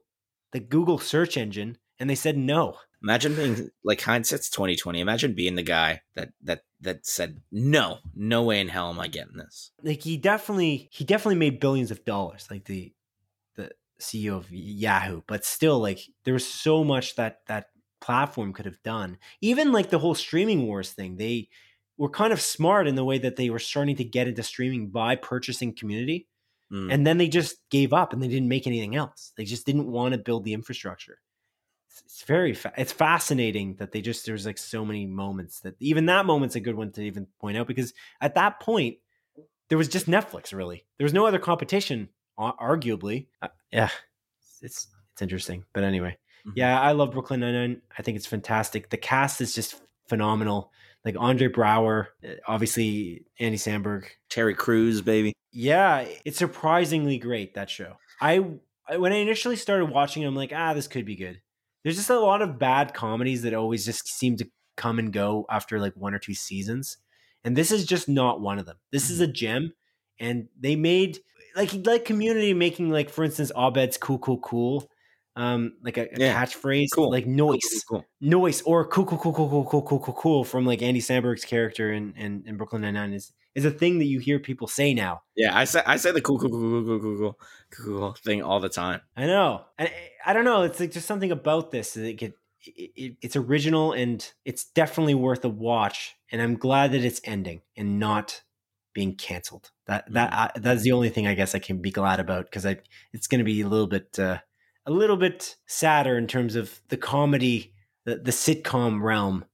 the 0.52 0.60
Google 0.60 1.00
search 1.00 1.38
engine, 1.38 1.78
and 2.00 2.10
they 2.10 2.16
said 2.16 2.38
no. 2.38 2.78
Imagine 3.04 3.36
being 3.36 3.70
like 3.84 4.02
hindsight's 4.02 4.50
twenty 4.50 4.76
twenty. 4.76 5.00
Imagine 5.00 5.34
being 5.34 5.56
the 5.56 5.64
guy 5.64 6.02
that 6.16 6.30
that 6.44 6.62
that 6.82 7.06
said 7.06 7.42
no, 7.52 7.98
no 8.16 8.44
way 8.44 8.60
in 8.60 8.68
hell 8.68 8.89
am 8.89 9.00
I 9.00 9.08
getting 9.08 9.38
this. 9.38 9.72
Like 9.84 10.04
he 10.04 10.18
definitely 10.18 10.89
he 10.92 11.04
definitely 11.04 11.36
made 11.36 11.60
billions 11.60 11.92
of 11.92 12.06
dollars, 12.06 12.48
like 12.52 12.66
the 12.66 12.94
the 13.56 13.72
CEO 14.00 14.38
of 14.38 14.52
Yahoo, 14.52 15.22
but 15.28 15.44
still 15.44 15.80
like 15.80 16.00
there 16.26 16.34
was 16.36 16.48
so 16.48 16.84
much 16.84 17.16
that 17.16 17.39
that 17.48 17.68
platform 18.02 18.54
could 18.54 18.66
have 18.66 18.82
done. 18.84 19.18
Even 19.42 19.72
like 19.72 19.89
the 19.89 20.00
whole 20.00 20.16
streaming 20.16 20.68
wars 20.68 20.92
thing, 20.92 21.18
they 21.18 21.50
were 22.02 22.10
kind 22.10 22.34
of 22.34 22.41
smart 22.41 22.88
in 22.88 22.95
the 22.95 23.06
way 23.06 23.18
that 23.20 23.36
they 23.36 23.49
were 23.49 23.60
starting 23.60 23.95
to 23.97 24.04
get 24.04 24.28
into 24.28 24.43
streaming 24.43 24.89
by 24.89 25.16
purchasing 25.16 25.74
community. 25.74 26.28
Mm. 26.74 26.89
and 26.93 27.06
then 27.06 27.18
they 27.18 27.28
just 27.28 27.58
gave 27.70 27.91
up 27.91 28.14
and 28.14 28.24
they 28.24 28.30
didn't 28.30 28.47
make 28.47 28.66
anything 28.66 28.95
else. 28.95 29.34
They 29.36 29.43
just 29.43 29.66
didn't 29.66 29.91
want 29.91 30.14
to 30.14 30.18
build 30.18 30.45
the 30.45 30.54
infrastructure. 30.54 31.18
It's, 31.89 32.02
it's 32.06 32.24
very 32.24 32.54
fa- 32.54 32.72
it's 32.78 32.93
fascinating 32.93 33.76
that 33.80 33.91
they 33.91 33.99
just 33.99 34.26
there's 34.26 34.45
like 34.45 34.58
so 34.58 34.86
many 34.86 35.06
moments 35.06 35.60
that 35.62 35.76
even 35.82 36.06
that 36.06 36.26
moment's 36.26 36.56
a 36.56 36.62
good 36.62 36.76
one 36.76 36.91
to 36.93 37.02
even 37.02 37.28
point 37.41 37.58
out 37.58 37.68
because 37.68 37.93
at 38.22 38.36
that 38.36 38.62
point 38.62 38.99
there 39.68 39.78
was 39.78 39.89
just 39.89 40.08
Netflix 40.08 40.54
really. 40.54 40.86
There 40.97 41.04
was 41.04 41.14
no 41.14 41.26
other 41.26 41.39
competition 41.39 42.08
arguably. 42.39 43.28
Uh, 43.41 43.49
yeah. 43.72 43.89
It's 44.62 44.88
it's 45.14 45.22
interesting. 45.22 45.66
But 45.74 45.84
anyway, 45.84 46.18
Mhm. 46.47 46.54
yeah, 46.56 46.80
I 46.80 46.93
love 46.93 47.12
Brooklyn 47.12 47.41
Nine-Nine. 47.41 47.82
I 47.97 48.02
think 48.02 48.16
it's 48.16 48.26
fantastic. 48.28 48.89
The 48.89 48.97
cast 48.97 49.41
is 49.41 49.54
just 49.54 49.76
phenomenal. 50.08 50.72
Like 51.04 51.16
Andre 51.18 51.47
Braugher, 51.47 52.08
uh, 52.24 52.34
obviously 52.47 53.26
Andy 53.39 53.58
Samberg, 53.58 54.06
Terry 54.30 54.54
Crews, 54.54 55.02
baby. 55.02 55.34
yeah, 55.52 56.06
it's 56.26 56.38
surprisingly 56.38 57.18
great 57.18 57.56
that 57.56 57.70
show. 57.70 57.95
I, 58.22 58.45
I 58.88 58.97
when 58.97 59.12
I 59.12 59.18
initially 59.18 59.56
started 59.56 59.86
watching 59.86 60.24
it, 60.24 60.28
I'm 60.28 60.36
like, 60.36 60.54
ah, 60.56 60.74
this 60.74 60.88
could 60.88 61.06
be 61.06 61.16
good. 61.16 61.41
There's 61.84 61.97
just 61.97 62.12
a 62.12 62.20
lot 62.20 62.43
of 62.43 62.60
bad 62.60 62.93
comedies 62.93 63.41
that 63.41 63.54
always 63.56 63.86
just 63.86 64.08
seem 64.08 64.38
to 64.38 64.49
come 64.78 64.99
and 64.99 65.12
go 65.12 65.45
after 65.49 65.80
like 65.80 65.93
one 65.95 66.14
or 66.14 66.20
two 66.20 66.36
seasons, 66.36 66.97
and 67.43 67.56
this 67.56 67.72
is 67.72 67.86
just 67.86 68.08
not 68.08 68.39
one 68.39 68.60
of 68.60 68.68
them. 68.68 68.78
This 68.91 69.10
is 69.10 69.20
a 69.20 69.28
gem, 69.28 69.74
and 70.20 70.47
they 70.60 70.76
made 70.76 71.20
like 71.56 71.72
like 71.86 72.06
Community 72.06 72.54
making 72.54 72.91
like 72.91 73.10
for 73.10 73.24
instance 73.24 73.52
Abed's 73.58 73.97
cool 73.97 74.20
cool 74.20 74.39
cool, 74.39 74.88
um 75.36 75.74
like 75.82 75.98
a, 75.98 76.04
a 76.14 76.20
Yeah. 76.20 76.44
catchphrase 76.46 76.88
Cool. 76.94 77.10
like 77.10 77.26
noise 77.26 77.60
Cool. 77.88 78.06
noise 78.20 78.62
or 78.64 78.86
cool 78.88 79.06
cool 79.06 79.18
cool 79.18 79.34
cool 79.34 79.50
cool 79.50 79.66
cool 79.66 79.82
cool 79.84 80.00
cool 80.00 80.14
cool 80.16 80.44
from 80.44 80.66
like 80.66 80.82
Andy 80.82 81.00
Samberg's 81.02 81.46
character 81.46 81.92
in 81.94 82.14
in, 82.18 82.44
in 82.46 82.58
Brooklyn 82.58 82.82
Nine 82.82 82.96
Nine 82.96 83.14
is 83.14 83.32
is 83.56 83.66
a 83.66 83.72
thing 83.72 84.00
that 84.00 84.06
you 84.06 84.20
hear 84.20 84.40
people 84.40 84.68
say 84.68 84.94
now. 84.94 85.24
Yeah, 85.36 85.58
I 85.58 85.66
say 85.66 85.82
I 85.86 85.98
say 85.98 86.12
the 86.12 86.22
cool, 86.22 86.40
cool, 86.40 86.50
cool, 86.50 86.60
cool, 86.60 86.84
cool, 86.86 87.00
cool, 87.00 87.18
cool, 87.18 88.00
cool 88.00 88.14
thing 88.14 88.42
all 88.42 88.60
the 88.62 88.70
time. 88.70 89.02
I 89.18 89.26
know, 89.26 89.66
and 89.78 89.90
I, 89.90 90.30
I 90.30 90.34
don't 90.34 90.46
know. 90.46 90.64
It's 90.64 90.80
like 90.80 90.92
just 90.92 91.06
something 91.08 91.32
about 91.32 91.72
this 91.72 91.94
that 91.96 92.06
it, 92.06 92.18
could- 92.18 92.34
it, 92.64 92.92
it 92.96 93.18
it's 93.22 93.36
original 93.36 93.92
and 93.92 94.26
it's 94.46 94.66
definitely 94.66 95.16
worth 95.16 95.44
a 95.44 95.50
watch. 95.50 96.16
And 96.32 96.42
I'm 96.42 96.56
glad 96.56 96.92
that 96.94 97.04
it's 97.04 97.20
ending 97.26 97.62
and 97.76 98.00
not 98.00 98.42
being 98.94 99.16
canceled. 99.16 99.72
That 99.88 100.06
that 100.14 100.32
I, 100.34 100.60
that's 100.60 100.84
the 100.84 100.92
only 100.94 101.10
thing 101.10 101.28
I 101.28 101.34
guess 101.34 101.54
I 101.56 101.60
can 101.60 101.82
be 101.82 101.92
glad 101.92 102.20
about 102.22 102.46
because 102.46 102.66
I 102.66 102.78
it's 103.14 103.28
going 103.28 103.40
to 103.40 103.46
be 103.46 103.60
a 103.62 103.68
little 103.68 103.88
bit 103.88 104.18
uh, 104.20 104.38
a 104.86 104.92
little 104.92 105.18
bit 105.18 105.56
sadder 105.68 106.18
in 106.18 106.28
terms 106.28 106.56
of 106.56 106.82
the 106.90 106.98
comedy, 106.98 107.74
the, 108.06 108.18
the 108.18 108.32
sitcom 108.32 109.02
realm, 109.02 109.46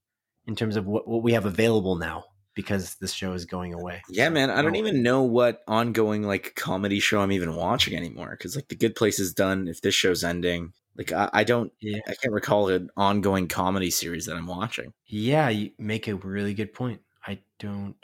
in 0.45 0.55
terms 0.55 0.75
of 0.75 0.85
what, 0.85 1.07
what 1.07 1.23
we 1.23 1.33
have 1.33 1.45
available 1.45 1.95
now 1.95 2.25
because 2.53 2.95
this 2.95 3.11
show 3.13 3.33
is 3.33 3.45
going 3.45 3.75
uh, 3.75 3.77
away. 3.77 4.01
Yeah, 4.09 4.27
So, 4.27 4.31
man, 4.31 4.49
I 4.49 4.61
don't 4.61 4.73
no. 4.73 4.79
even 4.79 5.03
know 5.03 5.21
what 5.21 5.61
ongoing 5.67 6.23
like 6.23 6.55
comedy 6.55 6.99
show 6.99 7.21
I'm 7.21 7.31
even 7.31 7.55
watching 7.55 7.95
anymore 7.95 8.31
because 8.31 8.55
like 8.55 8.67
The 8.67 8.75
Good 8.75 8.95
Place 8.95 9.19
is 9.19 9.33
done. 9.33 9.67
If 9.67 9.81
this 9.81 9.93
show's 9.93 10.23
ending, 10.23 10.73
like 10.97 11.11
I, 11.11 11.29
I 11.31 11.43
don't, 11.43 11.71
Yeah. 11.79 11.99
I 12.07 12.15
can't 12.15 12.33
recall 12.33 12.69
an 12.69 12.89
ongoing 12.97 13.47
comedy 13.47 13.91
series 13.91 14.25
that 14.25 14.35
I'm 14.35 14.47
watching. 14.47 14.93
Yeah, 15.05 15.49
you 15.49 15.71
make 15.77 16.07
a 16.07 16.15
really 16.15 16.55
good 16.55 16.73
point. 16.73 17.01
I 17.25 17.39
don't. 17.59 18.03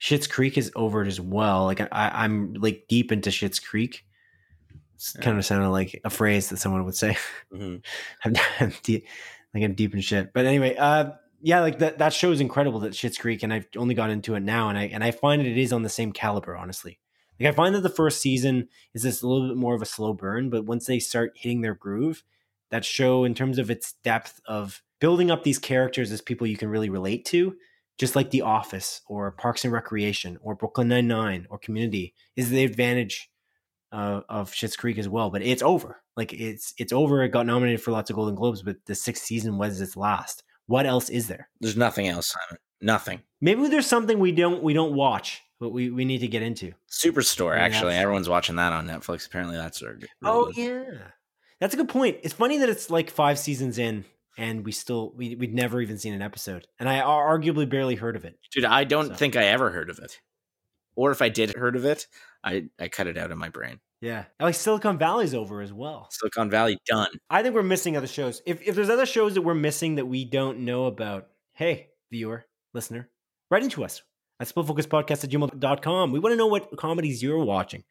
Schitt's 0.00 0.26
Creek 0.26 0.58
is 0.58 0.70
over 0.76 1.02
as 1.02 1.20
well. 1.20 1.64
Like 1.64 1.80
I, 1.80 1.88
I'm 1.92 2.54
like 2.54 2.84
deep 2.88 3.12
into 3.12 3.30
Schitt's 3.30 3.60
Creek. 3.60 4.04
Yeah. 5.14 5.22
kind 5.22 5.38
of 5.38 5.44
sounded 5.44 5.70
like 5.70 6.00
a 6.04 6.10
phrase 6.10 6.48
that 6.48 6.58
someone 6.58 6.84
would 6.84 6.96
say. 6.96 7.16
Mhm. 7.52 7.84
I'm, 8.24 8.34
I'm 8.60 8.72
deep, 8.82 9.06
like 9.54 9.64
I'm 9.64 9.74
deep 9.74 9.94
in 9.94 10.00
shit. 10.00 10.32
But 10.32 10.46
anyway, 10.46 10.76
uh, 10.76 11.12
yeah, 11.42 11.60
like 11.60 11.78
that 11.78 11.98
that 11.98 12.12
show 12.12 12.30
is 12.32 12.40
incredible. 12.40 12.80
That 12.80 12.92
Schitt's 12.92 13.18
Creek, 13.18 13.42
and 13.42 13.52
I've 13.52 13.66
only 13.76 13.94
got 13.94 14.10
into 14.10 14.34
it 14.34 14.40
now, 14.40 14.68
and 14.68 14.78
I 14.78 14.84
and 14.84 15.02
I 15.02 15.10
find 15.10 15.42
it 15.42 15.56
is 15.58 15.72
on 15.72 15.82
the 15.82 15.88
same 15.88 16.12
caliber. 16.12 16.56
Honestly, 16.56 16.98
like 17.38 17.48
I 17.48 17.52
find 17.52 17.74
that 17.74 17.82
the 17.82 17.88
first 17.88 18.20
season 18.20 18.68
is 18.94 19.02
just 19.02 19.22
a 19.22 19.26
little 19.26 19.48
bit 19.48 19.56
more 19.56 19.74
of 19.74 19.82
a 19.82 19.86
slow 19.86 20.12
burn, 20.12 20.50
but 20.50 20.66
once 20.66 20.86
they 20.86 20.98
start 20.98 21.32
hitting 21.34 21.62
their 21.62 21.74
groove, 21.74 22.22
that 22.70 22.84
show 22.84 23.24
in 23.24 23.34
terms 23.34 23.58
of 23.58 23.70
its 23.70 23.94
depth 24.04 24.40
of 24.46 24.82
building 25.00 25.30
up 25.30 25.42
these 25.44 25.58
characters 25.58 26.12
as 26.12 26.20
people 26.20 26.46
you 26.46 26.58
can 26.58 26.68
really 26.68 26.90
relate 26.90 27.24
to, 27.24 27.56
just 27.96 28.14
like 28.14 28.30
The 28.30 28.42
Office 28.42 29.00
or 29.08 29.30
Parks 29.32 29.64
and 29.64 29.72
Recreation 29.72 30.38
or 30.42 30.54
Brooklyn 30.54 30.88
Nine 30.88 31.08
Nine 31.08 31.46
or 31.48 31.58
Community, 31.58 32.12
is 32.36 32.50
the 32.50 32.64
advantage 32.64 33.29
uh, 33.92 34.20
of 34.28 34.52
Schitt's 34.52 34.76
Creek 34.76 34.98
as 34.98 35.08
well. 35.08 35.30
But 35.30 35.42
it's 35.42 35.62
over. 35.62 36.02
Like 36.16 36.32
it's 36.32 36.74
it's 36.78 36.92
over. 36.92 37.22
It 37.22 37.30
got 37.30 37.46
nominated 37.46 37.82
for 37.82 37.90
lots 37.92 38.10
of 38.10 38.16
Golden 38.16 38.34
Globes, 38.34 38.62
but 38.62 38.76
the 38.86 38.94
sixth 38.94 39.24
season 39.24 39.58
was 39.58 39.80
its 39.80 39.96
last. 39.96 40.42
What 40.66 40.86
else 40.86 41.08
is 41.10 41.26
there? 41.28 41.48
There's 41.60 41.76
nothing 41.76 42.06
else, 42.08 42.28
Simon. 42.32 42.60
Nothing. 42.80 43.20
Maybe 43.40 43.68
there's 43.68 43.86
something 43.86 44.18
we 44.18 44.32
don't 44.32 44.62
we 44.62 44.72
don't 44.72 44.94
watch, 44.94 45.42
but 45.58 45.70
we, 45.70 45.90
we 45.90 46.04
need 46.04 46.18
to 46.20 46.28
get 46.28 46.42
into. 46.42 46.72
Superstore, 46.90 47.56
Yeah, 47.56 47.62
actually, 47.64 47.94
everyone's 47.94 48.28
watching 48.28 48.56
that 48.56 48.72
on 48.72 48.86
Netflix. 48.86 49.26
Apparently, 49.26 49.56
that's 49.56 49.82
a 49.82 49.86
really 49.86 50.08
Oh 50.22 50.46
good. 50.52 50.56
yeah, 50.94 51.06
that's 51.60 51.74
a 51.74 51.76
good 51.76 51.88
point. 51.88 52.18
It's 52.22 52.34
funny 52.34 52.58
that 52.58 52.68
it's 52.68 52.88
like 52.90 53.10
five 53.10 53.38
seasons 53.38 53.78
in 53.78 54.04
and 54.38 54.64
we 54.64 54.72
still 54.72 55.12
we 55.16 55.34
we'd 55.34 55.52
never 55.54 55.80
even 55.80 55.98
seen 55.98 56.14
an 56.14 56.22
episode, 56.22 56.66
and 56.78 56.88
I 56.88 57.00
arguably 57.00 57.68
barely 57.68 57.96
heard 57.96 58.16
of 58.16 58.24
it. 58.24 58.38
Dude, 58.52 58.64
I 58.64 58.84
don't 58.84 59.08
So- 59.08 59.14
think 59.14 59.36
I 59.36 59.44
ever 59.46 59.70
heard 59.70 59.90
of 59.90 59.98
it. 59.98 60.18
Or 61.00 61.10
if 61.12 61.22
I 61.22 61.30
did 61.30 61.56
heard 61.56 61.76
of 61.76 61.86
it, 61.86 62.06
I, 62.44 62.66
I 62.78 62.88
cut 62.88 63.06
it 63.06 63.16
out 63.16 63.30
of 63.30 63.38
my 63.38 63.48
brain. 63.48 63.80
Yeah, 64.02 64.24
like 64.38 64.54
Silicon 64.54 64.98
Valley's 64.98 65.34
over 65.34 65.62
as 65.62 65.72
well. 65.72 66.08
Silicon 66.10 66.50
Valley 66.50 66.76
done. 66.84 67.08
I 67.30 67.42
think 67.42 67.54
we're 67.54 67.62
missing 67.62 67.96
other 67.96 68.06
shows. 68.06 68.42
If 68.44 68.60
if 68.60 68.74
there's 68.74 68.90
other 68.90 69.06
shows 69.06 69.32
that 69.32 69.40
we're 69.40 69.54
missing 69.54 69.94
that 69.94 70.04
we 70.04 70.26
don't 70.26 70.60
know 70.60 70.84
about, 70.84 71.28
hey, 71.54 71.88
viewer, 72.10 72.44
listener, 72.74 73.08
write 73.50 73.62
into 73.62 73.82
us 73.82 74.02
at 74.40 74.48
splitfocuspodcast 74.48 75.24
at 75.24 75.30
gmail.com. 75.30 76.12
We 76.12 76.18
want 76.18 76.34
to 76.34 76.36
know 76.36 76.48
what 76.48 76.76
comedies 76.76 77.22
you're 77.22 77.42
watching 77.42 77.84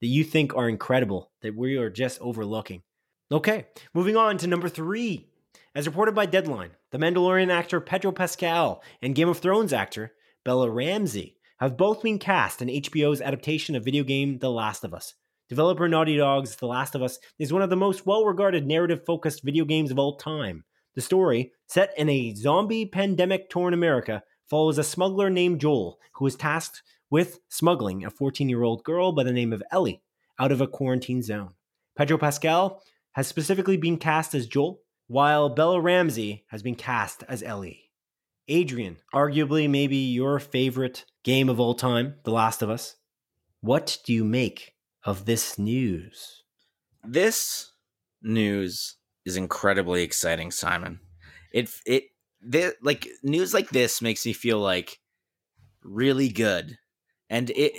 that 0.00 0.08
you 0.08 0.24
think 0.24 0.56
are 0.56 0.68
incredible 0.68 1.30
that 1.42 1.54
we 1.54 1.76
are 1.76 1.88
just 1.88 2.20
overlooking. 2.20 2.82
Okay, 3.30 3.68
moving 3.94 4.16
on 4.16 4.38
to 4.38 4.48
number 4.48 4.68
three. 4.68 5.28
As 5.72 5.86
reported 5.86 6.16
by 6.16 6.26
Deadline, 6.26 6.70
the 6.90 6.98
Mandalorian 6.98 7.52
actor 7.52 7.80
Pedro 7.80 8.10
Pascal 8.10 8.82
and 9.00 9.14
Game 9.14 9.28
of 9.28 9.38
Thrones 9.38 9.72
actor 9.72 10.14
Bella 10.44 10.68
Ramsey 10.68 11.35
have 11.58 11.76
both 11.76 12.02
been 12.02 12.18
cast 12.18 12.60
in 12.60 12.68
HBO's 12.68 13.20
adaptation 13.20 13.74
of 13.74 13.84
video 13.84 14.04
game 14.04 14.38
The 14.38 14.50
Last 14.50 14.84
of 14.84 14.92
Us. 14.92 15.14
Developer 15.48 15.88
Naughty 15.88 16.16
Dog's 16.16 16.56
The 16.56 16.66
Last 16.66 16.94
of 16.94 17.02
Us 17.02 17.18
is 17.38 17.52
one 17.52 17.62
of 17.62 17.70
the 17.70 17.76
most 17.76 18.04
well 18.04 18.24
regarded 18.24 18.66
narrative 18.66 19.04
focused 19.06 19.42
video 19.42 19.64
games 19.64 19.90
of 19.90 19.98
all 19.98 20.16
time. 20.16 20.64
The 20.94 21.00
story, 21.00 21.52
set 21.66 21.92
in 21.96 22.08
a 22.08 22.34
zombie 22.34 22.86
pandemic 22.86 23.48
torn 23.48 23.72
America, 23.72 24.22
follows 24.48 24.78
a 24.78 24.84
smuggler 24.84 25.30
named 25.30 25.60
Joel 25.60 25.98
who 26.14 26.26
is 26.26 26.36
tasked 26.36 26.82
with 27.10 27.38
smuggling 27.48 28.04
a 28.04 28.10
14 28.10 28.48
year 28.48 28.62
old 28.62 28.84
girl 28.84 29.12
by 29.12 29.22
the 29.22 29.32
name 29.32 29.52
of 29.52 29.62
Ellie 29.70 30.02
out 30.38 30.52
of 30.52 30.60
a 30.60 30.66
quarantine 30.66 31.22
zone. 31.22 31.54
Pedro 31.96 32.18
Pascal 32.18 32.82
has 33.12 33.26
specifically 33.26 33.78
been 33.78 33.96
cast 33.96 34.34
as 34.34 34.46
Joel, 34.46 34.80
while 35.06 35.48
Bella 35.48 35.80
Ramsey 35.80 36.44
has 36.48 36.62
been 36.62 36.74
cast 36.74 37.24
as 37.28 37.42
Ellie. 37.42 37.85
Adrian, 38.48 38.98
arguably 39.14 39.68
maybe 39.68 39.96
your 39.96 40.38
favorite 40.38 41.04
game 41.24 41.48
of 41.48 41.58
all 41.58 41.74
time, 41.74 42.16
The 42.24 42.30
Last 42.30 42.62
of 42.62 42.70
Us. 42.70 42.96
What 43.60 43.98
do 44.04 44.12
you 44.12 44.24
make 44.24 44.74
of 45.04 45.24
this 45.24 45.58
news? 45.58 46.44
This 47.04 47.72
news 48.22 48.96
is 49.24 49.36
incredibly 49.36 50.02
exciting, 50.02 50.50
Simon. 50.50 51.00
It 51.52 51.70
it 51.86 52.04
thi- 52.48 52.72
like 52.82 53.08
news 53.22 53.52
like 53.54 53.70
this 53.70 54.00
makes 54.00 54.24
me 54.24 54.32
feel 54.32 54.60
like 54.60 55.00
really 55.82 56.28
good. 56.28 56.78
And 57.28 57.50
it 57.50 57.72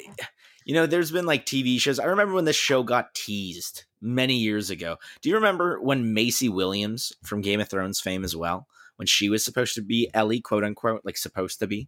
you 0.65 0.73
know, 0.73 0.85
there's 0.85 1.11
been 1.11 1.25
like 1.25 1.45
TV 1.45 1.79
shows. 1.79 1.99
I 1.99 2.05
remember 2.05 2.33
when 2.33 2.45
this 2.45 2.57
show 2.57 2.83
got 2.83 3.15
teased 3.15 3.85
many 4.01 4.35
years 4.35 4.69
ago. 4.69 4.97
Do 5.21 5.29
you 5.29 5.35
remember 5.35 5.79
when 5.81 6.13
Maisie 6.13 6.49
Williams 6.49 7.13
from 7.23 7.41
Game 7.41 7.61
of 7.61 7.69
Thrones 7.69 8.01
fame 8.01 8.25
as 8.25 8.35
well, 8.35 8.67
when 8.97 9.07
she 9.07 9.29
was 9.29 9.45
supposed 9.45 9.75
to 9.75 9.81
be 9.81 10.09
Ellie, 10.13 10.41
quote 10.41 10.63
unquote, 10.63 11.01
like 11.05 11.17
supposed 11.17 11.59
to 11.59 11.67
be, 11.67 11.87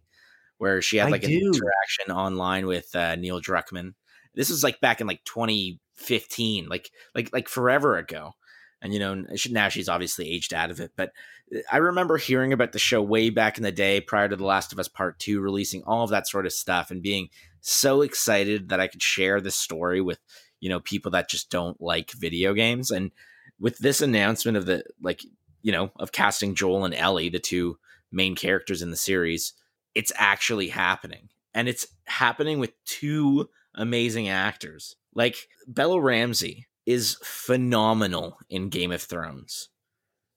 where 0.58 0.80
she 0.80 0.96
had 0.96 1.08
I 1.08 1.10
like 1.10 1.24
an 1.24 1.30
do. 1.30 1.38
interaction 1.38 2.12
online 2.12 2.66
with 2.66 2.94
uh, 2.96 3.16
Neil 3.16 3.40
Druckmann. 3.40 3.94
This 4.34 4.48
was 4.48 4.64
like 4.64 4.80
back 4.80 5.00
in 5.00 5.06
like 5.06 5.22
2015, 5.24 6.68
like 6.68 6.90
like 7.14 7.30
like 7.32 7.48
forever 7.48 7.98
ago. 7.98 8.32
And 8.82 8.94
you 8.94 8.98
know, 8.98 9.26
now 9.50 9.68
she's 9.68 9.88
obviously 9.88 10.30
aged 10.30 10.54
out 10.54 10.70
of 10.70 10.80
it. 10.80 10.92
But 10.96 11.12
uh, 11.54 11.60
I 11.70 11.78
remember 11.78 12.16
hearing 12.16 12.52
about 12.52 12.72
the 12.72 12.78
show 12.78 13.02
way 13.02 13.28
back 13.28 13.58
in 13.58 13.62
the 13.62 13.72
day, 13.72 14.00
prior 14.00 14.28
to 14.28 14.36
The 14.36 14.44
Last 14.44 14.72
of 14.72 14.78
Us 14.78 14.88
Part 14.88 15.18
Two 15.18 15.40
releasing, 15.40 15.82
all 15.84 16.04
of 16.04 16.10
that 16.10 16.28
sort 16.28 16.46
of 16.46 16.52
stuff, 16.52 16.90
and 16.90 17.02
being 17.02 17.28
so 17.60 18.02
excited 18.02 18.70
that 18.70 18.80
I 18.80 18.86
could 18.86 19.02
share 19.02 19.40
this 19.40 19.56
story 19.56 20.00
with 20.00 20.18
you 20.60 20.68
know 20.68 20.80
people 20.80 21.10
that 21.10 21.28
just 21.28 21.50
don't 21.50 21.80
like 21.80 22.12
video 22.12 22.54
games. 22.54 22.90
And 22.90 23.10
with 23.58 23.78
this 23.78 24.00
announcement 24.00 24.56
of 24.56 24.66
the 24.66 24.84
like, 25.02 25.22
you 25.62 25.72
know, 25.72 25.90
of 25.96 26.12
casting 26.12 26.54
Joel 26.54 26.84
and 26.84 26.94
Ellie, 26.94 27.28
the 27.28 27.38
two 27.38 27.78
main 28.12 28.34
characters 28.34 28.82
in 28.82 28.90
the 28.90 28.96
series, 28.96 29.52
it's 29.94 30.12
actually 30.16 30.68
happening, 30.68 31.28
and 31.54 31.68
it's 31.68 31.86
happening 32.04 32.58
with 32.58 32.72
two 32.84 33.48
amazing 33.74 34.28
actors. 34.28 34.96
Like 35.14 35.36
Bella 35.66 36.00
Ramsey 36.00 36.66
is 36.86 37.16
phenomenal 37.22 38.38
in 38.48 38.68
Game 38.68 38.92
of 38.92 39.02
Thrones 39.02 39.68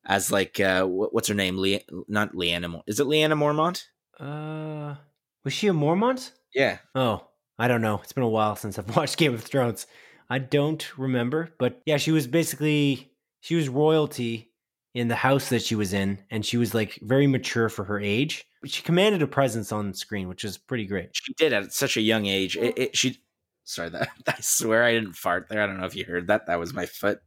as 0.05 0.31
like 0.31 0.59
uh 0.59 0.83
what's 0.85 1.27
her 1.29 1.33
name? 1.33 1.57
Le- 1.57 1.79
not 2.07 2.33
Lyanna. 2.33 2.69
Mor- 2.69 2.83
Is 2.87 2.99
it 2.99 3.07
Lyanna 3.07 3.37
Mormont? 3.37 3.85
Uh, 4.19 4.95
was 5.43 5.53
she 5.53 5.67
a 5.67 5.73
Mormont? 5.73 6.31
Yeah. 6.53 6.79
Oh, 6.93 7.27
I 7.57 7.67
don't 7.67 7.81
know. 7.81 7.99
It's 8.03 8.13
been 8.13 8.23
a 8.23 8.29
while 8.29 8.55
since 8.55 8.77
I've 8.77 8.95
watched 8.95 9.17
Game 9.17 9.33
of 9.33 9.41
Thrones. 9.43 9.87
I 10.29 10.39
don't 10.39 10.97
remember, 10.97 11.49
but 11.59 11.81
yeah, 11.85 11.97
she 11.97 12.11
was 12.11 12.27
basically 12.27 13.11
she 13.41 13.55
was 13.55 13.69
royalty 13.69 14.51
in 14.93 15.07
the 15.07 15.15
house 15.15 15.49
that 15.49 15.63
she 15.63 15.75
was 15.75 15.93
in, 15.93 16.19
and 16.29 16.45
she 16.45 16.57
was 16.57 16.73
like 16.73 16.99
very 17.01 17.27
mature 17.27 17.69
for 17.69 17.83
her 17.85 17.99
age. 17.99 18.45
She 18.65 18.83
commanded 18.83 19.21
a 19.21 19.27
presence 19.27 19.71
on 19.71 19.93
screen, 19.93 20.27
which 20.27 20.45
is 20.45 20.57
pretty 20.57 20.85
great. 20.85 21.09
She 21.13 21.33
did 21.33 21.51
at 21.51 21.73
such 21.73 21.97
a 21.97 22.01
young 22.01 22.25
age. 22.27 22.55
It, 22.55 22.77
it, 22.77 22.97
she, 22.97 23.17
sorry, 23.63 23.89
that 23.89 24.09
I 24.27 24.35
swear 24.39 24.83
I 24.83 24.93
didn't 24.93 25.13
fart 25.13 25.47
there. 25.49 25.61
I 25.61 25.67
don't 25.67 25.79
know 25.79 25.85
if 25.85 25.95
you 25.95 26.05
heard 26.05 26.27
that. 26.27 26.47
That 26.47 26.59
was 26.59 26.73
my 26.73 26.85
foot 26.85 27.19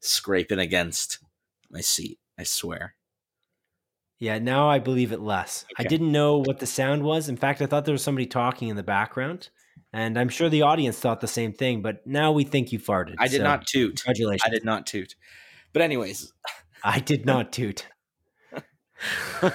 scraping 0.00 0.58
against 0.58 1.18
my 1.70 1.80
seat. 1.80 2.18
I 2.38 2.42
swear. 2.42 2.94
Yeah, 4.18 4.38
now 4.38 4.68
I 4.68 4.78
believe 4.78 5.10
it 5.10 5.20
less. 5.20 5.64
I 5.76 5.82
didn't 5.82 6.12
know 6.12 6.38
what 6.38 6.60
the 6.60 6.66
sound 6.66 7.02
was. 7.02 7.28
In 7.28 7.36
fact, 7.36 7.60
I 7.60 7.66
thought 7.66 7.84
there 7.84 7.92
was 7.92 8.04
somebody 8.04 8.26
talking 8.26 8.68
in 8.68 8.76
the 8.76 8.82
background, 8.84 9.48
and 9.92 10.16
I'm 10.16 10.28
sure 10.28 10.48
the 10.48 10.62
audience 10.62 10.96
thought 10.96 11.20
the 11.20 11.26
same 11.26 11.52
thing. 11.52 11.82
But 11.82 12.06
now 12.06 12.30
we 12.30 12.44
think 12.44 12.70
you 12.70 12.78
farted. 12.78 13.16
I 13.18 13.26
did 13.26 13.38
so 13.38 13.42
not 13.42 13.66
toot. 13.66 14.00
Congratulations. 14.04 14.42
I 14.44 14.50
did 14.50 14.64
not 14.64 14.86
toot. 14.86 15.16
But 15.72 15.82
anyways, 15.82 16.32
I 16.84 17.00
did 17.00 17.26
not 17.26 17.52
toot. 17.52 17.86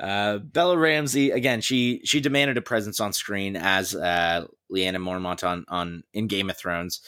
uh, 0.00 0.38
Bella 0.38 0.78
Ramsey 0.78 1.30
again. 1.30 1.60
She 1.60 2.00
she 2.04 2.20
demanded 2.20 2.56
a 2.56 2.62
presence 2.62 3.00
on 3.00 3.12
screen 3.12 3.56
as 3.56 3.94
uh, 3.94 4.46
Lyanna 4.72 4.96
Mormont 4.96 5.46
on 5.46 5.64
on 5.68 6.04
in 6.12 6.26
Game 6.26 6.50
of 6.50 6.56
Thrones. 6.56 7.00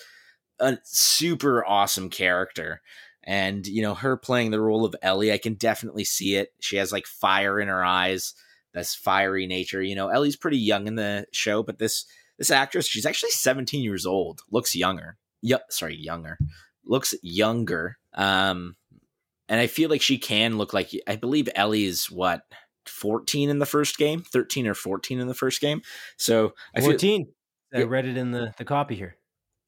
A 0.61 0.79
super 0.85 1.65
awesome 1.65 2.11
character, 2.11 2.81
and 3.23 3.67
you 3.67 3.83
know 3.83 3.95
her 3.95 4.17
playing 4.17 4.51
the 4.51 4.61
role 4.61 4.85
of 4.85 4.95
Ellie. 5.03 5.33
I 5.33 5.39
can 5.39 5.55
definitely 5.55 6.05
see 6.05 6.37
it. 6.37 6.53
She 6.61 6.77
has 6.77 6.93
like 6.93 7.07
fire 7.07 7.61
in 7.61 7.69
her 7.69 7.85
eyes. 7.85 8.35
This 8.73 8.95
fiery 8.95 9.47
nature. 9.47 9.83
You 9.83 9.95
know, 9.95 10.09
Ellie's 10.09 10.37
pretty 10.37 10.59
young 10.59 10.89
in 10.89 10.97
the 10.97 11.27
show, 11.33 11.63
but 11.63 11.79
this 11.79 12.07
this 12.39 12.51
actress, 12.51 12.89
she's 12.89 13.07
actually 13.07 13.31
17 13.31 13.83
years 13.83 14.07
old. 14.07 14.41
Looks 14.51 14.75
younger. 14.75 15.17
Yeah, 15.41 15.59
sorry, 15.69 15.97
younger. 15.97 16.39
Looks 16.87 17.15
younger. 17.23 17.99
Um, 18.15 18.77
and 19.49 19.61
I 19.61 19.67
feel 19.67 19.91
like 19.91 20.03
she 20.03 20.19
can 20.19 20.57
look 20.59 20.73
like 20.73 20.91
I 21.07 21.17
believe 21.17 21.49
Ellie 21.55 21.85
is 21.85 22.11
what 22.11 22.43
14 22.87 23.51
in 23.51 23.59
the 23.59 23.67
first 23.67 23.97
game, 23.99 24.23
13 24.23 24.67
or 24.67 24.75
14 24.75 25.19
in 25.21 25.29
the 25.29 25.35
first 25.35 25.61
game. 25.61 25.83
So 26.17 26.55
I 26.75 26.81
feel 26.81 26.91
14. 26.91 27.27
I 27.75 27.79
Yeah. 27.81 27.85
read 27.89 28.07
it 28.07 28.17
in 28.17 28.31
the, 28.31 28.53
the 28.57 28.65
copy 28.65 28.95
here. 28.95 29.17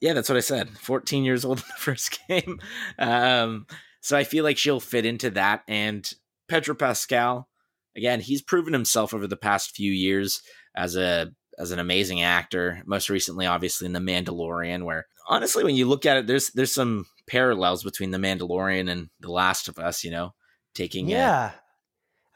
yeah, 0.00 0.12
that's 0.12 0.28
what 0.28 0.36
I 0.36 0.40
said. 0.42 0.70
14 0.78 1.24
years 1.24 1.44
old 1.44 1.58
in 1.58 1.64
the 1.66 1.74
first 1.78 2.18
game. 2.28 2.60
Um, 2.98 3.66
so 4.00 4.16
I 4.16 4.24
feel 4.24 4.44
like 4.44 4.58
she'll 4.58 4.80
fit 4.80 5.04
into 5.06 5.30
that. 5.30 5.62
And 5.66 6.08
Pedro 6.48 6.74
Pascal, 6.74 7.48
again, 7.96 8.20
he's 8.20 8.42
proven 8.42 8.72
himself 8.72 9.12
over 9.12 9.26
the 9.26 9.36
past 9.36 9.74
few 9.74 9.90
years 9.90 10.42
as 10.76 10.94
a 10.96 11.32
as 11.58 11.70
an 11.70 11.78
amazing 11.78 12.22
actor. 12.22 12.82
Most 12.86 13.08
recently, 13.08 13.46
obviously, 13.46 13.86
in 13.86 13.92
The 13.92 14.00
Mandalorian, 14.00 14.84
where 14.84 15.06
honestly, 15.28 15.64
when 15.64 15.76
you 15.76 15.86
look 15.86 16.06
at 16.06 16.16
it, 16.16 16.26
there's 16.26 16.50
there's 16.50 16.74
some 16.74 17.06
parallels 17.26 17.82
between 17.82 18.10
The 18.10 18.18
Mandalorian 18.18 18.90
and 18.90 19.08
The 19.20 19.30
Last 19.30 19.68
of 19.68 19.78
Us. 19.78 20.04
You 20.04 20.10
know, 20.10 20.34
taking 20.74 21.08
Yeah. 21.08 21.52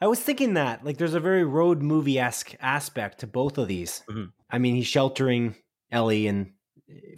I 0.03 0.07
was 0.07 0.19
thinking 0.19 0.55
that. 0.55 0.83
Like, 0.83 0.97
there's 0.97 1.13
a 1.13 1.19
very 1.19 1.43
road 1.43 1.83
movie 1.83 2.17
esque 2.17 2.55
aspect 2.59 3.19
to 3.19 3.27
both 3.27 3.59
of 3.59 3.67
these. 3.67 4.01
Mhm. 4.09 4.31
I 4.49 4.57
mean, 4.57 4.73
he's 4.73 4.87
sheltering 4.87 5.55
Ellie 5.91 6.25
and 6.25 6.53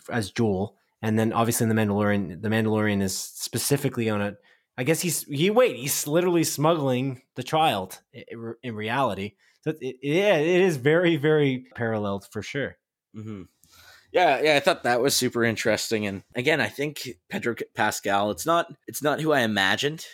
as 0.10 0.32
Joel. 0.32 0.76
And 1.01 1.18
then 1.18 1.34
obviously 1.34 1.66
in 1.66 1.70
the 1.76 1.82
Mandalorian, 1.82 2.41
the 2.41 2.49
Mandalorian 2.49 3.01
is 3.01 3.18
specifically 3.18 4.10
on 4.10 4.22
a. 4.22 4.36
I 4.78 4.84
guess 4.84 5.01
he's 5.01 5.24
he 5.24 5.49
wait 5.51 5.76
he's 5.76 6.08
literally 6.08 6.43
smuggling 6.43 7.22
the 7.36 7.43
child 7.43 8.01
in 8.64 8.76
reality. 8.76 9.34
So 9.64 9.74
it, 9.82 9.97
yeah, 10.01 10.38
it 10.38 10.61
is 10.61 10.78
very 10.78 11.16
very 11.18 11.66
paralleled 11.76 12.28
for 12.32 12.41
sure. 12.41 12.78
hmm 13.14 13.43
Yeah, 14.11 14.41
yeah, 14.41 14.55
I 14.55 14.59
thought 14.59 14.84
that 14.84 15.01
was 15.01 15.16
super 15.16 15.43
interesting, 15.43 16.05
and 16.05 16.24
again, 16.36 16.61
I 16.61 16.68
think 16.70 17.09
Pedro 17.30 17.55
Pascal. 17.74 18.30
It's 18.32 18.45
not, 18.45 18.72
it's 18.88 19.01
not 19.01 19.22
who 19.22 19.32
I 19.32 19.41
imagined. 19.41 20.05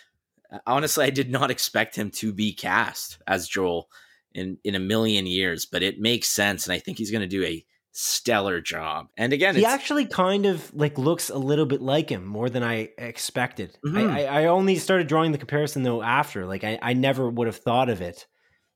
Uh, 0.50 0.58
Honestly, 0.66 1.04
I 1.04 1.10
did 1.10 1.30
not 1.30 1.50
expect 1.50 1.96
him 1.96 2.10
to 2.12 2.32
be 2.32 2.52
cast 2.52 3.18
as 3.26 3.48
Joel 3.48 3.88
in 4.32 4.58
in 4.64 4.74
a 4.74 4.80
million 4.80 5.26
years, 5.26 5.66
but 5.66 5.82
it 5.82 5.98
makes 6.00 6.28
sense, 6.28 6.66
and 6.66 6.72
I 6.72 6.78
think 6.78 6.98
he's 6.98 7.10
going 7.10 7.28
to 7.28 7.36
do 7.36 7.44
a 7.44 7.64
stellar 7.92 8.60
job. 8.60 9.08
And 9.16 9.32
again, 9.32 9.56
he 9.56 9.64
actually 9.66 10.06
kind 10.06 10.46
of 10.46 10.72
like 10.72 10.96
looks 10.96 11.28
a 11.28 11.36
little 11.38 11.66
bit 11.66 11.82
like 11.82 12.08
him 12.08 12.24
more 12.24 12.48
than 12.48 12.62
I 12.62 12.90
expected. 12.96 13.76
Mhm. 13.84 14.08
I, 14.10 14.24
I, 14.24 14.42
I 14.42 14.46
only 14.46 14.76
started 14.76 15.08
drawing 15.08 15.32
the 15.32 15.38
comparison 15.38 15.82
though 15.82 16.00
after. 16.02 16.46
Like 16.46 16.62
I, 16.64 16.78
I 16.80 16.92
never 16.94 17.28
would 17.28 17.48
have 17.48 17.56
thought 17.56 17.88
of 17.90 18.00
it 18.00 18.26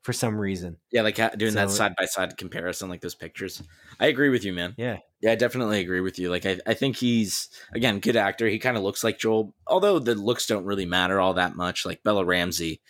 for 0.05 0.13
some 0.13 0.39
reason. 0.39 0.77
Yeah, 0.93 1.01
like 1.01 1.17
doing 1.39 1.55
that 1.55 1.71
side 1.71 1.95
by 1.97 2.05
side 2.05 2.37
comparison, 2.37 2.91
like 2.91 3.01
those 3.01 3.15
pictures. 3.15 3.63
I 3.99 4.07
agree 4.07 4.29
with 4.29 4.45
you, 4.45 4.53
man. 4.53 4.75
Yeah. 4.77 4.99
Yeah, 5.23 5.33
I 5.33 5.35
definitely 5.35 5.81
agree 5.81 6.03
with 6.03 6.19
you. 6.19 6.29
Like, 6.29 6.45
I, 6.45 6.61
I 6.67 6.75
think 6.75 6.97
he's 6.97 7.49
again 7.75 8.01
good 8.01 8.15
actor. 8.15 8.47
He 8.47 8.59
kind 8.59 8.77
of 8.77 8.83
looks 8.83 9.03
like 9.03 9.19
Joel, 9.19 9.55
although 9.67 9.99
the 9.99 10.15
looks 10.15 10.47
don't 10.47 10.67
really 10.67 10.85
matter 10.85 11.19
all 11.19 11.35
that 11.35 11.57
much. 11.57 11.87
Like 11.87 12.03
Bella 12.03 12.23
Ramsey 12.23 12.83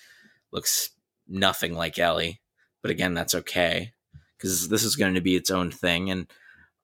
looks 0.51 0.91
nothing 1.29 1.75
like 1.75 2.01
Ellie, 2.01 2.41
but 2.83 2.91
again, 2.91 3.15
that's 3.15 3.37
okay 3.37 3.93
because 4.37 4.69
this 4.69 4.83
is 4.83 4.97
going 4.97 5.15
to 5.15 5.21
be 5.21 5.37
its 5.37 5.53
own 5.53 5.71
thing. 5.71 6.11
And 6.11 6.27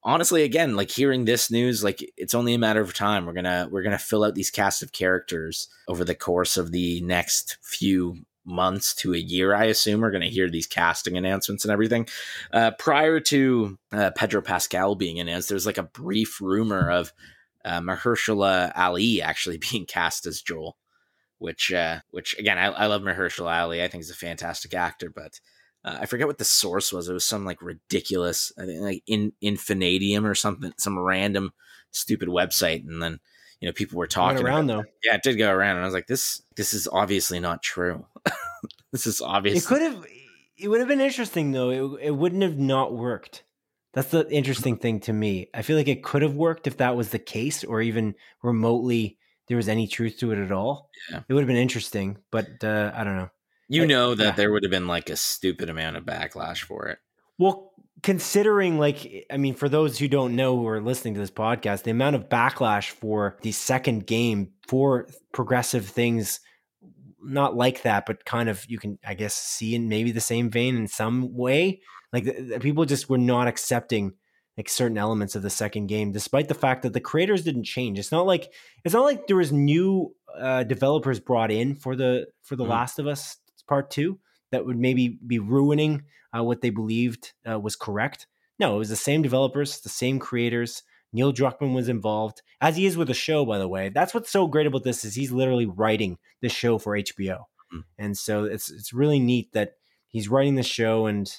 honestly, 0.04 0.44
again, 0.44 0.76
like 0.76 0.92
hearing 0.92 1.24
this 1.24 1.50
news, 1.50 1.82
like 1.82 2.08
it's 2.16 2.34
only 2.34 2.54
a 2.54 2.58
matter 2.58 2.80
of 2.80 2.94
time. 2.94 3.26
We're 3.26 3.32
gonna 3.32 3.68
we're 3.68 3.82
gonna 3.82 3.98
fill 3.98 4.22
out 4.22 4.36
these 4.36 4.52
cast 4.52 4.80
of 4.84 4.92
characters 4.92 5.68
over 5.88 6.04
the 6.04 6.14
course 6.14 6.56
of 6.56 6.70
the 6.70 7.00
next 7.00 7.58
few 7.62 8.14
months 8.44 8.94
to 8.96 9.14
a 9.14 9.18
year. 9.18 9.54
I 9.54 9.64
assume 9.64 10.00
we're 10.00 10.10
gonna 10.10 10.26
hear 10.26 10.48
these 10.48 10.66
casting 10.66 11.16
announcements 11.16 11.64
and 11.64 11.72
everything. 11.72 12.08
Uh, 12.52 12.72
prior 12.72 13.20
to 13.20 13.78
uh, 13.92 14.10
Pedro 14.16 14.42
Pascal 14.42 14.94
being 14.94 15.20
announced, 15.20 15.48
there's 15.48 15.66
like 15.66 15.78
a 15.78 15.82
brief 15.84 16.40
rumor 16.40 16.90
of 16.90 17.12
uh, 17.64 17.80
Mahershala 17.80 18.72
Ali 18.76 19.22
actually 19.22 19.58
being 19.70 19.86
cast 19.86 20.26
as 20.26 20.42
Joel, 20.42 20.76
which 21.38 21.72
uh, 21.72 22.00
which 22.10 22.38
again 22.38 22.58
I, 22.58 22.66
I 22.66 22.86
love 22.86 23.02
Mahershala 23.02 23.60
Ali. 23.60 23.82
I 23.82 23.88
think 23.88 24.02
he's 24.02 24.10
a 24.10 24.14
fantastic 24.14 24.74
actor, 24.74 25.10
but 25.14 25.40
uh, 25.84 25.98
I 26.00 26.06
forget 26.06 26.26
what 26.26 26.38
the 26.38 26.44
source 26.44 26.92
was. 26.92 27.08
It 27.08 27.14
was 27.14 27.24
some 27.24 27.44
like 27.44 27.62
ridiculous, 27.62 28.52
I 28.58 28.66
think 28.66 28.80
like 28.80 29.02
in 29.06 29.32
Infinadium 29.42 30.24
or 30.24 30.34
something, 30.34 30.72
some 30.78 30.98
random 30.98 31.52
stupid 31.90 32.28
website, 32.28 32.86
and 32.86 33.02
then 33.02 33.20
you 33.60 33.68
know 33.68 33.72
people 33.72 33.98
were 33.98 34.06
talking 34.06 34.44
around 34.44 34.70
about- 34.70 34.84
though. 34.84 34.90
Yeah, 35.04 35.14
it 35.16 35.22
did 35.22 35.36
go 35.36 35.50
around, 35.50 35.76
and 35.76 35.80
I 35.82 35.84
was 35.86 35.94
like, 35.94 36.06
this 36.06 36.42
this 36.56 36.72
is 36.74 36.88
obviously 36.90 37.40
not 37.40 37.62
true. 37.62 38.06
this 38.92 39.06
is 39.06 39.20
obvious. 39.20 39.64
It 39.64 39.66
could 39.68 39.82
have. 39.82 40.04
It 40.56 40.68
would 40.68 40.80
have 40.80 40.88
been 40.88 41.00
interesting 41.00 41.52
though. 41.52 41.70
It 41.96 42.06
it 42.06 42.10
wouldn't 42.10 42.42
have 42.42 42.58
not 42.58 42.92
worked. 42.94 43.44
That's 43.92 44.10
the 44.10 44.30
interesting 44.30 44.76
thing 44.76 45.00
to 45.00 45.12
me. 45.12 45.48
I 45.52 45.62
feel 45.62 45.76
like 45.76 45.88
it 45.88 46.04
could 46.04 46.22
have 46.22 46.34
worked 46.34 46.66
if 46.66 46.76
that 46.76 46.96
was 46.96 47.08
the 47.10 47.18
case, 47.18 47.64
or 47.64 47.80
even 47.82 48.14
remotely 48.42 49.18
there 49.48 49.56
was 49.56 49.68
any 49.68 49.88
truth 49.88 50.18
to 50.20 50.30
it 50.30 50.38
at 50.38 50.52
all. 50.52 50.90
Yeah. 51.10 51.22
It 51.28 51.32
would 51.34 51.40
have 51.40 51.48
been 51.48 51.56
interesting, 51.56 52.18
but 52.30 52.62
uh, 52.62 52.92
I 52.94 53.02
don't 53.02 53.16
know. 53.16 53.30
you 53.68 53.82
I- 53.82 53.86
know 53.86 54.14
that 54.14 54.24
yeah. 54.24 54.30
there 54.32 54.52
would 54.52 54.62
have 54.62 54.70
been 54.70 54.86
like 54.86 55.10
a 55.10 55.16
stupid 55.16 55.68
amount 55.70 55.96
of 55.96 56.04
backlash 56.04 56.58
for 56.58 56.86
it. 56.86 56.98
Well, 57.36 57.72
considering 58.02 58.78
like 58.78 59.26
I 59.30 59.36
mean, 59.36 59.54
for 59.54 59.68
those 59.68 59.98
who 59.98 60.08
don't 60.08 60.36
know 60.36 60.56
who 60.56 60.66
are 60.68 60.80
listening 60.80 61.14
to 61.14 61.20
this 61.20 61.30
podcast, 61.30 61.82
the 61.82 61.90
amount 61.90 62.16
of 62.16 62.28
backlash 62.28 62.90
for 62.90 63.36
the 63.42 63.52
second 63.52 64.06
game 64.06 64.52
for 64.66 65.06
progressive 65.32 65.86
things 65.86 66.40
not 67.22 67.54
like 67.54 67.82
that, 67.82 68.06
but 68.06 68.24
kind 68.24 68.48
of 68.48 68.64
you 68.68 68.78
can 68.78 68.98
I 69.06 69.14
guess 69.14 69.34
see 69.34 69.74
in 69.74 69.88
maybe 69.88 70.12
the 70.12 70.20
same 70.20 70.50
vein 70.50 70.76
in 70.76 70.88
some 70.88 71.34
way. 71.34 71.80
Like 72.12 72.24
the, 72.24 72.40
the 72.40 72.60
people 72.60 72.84
just 72.84 73.08
were 73.08 73.18
not 73.18 73.46
accepting 73.46 74.14
like 74.56 74.68
certain 74.68 74.98
elements 74.98 75.34
of 75.36 75.42
the 75.42 75.50
second 75.50 75.86
game, 75.86 76.12
despite 76.12 76.48
the 76.48 76.54
fact 76.54 76.82
that 76.82 76.92
the 76.92 77.00
creators 77.00 77.44
didn't 77.44 77.64
change. 77.64 77.98
It's 77.98 78.12
not 78.12 78.26
like 78.26 78.52
it's 78.84 78.94
not 78.94 79.04
like 79.04 79.26
there 79.26 79.36
was 79.36 79.52
new 79.52 80.14
uh, 80.38 80.64
developers 80.64 81.20
brought 81.20 81.50
in 81.50 81.74
for 81.74 81.94
the 81.96 82.26
for 82.42 82.56
the 82.56 82.64
Mhm. 82.64 82.68
Last 82.70 82.98
of 82.98 83.06
Us 83.06 83.36
Part 83.68 83.90
Two 83.90 84.18
that 84.50 84.66
would 84.66 84.78
maybe 84.78 85.18
be 85.26 85.38
ruining 85.38 86.02
uh, 86.36 86.42
what 86.42 86.60
they 86.60 86.70
believed 86.70 87.32
uh, 87.48 87.58
was 87.58 87.76
correct. 87.76 88.26
No, 88.58 88.74
it 88.74 88.78
was 88.78 88.88
the 88.90 88.96
same 88.96 89.22
developers, 89.22 89.80
the 89.80 89.88
same 89.88 90.18
creators. 90.18 90.82
Neil 91.12 91.32
Druckmann 91.32 91.74
was 91.74 91.88
involved, 91.88 92.42
as 92.60 92.76
he 92.76 92.86
is 92.86 92.96
with 92.96 93.08
the 93.08 93.14
show, 93.14 93.44
by 93.44 93.58
the 93.58 93.66
way. 93.66 93.88
That's 93.88 94.14
what's 94.14 94.30
so 94.30 94.46
great 94.46 94.66
about 94.66 94.84
this 94.84 95.04
is 95.04 95.14
he's 95.14 95.32
literally 95.32 95.66
writing 95.66 96.18
the 96.40 96.48
show 96.48 96.78
for 96.78 96.96
HBO, 96.96 97.44
Mm. 97.72 97.84
and 97.98 98.18
so 98.18 98.44
it's 98.44 98.70
it's 98.70 98.92
really 98.92 99.18
neat 99.20 99.52
that 99.52 99.74
he's 100.08 100.28
writing 100.28 100.54
the 100.56 100.62
show. 100.62 101.06
And 101.06 101.32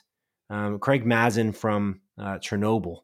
um, 0.50 0.80
Craig 0.80 1.06
Mazin 1.06 1.52
from 1.54 2.02
uh, 2.18 2.38
Chernobyl, 2.40 3.04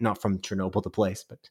not 0.00 0.20
from 0.20 0.38
Chernobyl 0.38 0.82
the 0.82 0.90
place, 0.90 1.24
but 1.28 1.50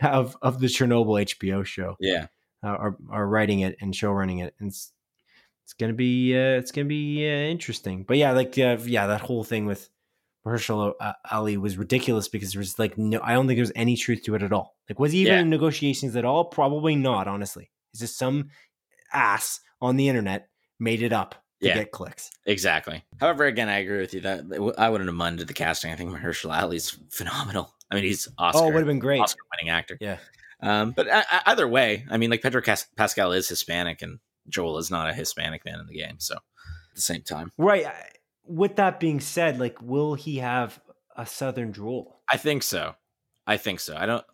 of 0.02 0.36
of 0.42 0.60
the 0.60 0.66
Chernobyl 0.68 1.20
HBO 1.24 1.64
show, 1.64 1.96
Yeah. 2.00 2.26
uh, 2.62 2.68
are 2.68 2.96
are 3.10 3.26
writing 3.26 3.60
it 3.60 3.76
and 3.80 3.94
show 3.96 4.12
running 4.12 4.38
it, 4.38 4.54
and 4.60 4.68
it's, 4.70 4.92
it's 5.64 5.72
gonna 5.74 5.92
be 5.92 6.34
uh, 6.36 6.58
it's 6.58 6.72
gonna 6.72 6.86
be 6.86 7.26
uh, 7.26 7.50
interesting. 7.50 8.04
But 8.04 8.16
yeah, 8.16 8.32
like 8.32 8.58
uh, 8.58 8.78
yeah, 8.84 9.06
that 9.06 9.20
whole 9.20 9.44
thing 9.44 9.66
with 9.66 9.88
Mahershala 10.46 10.92
uh, 11.00 11.12
Ali 11.30 11.56
was 11.56 11.78
ridiculous 11.78 12.28
because 12.28 12.52
there 12.52 12.58
was 12.60 12.78
like 12.78 12.98
no, 12.98 13.20
I 13.22 13.32
don't 13.34 13.46
think 13.46 13.56
there 13.58 13.62
was 13.62 13.72
any 13.76 13.96
truth 13.96 14.22
to 14.24 14.34
it 14.34 14.42
at 14.42 14.52
all. 14.52 14.76
Like, 14.88 14.98
was 14.98 15.12
he 15.12 15.20
even 15.20 15.32
Yeah. 15.34 15.40
in 15.40 15.50
negotiations 15.50 16.16
at 16.16 16.24
all? 16.24 16.46
Probably 16.46 16.96
not. 16.96 17.28
Honestly, 17.28 17.70
it's 17.92 18.00
just 18.00 18.18
some 18.18 18.50
ass 19.12 19.60
on 19.80 19.96
the 19.96 20.08
internet 20.08 20.48
made 20.80 21.02
it 21.02 21.12
up 21.12 21.36
to 21.60 21.68
Yeah. 21.68 21.74
get 21.74 21.92
clicks. 21.92 22.30
Exactly. 22.46 23.04
However, 23.20 23.44
again, 23.44 23.68
I 23.68 23.78
agree 23.78 24.00
with 24.00 24.14
you 24.14 24.20
that 24.22 24.74
I 24.78 24.88
wouldn't 24.88 25.08
have 25.08 25.14
minded 25.16 25.46
the 25.46 25.54
casting. 25.54 25.92
I 25.92 25.96
think 25.96 26.10
Mahershala 26.10 26.60
Ali's 26.62 26.98
phenomenal. 27.10 27.72
I 27.90 27.94
mean, 27.96 28.04
he's 28.04 28.26
Oscar. 28.38 28.62
oh, 28.62 28.66
would 28.66 28.74
have 28.76 28.86
been 28.86 28.98
great. 28.98 29.20
Oscar 29.20 29.42
winning 29.52 29.70
actor. 29.70 29.96
Yeah. 30.00 30.18
Um, 30.60 30.92
but 30.92 31.08
uh, 31.08 31.22
uh, 31.30 31.40
either 31.46 31.68
way, 31.68 32.04
I 32.10 32.16
mean, 32.16 32.30
like 32.30 32.40
Pedro 32.42 32.62
Cas- 32.62 32.86
Pascal 32.96 33.32
is 33.32 33.48
Hispanic, 33.48 34.00
and 34.02 34.18
Joel 34.48 34.78
is 34.78 34.90
not 34.90 35.08
a 35.08 35.14
Hispanic 35.14 35.64
man 35.64 35.80
in 35.80 35.86
the 35.86 35.94
game. 35.94 36.16
So 36.18 36.34
at 36.34 36.94
the 36.94 37.00
same 37.00 37.22
time, 37.22 37.52
Right. 37.58 37.86
With 38.44 38.76
that 38.76 38.98
being 38.98 39.20
said, 39.20 39.60
like, 39.60 39.80
will 39.80 40.14
he 40.14 40.38
have 40.38 40.80
a 41.16 41.24
Southern 41.24 41.70
drawl? 41.70 42.20
I 42.28 42.36
think 42.36 42.62
so. 42.62 42.94
I 43.46 43.56
think 43.56 43.80
so. 43.80 43.96
I 43.96 44.06
don't. 44.06 44.24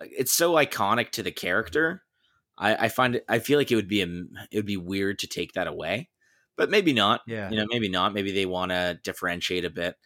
It's 0.00 0.32
so 0.32 0.52
iconic 0.54 1.10
to 1.12 1.22
the 1.22 1.32
character. 1.32 2.02
I, 2.56 2.86
I 2.86 2.88
find 2.88 3.16
it. 3.16 3.24
I 3.28 3.40
feel 3.40 3.58
like 3.58 3.70
it 3.72 3.76
would 3.76 3.88
be 3.88 4.02
a. 4.02 4.06
It 4.50 4.56
would 4.56 4.66
be 4.66 4.76
weird 4.76 5.18
to 5.20 5.26
take 5.26 5.52
that 5.52 5.66
away, 5.66 6.08
but 6.56 6.70
maybe 6.70 6.92
not. 6.92 7.22
Yeah. 7.26 7.50
You 7.50 7.56
know, 7.56 7.66
maybe 7.68 7.88
not. 7.88 8.14
Maybe 8.14 8.32
they 8.32 8.46
want 8.46 8.70
to 8.70 8.98
differentiate 9.02 9.64
a 9.64 9.70
bit. 9.70 9.96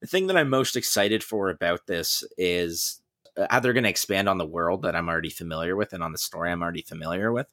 The 0.00 0.06
thing 0.06 0.26
that 0.26 0.36
I'm 0.36 0.48
most 0.48 0.74
excited 0.74 1.22
for 1.22 1.48
about 1.48 1.86
this 1.86 2.24
is 2.36 3.00
uh, 3.36 3.46
how 3.50 3.60
they're 3.60 3.72
going 3.72 3.84
to 3.84 3.90
expand 3.90 4.28
on 4.28 4.38
the 4.38 4.46
world 4.46 4.82
that 4.82 4.96
I'm 4.96 5.08
already 5.08 5.30
familiar 5.30 5.76
with 5.76 5.92
and 5.92 6.02
on 6.02 6.12
the 6.12 6.18
story 6.18 6.50
I'm 6.50 6.62
already 6.62 6.82
familiar 6.82 7.32
with. 7.32 7.46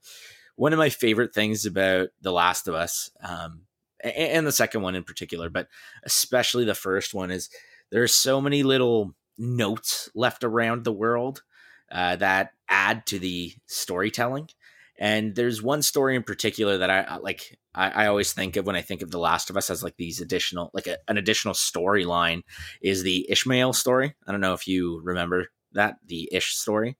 One 0.59 0.73
of 0.73 0.79
my 0.79 0.89
favorite 0.89 1.33
things 1.33 1.65
about 1.65 2.09
The 2.21 2.33
Last 2.33 2.67
of 2.67 2.75
Us, 2.75 3.09
um, 3.23 3.61
a- 4.03 4.35
and 4.35 4.45
the 4.45 4.51
second 4.51 4.81
one 4.81 4.93
in 4.93 5.05
particular, 5.05 5.49
but 5.49 5.69
especially 6.03 6.65
the 6.65 6.75
first 6.75 7.13
one, 7.13 7.31
is 7.31 7.49
there's 7.91 8.13
so 8.13 8.41
many 8.41 8.61
little 8.63 9.15
notes 9.37 10.09
left 10.13 10.43
around 10.43 10.83
the 10.83 10.91
world 10.91 11.43
uh, 11.89 12.17
that 12.17 12.51
add 12.67 13.05
to 13.05 13.19
the 13.19 13.53
storytelling. 13.67 14.49
And 14.97 15.33
there's 15.33 15.63
one 15.63 15.81
story 15.81 16.17
in 16.17 16.23
particular 16.23 16.79
that 16.79 16.89
I 16.89 16.99
I 17.03 17.15
like. 17.19 17.57
I, 17.73 18.03
I 18.03 18.07
always 18.07 18.33
think 18.33 18.57
of 18.57 18.65
when 18.65 18.75
I 18.75 18.81
think 18.81 19.01
of 19.01 19.11
The 19.11 19.17
Last 19.17 19.49
of 19.49 19.55
Us 19.55 19.69
as 19.69 19.81
like 19.81 19.95
these 19.95 20.19
additional, 20.19 20.71
like 20.73 20.87
a, 20.87 20.97
an 21.07 21.17
additional 21.17 21.53
storyline 21.53 22.41
is 22.81 23.01
the 23.01 23.25
Ishmael 23.31 23.71
story. 23.71 24.13
I 24.27 24.31
don't 24.33 24.41
know 24.41 24.53
if 24.55 24.67
you 24.67 24.99
remember 25.05 25.47
that 25.71 25.95
the 26.05 26.27
Ish 26.33 26.55
story, 26.57 26.97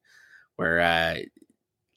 where 0.55 0.79
uh, 0.79 1.15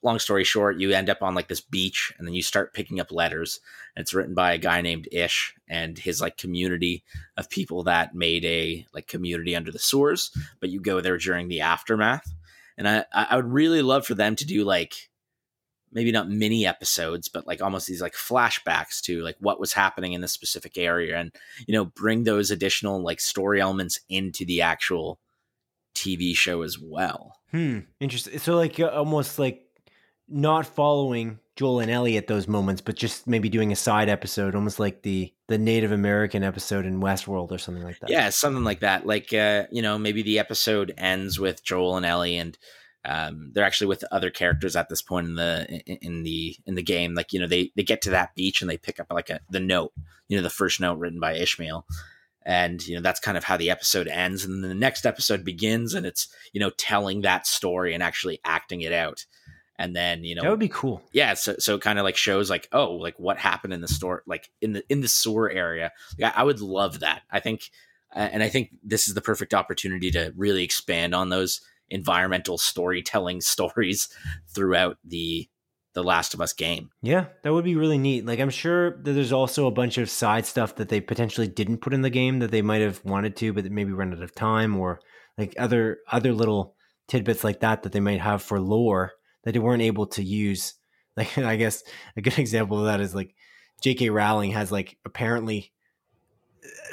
long 0.03 0.18
story 0.18 0.44
short, 0.44 0.78
you 0.78 0.90
end 0.92 1.09
up 1.09 1.22
on 1.22 1.34
like 1.34 1.48
this 1.48 1.61
beach 1.61 2.12
and 2.18 2.26
then 2.26 2.34
you 2.34 2.42
start 2.42 2.74
picking 2.74 3.00
up 3.00 3.12
letters. 3.12 3.61
And 3.94 4.03
it's 4.03 4.14
written 4.14 4.34
by 4.34 4.53
a 4.53 4.59
guy 4.59 4.80
named 4.80 5.09
Ish 5.12 5.55
and 5.68 5.98
his 5.98 6.20
like 6.20 6.36
community 6.36 7.05
of 7.36 7.50
people 7.50 7.84
that 7.84 8.14
made 8.14 8.44
a 8.44 8.86
like 8.92 9.07
community 9.07 9.55
under 9.55 9.70
the 9.70 9.78
sewers, 9.78 10.30
but 10.61 10.70
you 10.70 10.80
go 10.80 11.00
there 11.00 11.18
during 11.18 11.48
the 11.48 11.61
aftermath. 11.61 12.32
And 12.76 12.88
I, 12.88 13.05
I 13.12 13.36
would 13.36 13.53
really 13.53 13.82
love 13.82 14.07
for 14.07 14.14
them 14.14 14.34
to 14.36 14.46
do 14.46 14.64
like 14.64 14.94
maybe 15.92 16.11
not 16.11 16.28
mini 16.28 16.66
episodes, 16.66 17.28
but 17.28 17.46
like 17.46 17.62
almost 17.62 17.86
these 17.86 18.00
like 18.00 18.14
flashbacks 18.14 19.00
to 19.03 19.22
like 19.22 19.36
what 19.40 19.61
was 19.61 19.74
happening 19.74 20.14
in 20.14 20.22
this 20.22 20.32
specific 20.32 20.78
area 20.78 21.18
and, 21.18 21.32
you 21.66 21.74
know, 21.74 21.84
bring 21.84 22.24
those 22.24 22.50
additional 22.50 23.03
like 23.03 23.20
story 23.20 23.61
elements 23.61 24.00
into 24.09 24.44
the 24.44 24.62
actual 24.62 25.20
TV 25.94 26.34
show 26.34 26.62
as 26.62 26.78
well. 26.78 27.36
Hmm. 27.50 27.80
Interesting. 28.00 28.38
So, 28.38 28.57
like, 28.57 28.80
uh, 28.80 28.86
almost 28.88 29.38
like 29.38 29.62
not 30.33 30.66
following 30.66 31.39
Joel 31.57 31.80
and 31.80 31.91
Ellie 31.91 32.16
at 32.16 32.26
those 32.26 32.49
moments, 32.49 32.80
but 32.80 32.97
just 32.97 33.26
maybe 33.26 33.49
doing 33.49 33.72
a 33.72 33.76
side 33.76 34.09
episode, 34.09 34.55
almost 34.55 34.80
like 34.80 35.03
the 35.03 35.33
the 35.49 35.59
Native 35.59 35.93
American 35.93 36.43
episode 36.43 36.87
in 36.87 37.01
Westworld 37.01 37.53
or 37.53 37.59
something 37.59 37.85
like 37.85 38.01
that. 38.01 38.11
Yeah, 38.11 38.30
something 38.30 38.64
like 38.64 38.80
that. 38.80 39.07
Like 39.07 39.33
uh, 39.33 39.66
you 39.70 39.83
know, 39.83 39.99
maybe 39.99 40.22
the 40.22 40.39
episode 40.39 40.95
ends 40.97 41.39
with 41.39 41.62
Joel 41.62 41.97
and 41.97 42.07
Ellie, 42.07 42.37
and 42.39 42.57
um, 43.05 43.51
they're 43.53 43.64
actually 43.64 43.89
with 43.89 44.05
other 44.11 44.30
characters 44.30 44.76
at 44.76 44.89
this 44.89 45.03
point 45.03 45.26
in 45.26 45.35
the 45.35 45.83
in, 45.87 45.97
in 45.97 46.22
the 46.22 46.57
in 46.66 46.74
the 46.74 46.83
game. 46.83 47.14
Like 47.14 47.33
you 47.33 47.41
know, 47.41 47.47
they 47.47 47.70
they 47.76 47.83
get 47.83 48.03
to 48.03 48.11
that 48.11 48.35
beach 48.35 48.62
and 48.62 48.70
they 48.70 48.78
pick 48.78 48.99
up 48.99 49.09
like 49.11 49.28
a 49.28 49.41
the 49.51 49.61
note, 49.61 49.93
you 50.28 50.37
know, 50.37 50.43
the 50.43 50.51
first 50.51 50.80
note 50.80 50.99
written 50.99 51.20
by 51.20 51.35
Ishmael, 51.35 51.87
and 52.47 52.85
you 52.87 52.97
know 52.97 53.03
that's 53.03 53.20
kind 53.20 53.37
of 53.37 53.45
how 53.45 53.57
the 53.57 53.70
episode 53.70 54.09
ends. 54.09 54.45
And 54.45 54.62
then 54.62 54.68
the 54.70 54.74
next 54.74 55.05
episode 55.05 55.45
begins, 55.45 55.93
and 55.93 56.07
it's 56.07 56.28
you 56.53 56.61
know 56.61 56.70
telling 56.70 57.20
that 57.20 57.47
story 57.47 57.93
and 57.93 58.03
actually 58.03 58.41
acting 58.45 58.80
it 58.80 58.93
out. 58.93 59.26
And 59.78 59.96
then 59.96 60.22
you 60.22 60.34
know 60.34 60.42
that 60.42 60.50
would 60.50 60.58
be 60.60 60.68
cool. 60.68 61.02
yeah 61.12 61.34
so 61.34 61.56
so 61.58 61.74
it 61.74 61.80
kind 61.80 61.98
of 61.98 62.04
like 62.04 62.16
shows 62.16 62.50
like 62.50 62.68
oh 62.72 62.92
like 62.92 63.18
what 63.18 63.38
happened 63.38 63.72
in 63.72 63.80
the 63.80 63.88
store 63.88 64.22
like 64.26 64.50
in 64.60 64.74
the 64.74 64.84
in 64.88 65.00
the 65.00 65.08
sewer 65.08 65.50
area 65.50 65.90
yeah 66.18 66.32
i 66.36 66.44
would 66.44 66.60
love 66.60 67.00
that 67.00 67.22
i 67.30 67.40
think 67.40 67.70
uh, 68.14 68.28
and 68.30 68.42
i 68.42 68.48
think 68.48 68.70
this 68.84 69.08
is 69.08 69.14
the 69.14 69.20
perfect 69.20 69.54
opportunity 69.54 70.10
to 70.10 70.32
really 70.36 70.62
expand 70.62 71.14
on 71.14 71.30
those 71.30 71.62
environmental 71.90 72.58
storytelling 72.58 73.40
stories 73.54 74.08
throughout 74.54 74.98
the 75.04 75.48
the 75.94 76.02
Last 76.02 76.32
of 76.32 76.40
Us 76.40 76.54
game. 76.54 76.90
Yeah, 77.02 77.26
that 77.42 77.52
would 77.52 77.64
be 77.64 77.76
really 77.76 77.98
neat. 77.98 78.24
Like 78.24 78.40
I'm 78.40 78.50
sure 78.50 78.92
that 79.02 79.12
there's 79.12 79.32
also 79.32 79.66
a 79.66 79.70
bunch 79.70 79.98
of 79.98 80.08
side 80.08 80.46
stuff 80.46 80.76
that 80.76 80.88
they 80.88 81.00
potentially 81.02 81.48
didn't 81.48 81.82
put 81.82 81.92
in 81.92 82.00
the 82.00 82.08
game 82.08 82.38
that 82.38 82.50
they 82.50 82.62
might 82.62 82.80
have 82.80 83.04
wanted 83.04 83.36
to, 83.36 83.52
but 83.52 83.70
maybe 83.70 83.92
ran 83.92 84.12
out 84.12 84.22
of 84.22 84.34
time, 84.34 84.76
or 84.76 85.00
like 85.36 85.54
other 85.58 85.98
other 86.10 86.32
little 86.32 86.76
tidbits 87.08 87.44
like 87.44 87.60
that 87.60 87.82
that 87.82 87.92
they 87.92 88.00
might 88.00 88.20
have 88.20 88.42
for 88.42 88.58
lore 88.58 89.12
that 89.45 89.53
they 89.53 89.59
weren't 89.59 89.82
able 89.82 90.07
to 90.09 90.22
use. 90.22 90.74
Like 91.14 91.36
I 91.36 91.57
guess 91.57 91.82
a 92.16 92.22
good 92.22 92.38
example 92.38 92.78
of 92.78 92.86
that 92.86 93.01
is 93.01 93.14
like 93.14 93.34
J.K. 93.82 94.09
Rowling 94.09 94.53
has 94.53 94.72
like 94.72 94.97
apparently 95.05 95.72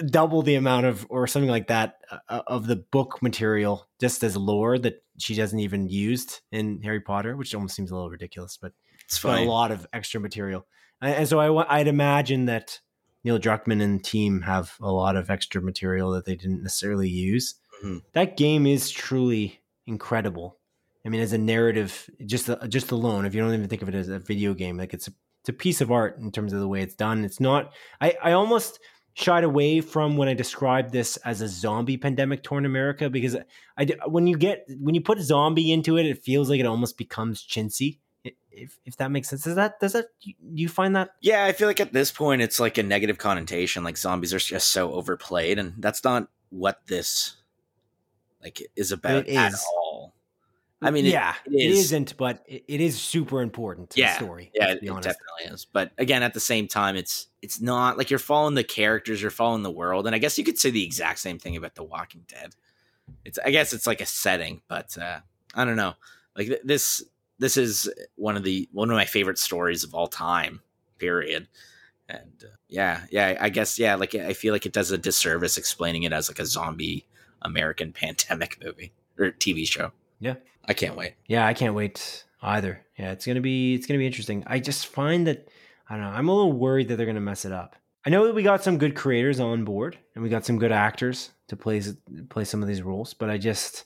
double 0.06 0.41
the 0.41 0.56
amount 0.56 0.88
of 0.88 1.06
or 1.10 1.26
something 1.26 1.50
like 1.50 1.68
that 1.68 2.00
uh, 2.28 2.41
of 2.47 2.68
the 2.68 2.76
book 2.76 3.22
material 3.22 3.88
just 4.00 4.24
as 4.24 4.36
lore 4.36 4.78
that 4.80 5.04
she 5.20 5.36
doesn't 5.36 5.60
even 5.60 5.88
used 5.88 6.41
in 6.52 6.82
Harry 6.82 7.00
Potter, 7.00 7.38
which 7.38 7.56
almost 7.56 7.76
seems 7.76 7.91
a 7.91 7.95
little 7.95 8.10
ridiculous, 8.10 8.58
but 8.58 8.74
It's 9.06 9.20
but 9.22 9.39
a 9.39 9.43
lot 9.45 9.72
of 9.72 9.88
extra 9.93 10.20
material. 10.20 10.66
And 11.02 11.28
so 11.28 11.39
I, 11.39 11.80
I'd 11.80 11.88
imagine 11.88 12.45
that 12.45 12.80
Neil 13.24 13.39
Druckmann 13.39 13.82
and 13.82 14.04
team 14.04 14.41
have 14.41 14.76
a 14.82 14.91
lot 14.91 15.16
of 15.16 15.30
extra 15.30 15.62
material 15.62 16.12
that 16.12 16.26
they 16.26 16.36
didn't 16.36 16.64
necessarily 16.64 17.10
use. 17.10 17.56
Mhm. 17.84 18.02
That 18.12 18.36
game 18.36 18.68
is 18.68 18.89
truly 18.89 19.62
incredible. 19.88 20.58
I 21.06 21.10
mean, 21.10 21.22
as 21.22 21.34
a 21.34 21.38
narrative, 21.38 22.10
just 22.26 22.50
just 22.68 22.91
alone, 22.91 23.26
if 23.26 23.34
you 23.34 23.41
don't 23.41 23.54
even 23.54 23.68
think 23.70 23.82
of 23.82 23.89
it 23.89 23.95
as 23.95 24.10
a 24.10 24.20
video 24.20 24.54
game, 24.54 24.78
like 24.78 24.93
it's 24.93 25.08
a, 25.08 25.12
it's 25.41 25.50
a 25.50 25.54
piece 25.54 25.82
of 25.82 25.91
art 25.91 26.18
in 26.18 26.32
terms 26.32 26.52
of 26.52 26.60
the 26.60 26.68
way 26.68 26.82
it's 26.82 26.95
done. 26.95 27.24
It's 27.24 27.39
not. 27.39 27.74
I 28.02 28.16
I 28.22 28.32
almost 28.34 28.80
shied 29.14 29.43
away 29.43 29.82
from 29.82 30.18
when 30.18 30.28
I 30.28 30.34
described 30.34 30.91
this 30.91 31.18
as 31.18 31.41
a 31.41 31.47
zombie 31.47 31.97
pandemic 31.97 32.43
torn 32.43 32.66
America 32.66 33.10
because 33.10 33.36
I 33.78 33.86
d- 33.86 33.95
when 34.08 34.28
you 34.28 34.38
get 34.38 34.66
when 34.80 34.95
you 34.95 35.02
put 35.02 35.20
zombie 35.20 35.72
into 35.72 35.97
it, 35.97 36.06
it 36.06 36.24
feels 36.24 36.50
like 36.50 36.60
it 36.60 36.66
almost 36.66 36.97
becomes 36.97 37.45
chintzy. 37.45 38.00
If 38.52 38.78
if 38.84 38.97
that 38.97 39.10
makes 39.12 39.30
sense, 39.30 39.43
does 39.43 39.56
that 39.56 39.80
does 39.80 39.93
that 39.93 40.08
do 40.22 40.34
you 40.54 40.68
find 40.68 40.95
that? 40.97 41.12
Yeah, 41.22 41.45
I 41.45 41.54
feel 41.54 41.68
like 41.68 41.80
at 41.80 41.93
this 41.93 42.12
point 42.12 42.41
it's 42.41 42.60
like 42.60 42.78
a 42.78 42.84
negative 42.84 43.18
connotation. 43.18 43.86
Like 43.86 43.97
zombies 43.97 44.34
are 44.34 44.39
just 44.39 44.70
so 44.70 44.91
overplayed, 44.93 45.60
and 45.60 45.76
that's 45.78 46.04
not 46.04 46.28
what 46.50 46.82
this 46.88 47.38
like 48.41 48.62
is 48.76 48.91
about 48.91 49.28
It 49.28 49.36
at 49.36 49.54
is. 49.54 49.66
I 50.82 50.91
mean, 50.91 51.05
yeah, 51.05 51.36
it 51.45 51.53
it 51.53 51.71
is. 51.71 51.80
isn't, 51.80 52.15
but 52.17 52.43
it, 52.47 52.63
it 52.67 52.80
is 52.82 52.99
super 52.99 53.41
important 53.41 53.89
to 53.91 53.99
Yeah, 53.99 54.13
the 54.17 54.25
story. 54.25 54.51
yeah, 54.53 54.71
it, 54.71 54.80
it 54.82 54.89
honest. 54.89 55.03
definitely 55.09 55.53
is. 55.53 55.65
But 55.65 55.91
again, 55.97 56.23
at 56.23 56.34
the 56.34 56.39
same 56.39 56.67
time, 56.67 56.95
it's 56.95 57.27
it's 57.41 57.59
not 57.59 57.97
like 57.97 58.09
you're 58.09 58.19
following 58.19 58.55
the 58.55 58.63
characters, 58.63 59.21
you're 59.21 59.32
following 59.32 59.63
the 59.63 59.71
world, 59.71 60.05
and 60.07 60.15
I 60.15 60.19
guess 60.19 60.38
you 60.38 60.43
could 60.45 60.57
say 60.57 60.69
the 60.69 60.84
exact 60.86 61.19
same 61.19 61.38
thing 61.38 61.57
about 61.57 61.75
The 61.75 61.84
Walking 61.84 62.23
Dead. 62.27 62.55
It's 63.25 63.38
I 63.43 63.51
guess 63.51 63.73
it's 63.73 63.88
like 63.88 63.99
a 64.01 64.05
setting, 64.05 64.61
but 64.69 64.97
uh, 64.97 65.19
I 65.53 65.65
don't 65.65 65.75
know. 65.75 65.95
Like 66.38 66.47
th- 66.47 66.61
this 66.63 67.03
this 67.39 67.57
is 67.57 67.89
one 68.15 68.38
of 68.38 68.43
the 68.43 68.69
one 68.71 68.89
of 68.89 68.95
my 68.95 69.05
favorite 69.05 69.38
stories 69.38 69.84
of 69.84 69.93
all 69.93 70.07
time. 70.07 70.61
Period. 70.97 71.47
And 72.07 72.43
uh, 72.43 72.55
yeah, 72.67 73.01
yeah, 73.11 73.38
I 73.39 73.49
guess 73.49 73.77
yeah. 73.77 73.95
Like 73.95 74.15
I 74.15 74.34
feel 74.34 74.53
like 74.53 74.65
it 74.65 74.73
does 74.73 74.91
a 74.91 74.97
disservice 74.97 75.57
explaining 75.57 76.03
it 76.03 76.13
as 76.13 76.30
like 76.30 76.39
a 76.39 76.45
zombie 76.45 77.05
American 77.41 77.91
pandemic 77.93 78.57
movie 78.63 78.93
or 79.17 79.32
TV 79.32 79.67
show. 79.67 79.91
Yeah. 80.19 80.36
I 80.70 80.74
can't 80.74 80.95
wait. 80.95 81.15
Yeah, 81.26 81.47
I 81.47 81.55
can't 81.55 81.74
wait 81.74 82.26
either. 82.43 82.86
Yeah, 82.97 83.11
it's 83.11 83.26
gonna 83.26 83.41
be 83.41 83.74
it's 83.74 83.88
gonna 83.88 83.97
be 83.97 84.05
interesting. 84.05 84.43
I 84.45 84.59
just 84.59 84.88
find 84.88 85.26
that 85.26 85.49
I 85.89 85.95
don't 85.95 86.03
know. 86.03 86.11
I'm 86.11 86.30
a 86.30 86.36
little 86.36 86.53
worried 86.53 86.88
that 86.88 86.95
they're 86.95 87.07
gonna 87.07 87.20
mess 87.20 87.43
it 87.43 87.51
up. 87.51 87.76
I 88.05 88.11
know 88.11 88.28
that 88.28 88.36
we 88.36 88.43
got 88.43 88.63
some 88.63 88.78
good 88.78 88.95
creators 88.95 89.39
on 89.39 89.65
board 89.65 89.97
and 90.13 90.24
we 90.24 90.30
got 90.30 90.45
some 90.45 90.59
good 90.59 90.72
actors 90.72 91.32
to 91.47 91.57
play 91.57 91.82
play 92.30 92.45
some 92.45 92.61
of 92.61 92.67
these 92.67 92.84
roles, 92.84 93.15
but 93.15 93.32
I 93.32 93.39
just 93.39 93.86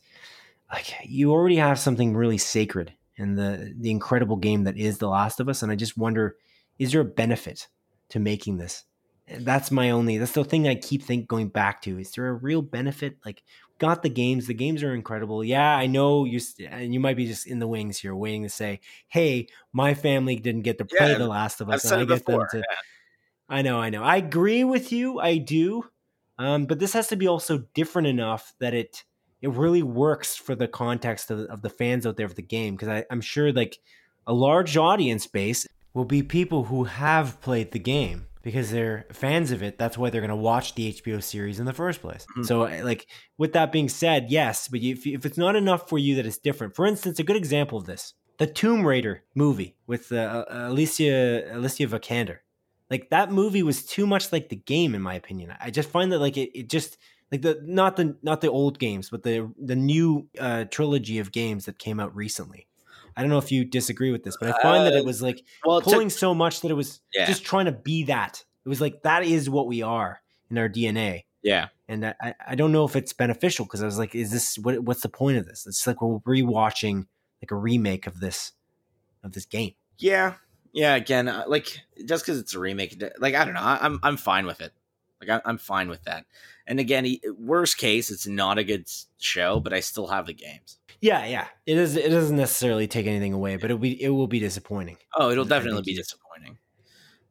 like 0.72 0.94
you 1.06 1.32
already 1.32 1.56
have 1.56 1.80
something 1.80 2.14
really 2.16 2.38
sacred 2.38 2.94
in 3.16 3.36
the 3.36 3.74
the 3.80 3.90
incredible 3.90 4.36
game 4.36 4.66
that 4.66 4.78
is 4.78 4.98
The 4.98 5.08
Last 5.08 5.40
of 5.40 5.48
Us, 5.48 5.64
and 5.64 5.72
I 5.72 5.76
just 5.76 5.98
wonder 5.98 6.36
is 6.80 6.92
there 6.92 7.02
a 7.02 7.06
benefit 7.06 7.70
to 8.10 8.20
making 8.20 8.58
this? 8.58 8.84
That's 9.40 9.72
my 9.72 9.92
only 9.92 10.18
that's 10.18 10.34
the 10.34 10.44
thing 10.44 10.68
I 10.68 10.76
keep 10.76 11.02
think 11.02 11.30
going 11.30 11.48
back 11.48 11.82
to. 11.84 11.98
Is 11.98 12.12
there 12.12 12.28
a 12.28 12.34
real 12.34 12.62
benefit? 12.62 13.20
Like 13.26 13.42
got 13.80 14.04
the 14.04 14.10
games. 14.10 14.48
The 14.48 14.54
games 14.54 14.84
are 14.84 14.94
incredible. 14.94 15.44
Yeah, 15.44 15.76
I 15.76 15.88
know 15.88 16.26
you 16.26 16.40
and 16.70 16.94
you 16.94 17.00
might 17.00 17.18
be 17.18 17.26
just 17.26 17.48
in 17.48 17.60
the 17.60 17.68
wings 17.68 17.98
here, 18.00 18.16
waiting 18.16 18.44
to 18.44 18.50
say, 18.50 18.80
"Hey, 19.08 19.48
my 19.72 19.94
family 19.94 20.36
didn't 20.36 20.62
get 20.62 20.78
to 20.78 20.86
play 20.86 21.12
Yeah, 21.12 21.18
The 21.18 21.28
Last 21.28 21.62
of 21.62 21.70
I've 21.70 21.76
Us." 21.76 21.84
said 21.84 22.00
and 22.00 22.02
I 22.12 22.16
get 22.16 22.26
before. 22.26 22.48
them 22.52 22.62
to. 22.62 22.68
yeah. 22.70 22.76
I 23.50 23.62
know, 23.62 23.80
I 23.80 23.90
know. 23.90 24.04
I 24.04 24.18
agree 24.18 24.64
with 24.64 24.92
you. 24.92 25.20
I 25.20 25.38
do, 25.38 25.86
um, 26.40 26.66
but 26.66 26.80
this 26.80 26.94
has 26.94 27.08
to 27.10 27.16
be 27.16 27.28
also 27.28 27.66
different 27.74 28.08
enough 28.08 28.54
that 28.60 28.74
it 28.74 29.04
it 29.42 29.50
really 29.50 29.84
works 29.84 30.36
for 30.36 30.56
the 30.56 30.68
context 30.68 31.30
of, 31.30 31.42
of 31.48 31.62
the 31.62 31.70
fans 31.70 32.08
out 32.08 32.16
there 32.16 32.26
of 32.26 32.36
the 32.36 32.42
game. 32.42 32.76
Because 32.76 33.04
I'm 33.12 33.22
sure 33.22 33.52
like 33.52 33.78
a 34.26 34.34
large 34.34 34.78
audience 34.78 35.28
base 35.28 35.68
will 35.94 36.06
be 36.06 36.24
people 36.24 36.64
who 36.64 36.86
have 36.86 37.40
played 37.42 37.72
the 37.72 37.80
game 37.80 38.26
because 38.44 38.70
they're 38.70 39.06
fans 39.12 39.52
of 39.52 39.64
it. 39.64 39.78
That's 39.80 39.98
why 39.98 40.10
they're 40.10 40.22
going 40.22 40.30
to 40.30 40.36
watch 40.36 40.76
the 40.76 40.90
HBO 40.94 41.24
series 41.24 41.60
in 41.60 41.66
the 41.66 41.74
first 41.74 42.02
place. 42.02 42.28
Mhm. 42.38 42.46
So, 42.46 42.62
like, 42.84 43.08
with 43.38 43.54
that 43.54 43.72
being 43.72 43.90
said, 43.90 44.30
yes, 44.30 44.68
but 44.68 44.82
if, 44.82 45.08
if 45.08 45.26
it's 45.26 45.38
not 45.38 45.56
enough 45.56 45.90
for 45.90 45.98
you 45.98 46.16
that 46.16 46.26
it's 46.26 46.38
different, 46.38 46.76
for 46.76 46.86
instance, 46.86 47.18
a 47.20 47.24
good 47.24 47.36
example 47.38 47.78
of 47.80 47.86
this, 47.86 48.14
the 48.38 48.46
Tomb 48.48 48.86
Raider 48.86 49.24
movie 49.34 49.76
with 49.88 50.12
uh, 50.12 50.46
Alicia 50.50 51.56
Alicia 51.56 51.88
Vikander, 51.88 52.40
like 52.90 53.10
that 53.10 53.32
movie 53.32 53.64
was 53.64 53.86
too 53.86 54.06
much 54.06 54.32
like 54.32 54.50
the 54.50 54.56
game, 54.56 54.94
in 54.94 55.02
my 55.02 55.16
opinion. 55.16 55.56
I 55.60 55.72
just 55.72 55.90
find 55.90 56.12
that 56.12 56.20
like 56.20 56.38
it, 56.38 56.52
it 56.58 56.70
just 56.70 56.98
like 57.32 57.42
the 57.42 57.60
not 57.64 57.96
the 57.96 58.18
not 58.22 58.42
the 58.42 58.50
old 58.50 58.78
games, 58.80 59.10
but 59.10 59.24
the 59.24 59.52
the 59.60 59.76
new 59.76 60.28
uh, 60.40 60.66
trilogy 60.66 61.20
of 61.20 61.32
games 61.32 61.66
that 61.66 61.80
came 61.80 62.00
out 62.00 62.16
recently. 62.16 62.68
I 63.16 63.22
don't 63.22 63.30
know 63.30 63.38
if 63.38 63.52
you 63.52 63.64
disagree 63.66 64.12
with 64.12 64.24
this, 64.24 64.36
but 64.40 64.50
I 64.50 64.62
find 64.62 64.86
that 64.86 64.94
it 64.94 65.02
Uh, 65.02 65.06
was 65.06 65.22
like 65.22 65.44
Well, 65.66 65.82
pulling 65.82 66.10
so 66.10 66.34
much 66.34 66.62
that 66.62 66.72
it 66.72 66.76
was 66.76 67.00
Yeah. 67.14 67.26
just 67.26 67.44
trying 67.44 67.66
to 67.66 67.72
be 67.72 68.04
that. 68.06 68.44
It 68.66 68.70
was 68.70 68.82
like 68.82 69.04
that 69.04 69.24
is 69.24 69.50
what 69.50 69.68
we 69.68 69.82
are 69.82 70.22
in 70.50 70.58
our 70.58 70.70
DNA, 70.70 71.26
yeah, 71.42 71.68
and 71.88 72.06
I, 72.06 72.34
I- 72.48 72.56
don't 72.56 72.72
know 72.72 72.86
if 72.86 72.96
it's 72.96 73.12
beneficial 73.14 73.66
because 73.66 73.82
I 73.82 73.86
was 73.86 73.98
like, 73.98 74.16
is 74.16 74.32
this 74.32 74.58
what? 74.58 74.80
What's 74.84 75.02
the 75.02 75.10
point 75.10 75.38
of 75.38 75.46
this? 75.46 75.66
It's 75.68 75.86
like 75.86 76.02
we're 76.02 76.20
rewatching 76.20 77.08
like 77.42 77.52
a 77.52 77.56
remake 77.56 78.08
of 78.08 78.20
this 78.20 78.54
of 79.24 79.34
this 79.34 79.46
game. 79.46 79.74
yeah, 80.00 80.36
yeah. 80.72 80.96
Again, 80.96 81.28
uh, 81.28 81.44
like 81.48 81.80
just 82.06 82.24
because 82.26 82.40
it's 82.40 82.54
a 82.54 82.60
remake, 82.60 83.02
like 83.20 83.36
I 83.36 83.44
don't 83.46 83.54
know, 83.54 83.62
I'm 83.64 84.00
I'm 84.04 84.18
fine 84.18 84.46
with 84.46 84.62
it. 84.62 84.72
Like 85.22 85.30
I, 85.30 85.50
I'm 85.50 85.58
fine 85.58 85.90
with 85.90 86.04
that. 86.04 86.26
And 86.68 86.80
again, 86.80 87.06
worst 87.38 87.78
case, 87.78 88.10
it's 88.12 88.28
not 88.28 88.58
a 88.58 88.64
good 88.64 88.90
show, 89.18 89.60
but 89.60 89.74
I 89.74 89.80
still 89.82 90.08
have 90.08 90.26
the 90.28 90.34
games. 90.34 90.80
Yeah, 91.04 91.26
yeah. 91.26 91.48
It 91.66 91.78
is. 91.78 91.98
It 91.98 92.10
doesn't 92.10 92.38
necessarily 92.38 92.88
take 92.88 93.08
anything 93.08 93.34
away, 93.34 93.58
but 93.58 93.70
it 93.70 93.74
will 93.74 93.82
be 93.82 94.02
it 94.02 94.08
will 94.08 94.28
be 94.28 94.40
disappointing. 94.40 94.96
Oh, 95.14 95.30
it'll 95.32 95.44
definitely 95.44 95.82
be 95.82 95.96
disappointing 95.96 96.58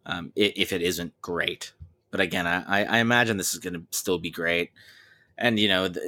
um, 0.05 0.31
if 0.37 0.75
it 0.75 0.83
isn't 0.83 1.19
great. 1.23 1.73
But 2.11 2.21
again, 2.21 2.47
I, 2.47 2.83
I- 2.83 2.85
I 2.85 2.99
imagine 2.99 3.39
this 3.39 3.55
is 3.55 3.61
going 3.61 3.73
to 3.73 3.83
still 3.91 4.19
be 4.19 4.31
great. 4.31 4.73
And 5.39 5.59
you 5.59 5.69
know, 5.69 5.89
the, 5.89 6.03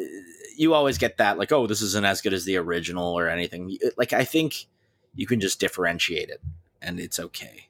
you 0.58 0.74
always 0.74 0.98
get 0.98 1.16
that 1.16 1.38
like, 1.38 1.52
oh, 1.52 1.66
this 1.66 1.80
isn't 1.80 2.04
as 2.04 2.20
good 2.20 2.34
as 2.34 2.44
the 2.44 2.58
original 2.58 3.18
or 3.18 3.30
anything. 3.30 3.78
Like 3.96 4.12
I 4.12 4.24
think 4.24 4.66
you 5.14 5.26
can 5.26 5.40
just 5.40 5.58
differentiate 5.58 6.28
it, 6.28 6.42
and 6.82 7.00
it's 7.00 7.18
okay. 7.18 7.68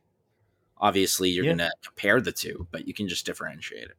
Obviously, 0.79 1.31
you're 1.31 1.45
Yeah. 1.45 1.51
going 1.55 1.59
to 1.71 1.73
compare 1.85 2.21
the 2.21 2.33
two, 2.33 2.67
but 2.73 2.89
you 2.89 2.95
can 2.95 3.07
just 3.07 3.25
differentiate 3.27 3.85
it. 3.85 3.97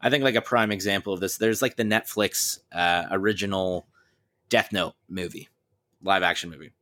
I 0.00 0.10
think 0.10 0.24
like 0.24 0.34
a 0.34 0.42
prime 0.42 0.72
example 0.72 1.12
of 1.12 1.20
this, 1.20 1.36
there's 1.36 1.62
like 1.62 1.76
the 1.76 1.84
Netflix 1.84 2.58
uh, 2.72 3.04
original 3.12 3.86
Death 4.48 4.72
Note 4.72 4.94
movie, 5.08 5.48
live 6.02 6.22
action 6.22 6.50
movie 6.50 6.72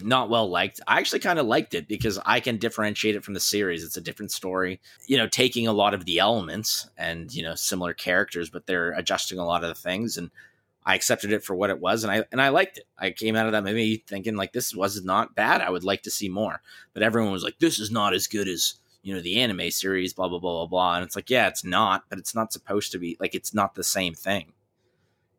not 0.00 0.28
well 0.28 0.48
liked. 0.48 0.80
I 0.86 0.98
actually 0.98 1.20
kind 1.20 1.38
of 1.38 1.46
liked 1.46 1.74
it 1.74 1.86
because 1.86 2.18
I 2.24 2.40
can 2.40 2.56
differentiate 2.56 3.14
it 3.14 3.24
from 3.24 3.34
the 3.34 3.40
series. 3.40 3.84
It's 3.84 3.96
a 3.96 4.00
different 4.00 4.32
story, 4.32 4.80
you 5.06 5.16
know, 5.16 5.28
taking 5.28 5.66
a 5.66 5.72
lot 5.72 5.94
of 5.94 6.04
the 6.04 6.18
elements 6.18 6.88
and, 6.98 7.32
you 7.32 7.42
know, 7.42 7.54
similar 7.54 7.94
characters, 7.94 8.50
but 8.50 8.66
they're 8.66 8.92
adjusting 8.92 9.38
a 9.38 9.46
lot 9.46 9.62
of 9.62 9.68
the 9.68 9.80
things 9.80 10.16
and 10.16 10.30
I 10.86 10.94
accepted 10.94 11.32
it 11.32 11.44
for 11.44 11.54
what 11.54 11.70
it 11.70 11.80
was 11.80 12.04
and 12.04 12.12
I 12.12 12.24
and 12.32 12.42
I 12.42 12.48
liked 12.48 12.78
it. 12.78 12.86
I 12.98 13.10
came 13.10 13.36
out 13.36 13.46
of 13.46 13.52
that 13.52 13.64
movie 13.64 14.02
thinking 14.06 14.36
like 14.36 14.52
this 14.52 14.74
was 14.74 15.02
not 15.04 15.34
bad. 15.34 15.60
I 15.60 15.70
would 15.70 15.84
like 15.84 16.02
to 16.02 16.10
see 16.10 16.28
more. 16.28 16.60
But 16.92 17.02
everyone 17.02 17.32
was 17.32 17.44
like 17.44 17.58
this 17.58 17.78
is 17.78 17.90
not 17.90 18.14
as 18.14 18.26
good 18.26 18.48
as, 18.48 18.74
you 19.02 19.14
know, 19.14 19.20
the 19.20 19.40
anime 19.40 19.70
series 19.70 20.12
blah 20.12 20.28
blah 20.28 20.40
blah 20.40 20.52
blah 20.52 20.66
blah 20.66 20.96
and 20.96 21.04
it's 21.04 21.16
like 21.16 21.30
yeah, 21.30 21.46
it's 21.46 21.64
not, 21.64 22.04
but 22.08 22.18
it's 22.18 22.34
not 22.34 22.52
supposed 22.52 22.90
to 22.92 22.98
be 22.98 23.16
like 23.20 23.34
it's 23.34 23.54
not 23.54 23.76
the 23.76 23.84
same 23.84 24.14
thing. 24.14 24.52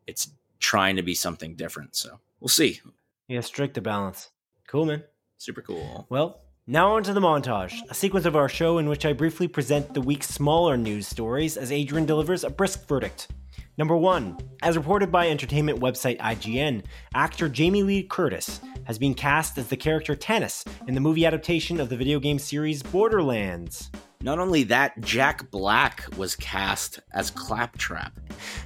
It's 0.07 0.32
trying 0.66 0.96
to 0.96 1.04
be 1.04 1.14
something 1.14 1.56
different. 1.56 1.96
So, 1.96 2.20
we'll 2.40 2.48
see. 2.48 2.82
Yeah, 3.28 3.42
strike 3.42 3.74
the 3.74 3.82
balance. 3.82 4.32
Cool, 4.68 4.86
man. 4.86 5.04
Super 5.38 5.62
cool. 5.62 6.08
Well, 6.10 6.42
now 6.68 6.96
on 6.96 7.04
to 7.04 7.14
the 7.14 7.22
montage, 7.22 7.76
a 7.90 7.94
sequence 7.94 8.26
of 8.26 8.36
our 8.36 8.50
show 8.50 8.80
in 8.80 8.90
which 8.90 9.06
I 9.06 9.14
briefly 9.14 9.48
present 9.48 9.94
the 9.94 10.02
week's 10.02 10.28
smaller 10.28 10.76
news 10.78 11.08
stories 11.08 11.58
as 11.58 11.72
Adrian 11.72 12.08
delivers 12.08 12.44
a 12.44 12.50
brisk 12.50 12.88
verdict. 12.88 13.28
Number 13.78 13.96
one, 13.96 14.38
as 14.64 14.78
reported 14.78 15.12
by 15.12 15.30
entertainment 15.30 15.80
website 15.80 16.18
IGN, 16.20 16.84
actor 17.14 17.50
Jamie 17.50 17.84
Lee 17.84 18.04
Curtis 18.04 18.62
has 18.86 18.98
been 18.98 19.14
cast 19.14 19.58
as 19.58 19.68
the 19.68 19.78
character 19.78 20.16
Tannis 20.16 20.64
in 20.88 20.96
the 20.96 21.02
movie 21.02 21.26
adaptation 21.26 21.80
of 21.80 21.90
the 21.90 21.98
video 21.98 22.20
game 22.20 22.40
series 22.40 22.82
Borderlands. 22.82 23.92
Not 24.22 24.40
only 24.40 24.64
that, 24.64 25.00
Jack 25.02 25.52
Black 25.52 26.06
was 26.18 26.36
cast 26.36 27.00
as 27.14 27.30
Claptrap. 27.30 28.14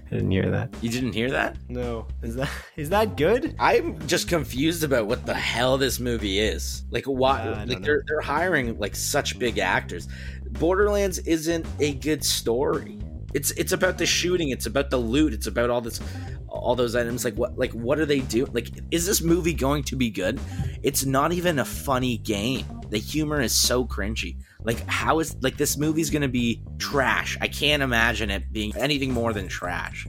I 0.08 0.10
didn't 0.16 0.32
hear 0.32 0.50
that. 0.50 0.74
You 0.82 0.90
didn't 0.90 1.14
hear 1.14 1.30
that? 1.32 1.58
No. 1.68 2.08
Is 2.24 2.36
that 2.36 2.50
is 2.78 2.90
that 2.92 3.18
good? 3.18 3.56
I'm 3.60 4.06
just 4.08 4.28
confused 4.28 4.84
about 4.84 5.08
what 5.08 5.26
the 5.26 5.34
hell 5.34 5.78
this 5.78 6.00
movie 6.00 6.40
is. 6.40 6.84
Like 6.92 7.06
why 7.06 7.42
Uh, 7.42 7.66
like 7.68 7.82
they're 7.82 8.04
they're 8.08 8.22
hiring 8.22 8.78
like 8.80 8.96
such 8.96 9.38
big 9.38 9.58
actors. 9.58 10.08
Borderlands 10.52 11.20
isn't 11.20 11.66
a 11.80 11.94
good 11.96 12.24
story. 12.24 13.00
It's 13.34 13.52
it's 13.52 13.74
about 13.74 13.98
the 13.98 14.06
shooting, 14.06 14.50
it's 14.50 14.66
about 14.66 14.90
the 14.90 14.98
loot, 14.98 15.34
it's 15.34 15.48
about 15.48 15.70
all 15.70 15.82
this 15.82 16.00
all 16.48 16.76
those 16.76 16.96
items 16.96 17.24
like 17.24 17.36
what 17.36 17.58
like 17.58 17.72
what 17.74 18.00
are 18.00 18.06
they 18.06 18.22
doing? 18.22 18.52
Like 18.54 18.70
is 18.92 19.06
this 19.06 19.22
movie 19.22 19.54
going 19.54 19.84
to 19.84 19.96
be 19.96 20.10
good? 20.10 20.40
It's 20.84 21.06
not 21.06 21.34
even 21.34 21.60
a 21.60 21.66
funny 21.66 22.18
game. 22.18 22.66
The 22.90 22.98
humor 22.98 23.42
is 23.42 23.54
so 23.54 23.86
cringy. 23.86 24.38
Like 24.64 24.86
how 24.88 25.20
is 25.20 25.36
like 25.42 25.58
this 25.58 25.78
movie's 25.78 26.10
going 26.10 26.22
to 26.22 26.28
be 26.28 26.64
trash. 26.80 27.38
I 27.42 27.48
can't 27.48 27.82
imagine 27.82 28.30
it 28.30 28.52
being 28.52 28.76
anything 28.76 29.14
more 29.14 29.32
than 29.32 29.48
trash 29.48 30.06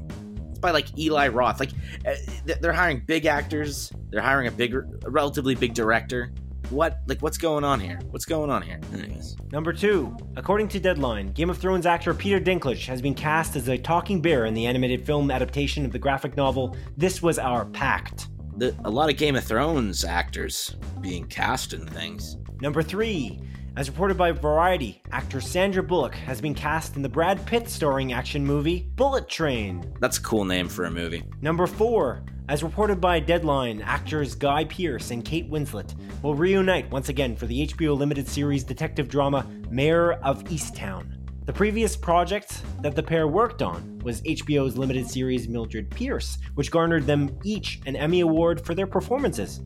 It's 0.51 0.59
by 0.59 0.73
like 0.73 0.99
Eli 0.99 1.29
Roth. 1.29 1.61
Like 1.61 1.71
uh, 2.07 2.15
they're 2.61 2.73
hiring 2.73 3.03
big 3.07 3.27
actors. 3.27 3.93
They're 4.11 4.21
hiring 4.23 4.49
a 4.49 4.51
bigger, 4.51 4.89
a 5.05 5.11
relatively 5.11 5.55
big 5.55 5.75
director. 5.75 6.33
What 6.71 6.99
like 7.07 7.21
what's 7.21 7.39
going 7.39 7.65
on 7.65 7.81
here? 7.81 7.99
What's 8.11 8.25
going 8.25 8.51
on 8.51 8.63
here? 8.63 8.81
Anyways, 8.93 9.37
Number 9.53 9.73
two, 9.73 10.17
according 10.37 10.69
to 10.69 10.81
Deadline, 10.81 11.33
Game 11.33 11.51
of 11.51 11.59
Thrones 11.59 11.87
actor 11.87 12.15
Peter 12.15 12.41
Dinklage 12.41 12.87
has 12.87 13.03
been 13.03 13.15
cast 13.15 13.57
as 13.57 13.69
a 13.69 13.77
talking 13.79 14.21
bear 14.21 14.47
in 14.47 14.55
the 14.55 14.67
animated 14.67 15.05
film 15.05 15.31
adaptation 15.31 15.85
of 15.85 15.91
the 15.93 15.99
graphic 15.99 16.37
novel 16.37 16.77
This 16.97 17.23
Was 17.23 17.39
Our 17.41 17.65
Pact. 17.67 18.29
the, 18.57 18.75
a 18.85 18.91
lot 18.91 19.11
of 19.11 19.17
Game 19.17 19.35
of 19.35 19.43
Thrones 19.43 20.05
actors 20.05 20.77
being 21.01 21.25
cast 21.27 21.73
in 21.73 21.87
things. 21.87 22.37
Number 22.61 22.83
three, 22.85 23.41
as 23.77 23.89
reported 23.89 24.17
by 24.17 24.33
Variety, 24.33 25.01
actor 25.13 25.41
Sandra 25.41 25.83
Bullock 25.83 26.15
has 26.15 26.41
been 26.41 26.55
cast 26.55 26.97
in 26.97 27.03
the 27.03 27.09
Brad 27.09 27.45
Pitt 27.47 27.69
starring 27.69 28.13
action 28.13 28.45
movie 28.45 28.91
Bullet 28.97 29.29
Train. 29.29 29.85
That's 30.01 30.19
a 30.19 30.23
cool 30.23 30.45
name 30.45 30.69
for 30.69 30.85
a 30.85 30.91
movie. 30.91 31.23
Number 31.41 31.67
four, 31.67 32.25
as 32.49 32.65
reported 32.65 33.01
by 33.01 33.21
Deadline, 33.21 33.81
actors 33.83 34.35
Guy 34.35 34.65
Pearce 34.65 35.13
and 35.13 35.25
Kate 35.25 35.49
Winslet 35.49 35.95
will 36.23 36.35
reunite 36.35 36.91
once 36.91 37.09
again 37.09 37.37
for 37.37 37.47
the 37.47 37.69
HBO 37.69 37.97
limited 37.97 38.27
series 38.27 38.65
detective 38.65 39.09
drama 39.09 39.47
Mare 39.71 40.15
of 40.25 40.43
Easttown. 40.45 41.17
The 41.47 41.53
previous 41.53 41.97
project 41.97 42.63
that 42.83 42.97
the 42.97 43.03
pair 43.03 43.29
worked 43.29 43.63
on 43.63 44.01
was 44.01 44.21
HBO's 44.23 44.77
limited 44.77 45.09
series 45.09 45.49
Mildred 45.49 45.91
Pierce, 45.91 46.39
which 46.55 46.71
garnered 46.71 47.07
them 47.07 47.39
each 47.45 47.81
an 47.87 47.97
Emmy 47.97 48.21
Award 48.21 48.65
for 48.65 48.75
their 48.75 48.87
performances. 48.87 49.61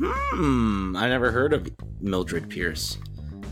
Hmm, 0.00 0.96
I 0.96 1.08
never 1.08 1.32
heard 1.32 1.52
of 1.52 1.68
Mildred 2.00 2.48
Pierce. 2.48 2.98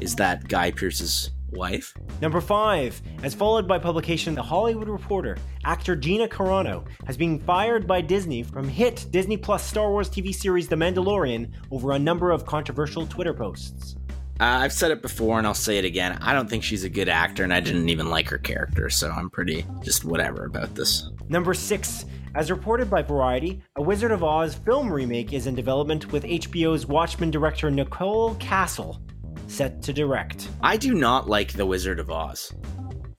Is 0.01 0.14
that 0.16 0.47
Guy 0.48 0.70
Pearce's 0.70 1.31
wife? 1.51 1.94
Number 2.20 2.40
five, 2.40 3.01
as 3.23 3.35
followed 3.35 3.66
by 3.66 3.78
publication 3.78 4.35
The 4.35 4.43
Hollywood 4.43 4.89
Reporter, 4.89 5.39
actor 5.64 5.97
Gina 5.97 6.28
Carano 6.28 6.86
has 7.06 7.16
been 7.16 7.39
fired 7.40 7.86
by 7.86 8.02
Disney 8.02 8.43
from 8.43 8.68
hit 8.68 9.06
Disney 9.10 9.36
Plus 9.36 9.64
Star 9.64 9.90
Wars 9.90 10.10
TV 10.10 10.35
series 10.35 10.68
The 10.68 10.77
Mandalorian 10.77 11.51
over 11.70 11.93
a 11.93 11.98
number 11.98 12.31
of 12.31 12.44
controversial 12.44 13.06
Twitter 13.06 13.32
posts. 13.32 13.97
Uh, 14.39 14.44
I've 14.44 14.73
said 14.73 14.90
it 14.90 15.01
before 15.01 15.39
and 15.39 15.47
I'll 15.47 15.55
say 15.55 15.78
it 15.78 15.86
again. 15.86 16.18
I 16.20 16.35
don't 16.35 16.48
think 16.48 16.62
she's 16.62 16.85
a 16.85 16.90
good 16.90 17.09
actor 17.09 17.43
and 17.43 17.55
I 17.55 17.60
didn't 17.60 17.89
even 17.89 18.10
like 18.10 18.28
her 18.28 18.39
character, 18.39 18.90
so 18.90 19.10
I'm 19.10 19.31
pretty 19.31 19.64
just 19.82 20.05
whatever 20.05 20.44
about 20.44 20.74
this. 20.74 21.10
Number 21.31 21.55
six, 21.55 22.05
as 22.35 22.51
reported 22.51 22.90
by 22.90 23.01
Variety, 23.01 23.62
a 23.77 23.82
Wizard 23.82 24.10
of 24.10 24.23
Oz 24.23 24.55
film 24.55 24.93
remake 24.93 25.32
is 25.32 25.47
in 25.47 25.55
development 25.55 26.12
with 26.12 26.24
HBO's 26.24 26.85
Watchmen 26.85 27.31
director 27.31 27.70
Nicole 27.70 28.35
Kassell 28.35 29.01
set 29.47 29.82
to 29.82 29.93
direct. 29.93 30.48
I 30.62 30.77
do 30.77 30.94
not 30.94 31.28
like 31.28 31.52
The 31.52 31.66
Wizard 31.66 31.98
of 32.01 32.10
Oz. 32.10 32.52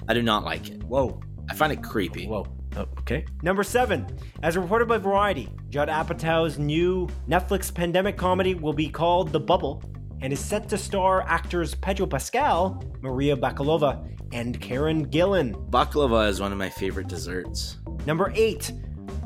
I 0.07 0.13
do 0.13 0.21
not 0.21 0.43
like 0.43 0.69
it. 0.69 0.83
Whoa. 0.83 1.21
I 1.49 1.53
find 1.53 1.71
it 1.71 1.83
creepy. 1.83 2.27
Whoa. 2.27 2.45
Oh, 2.75 2.85
okay. 2.99 3.25
Number 3.41 3.63
seven, 3.63 4.05
as 4.43 4.55
reported 4.55 4.87
by 4.87 4.97
Variety, 4.97 5.49
Judd 5.69 5.89
Apatow's 5.89 6.59
new 6.59 7.07
Netflix 7.27 7.73
pandemic 7.73 8.17
comedy 8.17 8.53
will 8.53 8.73
be 8.73 8.89
called 8.89 9.31
The 9.31 9.39
Bubble 9.39 9.81
and 10.21 10.31
is 10.31 10.39
set 10.39 10.69
to 10.69 10.77
star 10.77 11.23
actors 11.27 11.73
Pedro 11.75 12.05
Pascal, 12.05 12.83
Maria 13.01 13.35
Bakalova, 13.35 14.07
and 14.31 14.59
Karen 14.59 15.07
Gillan. 15.07 15.69
Baklava 15.69 16.27
is 16.27 16.39
one 16.39 16.51
of 16.51 16.57
my 16.57 16.69
favorite 16.69 17.07
desserts. 17.07 17.77
Number 18.05 18.31
eight, 18.35 18.71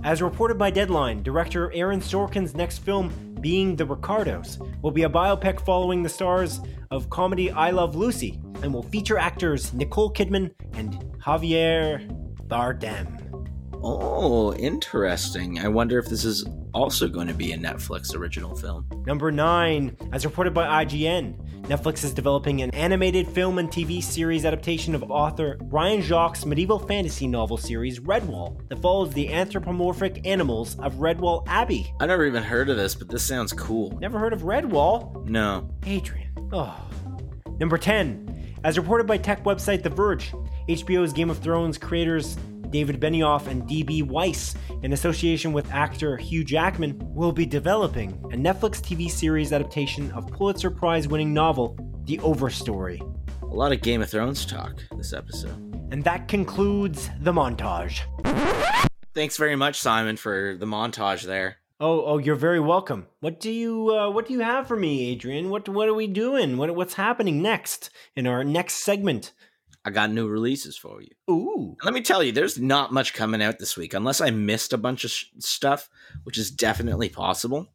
as 0.03 0.21
reported 0.21 0.57
by 0.57 0.71
Deadline, 0.71 1.21
director 1.23 1.71
Aaron 1.73 1.99
Sorkin's 1.99 2.55
next 2.55 2.79
film, 2.79 3.09
Being 3.39 3.75
the 3.75 3.85
Ricardos, 3.85 4.59
will 4.81 4.91
be 4.91 5.03
a 5.03 5.09
biopic 5.09 5.63
following 5.65 6.03
the 6.03 6.09
stars 6.09 6.59
of 6.89 7.09
comedy 7.09 7.51
I 7.51 7.71
Love 7.71 7.95
Lucy 7.95 8.39
and 8.63 8.73
will 8.73 8.83
feature 8.83 9.17
actors 9.17 9.73
Nicole 9.73 10.11
Kidman 10.11 10.51
and 10.73 10.93
Javier 11.23 12.07
Bardem. 12.47 13.17
Oh, 13.83 14.53
interesting. 14.53 15.59
I 15.59 15.67
wonder 15.67 15.97
if 15.97 16.07
this 16.07 16.23
is 16.23 16.45
also 16.73 17.07
going 17.07 17.27
to 17.27 17.33
be 17.33 17.51
a 17.51 17.57
Netflix 17.57 18.15
original 18.15 18.55
film. 18.55 18.85
Number 19.05 19.31
9, 19.31 19.97
as 20.11 20.25
reported 20.25 20.53
by 20.53 20.85
IGN, 20.85 21.35
Netflix 21.63 22.03
is 22.03 22.13
developing 22.13 22.61
an 22.61 22.71
animated 22.71 23.27
film 23.27 23.59
and 23.59 23.69
TV 23.69 24.03
series 24.03 24.45
adaptation 24.45 24.95
of 24.95 25.09
author 25.11 25.57
Brian 25.63 26.01
Jacques' 26.01 26.45
medieval 26.45 26.79
fantasy 26.79 27.27
novel 27.27 27.57
series 27.57 27.99
Redwall 27.99 28.67
that 28.69 28.81
follows 28.81 29.13
the 29.13 29.31
anthropomorphic 29.31 30.25
animals 30.25 30.77
of 30.79 30.95
Redwall 30.95 31.43
Abbey. 31.47 31.93
I 31.99 32.07
never 32.07 32.25
even 32.25 32.43
heard 32.43 32.69
of 32.69 32.77
this, 32.77 32.95
but 32.95 33.09
this 33.09 33.25
sounds 33.25 33.53
cool. 33.53 33.97
Never 33.99 34.19
heard 34.19 34.33
of 34.33 34.41
Redwall? 34.41 35.25
No. 35.27 35.69
Adrian. 35.85 36.31
Oh. 36.51 36.75
Number 37.59 37.77
10. 37.77 38.55
As 38.63 38.77
reported 38.77 39.07
by 39.07 39.17
tech 39.17 39.43
website 39.43 39.83
The 39.83 39.89
Verge, 39.89 40.33
HBO's 40.67 41.13
Game 41.13 41.29
of 41.29 41.39
Thrones 41.39 41.77
creators 41.77 42.37
David 42.71 42.99
Benioff 42.99 43.47
and 43.47 43.67
D.B. 43.67 44.03
Weiss, 44.03 44.55
in 44.81 44.93
association 44.93 45.51
with 45.51 45.71
actor 45.71 46.17
Hugh 46.17 46.43
Jackman, 46.43 46.97
will 47.13 47.33
be 47.33 47.45
developing 47.45 48.11
a 48.31 48.37
Netflix 48.37 48.79
TV 48.81 49.11
series 49.11 49.51
adaptation 49.51 50.09
of 50.11 50.27
Pulitzer 50.27 50.71
Prize 50.71 51.07
winning 51.07 51.33
novel 51.33 51.77
The 52.05 52.17
Overstory. 52.19 53.01
A 53.41 53.45
lot 53.45 53.73
of 53.73 53.81
Game 53.81 54.01
of 54.01 54.09
Thrones 54.09 54.45
talk 54.45 54.81
this 54.97 55.11
episode. 55.11 55.57
And 55.91 56.03
that 56.05 56.29
concludes 56.29 57.09
the 57.19 57.33
montage. 57.33 58.01
Thanks 59.13 59.35
very 59.35 59.57
much, 59.57 59.77
Simon, 59.77 60.15
for 60.15 60.55
the 60.57 60.65
montage 60.65 61.23
there. 61.23 61.57
Oh, 61.81 62.05
oh, 62.05 62.17
you're 62.19 62.35
very 62.35 62.59
welcome. 62.59 63.07
What 63.21 63.39
do 63.39 63.51
you, 63.51 63.89
uh, 63.89 64.09
what 64.11 64.27
do 64.27 64.33
you 64.33 64.41
have 64.41 64.67
for 64.67 64.77
me, 64.77 65.09
Adrian? 65.09 65.49
What, 65.49 65.67
what 65.67 65.89
are 65.89 65.93
we 65.93 66.05
doing? 66.07 66.55
What, 66.57 66.75
what's 66.75 66.93
happening 66.93 67.41
next 67.41 67.89
in 68.15 68.27
our 68.27 68.43
next 68.43 68.75
segment? 68.75 69.33
I 69.83 69.89
got 69.89 70.11
new 70.11 70.27
releases 70.27 70.77
for 70.77 71.01
you. 71.01 71.09
Ooh, 71.29 71.75
Let 71.83 71.93
me 71.93 72.01
tell 72.01 72.21
you, 72.23 72.31
there's 72.31 72.59
not 72.59 72.93
much 72.93 73.13
coming 73.13 73.41
out 73.41 73.57
this 73.57 73.75
week, 73.75 73.93
unless 73.93 74.21
I 74.21 74.29
missed 74.29 74.73
a 74.73 74.77
bunch 74.77 75.03
of 75.03 75.11
sh- 75.11 75.25
stuff, 75.39 75.89
which 76.23 76.37
is 76.37 76.51
definitely 76.51 77.09
possible. 77.09 77.69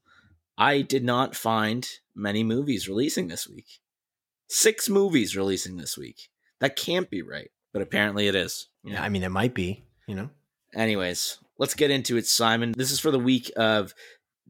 I 0.56 0.82
did 0.82 1.04
not 1.04 1.34
find 1.34 1.88
many 2.14 2.44
movies 2.44 2.88
releasing 2.88 3.26
this 3.28 3.48
week. 3.48 3.80
Six 4.48 4.88
movies 4.88 5.36
releasing 5.36 5.76
this 5.76 5.98
week. 5.98 6.28
That 6.60 6.76
can't 6.76 7.10
be 7.10 7.22
right, 7.22 7.50
but 7.72 7.82
apparently 7.82 8.28
it 8.28 8.34
is. 8.36 8.68
yeah. 8.84 9.02
I 9.02 9.08
mean, 9.08 9.22
it 9.24 9.30
might 9.30 9.54
be. 9.54 9.84
You 10.06 10.14
know. 10.14 10.30
Anyways, 10.74 11.38
let's 11.58 11.74
get 11.74 11.90
into 11.90 12.16
it, 12.16 12.26
Simon. 12.26 12.72
This 12.76 12.92
is 12.92 13.00
for 13.00 13.10
the 13.10 13.18
week 13.18 13.50
of 13.56 13.94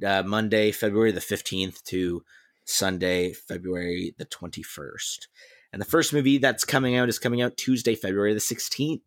uh, 0.05 0.23
Monday, 0.25 0.73
February 0.73 1.13
the 1.13 1.21
15th 1.21 1.83
to 1.85 2.23
Sunday, 2.67 3.33
February 3.33 4.15
the 4.19 4.27
21st. 4.27 5.27
And 5.77 5.81
the 5.83 5.91
first 5.91 6.15
movie 6.15 6.39
that's 6.39 6.65
coming 6.65 6.97
out 6.97 7.11
is 7.11 7.19
coming 7.19 7.43
out 7.43 7.59
Tuesday, 7.59 7.95
February 7.95 8.33
the 8.33 8.41
16th. 8.41 9.03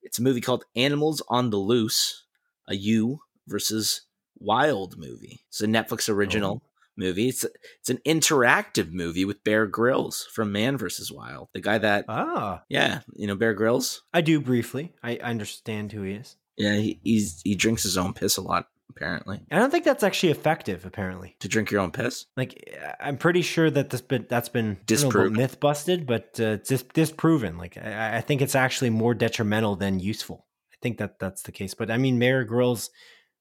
It's 0.00 0.18
a 0.18 0.22
movie 0.22 0.40
called 0.40 0.64
Animals 0.74 1.22
on 1.28 1.50
the 1.50 1.58
Loose, 1.58 2.24
a 2.66 2.74
you 2.74 3.20
versus 3.46 4.06
wild 4.38 4.96
movie. 4.96 5.40
It's 5.48 5.60
a 5.60 5.66
Netflix 5.66 6.08
original 6.08 6.62
movie. 6.96 7.28
It's 7.28 7.44
it's 7.78 7.90
an 7.90 7.98
interactive 8.06 8.90
movie 8.90 9.26
with 9.26 9.44
Bear 9.44 9.66
Grylls 9.66 10.26
from 10.32 10.50
Man 10.50 10.78
versus 10.78 11.12
Wild. 11.12 11.48
The 11.52 11.60
guy 11.60 11.76
that 11.76 12.06
Ah, 12.08 12.62
yeah, 12.70 13.00
you 13.14 13.26
know 13.26 13.36
Bear 13.36 13.52
Grylls? 13.52 14.00
I 14.14 14.22
do 14.22 14.40
briefly. 14.40 14.94
I 15.02 15.18
I 15.22 15.28
understand 15.28 15.92
who 15.92 16.04
he 16.04 16.14
is. 16.14 16.36
Yeah, 16.56 16.76
he, 16.76 17.00
he's 17.04 17.42
he 17.44 17.54
drinks 17.54 17.82
his 17.82 17.98
own 17.98 18.14
piss 18.14 18.38
a 18.38 18.40
lot 18.40 18.68
apparently. 18.96 19.40
I 19.50 19.58
don't 19.58 19.70
think 19.70 19.84
that's 19.84 20.02
actually 20.02 20.30
effective. 20.32 20.84
Apparently, 20.86 21.36
To 21.40 21.48
drink 21.48 21.70
your 21.70 21.80
own 21.80 21.90
piss? 21.90 22.26
like 22.36 22.52
I'm 23.00 23.16
pretty 23.16 23.42
sure 23.42 23.70
that 23.70 23.90
this 23.90 24.00
been 24.00 24.26
that's 24.28 24.48
been 24.48 24.64
I 24.64 24.68
don't 24.68 24.70
know 24.70 24.74
about 24.74 24.86
Disproven. 24.86 25.32
myth 25.34 25.60
busted, 25.60 26.06
but 26.06 26.38
uh, 26.40 26.56
dis- 26.58 26.84
disproven. 26.94 27.58
Like 27.58 27.76
I, 27.76 28.18
I 28.18 28.20
think 28.20 28.42
it's 28.42 28.54
actually 28.54 28.90
more 28.90 29.14
detrimental 29.14 29.76
than 29.76 30.00
useful. 30.00 30.46
I 30.72 30.76
think 30.82 30.98
that 30.98 31.18
that's 31.18 31.42
the 31.42 31.52
case. 31.52 31.74
But 31.74 31.90
I 31.90 31.96
mean, 31.96 32.18
Bear 32.18 32.44
Grylls, 32.44 32.90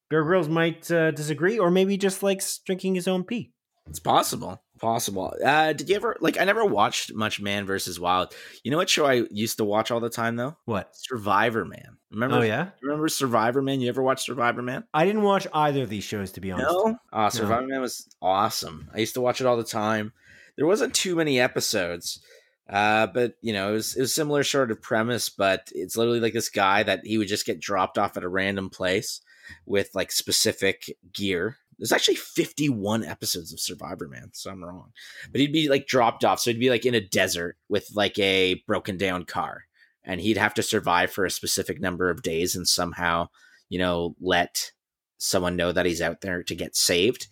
Bear 0.09 0.23
Grylls 0.23 0.47
might 0.49 0.89
uh, 0.91 1.11
disagree, 1.11 1.57
or 1.59 1.71
maybe 1.71 1.97
just 1.97 2.21
likes 2.23 2.59
drinking 2.65 2.95
his 2.95 3.07
own 3.07 3.23
pee. 3.23 3.51
It's 3.87 3.99
possible. 3.99 4.61
Possible. 4.79 5.33
Uh 5.43 5.73
did 5.73 5.89
you 5.89 5.95
ever 5.95 6.17
like 6.21 6.39
I 6.39 6.43
never 6.43 6.65
watched 6.65 7.13
much 7.13 7.39
Man 7.39 7.65
versus 7.65 7.99
Wild. 7.99 8.33
You 8.63 8.71
know 8.71 8.77
what 8.77 8.89
show 8.89 9.05
I 9.05 9.25
used 9.29 9.57
to 9.57 9.65
watch 9.65 9.91
all 9.91 9.99
the 9.99 10.09
time 10.09 10.35
though? 10.37 10.57
What? 10.65 10.89
Survivor 10.93 11.65
Man. 11.65 11.97
Remember 12.11 12.37
Oh 12.37 12.41
yeah, 12.41 12.69
remember 12.81 13.07
Survivor 13.07 13.61
Man? 13.61 13.79
You 13.79 13.89
ever 13.89 14.01
watch 14.01 14.25
Survivor 14.25 14.61
Man? 14.61 14.83
I 14.93 15.05
didn't 15.05 15.21
watch 15.21 15.45
either 15.53 15.83
of 15.83 15.89
these 15.89 16.03
shows 16.03 16.31
to 16.33 16.41
be 16.41 16.51
honest. 16.51 16.69
No? 16.71 16.97
Uh 17.13 17.29
Survivor 17.29 17.67
Man 17.67 17.81
was 17.81 18.07
awesome. 18.21 18.89
I 18.93 18.99
used 18.99 19.13
to 19.15 19.21
watch 19.21 19.39
it 19.39 19.47
all 19.47 19.57
the 19.57 19.63
time. 19.63 20.13
There 20.57 20.67
wasn't 20.67 20.93
too 20.93 21.15
many 21.15 21.39
episodes. 21.39 22.21
Uh, 22.69 23.05
but 23.07 23.33
you 23.41 23.51
know, 23.51 23.69
it 23.69 23.73
was 23.73 23.95
it 23.95 24.01
was 24.01 24.15
similar 24.15 24.43
sort 24.43 24.71
of 24.71 24.81
premise, 24.81 25.29
but 25.29 25.69
it's 25.75 25.97
literally 25.97 26.21
like 26.21 26.33
this 26.33 26.49
guy 26.49 26.83
that 26.83 27.01
he 27.03 27.17
would 27.17 27.27
just 27.27 27.45
get 27.45 27.59
dropped 27.59 27.97
off 27.97 28.15
at 28.15 28.23
a 28.23 28.29
random 28.29 28.69
place 28.69 29.21
with 29.65 29.89
like 29.93 30.11
specific 30.11 30.85
gear. 31.11 31.57
There's 31.81 31.91
actually 31.91 32.15
51 32.15 33.03
episodes 33.03 33.51
of 33.51 33.59
Survivor 33.59 34.07
Man, 34.07 34.29
so 34.33 34.51
I'm 34.51 34.63
wrong. 34.63 34.91
But 35.31 35.41
he'd 35.41 35.51
be 35.51 35.67
like 35.67 35.87
dropped 35.87 36.23
off, 36.23 36.39
so 36.39 36.51
he'd 36.51 36.59
be 36.59 36.69
like 36.69 36.85
in 36.85 36.93
a 36.93 37.01
desert 37.01 37.57
with 37.69 37.89
like 37.95 38.19
a 38.19 38.61
broken 38.67 38.97
down 38.97 39.25
car, 39.25 39.63
and 40.03 40.21
he'd 40.21 40.37
have 40.37 40.53
to 40.53 40.63
survive 40.63 41.11
for 41.11 41.25
a 41.25 41.31
specific 41.31 41.81
number 41.81 42.11
of 42.11 42.21
days 42.21 42.55
and 42.55 42.67
somehow, 42.67 43.29
you 43.67 43.79
know, 43.79 44.15
let 44.21 44.71
someone 45.17 45.55
know 45.55 45.71
that 45.71 45.87
he's 45.87 46.01
out 46.01 46.21
there 46.21 46.43
to 46.43 46.55
get 46.55 46.75
saved 46.75 47.27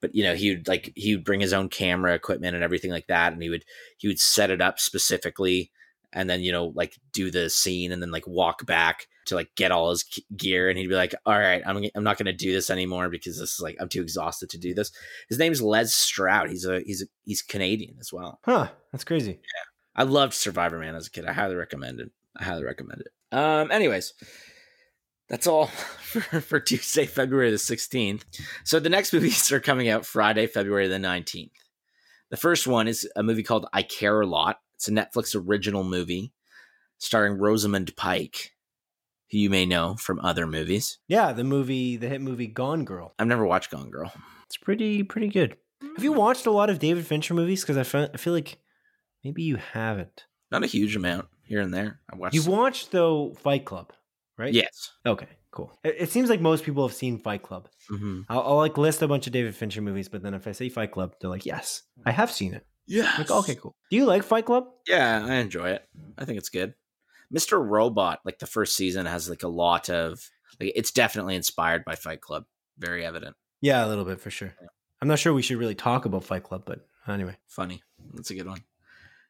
but 0.00 0.14
you 0.14 0.22
know 0.22 0.34
he 0.34 0.50
would 0.50 0.68
like 0.68 0.92
he 0.96 1.14
would 1.14 1.24
bring 1.24 1.40
his 1.40 1.52
own 1.52 1.68
camera 1.68 2.14
equipment 2.14 2.54
and 2.54 2.64
everything 2.64 2.90
like 2.90 3.06
that 3.06 3.32
and 3.32 3.42
he 3.42 3.48
would 3.50 3.64
he 3.98 4.08
would 4.08 4.18
set 4.18 4.50
it 4.50 4.60
up 4.62 4.78
specifically 4.78 5.70
and 6.12 6.28
then 6.28 6.40
you 6.40 6.52
know 6.52 6.72
like 6.74 6.96
do 7.12 7.30
the 7.30 7.50
scene 7.50 7.92
and 7.92 8.02
then 8.02 8.10
like 8.10 8.26
walk 8.26 8.64
back 8.66 9.06
to 9.26 9.34
like 9.34 9.54
get 9.56 9.72
all 9.72 9.90
his 9.90 10.04
gear 10.36 10.68
and 10.68 10.78
he'd 10.78 10.88
be 10.88 10.94
like 10.94 11.14
all 11.26 11.38
right 11.38 11.62
i'm, 11.66 11.84
I'm 11.94 12.04
not 12.04 12.18
going 12.18 12.26
to 12.26 12.32
do 12.32 12.52
this 12.52 12.70
anymore 12.70 13.08
because 13.08 13.38
this 13.38 13.54
is 13.54 13.60
like 13.60 13.76
i'm 13.80 13.88
too 13.88 14.02
exhausted 14.02 14.50
to 14.50 14.58
do 14.58 14.74
this. 14.74 14.92
His 15.28 15.38
name's 15.38 15.62
les 15.62 15.94
stroud. 15.94 16.50
He's 16.50 16.64
a 16.64 16.80
he's 16.80 17.02
a, 17.02 17.06
he's 17.24 17.42
canadian 17.42 17.96
as 18.00 18.12
well. 18.12 18.40
Huh 18.44 18.68
that's 18.92 19.04
crazy. 19.04 19.32
Yeah. 19.32 19.70
I 19.96 20.02
loved 20.04 20.34
survivor 20.34 20.78
man 20.78 20.94
as 20.94 21.06
a 21.06 21.10
kid. 21.10 21.26
I 21.26 21.32
highly 21.32 21.54
recommend 21.54 22.00
it. 22.00 22.10
I 22.36 22.44
highly 22.44 22.64
recommend 22.64 23.02
it. 23.02 23.36
Um 23.36 23.70
anyways 23.70 24.14
that's 25.28 25.46
all 25.46 25.66
for, 26.00 26.20
for 26.40 26.60
Tuesday, 26.60 27.06
February 27.06 27.50
the 27.50 27.56
16th. 27.56 28.22
So 28.64 28.78
the 28.78 28.90
next 28.90 29.12
movies 29.12 29.50
are 29.52 29.60
coming 29.60 29.88
out 29.88 30.06
Friday, 30.06 30.46
February 30.46 30.88
the 30.88 30.96
19th. 30.96 31.50
The 32.30 32.36
first 32.36 32.66
one 32.66 32.88
is 32.88 33.08
a 33.16 33.22
movie 33.22 33.42
called 33.42 33.66
I 33.72 33.82
Care 33.82 34.20
a 34.20 34.26
Lot. 34.26 34.58
It's 34.74 34.88
a 34.88 34.90
Netflix 34.90 35.36
original 35.36 35.84
movie 35.84 36.32
starring 36.98 37.38
Rosamund 37.38 37.94
Pike, 37.96 38.53
who 39.30 39.38
you 39.38 39.50
may 39.50 39.66
know 39.66 39.96
from 39.96 40.20
other 40.20 40.46
movies. 40.46 40.98
Yeah, 41.08 41.32
the 41.32 41.44
movie, 41.44 41.96
the 41.96 42.08
hit 42.08 42.20
movie 42.20 42.46
Gone 42.46 42.84
Girl. 42.84 43.14
I've 43.18 43.26
never 43.26 43.46
watched 43.46 43.70
Gone 43.70 43.90
Girl. 43.90 44.12
It's 44.46 44.56
pretty 44.56 45.02
pretty 45.02 45.28
good. 45.28 45.56
Have 45.80 46.04
you 46.04 46.12
watched 46.12 46.46
a 46.46 46.50
lot 46.50 46.70
of 46.70 46.78
David 46.78 47.06
Fincher 47.06 47.34
movies? 47.34 47.64
Because 47.64 47.94
I, 47.94 48.08
I 48.12 48.16
feel 48.16 48.32
like 48.32 48.58
maybe 49.22 49.42
you 49.42 49.56
haven't. 49.56 50.24
Not 50.50 50.64
a 50.64 50.68
huge 50.68 50.96
amount 50.96 51.26
here 51.42 51.60
and 51.60 51.72
there. 51.72 52.00
I 52.12 52.16
watched. 52.16 52.34
You've 52.34 52.48
watched 52.48 52.90
though 52.90 53.34
Fight 53.34 53.64
Club 53.64 53.92
right? 54.36 54.52
Yes. 54.52 54.92
Okay, 55.06 55.28
cool. 55.50 55.76
It, 55.84 55.96
it 55.98 56.10
seems 56.10 56.30
like 56.30 56.40
most 56.40 56.64
people 56.64 56.86
have 56.86 56.96
seen 56.96 57.18
Fight 57.18 57.42
Club. 57.42 57.68
Mm-hmm. 57.90 58.22
I'll, 58.28 58.42
I'll, 58.42 58.56
like 58.56 58.78
list 58.78 59.02
a 59.02 59.08
bunch 59.08 59.26
of 59.26 59.32
David 59.32 59.54
Fincher 59.54 59.82
movies, 59.82 60.08
but 60.08 60.22
then 60.22 60.34
if 60.34 60.46
I 60.46 60.52
say 60.52 60.68
Fight 60.68 60.92
Club, 60.92 61.14
they're 61.20 61.30
like, 61.30 61.46
yes, 61.46 61.82
I 62.04 62.12
have 62.12 62.30
seen 62.30 62.54
it. 62.54 62.66
Yeah. 62.86 63.12
Like, 63.16 63.30
okay, 63.30 63.54
cool. 63.54 63.74
Do 63.90 63.96
you 63.96 64.04
like 64.04 64.22
Fight 64.22 64.46
Club? 64.46 64.64
Yeah, 64.86 65.24
I 65.24 65.36
enjoy 65.36 65.70
it. 65.70 65.84
I 66.18 66.24
think 66.24 66.38
it's 66.38 66.50
good. 66.50 66.74
Mr. 67.32 67.64
Robot, 67.64 68.20
like 68.24 68.38
the 68.38 68.46
first 68.46 68.76
season, 68.76 69.06
has 69.06 69.28
like 69.28 69.42
a 69.42 69.48
lot 69.48 69.88
of 69.90 70.28
like 70.60 70.72
it's 70.74 70.90
definitely 70.90 71.36
inspired 71.36 71.84
by 71.84 71.94
Fight 71.94 72.20
Club. 72.20 72.44
Very 72.78 73.04
evident. 73.04 73.36
Yeah, 73.60 73.84
a 73.84 73.88
little 73.88 74.04
bit 74.04 74.20
for 74.20 74.30
sure. 74.30 74.54
Yeah. 74.60 74.68
I'm 75.00 75.08
not 75.08 75.18
sure 75.18 75.32
we 75.32 75.42
should 75.42 75.58
really 75.58 75.74
talk 75.74 76.04
about 76.04 76.24
Fight 76.24 76.42
Club, 76.42 76.62
but 76.66 76.86
anyway. 77.08 77.36
Funny. 77.46 77.82
That's 78.14 78.30
a 78.30 78.34
good 78.34 78.48
one. 78.48 78.62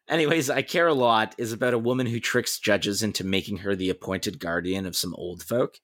Anyways, 0.08 0.50
I 0.50 0.62
Care 0.62 0.88
a 0.88 0.94
Lot 0.94 1.34
is 1.38 1.52
about 1.52 1.74
a 1.74 1.78
woman 1.78 2.06
who 2.06 2.20
tricks 2.20 2.58
judges 2.58 3.02
into 3.02 3.24
making 3.24 3.58
her 3.58 3.74
the 3.74 3.90
appointed 3.90 4.38
guardian 4.38 4.86
of 4.86 4.96
some 4.96 5.14
old 5.14 5.42
folk 5.42 5.78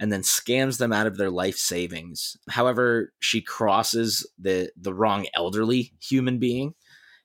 and 0.00 0.10
then 0.12 0.22
scams 0.22 0.78
them 0.78 0.92
out 0.92 1.06
of 1.06 1.16
their 1.16 1.30
life 1.30 1.56
savings. 1.56 2.36
However, 2.48 3.12
she 3.20 3.40
crosses 3.40 4.26
the 4.38 4.70
the 4.76 4.94
wrong 4.94 5.26
elderly 5.34 5.92
human 6.00 6.38
being 6.38 6.74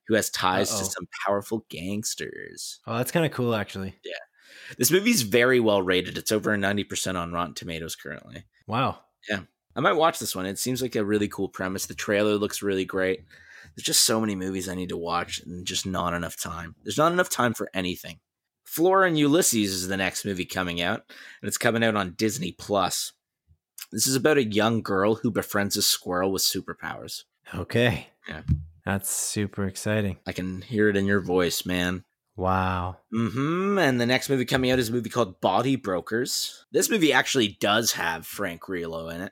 who 0.08 0.16
has 0.16 0.30
ties 0.30 0.72
Uh-oh. 0.72 0.80
to 0.80 0.86
some 0.86 1.08
powerful 1.26 1.66
gangsters. 1.70 2.80
Oh, 2.88 2.98
that's 2.98 3.12
kind 3.12 3.26
of 3.26 3.32
cool 3.32 3.56
actually. 3.56 3.96
Yeah. 4.04 4.12
This 4.78 4.92
movie's 4.92 5.24
very 5.24 5.60
well 5.60 5.82
rated. 5.82 6.18
It's 6.18 6.32
over 6.32 6.56
90% 6.56 7.16
on 7.16 7.32
Rotten 7.34 7.54
Tomatoes 7.54 7.96
currently. 7.96 8.44
Wow. 8.68 9.00
Yeah. 9.30 9.42
I 9.76 9.80
might 9.80 9.94
watch 9.94 10.20
this 10.20 10.36
one. 10.36 10.46
It 10.46 10.60
seems 10.60 10.82
like 10.82 10.96
a 10.96 11.04
really 11.04 11.28
cool 11.28 11.50
premise. 11.50 11.86
The 11.86 11.96
trailer 11.96 12.36
looks 12.36 12.62
really 12.62 12.86
great 12.86 13.22
there's 13.76 13.86
just 13.86 14.04
so 14.04 14.20
many 14.20 14.36
movies 14.36 14.70
I 14.70 14.76
need 14.76 14.90
to 14.90 14.98
watch 14.98 15.40
and 15.40 15.66
just 15.66 15.86
not 15.86 16.14
enough 16.14 16.38
time. 16.40 16.76
There's 16.84 16.98
not 16.98 17.12
enough 17.12 17.30
time 17.30 17.54
for 17.54 17.70
anything. 17.74 18.20
Flora 18.66 19.08
and 19.08 19.18
Ulysses 19.18 19.74
is 19.74 19.88
the 19.88 19.98
next 19.98 20.26
movie 20.26 20.46
coming 20.46 20.82
out, 20.82 21.04
and 21.42 21.48
it's 21.48 21.58
coming 21.58 21.84
out 21.84 21.96
on 21.96 22.14
Disney 22.14 22.52
Plus. 22.52 23.14
This 23.92 24.08
is 24.08 24.16
about 24.16 24.38
a 24.38 24.44
young 24.44 24.82
girl 24.82 25.16
who 25.16 25.32
befriends 25.32 25.78
a 25.78 25.82
squirrel 25.82 26.32
with 26.32 26.42
superpowers. 26.42 27.24
Okay. 27.54 28.08
Yeah. 28.28 28.42
That's 28.86 29.10
super 29.10 29.66
exciting. 29.66 30.18
I 30.28 30.34
can 30.34 30.62
hear 30.62 30.90
it 30.90 30.98
in 30.98 31.06
your 31.06 31.22
voice, 31.22 31.66
man. 31.66 32.04
Wow. 32.36 32.98
Mm-hmm. 33.14 33.78
And 33.78 34.02
the 34.02 34.06
next 34.06 34.30
movie 34.30 34.46
coming 34.46 34.72
out 34.72 34.80
is 34.80 34.90
a 34.90 34.92
movie 34.92 35.10
called 35.10 35.40
Body 35.40 35.76
Brokers. 35.76 36.66
This 36.72 36.90
movie 36.90 37.14
actually 37.14 37.58
does 37.60 37.94
have 37.94 38.26
Frank 38.26 38.62
Grillo 38.62 39.10
in 39.10 39.22
it. 39.22 39.32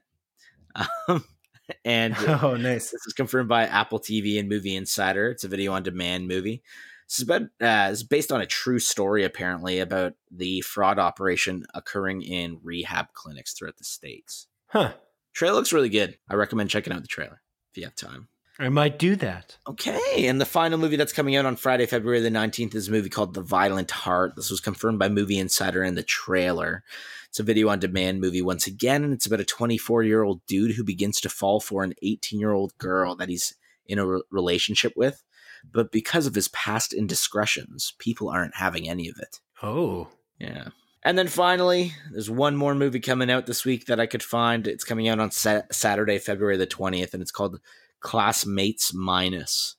Um, 1.07 1.25
and 1.85 2.15
oh, 2.43 2.55
nice. 2.55 2.91
This 2.91 3.05
is 3.07 3.13
confirmed 3.13 3.49
by 3.49 3.65
Apple 3.65 3.99
TV 3.99 4.39
and 4.39 4.47
Movie 4.47 4.75
Insider. 4.75 5.29
It's 5.31 5.43
a 5.43 5.49
video 5.49 5.73
on 5.73 5.83
demand 5.83 6.27
movie. 6.27 6.61
This 7.07 7.19
is 7.19 7.23
about 7.23 7.41
uh, 7.41 7.89
it's 7.91 8.03
based 8.03 8.31
on 8.31 8.39
a 8.39 8.45
true 8.45 8.79
story, 8.79 9.25
apparently, 9.25 9.79
about 9.79 10.13
the 10.29 10.61
fraud 10.61 10.97
operation 10.97 11.65
occurring 11.73 12.21
in 12.21 12.59
rehab 12.63 13.07
clinics 13.13 13.53
throughout 13.53 13.77
the 13.77 13.83
states. 13.83 14.47
Huh. 14.67 14.93
Trailer 15.33 15.55
looks 15.55 15.73
really 15.73 15.89
good. 15.89 16.17
I 16.29 16.35
recommend 16.35 16.69
checking 16.69 16.93
out 16.93 17.01
the 17.01 17.07
trailer 17.07 17.41
if 17.71 17.77
you 17.77 17.83
have 17.83 17.95
time. 17.95 18.29
I 18.61 18.69
might 18.69 18.99
do 18.99 19.15
that. 19.15 19.57
Okay, 19.67 20.27
and 20.27 20.39
the 20.39 20.45
final 20.45 20.77
movie 20.77 20.95
that's 20.95 21.11
coming 21.11 21.35
out 21.35 21.47
on 21.47 21.55
Friday, 21.55 21.87
February 21.87 22.19
the 22.19 22.29
19th 22.29 22.75
is 22.75 22.89
a 22.89 22.91
movie 22.91 23.09
called 23.09 23.33
The 23.33 23.41
Violent 23.41 23.89
Heart. 23.89 24.35
This 24.35 24.51
was 24.51 24.59
confirmed 24.59 24.99
by 24.99 25.09
Movie 25.09 25.39
Insider 25.39 25.83
in 25.83 25.95
the 25.95 26.03
trailer. 26.03 26.83
It's 27.27 27.39
a 27.39 27.43
video 27.43 27.69
on 27.69 27.79
demand 27.79 28.21
movie 28.21 28.43
once 28.43 28.67
again, 28.67 29.03
and 29.03 29.13
it's 29.13 29.25
about 29.25 29.39
a 29.39 29.45
24 29.45 30.03
year 30.03 30.21
old 30.21 30.45
dude 30.45 30.75
who 30.75 30.83
begins 30.83 31.19
to 31.21 31.29
fall 31.29 31.59
for 31.59 31.83
an 31.83 31.95
18 32.03 32.39
year 32.39 32.51
old 32.51 32.77
girl 32.77 33.15
that 33.15 33.29
he's 33.29 33.55
in 33.87 33.97
a 33.97 34.05
re- 34.05 34.21
relationship 34.29 34.93
with. 34.95 35.23
But 35.63 35.91
because 35.91 36.27
of 36.27 36.35
his 36.35 36.47
past 36.49 36.93
indiscretions, 36.93 37.95
people 37.97 38.29
aren't 38.29 38.57
having 38.57 38.87
any 38.87 39.09
of 39.09 39.17
it. 39.17 39.39
Oh. 39.63 40.09
Yeah. 40.37 40.67
And 41.03 41.17
then 41.17 41.27
finally, 41.27 41.93
there's 42.11 42.29
one 42.29 42.55
more 42.55 42.75
movie 42.75 42.99
coming 42.99 43.31
out 43.31 43.47
this 43.47 43.65
week 43.65 43.87
that 43.87 43.99
I 43.99 44.05
could 44.05 44.21
find. 44.21 44.67
It's 44.67 44.83
coming 44.83 45.07
out 45.07 45.19
on 45.19 45.31
sa- 45.31 45.63
Saturday, 45.71 46.19
February 46.19 46.57
the 46.57 46.67
20th, 46.67 47.13
and 47.13 47.23
it's 47.23 47.31
called 47.31 47.59
Classmates 48.01 48.93
Minus. 48.93 49.77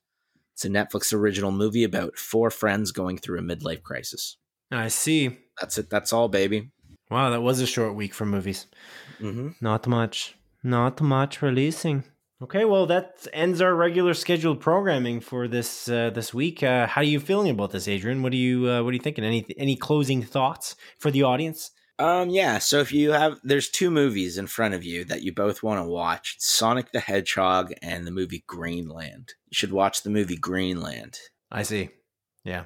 It's 0.55 0.65
a 0.65 0.69
Netflix 0.69 1.13
original 1.13 1.53
movie 1.53 1.85
about 1.85 2.17
four 2.17 2.51
friends 2.51 2.93
going 2.93 3.19
through 3.19 3.39
a 3.39 3.43
midlife 3.43 3.83
crisis. 3.83 4.37
I 4.71 4.89
see. 4.89 5.39
That's 5.61 5.79
it. 5.79 5.91
That's 5.91 6.13
all, 6.13 6.29
baby. 6.29 6.71
Wow, 7.11 7.31
that 7.31 7.43
was 7.43 7.61
a 7.61 7.67
short 7.67 7.95
week 7.95 8.15
for 8.15 8.25
movies. 8.25 8.67
Mm-hmm. 9.21 9.51
Not 9.61 9.87
much. 9.87 10.35
Not 10.63 11.01
much 11.01 11.43
releasing. 11.43 12.05
Okay, 12.43 12.65
well 12.65 12.87
that 12.87 13.27
ends 13.33 13.61
our 13.61 13.75
regular 13.75 14.15
scheduled 14.15 14.61
programming 14.61 15.21
for 15.21 15.47
this 15.47 15.89
uh, 15.89 16.11
this 16.11 16.35
week. 16.35 16.63
Uh, 16.63 16.89
how 16.89 17.01
are 17.01 17.05
you 17.05 17.21
feeling 17.21 17.51
about 17.51 17.71
this, 17.71 17.87
Adrian? 17.87 18.23
What 18.23 18.33
are 18.33 18.37
you 18.37 18.69
uh, 18.69 18.83
What 18.83 18.91
are 18.91 18.95
you 18.95 18.99
thinking? 18.99 19.25
Any 19.25 19.47
any 19.57 19.77
closing 19.77 20.23
thoughts 20.23 20.75
for 20.99 21.11
the 21.11 21.23
audience? 21.23 21.71
Um, 21.99 22.31
yeah. 22.31 22.59
So 22.59 22.81
if 22.81 22.93
you 22.93 23.13
have, 23.13 23.39
there's 23.43 23.69
two 23.69 23.91
movies 23.91 24.39
in 24.39 24.47
front 24.47 24.75
of 24.75 24.85
you 24.85 25.05
that 25.05 25.23
you 25.23 25.33
both 25.33 25.63
want 25.63 25.81
to 25.81 25.89
watch: 25.89 26.37
Sonic 26.39 26.93
the 26.93 27.01
Hedgehog 27.01 27.73
and 27.83 28.07
the 28.07 28.11
movie 28.11 28.45
Greenland. 28.47 29.35
You 29.49 29.55
should 29.55 29.73
watch 29.73 30.03
the 30.03 30.11
movie 30.11 30.37
Greenland. 30.37 31.19
I 31.51 31.63
see. 31.63 31.91
Yeah, 32.45 32.65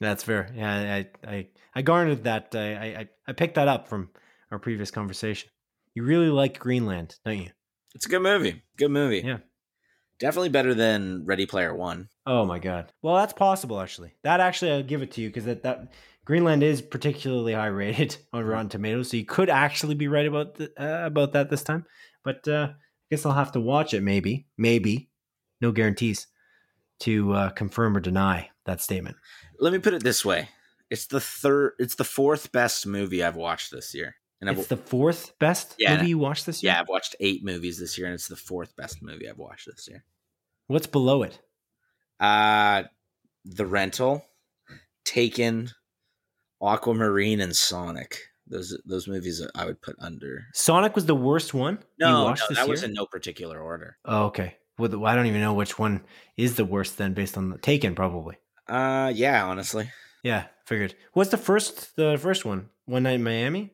that's 0.00 0.22
fair. 0.22 0.50
Yeah, 0.54 0.72
I 0.72 1.08
I 1.26 1.48
I 1.74 1.82
garnered 1.82 2.24
that. 2.24 2.54
I 2.54 2.74
I 2.74 3.08
I 3.26 3.32
picked 3.32 3.54
that 3.54 3.68
up 3.68 3.88
from 3.88 4.10
our 4.50 4.58
previous 4.58 4.90
conversation. 4.90 5.50
You 5.94 6.04
really 6.04 6.28
like 6.28 6.58
Greenland, 6.58 7.16
don't 7.24 7.38
you? 7.38 7.50
It's 7.94 8.06
a 8.06 8.10
good 8.10 8.22
movie. 8.22 8.62
Good 8.76 8.90
movie. 8.90 9.22
Yeah. 9.24 9.38
Definitely 10.18 10.50
better 10.50 10.74
than 10.74 11.24
Ready 11.24 11.46
Player 11.46 11.74
One. 11.74 12.08
Oh 12.26 12.44
my 12.44 12.58
god. 12.58 12.92
Well, 13.02 13.16
that's 13.16 13.32
possible 13.32 13.80
actually. 13.80 14.14
That 14.22 14.40
actually 14.40 14.72
I'll 14.72 14.82
give 14.82 15.02
it 15.02 15.12
to 15.12 15.20
you 15.20 15.28
because 15.28 15.44
that 15.44 15.62
that 15.62 15.92
Greenland 16.26 16.64
is 16.64 16.82
particularly 16.82 17.52
high 17.52 17.66
rated 17.66 18.16
on. 18.32 18.44
Rotten 18.44 18.68
Tomatoes, 18.68 19.10
so 19.10 19.16
you 19.16 19.24
could 19.24 19.48
actually 19.48 19.94
be 19.94 20.08
right 20.08 20.26
about 20.26 20.56
the, 20.56 20.70
uh, 20.76 21.06
about 21.06 21.32
that 21.32 21.48
this 21.48 21.62
time. 21.62 21.86
But 22.24 22.46
uh, 22.46 22.70
I 22.72 22.74
guess 23.10 23.24
I'll 23.24 23.32
have 23.32 23.52
to 23.52 23.60
watch 23.60 23.94
it. 23.94 24.02
Maybe, 24.02 24.48
maybe, 24.58 25.08
no 25.60 25.70
guarantees 25.70 26.26
to 27.00 27.32
uh, 27.32 27.50
confirm 27.50 27.96
or 27.96 28.00
deny 28.00 28.50
that 28.66 28.82
statement. 28.82 29.16
Let 29.60 29.72
me 29.72 29.78
put 29.78 29.94
it 29.94 30.02
this 30.02 30.24
way: 30.24 30.48
it's 30.90 31.06
the 31.06 31.20
third, 31.20 31.74
it's 31.78 31.94
the 31.94 32.04
fourth 32.04 32.50
best 32.50 32.86
movie 32.86 33.22
I've 33.22 33.36
watched 33.36 33.70
this 33.70 33.94
year. 33.94 34.16
And 34.40 34.50
it's 34.50 34.60
I've, 34.60 34.68
the 34.68 34.76
fourth 34.76 35.38
best 35.38 35.76
yeah, 35.78 35.96
movie 35.96 36.10
you 36.10 36.18
watched 36.18 36.44
this 36.44 36.62
year. 36.62 36.72
Yeah, 36.72 36.80
I've 36.80 36.88
watched 36.88 37.16
eight 37.20 37.44
movies 37.44 37.78
this 37.78 37.96
year, 37.96 38.08
and 38.08 38.14
it's 38.14 38.28
the 38.28 38.36
fourth 38.36 38.74
best 38.76 39.00
movie 39.00 39.30
I've 39.30 39.38
watched 39.38 39.66
this 39.66 39.88
year. 39.88 40.04
What's 40.66 40.88
below 40.88 41.22
it? 41.22 41.40
Uh 42.18 42.82
The 43.44 43.64
Rental, 43.64 44.24
Taken, 45.04 45.70
Aquamarine, 46.62 47.40
and 47.40 47.54
Sonic. 47.54 48.18
Those 48.48 48.78
those 48.84 49.08
movies 49.08 49.44
I 49.54 49.64
would 49.66 49.82
put 49.82 49.96
under. 49.98 50.44
Sonic 50.54 50.94
was 50.94 51.06
the 51.06 51.14
worst 51.16 51.52
one. 51.52 51.78
No, 51.98 52.28
no 52.28 52.34
that 52.34 52.50
year? 52.56 52.66
was 52.68 52.82
in 52.84 52.92
no 52.92 53.04
particular 53.06 53.60
order. 53.60 53.96
Oh, 54.04 54.26
okay. 54.26 54.56
Well, 54.78 55.04
I 55.06 55.14
don't 55.14 55.26
even 55.26 55.40
know 55.40 55.54
which 55.54 55.78
one 55.78 56.02
is 56.36 56.54
the 56.56 56.64
worst 56.64 56.98
then, 56.98 57.14
based 57.14 57.36
on 57.38 57.48
the 57.50 57.58
Taken, 57.58 57.94
probably. 57.94 58.36
Uh, 58.68 59.10
yeah, 59.14 59.44
honestly, 59.46 59.88
Yeah, 60.22 60.46
figured. 60.66 60.94
What's 61.14 61.30
the 61.30 61.38
first 61.38 61.96
the 61.96 62.18
first 62.20 62.44
one? 62.44 62.68
One 62.84 63.02
Night 63.04 63.14
in 63.14 63.24
Miami? 63.24 63.72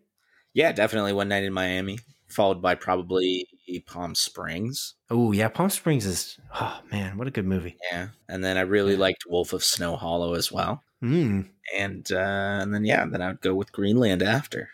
yeah, 0.55 0.73
definitely 0.73 1.13
one 1.13 1.29
night 1.29 1.45
in 1.45 1.53
Miami, 1.53 1.99
followed 2.29 2.63
by 2.63 2.75
probably 2.75 3.47
Palm 3.87 4.15
Springs. 4.15 4.95
Oh, 5.11 5.33
yeah, 5.33 5.49
Palm 5.49 5.71
Springs 5.71 6.07
is 6.07 6.39
oh 6.55 6.81
man, 6.91 7.19
what 7.19 7.27
a 7.27 7.31
good 7.31 7.47
movie. 7.47 7.77
Yeah, 7.91 8.09
and 8.29 8.43
then 8.45 8.57
I 8.57 8.63
really 8.63 8.93
Yeah. 8.95 9.01
liked 9.01 9.25
Wolf 9.27 9.53
of 9.53 9.65
Snow 9.65 9.97
Hollow 9.97 10.35
as 10.35 10.51
well. 10.53 10.83
Mm. 11.03 11.49
and 11.77 12.11
uh, 12.13 12.59
and 12.63 12.73
then 12.75 12.85
yeah, 12.85 13.05
then 13.07 13.21
I 13.23 13.29
would 13.29 13.41
go 13.41 13.55
with 13.55 13.73
Greenland 13.73 14.23
after. 14.23 14.69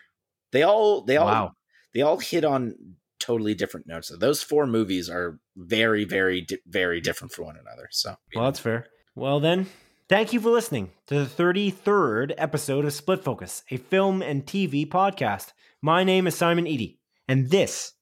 They 0.51 0.63
all 0.63 1.01
they 1.01 1.17
all 1.17 1.25
Wow. 1.27 1.55
they 1.93 2.01
all 2.01 2.19
hit 2.19 2.45
on 2.45 2.75
totally 3.19 3.53
different 3.55 3.87
notes. 3.87 4.11
Those 4.17 4.41
four 4.43 4.65
movies 4.67 5.09
are 5.09 5.39
very 5.55 6.05
very 6.05 6.41
di- 6.41 6.59
very 6.67 7.01
different 7.01 7.33
from 7.33 7.45
one 7.45 7.57
another. 7.57 7.87
So 7.91 8.15
Well, 8.35 8.45
that's 8.45 8.59
fair. 8.59 8.87
Well, 9.15 9.39
then, 9.39 9.65
thank 10.07 10.31
you 10.33 10.39
for 10.39 10.49
listening 10.51 10.91
to 11.07 11.25
the 11.25 11.25
33rd 11.25 12.33
episode 12.37 12.85
of 12.85 12.93
Split 12.93 13.23
Focus, 13.23 13.63
a 13.69 13.77
film 13.77 14.21
and 14.21 14.45
TV 14.45 14.87
podcast. 14.87 15.51
My 15.81 16.03
name 16.03 16.27
is 16.27 16.35
Simon 16.35 16.67
Eady, 16.67 16.99
and 17.27 17.49
this 17.49 17.93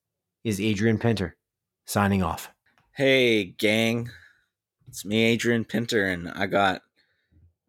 is 0.43 0.59
Adrian 0.61 0.99
Pinter 0.99 1.35
signing 1.85 2.21
off. 2.23 2.51
hey 2.95 3.45
gang, 3.45 4.09
it's 4.87 5.05
me 5.05 5.23
Adrian 5.23 5.63
Pinter, 5.65 6.05
and 6.05 6.29
I 6.29 6.45
got 6.45 6.81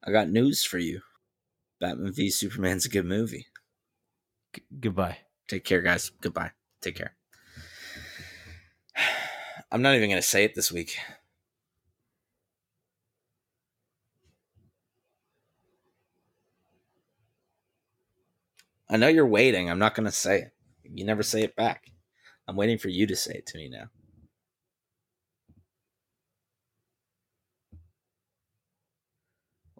I 0.05 0.13
got 0.13 0.29
news 0.29 0.65
for 0.65 0.79
you. 0.79 1.01
Batman 1.81 2.13
v 2.13 2.31
Superman's 2.31 2.87
a 2.87 2.89
good 2.89 3.05
movie. 3.07 3.47
G- 4.55 4.63
goodbye. 4.81 5.19
Take 5.47 5.65
care, 5.65 5.83
guys. 5.83 6.11
Goodbye. 6.21 6.53
Take 6.81 6.97
care. 6.97 7.17
I'm 9.71 9.83
not 9.83 9.95
even 9.97 10.11
gonna 10.11 10.23
say 10.23 10.45
it 10.45 10.55
this 10.55 10.73
week. 10.73 10.97
I 18.91 18.97
know 18.97 19.09
you're 19.09 19.27
waiting. 19.27 19.71
I'm 19.71 19.79
not 19.79 19.95
going 19.95 20.07
to 20.07 20.13
say 20.13 20.39
it. 20.39 20.53
You 20.83 21.05
never 21.05 21.23
say 21.23 21.43
it 21.43 21.57
back. 21.57 21.91
I'm 22.47 22.57
waiting 22.57 22.79
for 22.79 22.89
you 22.89 23.07
to 23.07 23.17
say 23.17 23.35
it 23.35 23.47
to 23.47 23.59
me 23.59 23.69
now. 23.69 23.91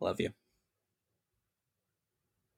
Love 0.01 0.21
you. 0.21 0.38